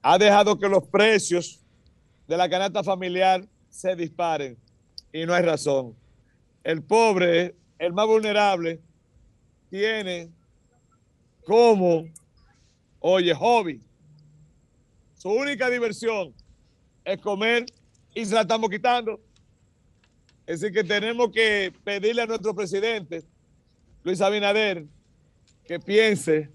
Ha 0.01 0.19
dejado 0.19 0.59
que 0.59 0.69
los 0.69 0.85
precios 0.85 1.61
de 2.27 2.37
la 2.37 2.49
canasta 2.49 2.83
familiar 2.83 3.45
se 3.69 3.95
disparen 3.95 4.57
y 5.13 5.27
no 5.27 5.35
hay 5.35 5.43
razón. 5.43 5.95
El 6.63 6.83
pobre, 6.83 7.55
el 7.79 7.93
más 7.93 8.07
vulnerable, 8.07 8.81
tiene 9.75 10.31
como, 11.45 12.05
oye, 13.01 13.35
hobby. 13.35 13.81
Su 15.17 15.31
única 15.31 15.69
diversión 15.69 16.33
es 17.05 17.21
comer 17.21 17.67
y 18.15 18.25
se 18.25 18.37
la 18.37 18.43
estamos 18.43 18.71
quitando. 18.71 19.21
Es 20.47 20.61
decir, 20.61 20.73
que 20.73 20.85
tenemos 20.85 21.33
que 21.33 21.73
pedirle 21.83 22.23
a 22.23 22.27
nuestro 22.27 22.55
presidente, 22.55 23.25
Luis 24.05 24.21
Abinader, 24.21 24.85
que 25.67 25.81
piense 25.81 26.51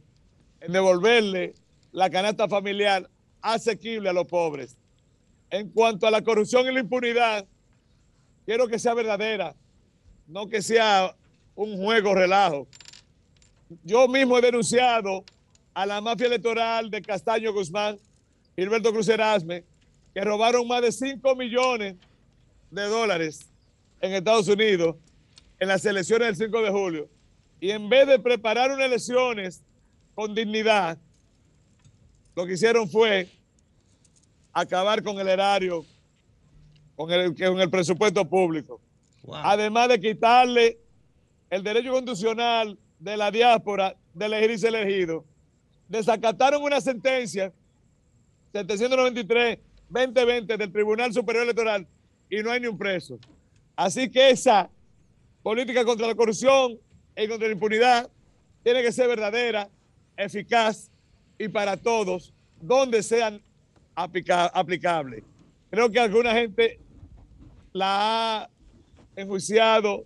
en 0.61 0.71
devolverle 0.71 1.55
la 1.91 2.09
canasta 2.09 2.47
familiar 2.47 3.09
asequible 3.41 4.07
a 4.07 4.13
los 4.13 4.27
pobres. 4.27 4.77
En 5.49 5.67
cuanto 5.71 6.07
a 6.07 6.11
la 6.11 6.21
corrupción 6.21 6.65
y 6.67 6.71
la 6.71 6.79
impunidad, 6.79 7.45
quiero 8.45 8.69
que 8.69 8.79
sea 8.79 8.93
verdadera, 8.93 9.57
no 10.25 10.47
que 10.47 10.61
sea 10.61 11.13
un 11.53 11.75
juego 11.83 12.15
relajo. 12.15 12.65
Yo 13.83 14.07
mismo 14.07 14.37
he 14.37 14.41
denunciado 14.41 15.23
a 15.73 15.85
la 15.85 16.01
mafia 16.01 16.25
electoral 16.25 16.89
de 16.89 17.01
Castaño 17.01 17.53
Guzmán, 17.53 17.99
Gilberto 18.55 18.91
Cruz 18.91 19.07
Erasme, 19.07 19.63
que 20.13 20.21
robaron 20.21 20.67
más 20.67 20.81
de 20.81 20.91
5 20.91 21.35
millones 21.35 21.95
de 22.71 22.83
dólares 22.83 23.47
en 24.01 24.13
Estados 24.13 24.47
Unidos 24.47 24.95
en 25.59 25.67
las 25.67 25.85
elecciones 25.85 26.37
del 26.39 26.47
5 26.47 26.61
de 26.63 26.71
julio. 26.71 27.09
Y 27.59 27.69
en 27.69 27.87
vez 27.89 28.07
de 28.07 28.17
preparar 28.17 28.71
unas 28.71 28.87
elecciones 28.87 29.61
con 30.15 30.33
dignidad, 30.33 30.97
lo 32.35 32.47
que 32.47 32.53
hicieron 32.53 32.89
fue 32.89 33.29
acabar 34.51 35.03
con 35.03 35.19
el 35.19 35.27
erario, 35.27 35.85
con 36.95 37.11
el, 37.11 37.35
con 37.35 37.59
el 37.59 37.69
presupuesto 37.69 38.27
público. 38.27 38.81
Además 39.31 39.89
de 39.89 39.99
quitarle 39.99 40.79
el 41.51 41.61
derecho 41.61 41.91
constitucional 41.91 42.77
de 42.99 43.17
la 43.17 43.31
diáspora 43.31 43.95
de 44.13 44.25
elegir 44.25 44.51
y 44.51 44.57
ser 44.57 44.75
elegido, 44.75 45.23
desacataron 45.87 46.61
una 46.61 46.81
sentencia 46.81 47.51
793-2020 49.91 50.57
del 50.57 50.71
Tribunal 50.71 51.13
Superior 51.13 51.43
Electoral 51.43 51.87
y 52.29 52.37
no 52.43 52.51
hay 52.51 52.59
ni 52.61 52.67
un 52.67 52.77
preso. 52.77 53.19
Así 53.75 54.09
que 54.09 54.29
esa 54.29 54.69
política 55.41 55.85
contra 55.85 56.07
la 56.07 56.15
corrupción 56.15 56.77
y 57.15 57.27
contra 57.27 57.47
la 57.47 57.53
impunidad 57.53 58.09
tiene 58.63 58.81
que 58.83 58.91
ser 58.91 59.07
verdadera, 59.07 59.69
eficaz 60.17 60.89
y 61.37 61.47
para 61.47 61.77
todos, 61.77 62.33
donde 62.61 63.01
sean 63.01 63.41
aplica- 63.95 64.47
aplicables. 64.47 65.23
Creo 65.71 65.89
que 65.89 65.99
alguna 65.99 66.33
gente 66.33 66.79
la 67.71 68.41
ha 68.43 68.49
enjuiciado 69.15 70.05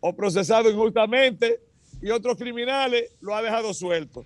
o 0.00 0.12
procesado 0.14 0.70
injustamente 0.70 1.60
y 2.02 2.10
otros 2.10 2.36
criminales 2.36 3.14
lo 3.20 3.34
ha 3.34 3.42
dejado 3.42 3.72
suelto. 3.74 4.24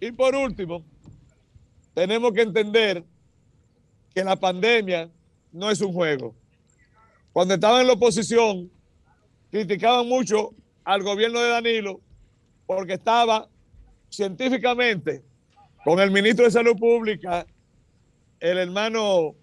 Y 0.00 0.12
por 0.12 0.34
último, 0.34 0.84
tenemos 1.94 2.32
que 2.32 2.42
entender 2.42 3.04
que 4.14 4.24
la 4.24 4.36
pandemia 4.36 5.10
no 5.52 5.70
es 5.70 5.80
un 5.80 5.92
juego. 5.92 6.34
Cuando 7.32 7.54
estaban 7.54 7.82
en 7.82 7.86
la 7.86 7.94
oposición, 7.94 8.70
criticaban 9.50 10.08
mucho 10.08 10.54
al 10.84 11.02
gobierno 11.02 11.40
de 11.40 11.48
Danilo 11.48 12.00
porque 12.66 12.94
estaba 12.94 13.48
científicamente 14.10 15.22
con 15.84 16.00
el 16.00 16.10
ministro 16.10 16.44
de 16.44 16.50
Salud 16.50 16.76
Pública, 16.76 17.46
el 18.40 18.58
hermano 18.58 19.34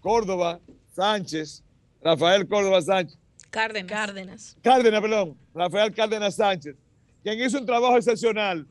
Córdoba 0.00 0.60
Sánchez, 0.94 1.64
Rafael 2.02 2.46
Córdoba 2.46 2.80
Sánchez, 2.82 3.18
Cárdenas. 3.50 3.90
Cárdenas. 3.90 4.56
Cárdenas, 4.62 5.00
perdón, 5.00 5.38
Rafael 5.54 5.94
Cárdenas 5.94 6.34
Sánchez, 6.36 6.76
quien 7.22 7.40
hizo 7.40 7.58
un 7.58 7.66
trabajo 7.66 7.96
excepcional. 7.96 8.66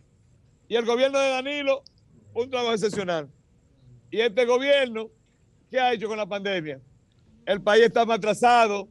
Y 0.68 0.76
el 0.76 0.86
gobierno 0.86 1.20
de 1.20 1.30
Danilo, 1.30 1.84
un 2.34 2.50
trabajo 2.50 2.74
excepcional. 2.74 3.30
Y 4.12 4.20
este 4.20 4.46
gobierno, 4.46 5.10
¿qué 5.70 5.80
ha 5.80 5.94
hecho 5.94 6.08
con 6.08 6.18
la 6.18 6.26
pandemia? 6.26 6.80
El 7.46 7.62
país 7.62 7.86
está 7.86 8.06
más 8.06 8.18
atrasado, 8.18 8.88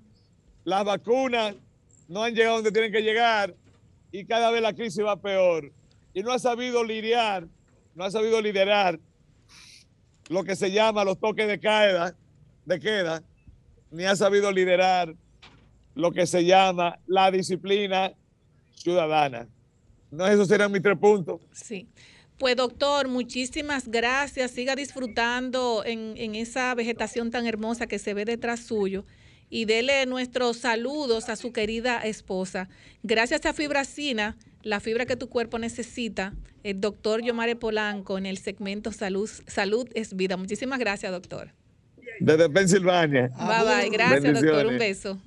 las 0.65 0.85
vacunas 0.85 1.55
no 2.09 2.23
han 2.23 2.35
llegado 2.35 2.57
donde 2.57 2.73
tienen 2.73 2.93
que 2.93 3.03
llegar 3.03 3.55
y 4.13 4.25
cada 4.25 4.51
vez 4.51 4.63
la 4.63 4.75
crisis 4.75 5.05
va 5.05 5.21
peor. 5.21 5.73
Y 6.15 6.23
no 6.23 6.33
ha 6.33 6.39
sabido 6.39 6.83
lidiar, 6.83 7.47
no 7.95 8.05
ha 8.05 8.11
sabido 8.11 8.41
liderar 8.41 8.99
lo 10.29 10.45
que 10.45 10.57
se 10.57 10.73
llama 10.73 11.05
los 11.05 11.19
toques 11.19 11.47
de 11.47 11.61
queda, 11.61 12.17
de 12.65 12.81
queda, 12.81 13.23
ni 13.91 14.05
ha 14.05 14.17
sabido 14.17 14.51
liderar 14.51 15.15
lo 15.95 16.13
que 16.13 16.27
se 16.27 16.45
llama 16.45 16.99
la 17.07 17.31
disciplina 17.31 18.13
ciudadana. 18.77 19.49
No, 20.11 20.27
esos 20.27 20.49
serán 20.49 20.71
mis 20.71 20.83
tres 20.83 20.97
puntos. 20.99 21.41
Sí. 21.53 21.89
Pues 22.39 22.55
doctor, 22.57 23.09
muchísimas 23.09 23.89
gracias. 23.89 24.51
Siga 24.51 24.77
disfrutando 24.77 25.83
en, 25.85 26.15
en 26.17 26.35
esa 26.35 26.75
vegetación 26.75 27.31
tan 27.31 27.47
hermosa 27.47 27.87
que 27.87 27.99
se 27.99 28.15
ve 28.15 28.25
detrás 28.25 28.61
suyo. 28.61 29.05
Y 29.49 29.65
dele 29.65 30.05
nuestros 30.07 30.59
saludos 30.59 31.29
a 31.29 31.37
su 31.37 31.53
querida 31.53 32.01
esposa. 32.01 32.69
Gracias 33.03 33.47
a 33.47 33.53
Fibracina, 33.53 34.37
la 34.63 34.81
fibra 34.81 35.07
que 35.07 35.17
tu 35.17 35.29
cuerpo 35.29 35.59
necesita, 35.59 36.35
el 36.65 36.81
doctor 36.81 37.23
Yomare 37.23 37.55
Polanco 37.55 38.19
en 38.19 38.27
el 38.27 38.39
segmento 38.39 38.91
Salud, 38.91 39.31
Salud 39.47 39.89
es 39.95 40.17
Vida. 40.17 40.37
Muchísimas 40.37 40.81
gracias, 40.81 41.13
doctor. 41.13 41.53
Desde 42.19 42.49
Pensilvania. 42.51 43.29
Bye 43.29 43.65
bye. 43.65 43.91
Gracias, 43.91 44.41
doctor. 44.41 44.67
Un 44.67 44.79
beso. 44.79 45.19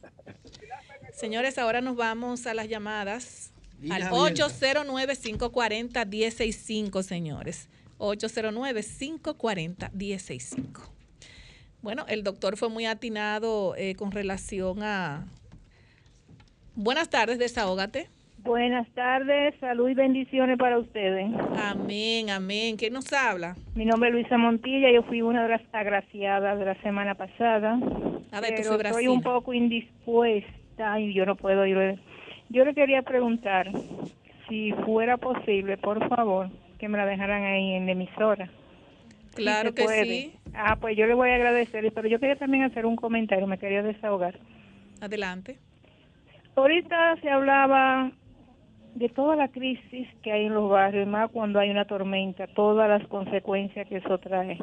Señores, 1.19 1.57
ahora 1.57 1.81
nos 1.81 1.97
vamos 1.97 2.47
a 2.47 2.53
las 2.53 2.69
llamadas 2.69 3.51
Línea 3.81 3.97
al 3.97 4.03
abierta. 4.03 4.45
809-540-165, 4.47 7.03
señores. 7.03 7.67
809-540-165. 7.97 10.89
Bueno, 11.81 12.05
el 12.07 12.23
doctor 12.23 12.55
fue 12.55 12.69
muy 12.69 12.85
atinado 12.85 13.75
eh, 13.75 13.95
con 13.95 14.13
relación 14.13 14.81
a... 14.81 15.27
Buenas 16.75 17.09
tardes, 17.09 17.37
desahógate. 17.37 18.07
Buenas 18.37 18.87
tardes, 18.91 19.55
salud 19.59 19.89
y 19.89 19.95
bendiciones 19.95 20.57
para 20.57 20.79
ustedes. 20.79 21.29
Amén, 21.57 22.29
amén. 22.29 22.77
¿Quién 22.77 22.93
nos 22.93 23.11
habla? 23.11 23.57
Mi 23.75 23.83
nombre 23.83 24.07
es 24.07 24.15
Luisa 24.15 24.37
Montilla, 24.37 24.89
yo 24.89 25.03
fui 25.03 25.21
una 25.21 25.43
de 25.43 25.49
las 25.49 25.63
agraciadas 25.73 26.57
de 26.59 26.63
la 26.63 26.81
semana 26.81 27.15
pasada, 27.15 27.77
A 28.31 28.39
ver, 28.39 28.55
tu 28.55 28.61
pero 28.61 28.61
estoy 28.61 28.77
fibracina. 28.77 29.11
un 29.11 29.21
poco 29.21 29.53
indispuesta 29.53 30.58
y 30.99 31.13
yo 31.13 31.25
no 31.25 31.35
puedo 31.35 31.65
ir. 31.65 31.99
Yo 32.49 32.65
le 32.65 32.73
quería 32.73 33.01
preguntar 33.01 33.69
si 34.47 34.71
fuera 34.85 35.17
posible, 35.17 35.77
por 35.77 36.07
favor, 36.07 36.49
que 36.79 36.87
me 36.87 36.97
la 36.97 37.05
dejaran 37.05 37.43
ahí 37.43 37.73
en 37.73 37.85
la 37.85 37.91
emisora. 37.91 38.49
Claro 39.35 39.73
que 39.73 39.83
puede. 39.83 40.05
sí. 40.05 40.33
Ah, 40.53 40.77
pues 40.79 40.97
yo 40.97 41.05
le 41.05 41.13
voy 41.13 41.29
a 41.29 41.35
agradecer, 41.35 41.91
pero 41.93 42.07
yo 42.07 42.19
quería 42.19 42.35
también 42.35 42.63
hacer 42.63 42.85
un 42.85 42.95
comentario, 42.95 43.45
me 43.45 43.59
quería 43.59 43.83
desahogar. 43.83 44.39
Adelante. 45.01 45.57
Ahorita 46.55 47.15
se 47.21 47.29
hablaba 47.29 48.11
de 48.95 49.09
toda 49.09 49.35
la 49.35 49.49
crisis 49.49 50.07
que 50.23 50.31
hay 50.31 50.45
en 50.45 50.53
los 50.53 50.69
barrios, 50.69 51.07
más 51.07 51.29
cuando 51.31 51.59
hay 51.59 51.69
una 51.69 51.85
tormenta, 51.85 52.47
todas 52.47 52.89
las 52.89 53.07
consecuencias 53.07 53.87
que 53.87 53.97
eso 53.97 54.17
trae. 54.17 54.57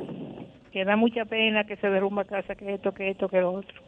Que 0.72 0.84
da 0.84 0.96
mucha 0.96 1.24
pena 1.24 1.64
que 1.64 1.76
se 1.76 1.88
derrumba 1.88 2.24
casa, 2.24 2.54
que 2.54 2.74
esto, 2.74 2.92
que 2.92 3.10
esto, 3.10 3.28
que 3.28 3.40
lo 3.40 3.52
otro. 3.52 3.80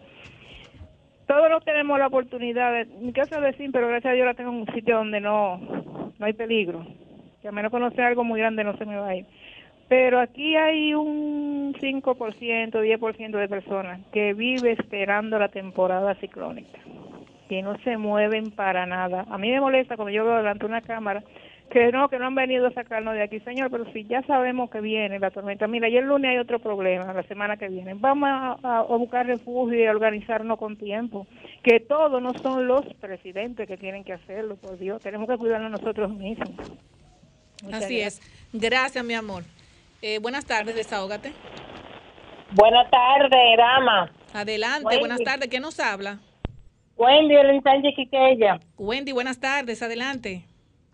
Todos 1.28 1.50
no 1.50 1.60
tenemos 1.60 1.98
la 1.98 2.06
oportunidad, 2.06 2.72
de, 2.72 2.86
mi 2.86 3.12
casa 3.12 3.38
de 3.38 3.52
sí, 3.52 3.68
pero 3.70 3.86
gracias 3.86 4.12
a 4.12 4.14
Dios 4.14 4.26
la 4.26 4.32
tengo 4.32 4.50
en 4.50 4.60
un 4.60 4.74
sitio 4.74 4.96
donde 4.96 5.20
no, 5.20 5.58
no 6.18 6.26
hay 6.26 6.32
peligro. 6.32 6.86
Que 7.42 7.48
a 7.48 7.52
menos 7.52 7.70
conocer 7.70 8.00
algo 8.00 8.24
muy 8.24 8.40
grande 8.40 8.64
no 8.64 8.74
se 8.78 8.86
me 8.86 8.96
va 8.96 9.08
a 9.08 9.14
ir. 9.16 9.26
Pero 9.90 10.20
aquí 10.20 10.56
hay 10.56 10.94
un 10.94 11.74
5%, 11.74 12.70
10% 12.70 13.30
de 13.30 13.48
personas 13.48 14.00
que 14.10 14.32
vive 14.32 14.72
esperando 14.72 15.38
la 15.38 15.50
temporada 15.50 16.14
ciclónica, 16.14 16.78
que 17.50 17.60
no 17.60 17.76
se 17.80 17.98
mueven 17.98 18.50
para 18.50 18.86
nada. 18.86 19.26
A 19.28 19.36
mí 19.36 19.50
me 19.50 19.60
molesta 19.60 19.96
cuando 19.96 20.10
yo 20.10 20.24
veo 20.24 20.38
delante 20.38 20.60
de 20.60 20.70
una 20.72 20.80
cámara 20.80 21.22
que 21.70 21.92
no, 21.92 22.08
que 22.08 22.18
no 22.18 22.26
han 22.26 22.34
venido 22.34 22.66
a 22.66 22.72
sacarnos 22.72 23.14
de 23.14 23.22
aquí, 23.22 23.40
señor, 23.40 23.70
pero 23.70 23.90
si 23.92 24.04
ya 24.04 24.22
sabemos 24.22 24.70
que 24.70 24.80
viene 24.80 25.18
la 25.18 25.30
tormenta. 25.30 25.66
Mira, 25.66 25.88
y 25.88 25.96
el 25.96 26.06
lunes 26.06 26.30
hay 26.30 26.38
otro 26.38 26.58
problema, 26.58 27.12
la 27.12 27.22
semana 27.24 27.56
que 27.56 27.68
viene. 27.68 27.94
Vamos 27.94 28.28
a, 28.62 28.82
buscar 28.88 29.26
refugio 29.26 29.78
y 29.78 29.86
a 29.86 29.90
organizarnos 29.90 30.58
con 30.58 30.76
tiempo. 30.76 31.26
Que 31.62 31.80
todos 31.80 32.22
no 32.22 32.32
son 32.42 32.66
los 32.66 32.84
presidentes 33.00 33.66
que 33.68 33.76
tienen 33.76 34.04
que 34.04 34.12
hacerlo, 34.12 34.56
por 34.56 34.78
Dios. 34.78 35.02
Tenemos 35.02 35.28
que 35.28 35.36
cuidarnos 35.36 35.70
nosotros 35.70 36.10
mismos. 36.10 36.50
Muchas 37.62 37.84
Así 37.84 38.00
es. 38.00 38.20
Gracias, 38.52 39.04
mi 39.04 39.14
amor. 39.14 39.42
Eh, 40.00 40.18
buenas 40.20 40.46
tardes, 40.46 40.74
desahógate. 40.74 41.32
Buenas 42.52 42.90
tardes, 42.90 43.56
dama. 43.58 44.10
Adelante, 44.32 44.86
Wendy. 44.86 45.00
buenas 45.00 45.20
tardes. 45.22 45.48
¿Quién 45.48 45.62
nos 45.62 45.78
habla? 45.80 46.18
Wendy, 46.96 47.34
el 47.34 47.62
Sánchez 47.62 47.94
Quiqueya. 47.94 48.58
Wendy, 48.76 49.12
buenas 49.12 49.38
tardes. 49.38 49.82
Adelante. 49.82 50.47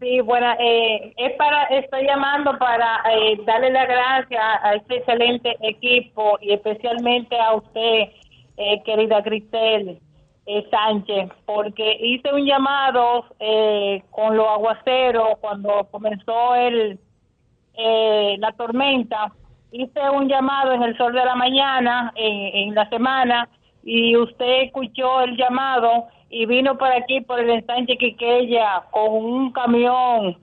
Sí, 0.05 0.21
buena, 0.21 0.55
eh, 0.61 1.15
es 1.17 1.33
para, 1.39 1.65
estoy 1.65 2.05
llamando 2.05 2.59
para 2.59 3.03
eh, 3.11 3.41
darle 3.47 3.71
las 3.71 3.89
gracias 3.89 4.43
a 4.63 4.75
este 4.75 4.97
excelente 4.99 5.57
equipo 5.63 6.37
y 6.43 6.53
especialmente 6.53 7.35
a 7.41 7.55
usted, 7.55 8.11
eh, 8.59 8.83
querida 8.85 9.23
Cristel 9.23 9.99
eh, 10.45 10.69
Sánchez, 10.71 11.31
porque 11.47 11.97
hice 11.99 12.35
un 12.35 12.45
llamado 12.45 13.25
eh, 13.41 14.03
con 14.11 14.37
los 14.37 14.47
aguaceros 14.47 15.39
cuando 15.41 15.89
comenzó 15.91 16.55
el 16.55 16.99
eh, 17.73 18.37
la 18.41 18.53
tormenta. 18.53 19.33
Hice 19.73 20.11
un 20.11 20.29
llamado 20.29 20.73
en 20.73 20.83
el 20.83 20.99
sol 20.99 21.15
de 21.15 21.25
la 21.25 21.35
mañana, 21.35 22.13
en 22.15 22.75
la 22.75 22.87
semana, 22.91 23.49
y 23.83 24.15
usted 24.19 24.65
escuchó 24.65 25.23
el 25.23 25.35
llamado 25.39 26.09
y 26.35 26.47
vino 26.47 26.77
por 26.77 26.90
aquí, 26.90 27.20
por 27.20 27.39
el 27.39 27.48
ensanche 27.48 27.97
Quiqueya, 27.97 28.82
con 28.90 29.12
un 29.12 29.52
camión 29.52 30.36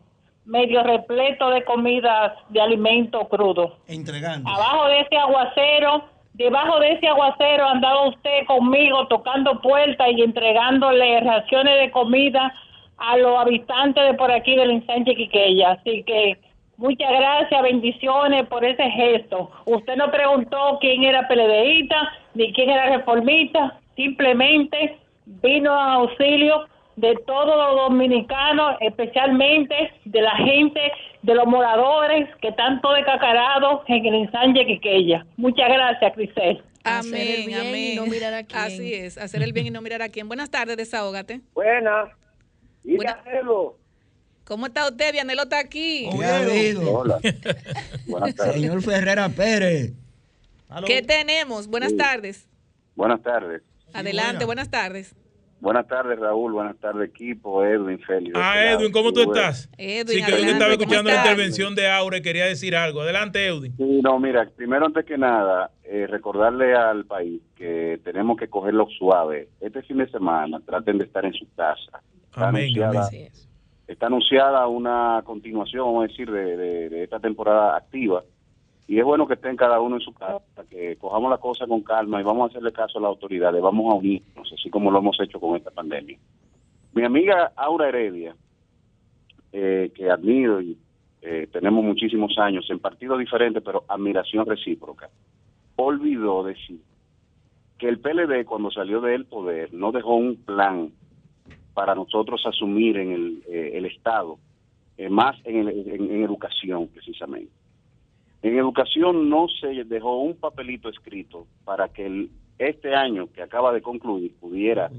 medio 0.46 0.84
repleto 0.84 1.50
de 1.50 1.66
comidas 1.66 2.32
de 2.48 2.62
alimento 2.62 3.28
crudo. 3.28 3.76
Entregando. 3.88 4.50
Abajo 4.50 4.88
de 4.88 5.02
ese 5.02 5.18
aguacero, 5.18 6.06
debajo 6.34 6.80
de 6.80 6.94
ese 6.94 7.10
aguacero 7.10 7.68
andaba 7.68 8.08
usted 8.08 8.46
conmigo 8.48 9.06
tocando 9.08 9.60
puertas 9.60 10.08
y 10.16 10.22
entregándole 10.22 11.20
raciones 11.20 11.82
de 11.82 11.92
comida 11.92 12.54
a 12.98 13.18
los 13.18 13.38
habitantes 13.38 14.02
de 14.02 14.14
por 14.14 14.32
aquí 14.32 14.56
del 14.56 14.72
ensanche 14.72 15.14
Quiqueya. 15.14 15.72
Así 15.72 16.04
que 16.04 16.38
muchas 16.78 17.12
gracias, 17.12 17.62
bendiciones 17.64 18.48
por 18.48 18.64
ese 18.64 18.90
gesto. 18.92 19.52
Usted 19.66 19.98
no 19.98 20.10
preguntó 20.10 20.78
quién 20.80 21.04
era 21.04 21.28
PLDista 21.28 22.14
ni 22.34 22.54
quién 22.54 22.70
era 22.70 22.96
reformista, 22.96 23.78
simplemente 23.98 25.01
vino 25.42 25.72
a 25.74 25.94
auxilio 25.94 26.68
de 26.98 27.16
todos 27.26 27.48
los 27.58 27.90
dominicanos, 27.90 28.76
especialmente 28.82 29.76
de 30.06 30.22
la 30.22 30.36
gente, 30.36 30.80
de 31.22 31.36
los 31.36 31.46
moradores 31.48 32.30
que 32.42 32.50
están 32.50 32.82
todos 32.82 32.98
decacarados 32.98 33.82
en 33.88 34.06
el 34.06 34.16
ensanche 34.16 34.66
Quiqueya. 34.66 35.26
Muchas 35.38 35.70
gracias, 35.70 36.14
Crisel. 36.14 36.64
Amén, 36.84 37.28
el 37.42 37.46
bien 37.46 37.76
y 37.76 37.96
no 37.96 38.06
mirar 38.08 38.34
a 38.34 38.44
quién. 38.46 38.60
Así 38.60 38.94
es, 38.94 39.18
hacer 39.18 39.42
el 39.44 39.54
bien 39.54 39.68
y 39.68 39.70
no 39.70 39.82
mirar 39.82 40.02
a 40.02 40.10
quién. 40.10 40.28
Buenas 40.28 40.50
tardes, 40.50 40.78
desahógate. 40.78 41.42
Buenas. 41.54 42.10
Y 42.84 42.96
Buena- 42.98 43.20
Vianelo. 43.24 43.78
¿Cómo 44.44 44.66
está 44.66 44.88
usted? 44.90 45.14
Vianelo 45.14 45.44
está 45.44 45.60
aquí. 45.60 46.10
¿Qué 46.18 46.26
ha 46.26 46.38
habido? 46.40 46.92
Hola. 46.94 47.20
Buenas 48.08 48.36
tardes. 48.36 48.54
Señor 48.56 48.82
Ferrera 48.82 49.30
Pérez. 49.30 49.94
¿Qué 50.86 51.02
tenemos? 51.04 51.68
Buenas 51.68 51.92
Sí. 51.92 51.98
tardes. 51.98 52.50
Buenas 52.96 53.22
tardes. 53.22 53.62
Adelante, 53.94 54.46
buenas 54.46 54.70
tardes. 54.70 55.16
Buenas 55.62 55.88
tardes, 55.88 56.20
Raúl. 56.20 56.54
Buenas 56.54 56.76
tardes, 56.78 57.10
equipo. 57.10 57.64
Edwin, 57.64 58.00
Félix. 58.00 58.34
Ah, 58.36 58.56
este. 58.60 58.74
Edwin, 58.74 58.92
¿cómo 58.92 59.14
tú 59.14 59.22
estás? 59.22 59.70
Edwin, 59.78 60.08
sí, 60.08 60.18
que 60.18 60.24
adelante, 60.34 60.52
estaba 60.54 60.72
¿cómo 60.72 60.82
escuchando 60.82 61.10
la 61.12 61.16
intervención 61.18 61.76
de 61.76 61.88
Aure 61.90 62.18
y 62.18 62.22
quería 62.24 62.46
decir 62.46 62.76
algo. 62.76 63.02
Adelante, 63.02 63.46
Edwin. 63.46 63.72
Sí, 63.78 64.02
no, 64.04 64.20
mira, 64.20 64.50
primero 64.56 64.88
antes 64.88 65.06
que 65.06 65.18
nada, 65.20 65.70
eh, 65.84 66.08
recordarle 66.10 66.74
al 66.76 67.06
país 67.06 67.42
que 67.56 68.00
tenemos 68.04 68.38
que 68.38 68.48
cogerlo 68.48 68.88
suave. 68.98 69.50
Este 69.62 69.84
fin 69.84 69.98
de 70.00 70.10
semana 70.10 70.60
traten 70.66 70.98
de 70.98 71.06
estar 71.06 71.24
en 71.26 71.34
su 71.34 71.46
casa. 71.56 72.02
Está 72.26 72.48
Amén, 72.50 72.64
anunciada, 72.64 73.08
amén. 73.08 73.30
está 73.88 74.06
anunciada 74.08 74.68
una 74.68 75.22
continuación, 75.24 75.86
vamos 75.86 76.06
a 76.06 76.08
decir, 76.08 76.32
de, 76.32 76.58
de- 76.58 76.90
de 76.90 77.04
esta 77.04 77.20
temporada 77.20 77.78
activa. 77.78 78.24
Y 78.92 79.00
es 79.00 79.06
bueno 79.06 79.26
que 79.26 79.36
estén 79.36 79.56
cada 79.56 79.80
uno 79.80 79.96
en 79.96 80.02
su 80.02 80.12
casa, 80.14 80.42
que 80.70 80.98
cojamos 80.98 81.30
la 81.32 81.38
cosa 81.38 81.66
con 81.66 81.82
calma 81.82 82.20
y 82.20 82.26
vamos 82.26 82.44
a 82.44 82.52
hacerle 82.52 82.74
caso 82.74 82.98
a 82.98 83.02
las 83.02 83.08
autoridades, 83.08 83.62
vamos 83.62 83.90
a 83.90 83.96
unirnos, 83.96 84.52
así 84.52 84.70
como 84.70 84.92
lo 84.92 85.00
hemos 85.00 85.18
hecho 85.22 85.40
con 85.40 85.56
esta 85.56 85.72
pandemia. 85.72 86.18
Mi 86.94 87.06
amiga 87.06 87.54
Aura 87.56 87.88
Heredia, 87.88 88.36
eh, 89.54 89.94
que 89.96 90.10
admiro 90.12 90.60
y 90.60 90.78
eh, 91.22 91.48
tenemos 91.54 91.86
muchísimos 91.86 92.38
años 92.38 92.70
en 92.70 92.80
partidos 92.80 93.18
diferentes, 93.20 93.64
pero 93.64 93.86
admiración 93.88 94.46
recíproca, 94.46 95.10
olvidó 95.78 96.44
decir 96.44 96.82
que 97.78 97.88
el 97.88 98.00
PLD 98.00 98.44
cuando 98.46 98.72
salió 98.72 99.00
del 99.00 99.24
poder 99.24 99.74
no 99.74 99.94
dejó 99.94 100.16
un 100.16 100.36
plan 100.36 100.92
para 101.74 101.96
nosotros 101.96 102.42
asumir 102.46 102.98
en 102.98 103.12
el, 103.14 103.44
eh, 103.48 103.72
el 103.76 103.86
Estado, 103.86 104.38
eh, 104.98 105.08
más 105.08 105.38
en, 105.46 105.70
el- 105.70 105.88
en- 105.90 106.12
en 106.12 106.24
educación 106.24 106.90
precisamente. 106.90 107.54
En 108.42 108.58
educación 108.58 109.30
no 109.30 109.48
se 109.48 109.84
dejó 109.86 110.18
un 110.22 110.36
papelito 110.36 110.90
escrito 110.90 111.46
para 111.64 111.90
que 111.90 112.06
el- 112.06 112.30
este 112.58 112.94
año 112.96 113.28
que 113.34 113.42
acaba 113.42 113.72
de 113.74 113.82
concluir 113.82 114.34
pudiera 114.40 114.90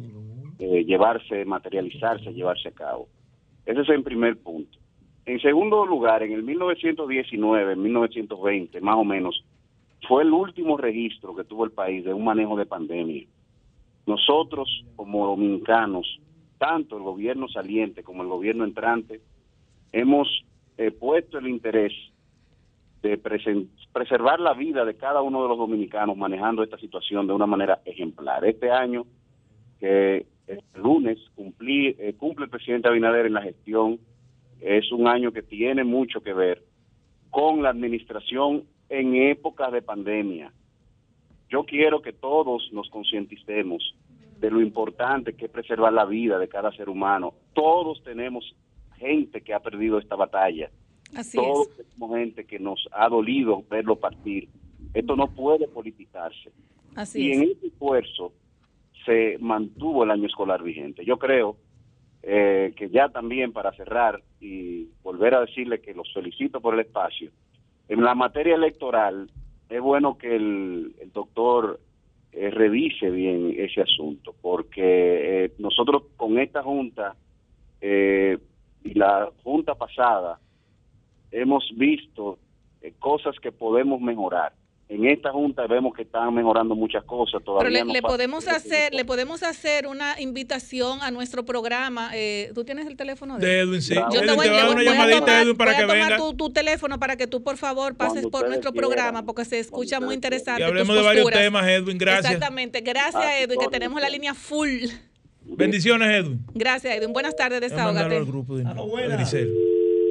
eh, 0.59 0.85
llevarse, 0.85 1.44
materializarse, 1.44 2.32
llevarse 2.32 2.69
a 2.69 2.73
cabo. 2.73 3.09
Ese 3.66 3.81
es 3.81 3.89
el 3.89 4.02
primer 4.05 4.36
punto. 4.39 4.78
En 5.27 5.40
segundo 5.40 5.85
lugar, 5.86 6.23
en 6.23 6.32
el 6.32 6.43
1919, 6.44 7.74
1920, 7.77 8.81
más 8.81 8.97
o 8.97 9.05
menos, 9.05 9.44
fue 10.06 10.23
el 10.23 10.32
último 10.32 10.77
registro 10.77 11.35
que 11.35 11.44
tuvo 11.44 11.64
el 11.64 11.70
país 11.73 12.05
de 12.05 12.12
un 12.14 12.24
manejo 12.24 12.56
de 12.56 12.66
pandemia. 12.66 13.24
Nosotros, 14.06 14.85
como 14.97 15.27
dominicanos, 15.27 16.20
tanto 16.59 16.97
el 16.97 17.02
gobierno 17.02 17.48
saliente 17.48 18.02
como 18.02 18.23
el 18.23 18.28
gobierno 18.28 18.64
entrante, 18.64 19.20
hemos 19.93 20.28
eh, 20.78 20.90
puesto 20.90 21.39
el 21.39 21.48
interés 21.48 21.93
de 23.03 23.19
preservar 23.19 24.39
la 24.39 24.55
vida 24.55 24.85
de 24.85 24.95
cada 24.95 25.23
uno 25.23 25.43
de 25.43 25.49
los 25.49 25.59
dominicanos 25.59 26.16
manejando 26.16 26.62
esta 26.62 26.79
situación 26.79 27.27
de 27.27 27.33
una 27.33 27.47
manera 27.47 27.81
ejemplar. 27.85 28.45
Este 28.45 28.70
año, 28.70 29.05
que 29.81 30.27
el 30.47 30.61
lunes 30.77 31.19
cumplí- 31.37 31.97
eh, 31.99 32.15
cumple 32.16 32.45
el 32.45 32.51
presidente 32.51 32.89
Abinader 32.89 33.27
en 33.27 33.35
la 33.35 33.43
gestión, 33.43 33.99
es 34.61 34.93
un 34.93 35.09
año 35.09 35.33
que 35.33 35.43
tiene 35.43 35.83
mucho 35.83 36.20
que 36.20 36.33
ver 36.33 36.62
con 37.31 37.62
la 37.62 37.70
administración 37.70 38.65
en 38.89 39.16
épocas 39.16 39.73
de 39.73 39.83
pandemia. 39.83 40.53
Yo 41.49 41.65
quiero 41.65 42.03
que 42.03 42.12
todos 42.12 42.70
nos 42.73 42.89
concienticemos 42.91 43.97
de 44.39 44.51
lo 44.51 44.61
importante 44.61 45.35
que 45.35 45.47
es 45.47 45.51
preservar 45.51 45.93
la 45.93 46.05
vida 46.05 46.39
de 46.39 46.49
cada 46.49 46.70
ser 46.73 46.89
humano. 46.89 47.35
Todos 47.53 48.03
tenemos 48.05 48.55
gente 48.97 49.41
que 49.41 49.55
ha 49.55 49.61
perdido 49.61 49.99
esta 49.99 50.15
batalla. 50.15 50.70
Así 51.17 51.39
Todos 51.39 51.69
es. 51.69 51.87
tenemos 51.89 52.17
gente 52.17 52.45
que 52.45 52.59
nos 52.59 52.89
ha 52.93 53.09
dolido 53.09 53.63
verlo 53.71 53.97
partir. 53.97 54.49
Esto 54.95 55.17
no 55.17 55.29
puede 55.29 55.69
politizarse. 55.69 56.53
Así 56.95 57.23
y 57.23 57.31
es. 57.33 57.37
en 57.39 57.43
ese 57.51 57.67
esfuerzo 57.69 58.33
se 59.05 59.37
mantuvo 59.41 60.05
el 60.05 60.11
año 60.11 60.27
escolar 60.27 60.63
vigente. 60.63 61.05
Yo 61.05 61.19
creo 61.19 61.57
eh, 62.23 62.73
que 62.77 62.89
ya 62.89 63.09
también 63.09 63.53
para 63.53 63.73
cerrar 63.73 64.23
y 64.41 64.89
volver 65.03 65.35
a 65.35 65.41
decirle 65.41 65.81
que 65.81 65.95
los 65.95 66.13
felicito 66.13 66.61
por 66.61 66.75
el 66.75 66.81
espacio, 66.81 67.31
en 67.89 68.03
la 68.03 68.15
materia 68.15 68.55
electoral 68.55 69.31
es 69.69 69.81
bueno 69.81 70.17
que 70.19 70.37
el, 70.37 70.95
el 71.01 71.13
doctor 71.13 71.81
eh, 72.33 72.51
revise 72.51 73.11
bien 73.11 73.55
ese 73.59 73.83
asunto, 73.83 74.35
porque 74.41 75.45
eh, 75.45 75.53
nosotros 75.59 76.05
con 76.17 76.39
esta 76.39 76.63
junta 76.63 77.15
eh, 77.81 78.39
y 78.85 78.95
la 78.95 79.31
junta 79.43 79.75
pasada 79.75 80.39
hemos 81.33 81.65
visto 81.77 82.39
eh, 82.83 82.93
cosas 82.99 83.35
que 83.43 83.51
podemos 83.53 84.01
mejorar 84.01 84.53
En 84.89 85.07
esta 85.07 85.31
junta 85.33 85.67
vemos 85.67 85.95
que 85.95 86.03
están 86.03 86.35
mejorando 86.35 86.75
muchas 86.75 87.03
cosas 87.05 87.41
Pero 87.41 87.45
todavía. 87.45 87.79
le, 87.79 87.85
nos 87.85 87.93
le 87.95 88.03
podemos 88.03 88.47
hacer, 88.47 88.93
le 88.93 89.05
podemos 89.07 89.43
hacer 89.43 89.87
una 89.87 90.21
invitación 90.21 90.99
a 91.01 91.11
nuestro 91.11 91.45
programa. 91.47 92.11
Eh, 92.13 92.51
¿Tú 92.55 92.63
tienes 92.65 92.87
el 92.87 92.97
teléfono 92.97 93.39
de, 93.39 93.47
De 93.47 93.61
él? 93.61 93.69
Edwin, 93.69 93.81
sí. 93.83 93.95
Yo 93.95 94.09
te 94.11 94.27
Edwin, 94.27 94.37
voy, 94.37 94.45
te 94.47 94.51
va 94.51 94.57
a 94.57 94.59
dar 94.59 94.67
voy- 94.67 94.75
una 94.75 94.83
voy 94.83 94.89
a 94.89 94.93
llamadita, 94.93 95.19
tomar- 95.21 95.43
Edwin, 95.45 95.57
para 95.57 95.71
voy 95.73 95.75
a 95.75 95.81
que 95.87 95.93
tomar 95.95 96.11
venga. 96.11 96.17
Tu, 96.19 96.35
tu 96.37 96.51
teléfono 96.51 96.99
para 96.99 97.17
que 97.17 97.27
tú, 97.27 97.43
por 97.43 97.57
favor, 97.57 97.97
pases 97.97 98.27
por 98.27 98.47
nuestro 98.49 98.73
quieran. 98.73 98.91
programa 98.91 99.25
porque 99.25 99.47
se 99.47 99.61
escucha 99.61 99.99
muy 99.99 100.15
interesante. 100.15 100.61
Y 100.61 100.65
hablemos 100.65 100.95
de 100.95 101.03
varios 101.03 101.31
temas, 101.31 101.67
Edwin, 101.67 101.97
gracias. 101.97 102.35
Exactamente. 102.35 102.81
Gracias, 102.83 103.25
Ah, 103.25 103.41
Edwin, 103.41 103.61
que 103.61 103.69
tenemos 103.69 103.99
la 103.99 104.11
línea 104.11 104.35
full. 104.35 104.89
Bendiciones, 105.45 106.09
Edwin. 106.09 106.45
Gracias, 106.53 106.95
Edwin. 106.97 107.15
Buenas 107.15 107.35
tardes, 107.35 107.61
Voy 107.61 107.81
a 107.81 107.85
mandarlo 107.85 108.11
desahógate. 108.11 108.17
al 108.17 108.27
grupo 108.27 108.57
de. 108.59 108.65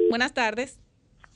Buenas 0.10 0.34
tardes. 0.34 0.80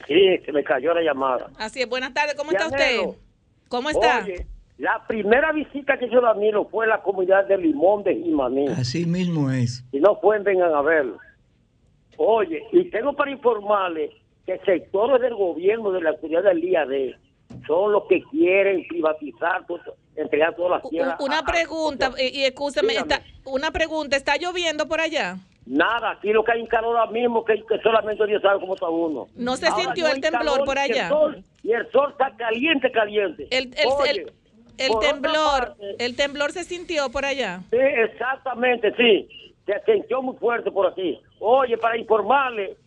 Sí, 0.07 0.37
se 0.45 0.51
me 0.51 0.63
cayó 0.63 0.93
la 0.93 1.01
llamada. 1.01 1.49
Así 1.57 1.81
es, 1.81 1.89
buenas 1.89 2.13
tardes. 2.13 2.35
¿Cómo 2.35 2.51
está 2.51 2.69
Llanero. 2.69 3.09
usted? 3.09 3.21
¿Cómo 3.67 3.89
está? 3.89 4.23
Oye, 4.23 4.45
la 4.77 5.05
primera 5.07 5.51
visita 5.51 5.97
que 5.97 6.05
hizo 6.05 6.21
Danilo 6.21 6.65
fue 6.65 6.85
a 6.85 6.89
la 6.89 7.01
comunidad 7.01 7.45
de 7.45 7.57
Limón 7.57 8.03
de 8.03 8.15
Jimaní. 8.15 8.67
Así 8.67 9.05
mismo 9.05 9.49
es. 9.49 9.83
Si 9.91 9.99
no 9.99 10.19
pueden, 10.19 10.43
vengan 10.43 10.73
a 10.73 10.81
verlo. 10.81 11.17
Oye, 12.17 12.63
y 12.71 12.89
tengo 12.89 13.13
para 13.13 13.31
informarles 13.31 14.11
que 14.45 14.59
sectores 14.59 15.21
del 15.21 15.33
gobierno 15.33 15.91
de 15.91 16.01
la 16.01 16.11
autoridad 16.11 16.43
del 16.43 16.63
IAD 16.63 17.15
son 17.67 17.91
los 17.91 18.03
que 18.07 18.21
quieren 18.31 18.85
privatizar, 18.87 19.65
todo- 19.65 19.79
entregar 20.15 20.55
todas 20.55 20.81
las 20.81 20.89
tierras. 20.89 21.15
Una 21.19 21.39
a- 21.39 21.43
pregunta, 21.45 22.11
y, 22.17 22.39
y 22.41 22.45
escúcheme, 22.45 22.89
Dígame. 22.93 23.13
está, 23.15 23.25
una 23.45 23.71
pregunta, 23.71 24.15
¿está 24.15 24.37
lloviendo 24.37 24.87
por 24.87 24.99
allá? 25.01 25.37
Nada, 25.65 26.11
aquí 26.11 26.31
lo 26.31 26.43
que 26.43 26.51
hay 26.51 26.59
en 26.61 26.67
calor 26.67 26.95
ahora 26.95 27.11
mismo, 27.11 27.43
que, 27.43 27.55
que 27.55 27.79
solamente 27.81 28.25
Dios 28.27 28.41
sabe 28.41 28.59
cómo 28.59 28.75
está 28.75 28.87
uno. 28.87 29.27
¿No 29.35 29.55
se 29.57 29.65
Ahora 29.67 29.83
sintió 29.83 30.07
no 30.07 30.13
el 30.13 30.21
temblor 30.21 30.63
por 30.63 30.77
y 30.77 30.79
el 30.81 30.91
allá? 30.91 31.09
sol- 31.09 31.43
Y 31.63 31.71
el 31.71 31.91
sol 31.91 32.11
está 32.11 32.35
caliente, 32.37 32.91
caliente. 32.91 33.47
El, 33.49 33.73
el, 33.75 33.87
Oye, 33.87 34.25
el- 34.77 34.99
temblor, 34.99 35.69
parte- 35.69 35.95
el 36.05 36.15
temblor 36.15 36.51
se 36.51 36.63
sintió 36.65 37.09
por 37.09 37.25
allá. 37.25 37.61
Sí, 37.71 37.77
exactamente, 37.79 38.93
sí. 38.95 39.27
Se 39.65 39.91
sintió 39.91 40.21
muy 40.21 40.35
fuerte 40.37 40.69
por 40.69 40.85
aquí. 40.85 41.19
Oye, 41.39 41.75
para 41.79 41.97
informarle 41.97 42.77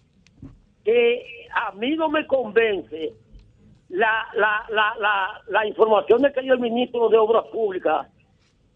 que 0.84 1.22
a 1.52 1.72
mí 1.72 1.96
no 1.96 2.08
me 2.08 2.24
convence 2.28 3.12
la, 3.88 4.28
la, 4.34 4.64
la, 4.68 4.94
la, 4.98 5.42
la 5.48 5.66
información 5.66 6.22
de 6.22 6.32
que 6.32 6.42
dio 6.42 6.54
el 6.54 6.60
ministro 6.60 7.08
de 7.08 7.18
Obras 7.18 7.44
Públicas. 7.52 8.06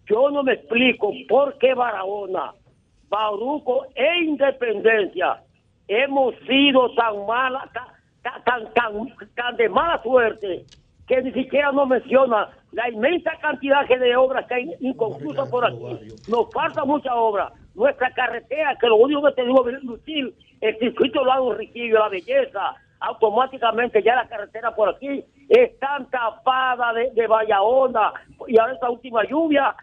Yo 0.06 0.30
no 0.30 0.42
me 0.42 0.54
explico 0.54 1.12
por 1.28 1.58
qué 1.58 1.74
Barahona, 1.74 2.52
Bauruco 3.08 3.86
e 3.94 4.24
Independencia 4.24 5.42
hemos 5.86 6.34
sido 6.46 6.94
tan 6.94 7.26
mala, 7.26 7.68
tan, 8.22 8.42
tan, 8.44 8.72
tan, 8.72 9.56
de 9.56 9.68
mala 9.68 10.02
suerte 10.02 10.64
que 11.06 11.22
ni 11.22 11.32
siquiera 11.32 11.72
nos 11.72 11.88
menciona 11.88 12.48
la 12.72 12.88
inmensa 12.88 13.32
cantidad 13.40 13.86
que 13.86 13.98
de 13.98 14.16
obras 14.16 14.46
que 14.46 14.54
hay 14.54 14.74
inconclusas 14.80 15.48
por 15.50 15.66
aquí. 15.66 16.08
Nos 16.28 16.50
falta 16.52 16.84
mucha 16.84 17.14
obra. 17.14 17.52
Nuestra 17.74 18.10
carretera, 18.12 18.76
que 18.80 18.86
lo 18.86 18.96
único 18.96 19.22
que 19.24 19.32
tenemos 19.32 19.66
es 19.68 19.82
lucir 19.82 20.34
el 20.60 20.78
circuito 20.78 21.24
Lago 21.24 21.54
Riquillo, 21.54 21.98
la 21.98 22.08
belleza, 22.08 22.74
automáticamente 23.02 24.02
ya 24.02 24.16
la 24.16 24.28
carretera 24.28 24.74
por 24.74 24.88
aquí 24.88 25.24
están 25.48 26.08
tapadas 26.10 26.94
de, 26.94 27.10
de 27.10 27.26
Honda 27.60 28.12
y 28.46 28.58
ahora 28.58 28.74
esta 28.74 28.90
última 28.90 29.24
lluvia 29.28 29.74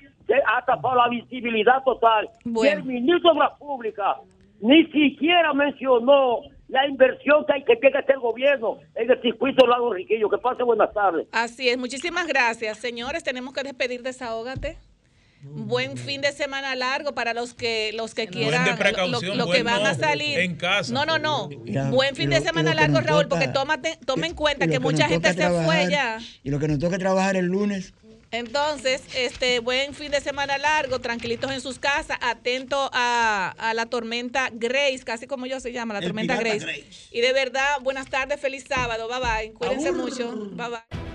ha 0.46 0.66
tapado 0.66 0.96
la 0.96 1.10
visibilidad 1.10 1.84
total. 1.84 2.30
Y 2.46 2.68
el 2.68 2.84
ministro 2.84 3.34
de 3.34 3.40
la 3.40 3.56
Pública 3.56 4.18
ni 4.62 4.86
siquiera 4.88 5.54
mencionó 5.54 6.42
la 6.68 6.88
inversión 6.88 7.46
que 7.46 7.54
hay 7.54 7.64
que 7.64 7.76
tiene 7.78 7.94
que 7.94 7.98
hacer 7.98 8.16
el 8.16 8.22
gobierno 8.22 8.78
en 8.96 9.10
el 9.10 9.22
circuito 9.22 9.66
Lago 9.66 9.94
Riquillo. 9.94 10.30
Que 10.30 10.38
pase 10.38 10.64
buenas 10.64 10.94
tardes. 10.94 11.28
Así 11.32 11.70
es, 11.70 11.78
muchísimas 11.78 12.28
gracias. 12.28 12.78
Señores, 12.78 13.24
tenemos 13.24 13.54
que 13.54 13.64
despedir 13.64 14.04
Desahógate. 14.04 14.78
Buen 15.42 15.98
fin 15.98 16.20
de 16.22 16.32
semana 16.34 16.76
largo 16.76 17.14
para 17.14 17.34
los 17.34 17.54
que 17.54 17.92
los 17.94 18.14
que 18.14 18.28
quieran, 18.28 18.66
de 18.66 18.72
lo- 18.72 18.78
precaución, 18.78 19.38
lo, 19.38 19.46
lo 19.46 19.52
que 19.52 19.64
buen 19.64 19.66
van 19.82 19.86
a 19.86 19.96
salir. 19.96 20.38
en 20.40 20.56
casa. 20.58 20.92
No, 20.94 21.06
no, 21.06 21.18
no. 21.18 21.50
Ya, 21.66 21.90
Buen 21.90 22.16
fin 22.16 22.30
de 22.30 22.42
semana 22.42 22.74
largo, 22.74 23.00
Raúl, 23.02 23.28
porque 23.28 23.48
tómate, 23.48 23.98
toma 24.06 24.28
en 24.28 24.34
cuenta 24.36 24.68
que 24.68 24.80
mucha 24.80 25.08
gente 25.08 25.34
se 25.34 25.50
fue 25.50 25.88
ya. 25.90 26.20
Y 26.44 26.50
lo 26.50 26.60
que 26.60 26.68
nos 26.68 26.80
toca 26.80 26.98
trabajar 26.98 27.36
el 27.38 27.46
lunes. 27.46 27.94
Entonces, 28.32 29.02
este 29.16 29.60
buen 29.60 29.96
fin 29.96 30.12
de 30.12 30.22
semana 30.22 30.60
largo, 30.60 31.00
tranquilitos 31.00 31.52
en 31.52 31.62
sus 31.62 31.80
casas, 31.80 32.18
atento 32.22 32.90
a, 32.94 33.56
a 33.58 33.74
la 33.74 33.88
tormenta 33.88 34.50
Grace, 34.54 35.00
casi 35.04 35.26
como 35.26 35.48
yo 35.48 35.60
se 35.60 35.72
llama, 35.72 35.96
la 35.96 36.00
El 36.02 36.06
tormenta 36.06 36.36
Grace. 36.36 36.86
Y 37.12 37.22
de 37.22 37.34
verdad, 37.34 37.80
buenas 37.82 38.08
tardes, 38.08 38.40
feliz 38.40 38.66
sábado, 38.70 39.08
bye 39.08 39.20
bye, 39.20 39.54
cuídense 39.54 39.92
mucho, 39.94 40.32
bye 40.52 40.68
bye. 40.70 41.09